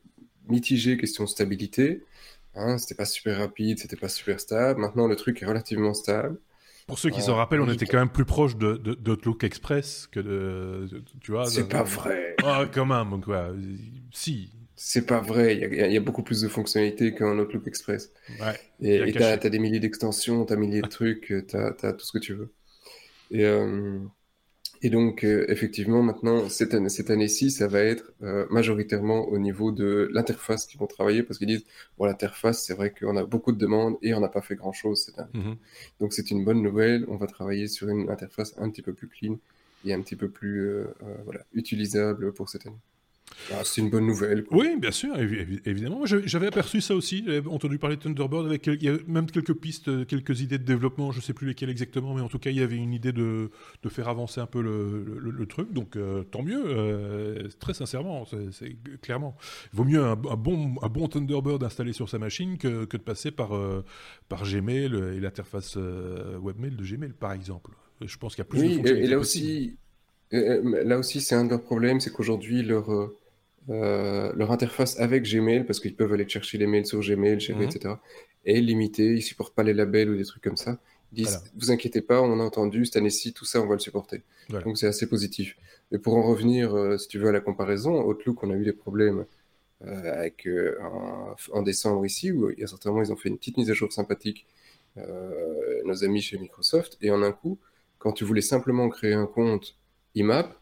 mitigé 0.47 0.97
question 0.97 1.27
stabilité. 1.27 2.03
Hein, 2.55 2.77
c'était 2.77 2.95
pas 2.95 3.05
super 3.05 3.37
rapide, 3.37 3.79
c'était 3.79 3.95
pas 3.95 4.09
super 4.09 4.39
stable. 4.39 4.79
Maintenant, 4.79 5.07
le 5.07 5.15
truc 5.15 5.41
est 5.41 5.45
relativement 5.45 5.93
stable. 5.93 6.37
Pour 6.87 6.97
ceux 6.97 7.11
qui 7.11 7.21
s'en 7.21 7.35
rappellent, 7.35 7.61
on 7.61 7.69
était 7.69 7.85
quand 7.85 7.99
même 7.99 8.09
plus 8.09 8.25
proche 8.25 8.57
de, 8.57 8.75
d'Outlook 8.75 9.43
Express 9.43 10.07
que 10.11 10.19
de, 10.19 11.03
tu 11.21 11.31
vois. 11.31 11.45
C'est 11.45 11.69
pas 11.69 11.83
vrai. 11.83 12.35
Ah, 12.43 12.65
quand 12.73 12.85
même, 12.85 13.21
quoi. 13.21 13.51
Si, 14.11 14.49
c'est 14.81 15.05
pas 15.05 15.19
vrai. 15.19 15.57
Il 15.57 15.91
y, 15.93 15.97
a, 15.97 15.99
beaucoup 15.99 16.23
plus 16.23 16.41
de 16.41 16.47
fonctionnalités 16.47 17.13
qu'un 17.13 17.37
Outlook 17.37 17.67
Express. 17.67 18.13
Ouais, 18.39 18.57
et 18.79 19.11
tu 19.11 19.21
as, 19.21 19.37
des 19.37 19.59
milliers 19.59 19.81
d'extensions, 19.81 20.45
tu 20.45 20.53
as 20.53 20.55
milliers 20.55 20.81
de 20.81 20.87
trucs, 20.99 21.33
tu 21.47 21.57
as, 21.57 21.93
tout 21.93 22.05
ce 22.05 22.11
que 22.13 22.19
tu 22.19 22.33
veux. 22.33 22.53
Et, 23.31 23.45
euh, 23.45 23.99
Et 24.81 24.89
donc, 24.89 25.25
euh, 25.25 25.45
effectivement, 25.49 26.01
maintenant, 26.01 26.47
cette, 26.47 26.73
année, 26.73 26.87
cette 26.87 27.09
année-ci, 27.09 27.51
ça 27.51 27.67
va 27.67 27.81
être 27.81 28.13
euh, 28.23 28.45
majoritairement 28.49 29.27
au 29.27 29.37
niveau 29.37 29.73
de 29.73 30.09
l'interface 30.13 30.65
qu'ils 30.65 30.79
vont 30.79 30.87
travailler, 30.87 31.23
parce 31.23 31.37
qu'ils 31.37 31.49
disent, 31.49 31.65
bon, 31.97 32.05
l'interface, 32.05 32.63
c'est 32.63 32.73
vrai 32.73 32.93
qu'on 32.97 33.17
a 33.17 33.25
beaucoup 33.25 33.51
de 33.51 33.57
demandes 33.57 33.97
et 34.01 34.13
on 34.13 34.21
n'a 34.21 34.29
pas 34.29 34.41
fait 34.41 34.55
grand-chose 34.55 35.03
cette 35.03 35.19
année. 35.19 35.29
Mhm. 35.33 35.57
Donc, 35.99 36.13
c'est 36.13 36.31
une 36.31 36.45
bonne 36.45 36.61
nouvelle. 36.61 37.05
On 37.09 37.17
va 37.17 37.27
travailler 37.27 37.67
sur 37.67 37.89
une 37.89 38.09
interface 38.09 38.53
un 38.57 38.69
petit 38.69 38.81
peu 38.81 38.93
plus 38.93 39.09
clean 39.09 39.37
et 39.85 39.93
un 39.93 40.01
petit 40.01 40.15
peu 40.15 40.29
plus 40.29 40.61
euh, 40.61 40.85
voilà, 41.25 41.41
utilisable 41.53 42.33
pour 42.33 42.47
cette 42.47 42.65
année. 42.65 42.79
Ah, 43.51 43.61
c'est 43.63 43.81
une 43.81 43.89
bonne 43.89 44.05
nouvelle. 44.05 44.45
Oui, 44.51 44.75
bien 44.79 44.91
sûr, 44.91 45.17
évidemment. 45.17 46.05
J'avais 46.05 46.47
aperçu 46.47 46.81
ça 46.81 46.95
aussi. 46.95 47.23
J'avais 47.25 47.47
entendu 47.47 47.79
parler 47.79 47.95
de 47.95 48.01
Thunderbird 48.01 48.45
avec 48.45 48.67
il 48.67 48.83
y 48.83 48.89
a 48.89 48.97
même 49.07 49.29
quelques 49.29 49.53
pistes, 49.53 50.05
quelques 50.07 50.41
idées 50.41 50.57
de 50.57 50.63
développement. 50.63 51.11
Je 51.11 51.17
ne 51.17 51.21
sais 51.21 51.33
plus 51.33 51.47
lesquelles 51.47 51.69
exactement, 51.69 52.13
mais 52.13 52.21
en 52.21 52.27
tout 52.27 52.39
cas, 52.39 52.49
il 52.49 52.57
y 52.57 52.61
avait 52.61 52.75
une 52.75 52.93
idée 52.93 53.11
de, 53.11 53.49
de 53.81 53.89
faire 53.89 54.07
avancer 54.07 54.39
un 54.39 54.45
peu 54.45 54.61
le, 54.61 55.03
le, 55.19 55.45
truc. 55.45 55.73
Donc, 55.73 55.95
euh, 55.95 56.23
tant 56.23 56.43
mieux. 56.43 56.63
Euh, 56.65 57.47
très 57.59 57.73
sincèrement, 57.73 58.25
c'est 58.51 58.75
clairement. 59.01 59.35
Il 59.73 59.77
vaut 59.77 59.85
mieux 59.85 60.03
un, 60.03 60.15
bon, 60.15 60.75
un 60.81 60.89
bon 60.89 61.07
Thunderbird 61.07 61.63
installé 61.63 61.93
sur 61.93 62.09
sa 62.09 62.19
machine 62.19 62.57
que, 62.57 62.85
que 62.85 62.97
de 62.97 63.03
passer 63.03 63.31
par, 63.31 63.55
euh, 63.55 63.83
par 64.27 64.43
Gmail 64.43 64.93
et 65.15 65.19
l'interface 65.19 65.77
webmail 65.77 66.75
de 66.75 66.83
Gmail, 66.83 67.13
par 67.13 67.33
exemple. 67.33 67.71
Je 68.01 68.17
pense 68.17 68.35
qu'il 68.35 68.43
y 68.43 68.47
a 68.47 68.49
plus 68.49 68.81
de 68.81 68.87
et, 68.87 69.03
et 69.03 69.07
là 69.07 69.17
aussi, 69.19 69.77
là 70.31 70.97
aussi, 70.97 71.21
c'est 71.21 71.35
un 71.35 71.45
de 71.45 71.49
leurs 71.49 71.63
problèmes, 71.63 71.99
c'est 71.99 72.11
qu'aujourd'hui, 72.11 72.63
leur 72.63 72.89
euh, 73.69 74.31
leur 74.35 74.51
interface 74.51 74.99
avec 74.99 75.23
Gmail, 75.23 75.63
parce 75.63 75.79
qu'ils 75.79 75.95
peuvent 75.95 76.11
aller 76.11 76.27
chercher 76.27 76.57
les 76.57 76.65
mails 76.65 76.87
sur 76.87 77.01
Gmail, 77.01 77.37
Gmail 77.37 77.55
mhm. 77.55 77.63
etc., 77.63 77.93
est 78.45 78.61
limitée. 78.61 79.13
Ils 79.13 79.21
supportent 79.21 79.53
pas 79.53 79.63
les 79.63 79.73
labels 79.73 80.09
ou 80.09 80.17
des 80.17 80.25
trucs 80.25 80.43
comme 80.43 80.57
ça. 80.57 80.79
Ils 81.11 81.25
disent, 81.25 81.43
vous 81.55 81.71
inquiétez 81.71 82.01
pas, 82.01 82.21
on 82.21 82.39
a 82.39 82.43
entendu, 82.43 82.85
cette 82.85 82.97
année-ci, 82.97 83.33
tout 83.33 83.45
ça, 83.45 83.61
on 83.61 83.67
va 83.67 83.73
le 83.73 83.79
supporter. 83.79 84.21
Donc 84.49 84.77
c'est 84.77 84.87
assez 84.87 85.07
positif. 85.07 85.55
Et 85.91 85.97
pour 85.97 86.15
en 86.15 86.23
revenir, 86.23 86.75
euh, 86.75 86.97
si 86.97 87.07
tu 87.07 87.19
veux, 87.19 87.29
à 87.29 87.31
la 87.31 87.41
comparaison, 87.41 88.03
Outlook, 88.03 88.43
on 88.43 88.51
a 88.51 88.55
eu 88.55 88.63
des 88.63 88.73
problèmes 88.73 89.25
euh, 89.85 90.19
avec, 90.19 90.47
en, 91.51 91.61
décembre 91.61 92.05
ici, 92.05 92.31
où 92.31 92.49
il 92.49 92.59
y 92.59 92.63
a 92.63 92.67
certainement, 92.67 93.01
ils 93.01 93.11
ont 93.11 93.15
fait 93.15 93.29
une 93.29 93.37
petite 93.37 93.57
mise 93.57 93.69
à 93.69 93.73
jour 93.73 93.91
sympathique, 93.91 94.47
nos 95.85 96.03
amis 96.03 96.21
chez 96.21 96.37
Microsoft, 96.37 96.97
et 97.01 97.11
en 97.11 97.21
un 97.21 97.31
coup, 97.31 97.57
quand 97.99 98.11
tu 98.11 98.23
voulais 98.23 98.41
simplement 98.41 98.89
créer 98.89 99.13
un 99.13 99.27
compte 99.27 99.77
IMAP, 100.15 100.55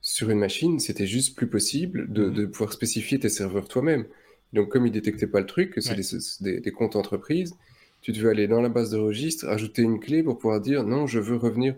sur 0.00 0.30
une 0.30 0.38
machine, 0.38 0.78
c'était 0.78 1.06
juste 1.06 1.36
plus 1.36 1.48
possible 1.48 2.12
de, 2.12 2.28
mhm. 2.28 2.50
pouvoir 2.50 2.72
spécifier 2.72 3.18
tes 3.18 3.28
serveurs 3.28 3.68
toi-même. 3.68 4.06
Donc, 4.52 4.68
comme 4.70 4.86
ils 4.86 4.92
détectaient 4.92 5.26
pas 5.26 5.40
le 5.40 5.46
truc, 5.46 5.72
que 5.72 5.80
c'est 5.80 5.96
des, 6.40 6.72
comptes 6.72 6.94
entreprises, 6.94 7.56
tu 8.02 8.12
devais 8.12 8.30
aller 8.30 8.46
dans 8.46 8.60
la 8.60 8.68
base 8.68 8.90
de 8.90 8.98
registre, 8.98 9.48
ajouter 9.48 9.82
une 9.82 9.98
clé 9.98 10.22
pour 10.22 10.38
pouvoir 10.38 10.60
dire 10.60 10.84
non, 10.84 11.06
je 11.06 11.18
veux 11.18 11.36
revenir 11.36 11.74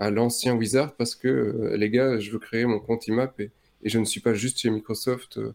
à 0.00 0.10
l'ancien 0.10 0.56
Wizard 0.56 0.96
parce 0.96 1.14
que 1.14 1.28
euh, 1.28 1.76
les 1.76 1.90
gars, 1.90 2.18
je 2.18 2.30
veux 2.32 2.38
créer 2.38 2.66
mon 2.66 2.80
compte 2.80 3.06
IMAP 3.06 3.40
et, 3.40 3.50
et, 3.82 3.88
je 3.88 3.98
ne 3.98 4.04
suis 4.04 4.20
pas 4.20 4.34
juste 4.34 4.58
chez 4.58 4.70
Microsoft. 4.70 5.38
Euh. 5.38 5.54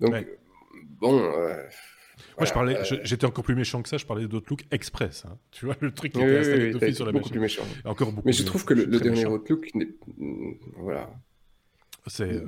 donc, 0.00 0.26
bon. 1.00 1.18
Euh, 1.18 1.62
moi, 2.38 2.46
je 2.46 2.52
parlais, 2.52 2.78
j'étais 3.04 3.26
encore 3.26 3.44
plus 3.44 3.54
méchant 3.54 3.82
que 3.82 3.88
ça, 3.88 3.96
je 3.96 4.06
parlais 4.06 4.26
d'Outlook 4.26 4.64
Express. 4.70 5.24
Hein. 5.26 5.38
Tu 5.50 5.66
vois, 5.66 5.76
le 5.80 5.92
truc 5.92 6.12
qui 6.12 6.20
était 6.20 6.74
installé 6.74 6.92
sur 6.92 7.06
la 7.06 7.12
beaucoup 7.12 7.30
Plus 7.30 7.40
méchant. 7.40 7.62
Encore 7.84 8.12
beaucoup 8.12 8.26
Mais 8.26 8.32
je 8.32 8.44
trouve 8.44 8.64
que 8.64 8.74
le, 8.74 8.86
dernier 8.86 9.26
Outlook, 9.26 9.70
voilà, 10.76 11.10
c'est. 12.06 12.42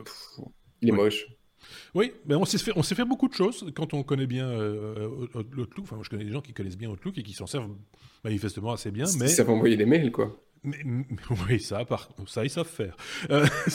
Il 0.81 0.89
est 0.89 0.93
moche. 0.93 1.27
Oui, 1.95 2.13
mais 2.27 2.35
on 2.35 2.45
s'est 2.45 2.59
fait 2.59 3.05
beaucoup 3.05 3.29
de 3.29 3.35
choses 3.35 3.71
quand 3.75 3.95
on 3.95 4.03
connaît 4.03 4.27
bien 4.27 4.49
euh, 4.49 5.09
Outlook. 5.35 5.85
Enfin, 5.85 5.97
moi, 5.97 6.05
je 6.05 6.11
connais 6.11 6.25
des 6.25 6.33
gens 6.33 6.41
qui 6.41 6.53
connaissent 6.53 6.77
bien 6.77 6.91
Outlook 6.91 7.19
et 7.19 7.23
qui 7.23 7.33
s'en 7.33 7.47
servent 7.47 7.71
manifestement 8.25 8.73
assez 8.73 8.91
bien. 8.91 9.07
Mais 9.19 9.29
ça 9.29 9.45
va 9.45 9.53
envoyer 9.53 9.77
des 9.77 9.87
mails, 9.87 10.11
quoi. 10.11 10.37
Mais, 10.65 10.79
oui, 11.49 11.61
ça, 11.61 11.85
par... 11.85 12.09
ça, 12.27 12.45
ils 12.45 12.51
savent 12.51 12.69
faire. 12.69 12.97
Euh, 13.31 13.47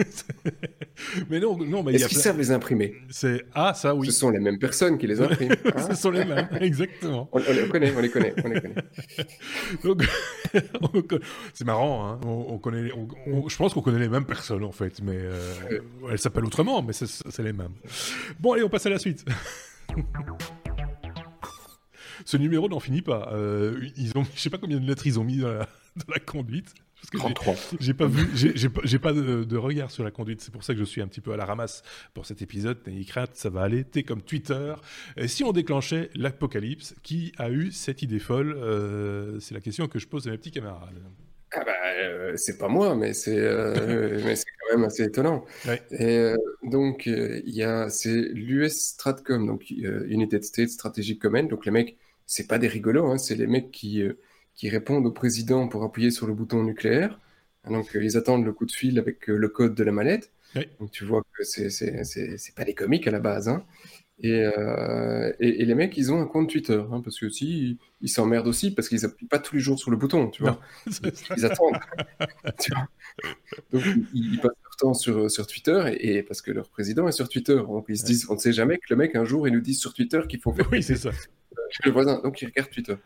mais 1.30 1.40
non, 1.40 1.56
non, 1.58 1.82
mais 1.82 1.94
Est-ce 1.94 2.08
qu'ils 2.08 2.18
savent 2.18 2.38
les 2.38 2.50
imprimer? 2.50 2.94
C'est 3.10 3.44
ah 3.54 3.74
ça 3.74 3.94
oui. 3.94 4.06
Ce 4.06 4.12
sont 4.12 4.30
les 4.30 4.38
mêmes 4.40 4.58
personnes 4.58 4.98
qui 4.98 5.06
les 5.06 5.20
impriment. 5.22 5.54
Ce 5.88 5.94
sont 5.94 6.10
les 6.10 6.24
mêmes, 6.24 6.48
exactement. 6.60 7.28
On, 7.32 7.38
les 7.38 7.68
connaît, 7.68 7.92
on 7.96 8.00
les 8.00 8.10
connaît, 8.10 8.34
on 8.44 8.48
les 8.48 8.60
connaît. 8.60 8.74
Donc, 9.84 10.04
c'est 11.52 11.64
marrant, 11.64 12.08
hein. 12.08 12.20
on, 12.24 12.58
connaît, 12.58 12.88
je 12.88 13.56
pense 13.56 13.74
qu'on 13.74 13.82
connaît 13.82 13.98
les 13.98 14.08
mêmes 14.08 14.26
personnes 14.26 14.64
en 14.64 14.72
fait, 14.72 15.00
mais 15.02 15.16
euh, 15.16 15.80
elles 16.10 16.18
s'appellent 16.18 16.46
autrement, 16.46 16.82
mais 16.82 16.92
c'est 16.92 17.42
les 17.42 17.52
mêmes. 17.52 17.74
Bon, 18.38 18.52
allez, 18.52 18.62
on 18.62 18.68
passe 18.68 18.86
à 18.86 18.90
la 18.90 18.98
suite. 18.98 19.24
Ce 22.24 22.36
numéro 22.36 22.68
n'en 22.68 22.80
finit 22.80 23.02
pas. 23.02 23.30
Euh, 23.32 23.80
ils 23.96 24.16
ont, 24.16 24.24
je 24.34 24.40
sais 24.40 24.50
pas 24.50 24.58
combien 24.58 24.78
de 24.78 24.86
lettres 24.86 25.06
ils 25.06 25.18
ont 25.18 25.24
mis 25.24 25.38
dans 25.38 25.48
la, 25.48 25.58
dans 25.96 26.12
la 26.12 26.20
conduite. 26.20 26.74
Parce 27.00 27.10
que 27.10 27.16
33. 27.16 27.54
J'ai 27.80 27.94
pas 27.94 28.06
vu, 28.06 28.28
j'ai 28.34 28.98
pas, 28.98 29.12
de, 29.12 29.56
regard 29.56 29.90
sur 29.90 30.04
la 30.04 30.10
conduite. 30.10 30.40
C'est 30.42 30.52
pour 30.52 30.64
ça 30.64 30.74
que 30.74 30.78
je 30.78 30.84
suis 30.84 31.00
un 31.00 31.06
petit 31.06 31.22
peu 31.22 31.32
à 31.32 31.36
la 31.36 31.46
ramasse 31.46 31.82
pour 32.12 32.26
cet 32.26 32.42
épisode. 32.42 32.78
N'ayez 32.86 33.04
crainte, 33.04 33.30
ça 33.34 33.48
va 33.48 33.62
aller. 33.62 33.84
T'es 33.84 34.02
comme 34.02 34.22
Twitter. 34.22 34.74
Et 35.16 35.26
si 35.26 35.42
on 35.42 35.52
déclenchait 35.52 36.10
l'apocalypse, 36.14 36.94
qui 37.02 37.32
a 37.38 37.50
eu 37.50 37.72
cette 37.72 38.02
idée 38.02 38.18
folle 38.18 38.54
euh, 38.56 39.40
C'est 39.40 39.54
la 39.54 39.60
question 39.60 39.88
que 39.88 39.98
je 39.98 40.06
pose 40.06 40.28
à 40.28 40.30
mes 40.30 40.38
petits 40.38 40.50
camarades. 40.50 41.00
Ah 41.52 41.64
bah, 41.64 41.72
euh, 41.98 42.34
c'est 42.36 42.58
pas 42.58 42.68
moi, 42.68 42.94
mais 42.94 43.12
c'est 43.14 43.38
euh, 43.38 44.20
mais 44.24 44.36
c'est 44.36 44.44
quand 44.44 44.76
même 44.76 44.84
assez 44.84 45.04
étonnant. 45.04 45.44
Et 45.90 46.34
donc 46.62 47.06
il 47.06 47.42
y 47.46 47.62
a 47.62 47.88
c'est 47.88 48.28
l'US 48.32 48.72
Stratcom, 48.72 49.46
donc 49.46 49.70
United 49.70 50.44
States 50.44 50.68
Strategic 50.68 51.18
Command. 51.18 51.48
Donc 51.48 51.64
les 51.64 51.72
mecs, 51.72 51.96
c'est 52.26 52.46
pas 52.46 52.58
des 52.58 52.68
rigolos, 52.68 53.06
hein, 53.06 53.18
c'est 53.18 53.34
les 53.34 53.46
mecs 53.46 53.70
qui 53.70 54.04
qui 54.54 54.68
répondent 54.68 55.06
au 55.06 55.12
président 55.12 55.68
pour 55.68 55.82
appuyer 55.84 56.10
sur 56.10 56.26
le 56.26 56.34
bouton 56.34 56.62
nucléaire. 56.62 57.18
Donc, 57.68 57.94
euh, 57.94 58.02
ils 58.02 58.16
attendent 58.16 58.44
le 58.44 58.52
coup 58.52 58.66
de 58.66 58.72
fil 58.72 58.98
avec 58.98 59.28
euh, 59.28 59.36
le 59.36 59.48
code 59.48 59.74
de 59.74 59.84
la 59.84 59.92
mallette. 59.92 60.32
Donc, 60.80 60.90
tu 60.90 61.04
vois 61.04 61.22
que 61.32 61.44
c'est, 61.44 62.54
pas 62.56 62.64
des 62.64 62.74
comiques 62.74 63.06
à 63.06 63.10
la 63.10 63.20
base. 63.20 63.48
Hein. 63.48 63.64
Euh, 64.24 65.32
et, 65.40 65.62
et, 65.62 65.64
les 65.64 65.74
mecs, 65.74 65.96
ils 65.96 66.12
ont 66.12 66.20
un 66.20 66.26
compte 66.26 66.50
Twitter, 66.50 66.82
hein, 66.92 67.00
parce 67.02 67.18
que 67.18 67.26
aussi, 67.26 67.78
ils 68.00 68.08
s'emmerdent 68.08 68.48
aussi, 68.48 68.70
parce 68.70 68.88
qu'ils 68.88 69.04
appuient 69.04 69.26
pas 69.26 69.38
tous 69.38 69.54
les 69.54 69.60
jours 69.60 69.78
sur 69.78 69.90
le 69.90 69.96
bouton, 69.96 70.28
tu 70.28 70.42
vois. 70.42 70.60
ils, 71.36 71.46
attendent. 71.46 71.78
Donc, 73.72 73.82
ils, 74.12 74.36
passent 74.36 74.50
leur 74.62 74.76
temps 74.78 74.94
sur, 74.94 75.30
sur 75.30 75.46
Twitter, 75.46 75.96
et, 76.00 76.22
parce 76.22 76.42
que 76.42 76.50
leur 76.50 76.68
président 76.68 77.08
est 77.08 77.12
sur 77.12 77.28
Twitter. 77.28 77.56
Donc, 77.56 77.86
ils 77.88 77.98
se 77.98 78.04
disent, 78.04 78.26
on 78.28 78.34
ne 78.34 78.40
sait 78.40 78.52
jamais 78.52 78.76
que 78.76 78.86
le 78.90 78.96
mec, 78.96 79.16
un 79.16 79.24
jour, 79.24 79.48
il 79.48 79.54
nous 79.54 79.60
dit 79.60 79.74
sur 79.74 79.94
Twitter 79.94 80.20
qu'il 80.28 80.40
faut 80.40 80.52
faire. 80.52 80.68
Oui, 80.70 80.82
c'est 80.82 80.96
ça. 80.96 81.10
Le 81.84 81.90
voisin, 81.90 82.20
donc 82.22 82.40
il 82.42 82.46
regarde 82.46 82.70
Twitter. 82.70 82.96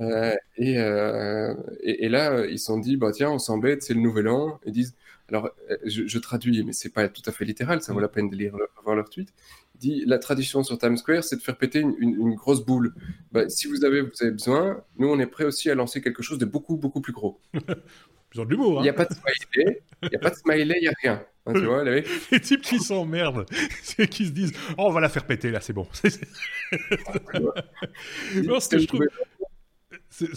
Euh, 0.00 0.34
euh, 0.60 1.54
et, 1.82 2.08
là, 2.08 2.44
ils 2.46 2.58
se 2.58 2.66
sont 2.66 2.78
dit, 2.78 2.96
bah 2.96 3.10
tiens, 3.12 3.30
on 3.30 3.38
s'embête, 3.38 3.82
c'est 3.82 3.94
le 3.94 4.00
nouvel 4.00 4.28
an. 4.28 4.60
Ils 4.66 4.72
disent, 4.72 4.94
alors 5.28 5.50
je, 5.84 6.18
traduis, 6.18 6.62
mais 6.64 6.72
c'est 6.72 6.92
pas 6.92 7.08
tout 7.08 7.22
à 7.26 7.32
fait 7.32 7.44
littéral, 7.44 7.82
ça 7.82 7.92
vaut 7.92 8.00
la 8.00 8.08
peine 8.08 8.28
de 8.28 8.36
lire, 8.36 8.56
voir 8.84 8.96
leur 8.96 9.08
tweet. 9.08 9.32
Dit, 9.76 10.04
la 10.06 10.18
tradition 10.18 10.62
sur 10.62 10.78
Times 10.78 10.96
Square, 10.96 11.24
c'est 11.24 11.36
de 11.36 11.42
faire 11.42 11.56
péter 11.56 11.80
une, 11.80 12.34
grosse 12.34 12.64
boule. 12.64 12.94
Bah, 13.32 13.48
si 13.48 13.66
vous 13.66 13.84
avez, 13.84 14.02
vous 14.02 14.10
avez 14.20 14.32
besoin, 14.32 14.82
nous 14.98 15.08
on 15.08 15.18
est 15.18 15.26
prêt 15.26 15.44
aussi 15.44 15.70
à 15.70 15.74
lancer 15.74 16.00
quelque 16.02 16.22
chose 16.22 16.38
de 16.38 16.44
beaucoup, 16.44 16.76
beaucoup 16.76 17.00
plus 17.00 17.12
gros. 17.12 17.40
Il 18.34 18.82
n'y 18.82 18.88
a 18.88 18.92
pas 18.92 19.04
de 19.04 19.14
smiley, 19.14 19.82
il 20.02 20.08
n'y 20.08 20.16
a 20.16 20.18
pas 20.18 20.30
de 20.30 20.34
smiley, 20.36 20.74
il 20.78 20.82
n'y 20.82 20.88
a 20.88 20.94
rien. 21.02 21.24
Hein, 21.46 21.52
tu 21.54 21.60
vois, 21.66 21.84
les... 21.84 22.04
types 22.40 22.62
qui 22.62 22.78
s'emmerdent, 22.78 23.46
c'est 23.82 24.08
qui 24.08 24.26
se 24.26 24.30
disent 24.30 24.52
Oh, 24.78 24.84
on 24.86 24.90
va 24.90 25.00
la 25.00 25.08
faire 25.08 25.24
péter 25.26 25.50
là, 25.50 25.60
c'est 25.60 25.72
bon. 25.72 25.86
non, 28.34 28.60
ce 28.60 28.68
que 28.68 28.78
je 28.78 28.86
trouve. 28.86 29.06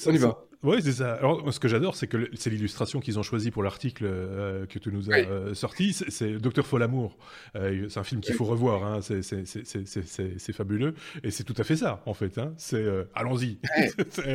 On 0.06 0.12
y 0.12 0.18
va. 0.18 0.46
Oui, 0.66 0.82
c'est 0.82 0.94
ça. 0.94 1.14
Alors, 1.14 1.54
ce 1.54 1.60
que 1.60 1.68
j'adore, 1.68 1.96
c'est 1.96 2.08
que 2.08 2.30
c'est 2.34 2.50
l'illustration 2.50 3.00
qu'ils 3.00 3.20
ont 3.20 3.24
choisi 3.24 3.52
pour 3.52 3.62
l'article 3.62 4.06
euh, 4.08 4.66
que 4.66 4.80
tu 4.80 4.92
nous 4.92 5.12
as 5.12 5.18
euh, 5.18 5.54
sorti. 5.54 5.94
C'est 5.94 6.34
Docteur 6.38 6.66
Folamour. 6.66 7.18
Euh, 7.56 7.88
c'est 7.88 8.00
un 8.00 8.04
film 8.04 8.20
qu'il 8.20 8.34
faut 8.34 8.46
revoir. 8.46 8.84
Hein. 8.84 9.02
C'est 9.02 10.54
fabuleux. 10.54 10.96
Et 11.24 11.30
c'est 11.30 11.44
tout 11.44 11.54
à 11.58 11.64
fait 11.64 11.76
ça, 11.76 12.02
en 12.08 12.16
fait. 12.16 12.40
Hein. 12.40 12.54
C'est 12.58 12.84
allons-y. 13.14 13.60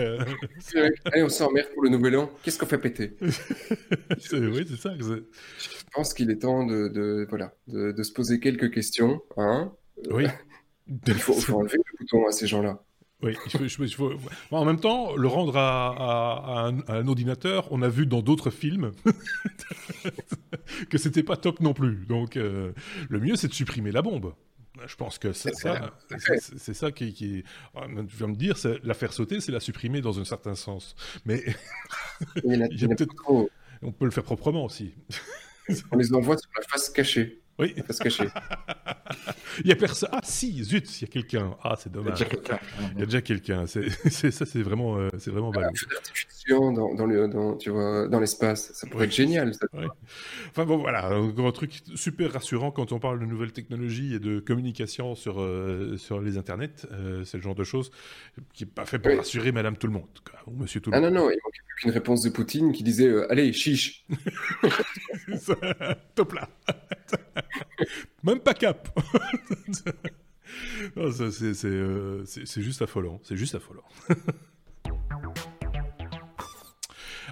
Allez, 1.12 1.22
on 1.24 1.28
s'emmerde 1.28 1.68
pour 1.74 1.82
le 1.82 1.90
nouvel 1.90 2.16
an. 2.16 2.30
Qu'est-ce 2.44 2.58
qu'on 2.58 2.66
fait 2.66 2.78
péter? 2.78 3.16
Oui, 4.32 4.64
c'est 4.68 4.76
ça. 4.76 4.94
Je 4.98 5.22
pense 5.92 6.14
qu'il 6.14 6.30
est 6.30 6.38
temps 6.38 6.64
de, 6.64 7.26
voilà, 7.28 7.52
de, 7.66 8.02
se 8.02 8.12
poser 8.12 8.38
quelques 8.38 8.72
questions. 8.72 9.20
Hein. 9.36 9.72
Oui. 10.10 10.26
Il 11.06 11.14
faut, 11.14 11.32
faut 11.34 11.58
enlever 11.58 11.78
le 11.78 11.98
bouton 11.98 12.26
à 12.26 12.32
ces 12.32 12.46
gens-là. 12.46 12.82
Oui, 13.22 13.36
en 14.50 14.64
même 14.64 14.80
temps, 14.80 15.14
le 15.14 15.28
rendre 15.28 15.56
à, 15.56 16.70
un, 16.88 17.06
ordinateur, 17.06 17.68
on 17.70 17.82
a 17.82 17.88
vu 17.88 18.06
dans 18.06 18.22
d'autres 18.22 18.50
films 18.50 18.92
que 20.90 20.96
c'était 20.96 21.22
pas 21.22 21.36
top 21.36 21.60
non 21.60 21.74
plus. 21.74 22.06
Donc, 22.06 22.36
euh, 22.36 22.72
le 23.08 23.20
mieux, 23.20 23.36
c'est 23.36 23.48
de 23.48 23.54
supprimer 23.54 23.92
la 23.92 24.00
bombe. 24.02 24.32
Je 24.86 24.96
pense 24.96 25.18
que 25.18 25.32
c'est 25.32 25.54
ça, 25.54 25.94
c'est 26.56 26.72
ça 26.72 26.90
qui, 26.90 27.12
qui, 27.12 27.44
tu 28.08 28.16
vas 28.16 28.26
me 28.26 28.34
dire, 28.34 28.56
la 28.82 28.94
faire 28.94 29.12
sauter, 29.12 29.40
c'est 29.40 29.52
la 29.52 29.60
supprimer 29.60 30.00
dans 30.00 30.18
un 30.18 30.24
certain 30.24 30.54
sens. 30.54 30.94
Mais 31.26 31.44
on 33.82 33.92
peut 33.92 34.06
le 34.06 34.10
faire 34.10 34.24
proprement 34.24 34.64
aussi. 34.64 34.94
on 35.90 35.96
les 35.96 36.14
envoie 36.14 36.38
sur 36.38 36.50
la 36.56 36.62
face 36.66 36.88
cachée. 36.88 37.39
Oui. 37.60 37.74
Cachée. 38.00 38.28
Il 39.64 39.68
y 39.68 39.72
a 39.72 39.76
personne. 39.76 40.08
Ah 40.12 40.20
si, 40.22 40.62
zut, 40.64 41.00
il 41.00 41.02
y 41.02 41.04
a 41.04 41.08
quelqu'un. 41.08 41.56
Ah, 41.62 41.74
c'est 41.76 41.90
dommage. 41.90 42.24
Il 42.94 42.98
y 42.98 43.02
a 43.02 43.04
déjà 43.04 43.20
quelqu'un. 43.20 43.66
C'est 43.66 44.30
ça, 44.30 44.46
c'est 44.46 44.62
vraiment, 44.62 44.96
euh, 44.96 45.08
c'est 45.18 45.30
vraiment 45.30 45.50
ballot. 45.50 45.70
Dans, 46.48 46.94
dans, 46.94 47.06
le, 47.06 47.28
dans, 47.28 47.56
tu 47.56 47.70
vois, 47.70 48.08
dans 48.08 48.20
l'espace, 48.20 48.72
ça 48.72 48.86
pourrait 48.86 49.06
être 49.06 49.14
génial. 49.14 49.52
Enfin 50.50 50.64
bon, 50.64 50.78
voilà, 50.78 51.08
un, 51.08 51.52
truc 51.52 51.82
super 51.94 52.32
rassurant 52.32 52.70
quand 52.70 52.92
on 52.92 52.98
parle 52.98 53.20
de 53.20 53.26
nouvelles 53.26 53.52
technologies 53.52 54.14
et 54.14 54.18
de 54.18 54.40
communication 54.40 55.14
sur 55.14 55.40
euh, 55.40 55.96
sur 55.96 56.20
les 56.20 56.38
internets. 56.38 56.86
Euh, 56.92 57.24
c'est 57.24 57.36
le 57.36 57.42
genre 57.42 57.54
de 57.54 57.64
choses 57.64 57.90
qui 58.52 58.64
est 58.64 58.66
pas 58.66 58.86
fait 58.86 58.98
pour 58.98 59.16
rassurer 59.16 59.52
Madame 59.52 59.76
tout 59.76 59.86
le 59.86 59.92
monde, 59.92 60.08
ou 60.46 60.52
Monsieur 60.52 60.80
tout 60.80 60.90
le 60.90 60.96
ah, 60.96 61.00
monde. 61.00 61.12
non 61.12 61.24
non, 61.24 61.30
il 61.30 61.38
manquait 61.44 61.60
plus 61.66 61.82
qu'une 61.82 61.90
réponse 61.90 62.22
de 62.22 62.30
Poutine 62.30 62.72
qui 62.72 62.82
disait 62.82 63.10
allez 63.28 63.52
chiche. 63.52 64.06
Top 66.14 66.32
là. 66.32 66.48
Même 68.22 68.40
pas 68.40 68.54
cap. 68.54 68.88
Euh, 70.96 72.24
c'est 72.24 72.60
juste 72.60 72.82
affolant. 72.82 73.20
C'est 73.22 73.36
juste 73.36 73.54
affolant. 73.54 73.84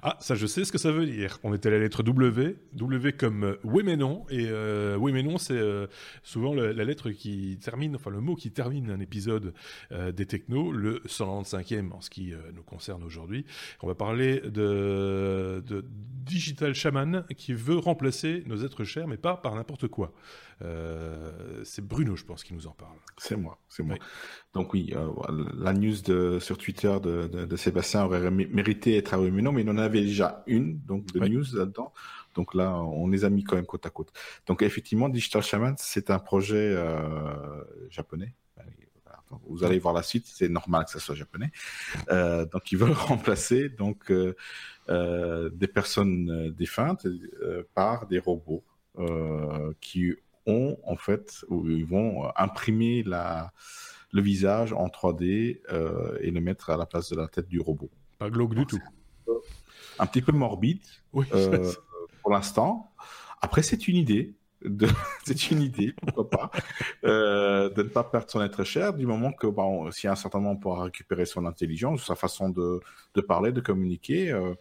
Ah, 0.03 0.17
ça, 0.21 0.35
je 0.35 0.47
sais 0.47 0.65
ce 0.65 0.73
que 0.73 0.79
ça 0.79 0.93
veut 0.93 1.07
dire. 1.07 1.39
On 1.43 1.55
était 1.55 1.69
à 1.69 1.73
la 1.73 1.79
lettre 1.79 2.03
W, 2.03 2.57
W 2.75 3.13
comme 3.13 3.45
euh, 3.45 3.57
oui 3.65 3.83
mais 3.85 3.97
non, 3.97 4.25
et 4.31 4.47
euh, 4.49 4.97
oui 4.97 5.13
mais 5.13 5.23
non, 5.23 5.39
c'est 5.39 5.55
euh, 5.55 5.87
souvent 6.23 6.55
la, 6.55 6.73
lettre 6.85 7.11
qui 7.11 7.59
termine, 7.63 7.97
enfin 7.97 8.11
le 8.11 8.21
mot 8.21 8.35
qui 8.35 8.51
termine 8.51 8.91
un 8.91 9.01
épisode 9.01 9.53
des 9.91 10.27
technos, 10.27 10.73
le 10.73 11.01
195e 11.07 11.93
en 11.93 12.01
ce 12.01 12.11
qui 12.11 12.33
nous 12.55 12.63
concerne 12.63 13.03
aujourd'hui. 13.05 13.45
On 13.83 13.87
va 13.87 13.95
parler 13.95 14.41
de, 14.41 15.63
de 15.67 15.85
Digital 16.25 16.75
Shaman 16.75 17.25
qui 17.37 17.53
veut 17.53 17.79
remplacer 17.79 18.43
nos 18.47 18.65
êtres 18.65 18.85
chers, 18.85 19.07
mais 19.07 19.17
pas 19.17 19.37
par 19.37 19.55
n'importe 19.55 19.89
quoi. 19.89 20.13
c'est 21.65 21.85
Bruno, 21.85 22.17
je 22.17 22.25
pense, 22.25 22.45
qui 22.45 22.55
nous 22.55 22.67
en 22.67 22.73
parle. 22.73 22.97
C'est 23.19 23.37
moi, 23.37 23.59
c'est 23.69 23.83
moi. 23.83 23.97
Donc 24.55 24.73
oui, 24.73 24.95
la 25.59 25.73
news 25.73 26.01
de, 26.05 26.39
sur 26.39 26.57
Twitter 26.57 26.97
de, 27.03 27.57
Sébastien 27.57 28.05
aurait 28.05 28.31
mérité 28.31 28.93
d'être 28.93 29.15
à 29.15 29.21
oui 29.21 29.31
mais 29.31 29.43
non, 29.43 29.53
mais 29.53 29.63
il 29.63 29.71
en 29.71 29.79
a 29.79 29.88
avait 29.89 30.03
déjà 30.03 30.43
une 30.47 30.79
donc 30.81 31.07
de 31.13 31.21
news 31.21 31.45
là-dedans. 31.53 31.93
Donc 32.35 32.55
là, 32.55 32.75
on 32.77 33.09
les 33.09 33.25
a 33.25 33.31
mis 33.31 33.43
quand 33.43 33.57
même 33.57 33.67
côte 33.67 33.87
à 33.87 33.91
côte. 33.91 34.13
Donc 34.47 34.63
effectivement, 34.63 35.09
Digital 35.09 35.43
Shaman, 35.43 35.75
c'est 35.79 36.11
un 36.11 36.19
projet 36.19 36.73
euh, 36.77 37.65
japonais. 37.91 38.35
Vous 39.47 39.63
allez 39.63 39.79
voir 39.79 39.93
la 39.93 40.03
suite, 40.03 40.25
c'est 40.27 40.49
normal 40.49 40.87
que 40.87 40.91
ça 40.91 41.01
soit 41.01 41.15
japonais. 41.15 41.51
Euh, 42.11 42.47
donc 42.47 42.73
ils 42.73 42.79
veulent 42.79 42.93
remplacer 43.13 43.69
donc 43.69 44.11
euh, 44.11 45.51
des 45.51 45.69
personnes 45.69 46.51
défuntes 46.57 47.07
par 47.75 48.07
des 48.07 48.19
robots 48.19 48.65
qui 49.81 50.15
ont 50.47 50.79
en 50.85 50.97
fait, 50.97 51.45
où 51.49 51.69
ils 51.69 51.85
vont 51.85 52.31
imprimer 52.37 53.03
la, 53.03 53.53
le 54.13 54.23
visage 54.23 54.73
en 54.73 54.87
3D 54.87 55.61
et 56.21 56.31
le 56.31 56.41
mettre 56.41 56.71
à 56.71 56.77
la 56.77 56.87
place 56.87 57.11
de 57.11 57.17
la 57.17 57.29
tête 57.29 57.49
du 57.49 57.61
robot. 57.61 57.91
Pas 58.19 58.31
glauque 58.31 58.55
du 58.55 58.65
tout 58.65 58.81
un 59.99 60.07
petit 60.07 60.23
peu 60.23 60.33
morbide 60.33 60.83
euh, 61.17 61.73
pour 62.23 62.33
l'instant. 62.33 62.91
Après, 63.41 63.63
c'est 63.63 63.89
une 63.89 63.97
idée. 63.97 64.35
De... 64.65 64.89
c'est 65.25 65.51
une 65.53 65.63
idée, 65.63 65.95
pourquoi 66.03 66.31
pas, 66.31 66.51
euh, 67.05 67.71
de 67.71 67.85
ne 67.85 67.89
pas 67.89 68.03
perdre 68.03 68.29
son 68.29 68.43
être 68.43 68.65
cher, 68.65 68.93
du 68.93 69.07
moment 69.07 69.31
que, 69.33 69.47
si 69.93 70.09
à 70.09 70.13
un 70.13 70.17
certain 70.17 70.39
moment 70.39 70.53
on 70.53 70.57
pourra 70.57 70.85
récupérer 70.85 71.27
son 71.27 71.47
intelligence, 71.47 72.05
sa 72.05 72.17
façon 72.17 72.49
de, 72.49 72.81
de 73.15 73.21
parler, 73.21 73.53
de 73.53 73.61
communiquer, 73.61 74.33
euh, 74.33 74.55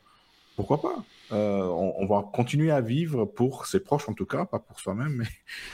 pourquoi 0.55 0.81
pas 0.81 1.03
on, 1.31 1.93
on, 1.97 2.05
va 2.05 2.29
continuer 2.31 2.69
à 2.69 2.79
vivre 2.79 3.25
pour 3.25 3.65
ses 3.65 3.79
proches, 3.79 4.07
en 4.07 4.13
tout 4.13 4.27
cas, 4.27 4.45
pas 4.45 4.59
pour 4.59 4.79
soi-même, 4.79 5.25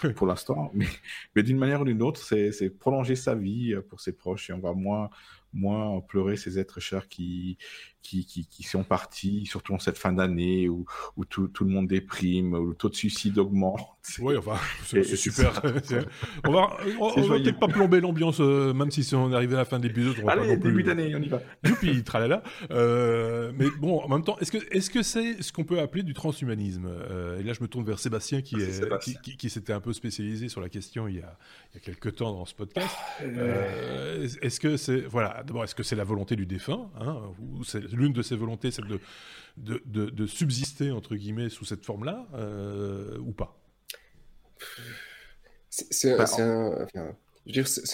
mais 0.04 0.14
pour 0.14 0.26
l'instant. 0.26 0.72
Mais, 0.74 0.88
mais 1.36 1.44
d'une 1.44 1.58
manière 1.58 1.82
ou 1.82 1.86
d'une 1.86 2.02
autre, 2.02 2.22
c'est 2.22 2.70
prolonger 2.70 3.18
sa 3.18 3.36
vie 3.36 3.76
pour 3.90 4.00
ses 4.00 4.14
proches 4.14 4.50
et 4.50 4.54
on 4.54 4.60
va 4.60 4.74
moins, 4.74 5.10
moins 5.52 6.00
pleurer 6.02 6.38
ces 6.38 6.60
êtres 6.60 6.80
chers 6.80 7.08
qui, 7.08 7.58
qui, 8.04 8.26
qui, 8.26 8.46
qui 8.46 8.64
sont 8.64 8.84
partis, 8.84 9.46
surtout 9.46 9.74
en 9.74 9.80
cette 9.80 9.98
fin 9.98 10.14
d'année 10.14 10.70
où, 10.70 10.86
où 11.18 11.26
tout, 11.26 11.48
tout, 11.48 11.64
le 11.64 11.72
monde 11.72 11.88
déprime, 11.88 12.54
où 12.54 12.70
le 12.70 12.76
taux 12.76 12.90
de 12.90 12.96
suicide 12.96 13.40
augmente. 13.40 13.82
Oui, 14.20 14.36
enfin, 14.36 14.58
c'est 14.86 15.04
super. 15.16 15.62
on 16.44 16.52
va, 16.52 16.76
on, 17.00 17.22
va 17.22 17.40
peut-être 17.40 17.58
pas 17.58 17.70
plomber 17.70 18.02
l'ambiance, 18.02 18.42
euh, 18.42 18.74
même 18.74 18.92
si 18.92 19.16
on 19.16 19.32
est 19.32 19.36
arrivé 19.36 19.56
à 19.56 19.60
la 19.60 19.66
fin 19.66 19.80
de 19.80 19.88
l'épisode. 19.88 20.16
Allez, 20.28 20.58
début 20.58 20.84
d'année, 20.84 21.16
on 21.16 21.22
y 21.22 21.30
va. 21.30 21.42
Youpi, 21.66 22.04
tralala. 22.04 22.44
Euh, 22.72 23.54
mais 23.58 23.68
bon, 23.80 24.02
en 24.02 24.10
même 24.10 24.24
temps, 24.24 24.38
est-ce 24.40 24.52
que 24.52 24.58
est-ce 24.76 24.90
que 24.90 25.04
c'est 25.04 25.42
ce 25.42 25.54
qu'on 25.54 25.64
peut 25.64 25.80
appeler 25.80 26.04
du 26.04 26.14
transhumanisme 26.14 26.86
euh, 26.86 27.40
Et 27.40 27.44
là, 27.44 27.54
je 27.54 27.62
me 27.62 27.68
tourne 27.70 27.86
vers 27.86 27.98
Sébastien 27.98 28.42
qui, 28.42 28.56
est, 28.56 29.00
qui, 29.00 29.16
qui, 29.24 29.38
qui 29.38 29.50
s'était 29.50 29.72
un 29.72 29.80
peu 29.80 29.94
spécialisé 29.94 30.50
sur 30.50 30.60
la 30.60 30.68
question 30.68 31.08
il 31.08 31.16
y 31.16 31.22
a, 31.22 31.38
il 31.72 31.76
y 31.76 31.78
a 31.78 31.80
quelques 31.80 32.16
temps 32.16 32.34
dans 32.34 32.46
ce 32.46 32.54
podcast. 32.54 32.96
Euh, 33.22 34.28
est-ce 34.42 34.60
que 34.60 34.78
c'est 34.78 35.02
voilà, 35.02 35.44
d'abord, 35.46 35.64
est-ce 35.64 35.76
que 35.76 35.84
c'est 35.84 35.96
la 35.96 36.04
volonté 36.04 36.36
du 36.36 36.46
défunt 36.46 36.90
hein, 37.00 37.22
ou 37.40 37.64
c'est 37.64 37.93
l'une 37.96 38.14
de 38.14 38.22
ses 38.22 38.36
volontés, 38.36 38.72
celle 38.72 38.88
de, 38.88 39.00
de, 39.58 40.10
de, 40.10 40.26
subsister, 40.26 40.92
entre 40.92 41.16
guillemets, 41.16 41.50
sous 41.50 41.66
cette 41.66 41.86
forme-là, 41.86 42.28
euh, 42.36 43.18
ou 43.20 43.32
pas? 43.32 43.60
C'est 45.70 46.16
bah, 46.18 46.26
un, 46.40 46.88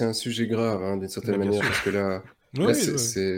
un, 0.02 0.14
sujet 0.14 0.48
grave, 0.48 0.84
hein, 0.84 0.98
d'une 0.98 1.10
certaine 1.10 1.38
manière, 1.38 1.62
parce 1.62 1.82
que 1.82 1.90
là, 1.90 2.24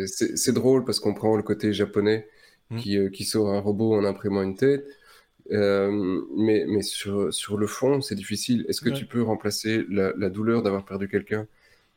c'est 0.07 0.51
drôle 0.53 0.85
parce 0.85 0.99
qu'on 0.99 1.13
prend 1.13 1.35
le 1.35 1.43
côté 1.43 1.73
japonais 1.73 2.27
hmm. 2.69 2.77
qui, 2.77 2.97
euh, 2.97 3.09
qui 3.09 3.23
sort 3.23 3.49
un 3.51 3.59
robot 3.59 3.95
en 3.95 4.03
imprimant 4.03 4.41
une 4.41 4.55
tête. 4.55 4.85
Euh, 5.51 6.21
mais, 6.37 6.65
mais 6.67 6.81
sur, 6.81 7.33
sur 7.33 7.57
le 7.57 7.67
fond, 7.67 8.01
c'est 8.01 8.15
difficile. 8.15 8.65
Est-ce 8.69 8.81
que 8.81 8.89
tu 8.89 9.05
peux 9.05 9.21
remplacer 9.21 9.85
la, 9.89 10.13
la 10.15 10.29
douleur 10.29 10.63
d'avoir 10.63 10.85
perdu 10.85 11.07
quelqu'un 11.07 11.47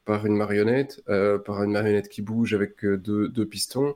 par 0.04 0.26
une 0.26 0.36
marionnette, 0.36 1.02
euh, 1.08 1.38
par 1.38 1.62
une 1.62 1.72
marionnette 1.72 2.08
qui 2.08 2.20
bouge 2.20 2.52
avec 2.52 2.84
deux, 2.84 3.28
deux 3.28 3.46
pistons? 3.46 3.94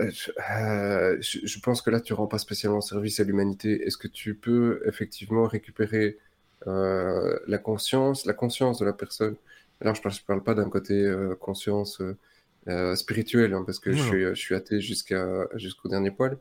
Euh, 0.00 1.18
je, 1.20 1.60
pense 1.60 1.82
que 1.82 1.90
là, 1.90 2.00
tu 2.00 2.12
rends 2.12 2.26
pas 2.26 2.38
spécialement 2.38 2.80
service 2.80 3.20
à 3.20 3.24
l'humanité. 3.24 3.86
Est-ce 3.86 3.96
que 3.96 4.08
tu 4.08 4.34
peux 4.34 4.82
effectivement 4.86 5.46
récupérer 5.46 6.18
euh, 6.66 7.38
la 7.46 7.58
conscience, 7.58 8.26
la 8.26 8.34
conscience 8.34 8.78
de 8.78 8.84
la 8.84 8.92
personne? 8.92 9.36
Alors, 9.80 9.94
je 9.94 10.02
parle, 10.02 10.14
parle 10.26 10.42
pas 10.42 10.54
d'un 10.54 10.68
côté 10.68 10.94
euh, 10.94 11.34
conscience 11.34 12.00
spirituelle, 12.94 13.54
hein, 13.54 13.64
parce 13.66 13.80
que 13.80 13.92
je 13.92 14.00
suis, 14.00 14.22
je 14.22 14.34
suis, 14.34 14.54
athée 14.54 14.80
jusqu'à 14.80 15.48
jusqu'au 15.56 15.88
dernier 15.88 16.12
poil. 16.12 16.38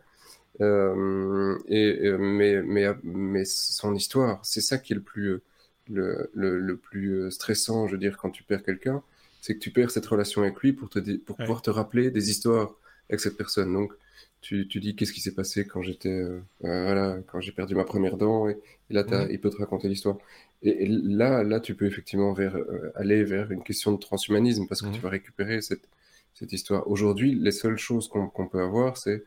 et, 0.60 2.12
mais, 2.20 2.62
mais, 2.62 2.88
mais 3.04 3.46
son 3.46 3.96
histoire, 3.96 4.40
c'est 4.44 4.62
ça 4.62 4.78
qui 4.78 4.94
est 4.94 4.98
le 4.98 5.02
plus, 5.02 5.42
le, 5.90 6.30
le, 6.34 6.78
plus 6.78 7.32
stressant, 7.32 7.88
je 7.88 7.94
veux 7.94 7.98
dire, 7.98 8.18
quand 8.18 8.30
tu 8.30 8.44
perds 8.44 8.64
quelqu'un, 8.64 9.02
c'est 9.42 9.56
que 9.56 9.60
tu 9.60 9.72
perds 9.72 9.90
cette 9.90 10.06
relation 10.06 10.44
avec 10.44 10.60
lui 10.60 10.74
pour, 10.74 10.90
te, 10.90 11.00
pour 11.18 11.38
pouvoir 11.38 11.64
te 11.64 11.72
rappeler 11.72 12.12
des 12.12 12.30
histoires 12.30 12.76
avec 13.12 13.20
cette 13.20 13.38
personne. 13.38 13.74
Donc, 13.74 13.94
tu, 14.42 14.68
tu 14.68 14.80
dis 14.80 14.96
qu'est-ce 14.96 15.14
qui 15.14 15.22
s'est 15.22 15.36
passé 15.36 15.66
quand 15.66 15.82
j'étais, 15.84 16.10
euh, 16.10 16.42
euh, 16.64 16.84
voilà, 16.84 17.18
quand 17.28 17.40
j'ai 17.42 17.52
perdu 17.52 17.76
ma 17.76 17.84
première 17.84 18.18
dent, 18.18 18.50
et, 18.50 18.58
là, 18.90 19.06
il 19.30 19.40
peut 19.40 19.52
te 19.52 19.58
raconter 19.58 19.88
l'histoire. 19.88 20.18
Et, 20.64 20.88
là, 20.88 21.44
là, 21.44 21.60
tu 21.60 21.76
peux 21.76 21.86
effectivement 21.86 22.34
vers, 22.34 22.56
euh, 22.56 22.92
aller 22.96 23.24
vers 23.24 23.52
une 23.52 23.64
question 23.64 23.92
de 23.92 23.98
transhumanisme 23.98 24.68
parce 24.68 24.82
que 24.82 24.90
tu 24.90 25.00
vas 25.00 25.10
récupérer 25.10 25.62
cette, 25.62 25.88
cette 26.34 26.54
histoire. 26.54 26.90
Aujourd'hui, 26.90 27.36
les 27.36 27.52
seules 27.52 27.78
choses 27.78 28.08
qu'on 28.08 28.48
peut 28.48 28.62
avoir, 28.62 28.98
c'est 28.98 29.24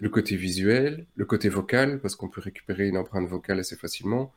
le 0.00 0.08
côté 0.08 0.36
visuel, 0.36 1.06
le 1.16 1.24
côté 1.24 1.48
vocal, 1.48 2.00
parce 2.00 2.16
qu'on 2.16 2.28
peut 2.28 2.40
récupérer 2.40 2.88
une 2.88 2.96
empreinte 2.96 3.28
vocale 3.28 3.58
assez 3.60 3.76
facilement, 3.76 4.32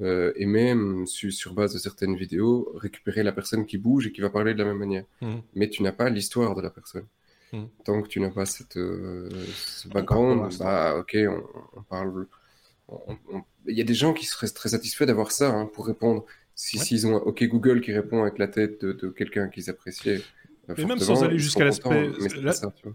et 0.00 0.46
même 0.46 1.06
sur 1.06 1.54
base 1.54 1.72
de 1.74 1.78
certaines 1.78 2.16
vidéos, 2.16 2.72
récupérer 2.76 3.22
la 3.22 3.32
personne 3.32 3.64
qui 3.66 3.78
bouge 3.78 4.06
et 4.08 4.12
qui 4.12 4.20
va 4.20 4.30
parler 4.30 4.54
de 4.54 4.58
la 4.58 4.64
même 4.64 4.78
manière. 4.78 5.04
Mmh. 5.20 5.34
Mais 5.54 5.68
tu 5.68 5.82
n'as 5.82 5.92
pas 5.92 6.10
l'histoire 6.10 6.54
de 6.56 6.62
la 6.62 6.70
personne. 6.70 7.06
Mm. 7.54 7.66
Tant 7.84 8.02
que 8.02 8.08
tu 8.08 8.20
n'as 8.20 8.30
pas 8.30 8.46
cette, 8.46 8.76
euh, 8.76 9.28
ce 9.54 9.88
background, 9.88 10.52
bah 10.58 10.96
ok, 10.96 11.16
on, 11.76 11.82
parle. 11.82 12.26
Il 13.66 13.76
y 13.76 13.80
a 13.80 13.84
des 13.84 13.94
gens 13.94 14.12
qui 14.12 14.26
seraient 14.26 14.48
très 14.48 14.68
satisfaits 14.68 15.04
d'avoir 15.04 15.30
ça 15.30 15.50
hein, 15.50 15.66
pour 15.66 15.86
répondre. 15.86 16.24
Si 16.56 16.78
s'ils 16.78 17.06
ont 17.06 17.16
un 17.16 17.20
OK 17.20 17.42
Google 17.44 17.80
qui 17.80 17.92
répond 17.92 18.22
avec 18.22 18.38
la 18.38 18.48
tête 18.48 18.84
de, 18.84 18.92
de 18.92 19.08
quelqu'un 19.08 19.48
qu'ils 19.48 19.70
appréciaient, 19.70 20.20
et 20.76 20.84
même 20.84 20.98
sans 20.98 21.22
aller 21.22 21.38
jusqu'à 21.38 21.64
l'aspect. 21.64 22.10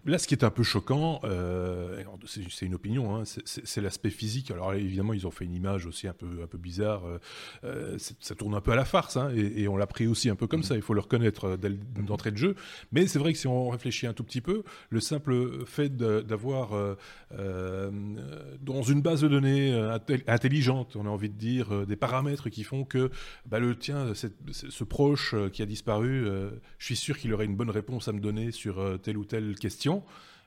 Là, 0.06 0.18
ce 0.18 0.28
qui 0.28 0.34
est 0.34 0.44
un 0.44 0.50
peu 0.50 0.64
choquant, 0.64 1.20
euh, 1.24 2.04
c'est 2.26 2.66
une 2.66 2.76
opinion, 2.76 3.16
hein, 3.16 3.24
c'est 3.46 3.82
l'aspect 3.82 4.10
physique. 4.10 4.52
Alors 4.52 4.74
évidemment, 4.74 5.14
ils 5.14 5.28
ont 5.28 5.32
fait 5.32 5.46
une 5.46 5.54
image 5.54 5.86
aussi 5.86 6.08
un 6.08 6.14
peu, 6.14 6.28
un 6.44 6.48
peu 6.48 6.58
bizarre. 6.58 7.06
Euh, 7.06 7.20
euh, 7.64 7.98
ça 8.20 8.36
tourne 8.36 8.56
un 8.56 8.62
peu 8.62 8.72
à 8.72 8.76
la 8.76 8.86
farce, 8.86 9.18
hein, 9.18 9.32
et, 9.36 9.68
on 9.68 9.78
l'a 9.78 9.88
pris 9.88 10.08
aussi 10.08 10.30
un 10.30 10.36
peu 10.36 10.48
comme 10.48 10.64
ça. 10.64 10.76
Il 10.76 10.82
faut 10.82 10.94
le 10.94 11.02
reconnaître 11.02 11.58
d'entrée 11.58 12.32
de 12.32 12.38
jeu. 12.38 12.56
Mais 12.92 13.08
c'est 13.08 13.20
vrai 13.20 13.34
que 13.34 13.40
si 13.40 13.48
on 13.48 13.70
réfléchit 13.70 14.08
un 14.08 14.14
tout 14.14 14.24
petit 14.24 14.42
peu, 14.42 14.64
le 14.90 15.00
simple 15.00 15.66
fait 15.66 15.96
d'avoir 15.96 16.72
dans 17.32 18.82
une 18.82 19.02
base 19.02 19.22
de 19.22 19.28
données 19.28 19.74
intelligente, 20.28 20.96
on 20.96 21.06
a 21.06 21.10
envie 21.10 21.30
de 21.30 21.38
dire, 21.38 21.86
des 21.86 21.96
paramètres 21.96 22.50
qui 22.50 22.64
font 22.64 22.84
que 22.84 23.12
bah, 23.46 23.60
le 23.60 23.76
tien, 23.76 24.14
ce 24.16 24.84
proche 24.84 25.36
qui 25.52 25.62
a 25.62 25.66
disparu, 25.66 26.26
je 26.78 26.86
suis 26.86 26.96
sûr 26.96 27.18
qu'il 27.18 27.34
aurait 27.34 27.46
une 27.46 27.56
bonne 27.60 27.70
réponse 27.70 28.08
à 28.08 28.14
me 28.14 28.22
donner 28.22 28.52
sur 28.52 28.80
euh, 28.80 28.96
telle 28.96 29.18
ou 29.18 29.26
telle 29.26 29.56
question, 29.56 30.02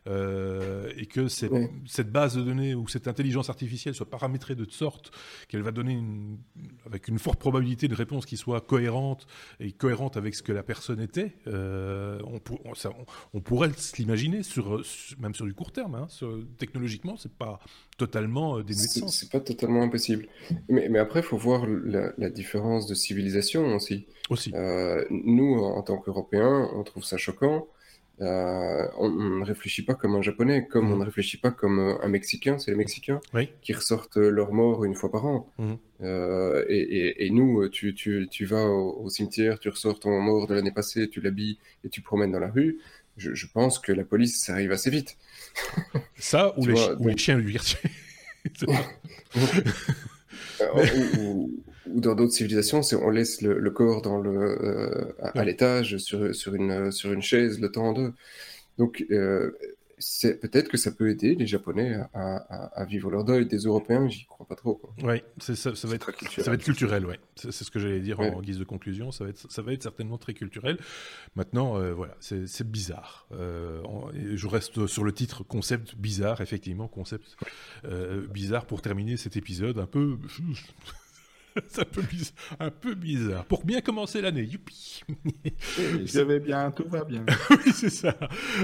et 0.06 1.06
que 1.06 1.28
cette 1.28 2.10
base 2.10 2.36
de 2.36 2.42
données 2.42 2.74
ou 2.74 2.88
cette 2.88 3.08
intelligence 3.08 3.50
artificielle 3.50 3.94
soit 3.94 4.08
paramétrée 4.08 4.54
de 4.54 4.68
sorte 4.70 5.12
qu'elle 5.48 5.62
va 5.62 5.70
donner 5.70 5.92
une, 5.92 6.38
avec 6.86 7.08
une 7.08 7.18
forte 7.18 7.38
probabilité 7.38 7.88
de 7.88 7.94
réponse 7.94 8.26
qui 8.26 8.36
soit 8.36 8.60
cohérente 8.60 9.26
et 9.60 9.72
cohérente 9.72 10.16
avec 10.16 10.34
ce 10.34 10.42
que 10.42 10.52
la 10.52 10.62
personne 10.62 11.00
était, 11.00 11.36
on, 11.46 12.40
on, 13.32 13.40
pourrait 13.40 13.70
l'imaginer 13.98 14.42
sur, 14.42 14.82
même 15.18 15.34
sur 15.34 15.46
du 15.46 15.54
court 15.54 15.72
terme. 15.72 15.94
Hein, 15.94 16.08
technologiquement, 16.58 17.16
c'est 17.16 17.32
pas 17.32 17.60
totalement 17.96 18.60
dénué 18.60 18.82
de 18.82 18.88
sens. 18.88 19.18
C'est 19.18 19.30
pas 19.30 19.40
totalement 19.40 19.82
impossible. 19.82 20.26
Mais, 20.68 20.88
mais 20.88 20.98
après, 20.98 21.20
il 21.20 21.26
faut 21.26 21.36
voir 21.36 21.66
la, 21.66 22.30
différence 22.30 22.86
de 22.86 22.94
civilisation 22.94 23.74
aussi. 23.74 24.06
Aussi. 24.30 24.52
nous, 25.10 25.54
en 25.54 25.82
tant 25.82 25.98
qu'Européens, 25.98 26.70
on 26.74 26.82
trouve 26.82 27.04
ça 27.04 27.16
choquant. 27.16 27.68
Euh, 28.22 28.86
on, 28.98 29.10
ne 29.10 29.44
réfléchit 29.44 29.82
pas 29.82 29.94
comme 29.94 30.14
un 30.14 30.22
japonais, 30.22 30.66
comme 30.66 30.90
on 30.90 30.94
mhm. 30.94 31.00
ne 31.00 31.04
réfléchit 31.06 31.38
pas 31.38 31.50
comme 31.50 31.98
un 32.00 32.08
mexicain, 32.08 32.58
c'est 32.58 32.70
les 32.70 32.76
mexicains 32.76 33.20
qui 33.62 33.72
ressortent 33.72 34.16
leur 34.16 34.52
mort 34.52 34.84
une 34.84 34.94
fois 34.94 35.10
par 35.10 35.26
an. 35.26 35.50
Mhm. 35.58 35.78
Euh, 36.02 36.64
et, 36.68 37.30
nous, 37.30 37.68
tu, 37.68 38.44
vas 38.44 38.64
au, 38.64 39.08
cimetière, 39.08 39.58
tu 39.58 39.68
ressors 39.68 39.98
ton 39.98 40.20
mort 40.20 40.46
de 40.46 40.54
l'année 40.54 40.72
passée, 40.72 41.08
tu 41.08 41.20
l'habilles 41.20 41.58
et 41.84 41.88
tu 41.88 42.00
promènes 42.00 42.32
dans 42.32 42.40
la 42.40 42.50
rue. 42.50 42.78
Je, 43.16 43.46
pense 43.46 43.78
que 43.78 43.92
la 43.92 44.04
police, 44.04 44.42
ça 44.42 44.54
arrive 44.54 44.72
assez 44.72 44.90
vite. 44.90 45.16
Ça, 46.16 46.58
ou, 46.58 46.66
les, 46.66 47.16
chiens 47.16 47.42
quartier. 47.42 47.78
ou 51.18 51.50
dans 51.86 52.14
d'autres 52.14 52.32
civilisations, 52.32 52.80
on 53.00 53.10
laisse 53.10 53.42
le, 53.42 53.70
corps 53.70 54.02
dans 54.02 54.18
le, 54.18 54.30
euh, 54.30 55.14
à, 55.20 55.44
l'étage 55.44 55.96
sur, 55.98 56.34
sur, 56.34 56.54
une, 56.54 56.92
sur 56.92 57.12
une 57.12 57.22
chaise 57.22 57.60
le 57.60 57.70
temps 57.70 57.92
de. 57.92 58.12
Donc, 58.78 59.04
euh, 59.10 59.50
c'est 59.98 60.40
peut-être 60.40 60.68
que 60.68 60.76
ça 60.76 60.90
peut 60.90 61.10
aider 61.10 61.36
les 61.36 61.46
Japonais 61.46 61.96
à, 62.12 62.36
à, 62.74 62.84
vivre 62.84 63.08
leur 63.10 63.22
deuil. 63.22 63.46
Des 63.46 63.58
Européens, 63.58 64.08
j'y 64.08 64.24
crois 64.26 64.46
pas 64.46 64.56
trop. 64.56 64.80
Oui, 65.04 65.22
ça, 65.38 65.54
ça, 65.54 65.70
va 65.86 65.94
être, 65.94 66.10
ça 66.40 66.50
va 66.50 66.54
être 66.54 66.64
culturel, 66.64 67.06
ouais. 67.06 67.20
C'est 67.36 67.52
ce 67.52 67.70
que 67.70 67.78
j'allais 67.78 68.00
dire 68.00 68.18
en, 68.18 68.40
guise 68.40 68.58
de 68.58 68.64
conclusion. 68.64 69.12
Ça 69.12 69.22
va 69.22 69.30
être, 69.30 69.46
ça 69.48 69.62
va 69.62 69.72
être 69.72 69.82
certainement 69.84 70.18
très 70.18 70.34
culturel. 70.34 70.78
Maintenant, 71.36 71.76
euh, 71.76 71.92
voilà, 71.92 72.16
c'est 72.18 72.68
bizarre. 72.68 73.28
je 73.30 74.46
reste 74.48 74.86
sur 74.88 75.04
le 75.04 75.12
titre 75.12 75.44
concept 75.44 75.94
bizarre, 75.94 76.40
effectivement, 76.40 76.88
concept 76.88 77.36
bizarre 78.30 78.66
pour 78.66 78.82
terminer 78.82 79.16
cet 79.16 79.36
épisode 79.36 79.78
un 79.78 79.86
peu 79.86 80.16
c'est 81.68 81.82
un 82.60 82.70
peu, 82.70 82.94
bizarre, 82.94 83.44
Pour 83.44 83.64
bien 83.64 83.80
commencer 83.80 84.20
l'année, 84.20 84.44
youpi 84.44 85.02
Ça 86.06 86.24
va 86.24 86.38
bien, 86.38 86.70
tout 86.70 86.88
va 86.88 87.04
bien. 87.04 87.24
oui, 87.50 87.72
c'est 87.74 87.90
ça. 87.90 88.16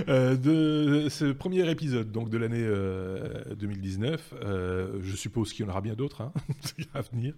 Euh, 0.08 0.36
de 0.36 1.08
ce 1.08 1.32
premier 1.32 1.68
épisode 1.70 2.10
donc 2.12 2.30
de 2.30 2.38
l'année 2.38 2.66
2019, 3.56 4.32
euh, 4.32 4.44
euh, 4.44 4.98
je 5.02 5.16
suppose 5.16 5.52
qu'il 5.52 5.64
y 5.64 5.68
en 5.68 5.70
aura 5.70 5.80
bien 5.80 5.94
d'autres 5.94 6.22
hein, 6.22 6.32
à 6.94 7.02
venir. 7.02 7.34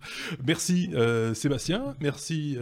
Merci 0.46 0.90
Sébastien, 1.34 1.96
merci 2.00 2.56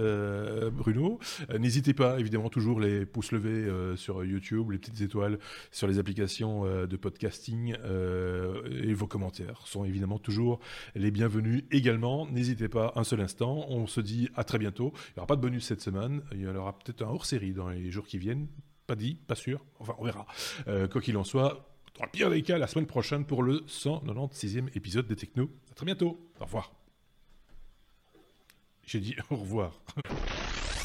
Bruno. 0.73 1.19
N'hésitez 1.59 1.95
pas, 1.95 2.19
évidemment, 2.19 2.49
toujours 2.49 2.81
les 2.81 3.07
pouces 3.07 3.33
levés 3.33 3.69
sur 3.97 4.25
YouTube, 4.25 4.71
les 4.71 4.79
petites 4.79 5.01
étoiles 5.01 5.39
sur 5.71 5.87
les 5.87 5.99
applications 5.99 6.65
de 6.87 6.97
podcasting 6.97 7.75
et 7.75 8.95
vos 8.95 9.07
commentaires 9.07 9.63
sont 9.67 9.85
évidemment 9.85 10.19
toujours 10.19 10.61
les 10.95 11.11
bienvenus 11.11 11.65
également. 11.71 12.27
N'hésitez 12.31 12.69
pas 12.69 12.78
un 12.97 13.05
seul 13.05 13.21
instant. 13.21 13.67
On 13.69 13.87
se 13.87 14.01
dit 14.01 14.29
à 14.35 14.45
très 14.45 14.59
bientôt. 14.59 14.93
Il 14.95 15.13
n'y 15.17 15.19
aura 15.19 15.27
pas 15.27 15.37
de 15.37 15.41
bonus 15.41 15.65
cette 15.65 15.81
semaine. 15.81 16.23
Il 16.33 16.41
y 16.41 16.47
aura 16.47 16.79
peut-être 16.79 17.03
un 17.03 17.09
hors-série 17.09 17.53
dans 17.53 17.69
les 17.69 17.91
jours 17.91 18.07
qui 18.07 18.19
viennent. 18.19 18.49
Pas 18.87 18.97
dit, 18.97 19.15
pas 19.27 19.35
sûr. 19.35 19.65
Enfin, 19.81 19.95
on 19.99 20.05
verra. 20.05 20.27
Euh, 20.67 20.89
quoi 20.89 21.01
qu'il 21.01 21.17
en 21.17 21.25
soit, 21.25 21.69
dans 21.99 22.05
le 22.05 22.11
pire 22.11 22.31
des 22.31 22.43
cas, 22.43 22.59
la 22.59 22.67
semaine 22.67 22.87
prochaine 22.87 23.25
pour 23.25 23.43
le 23.43 23.65
196e 23.67 24.69
épisode 24.77 25.07
des 25.07 25.17
Techno. 25.17 25.51
À 25.71 25.75
très 25.75 25.85
bientôt. 25.85 26.31
Au 26.41 26.45
revoir. 26.45 26.73
J'ai 28.85 29.01
dit 29.01 29.17
au 29.31 29.37
revoir. 29.37 29.81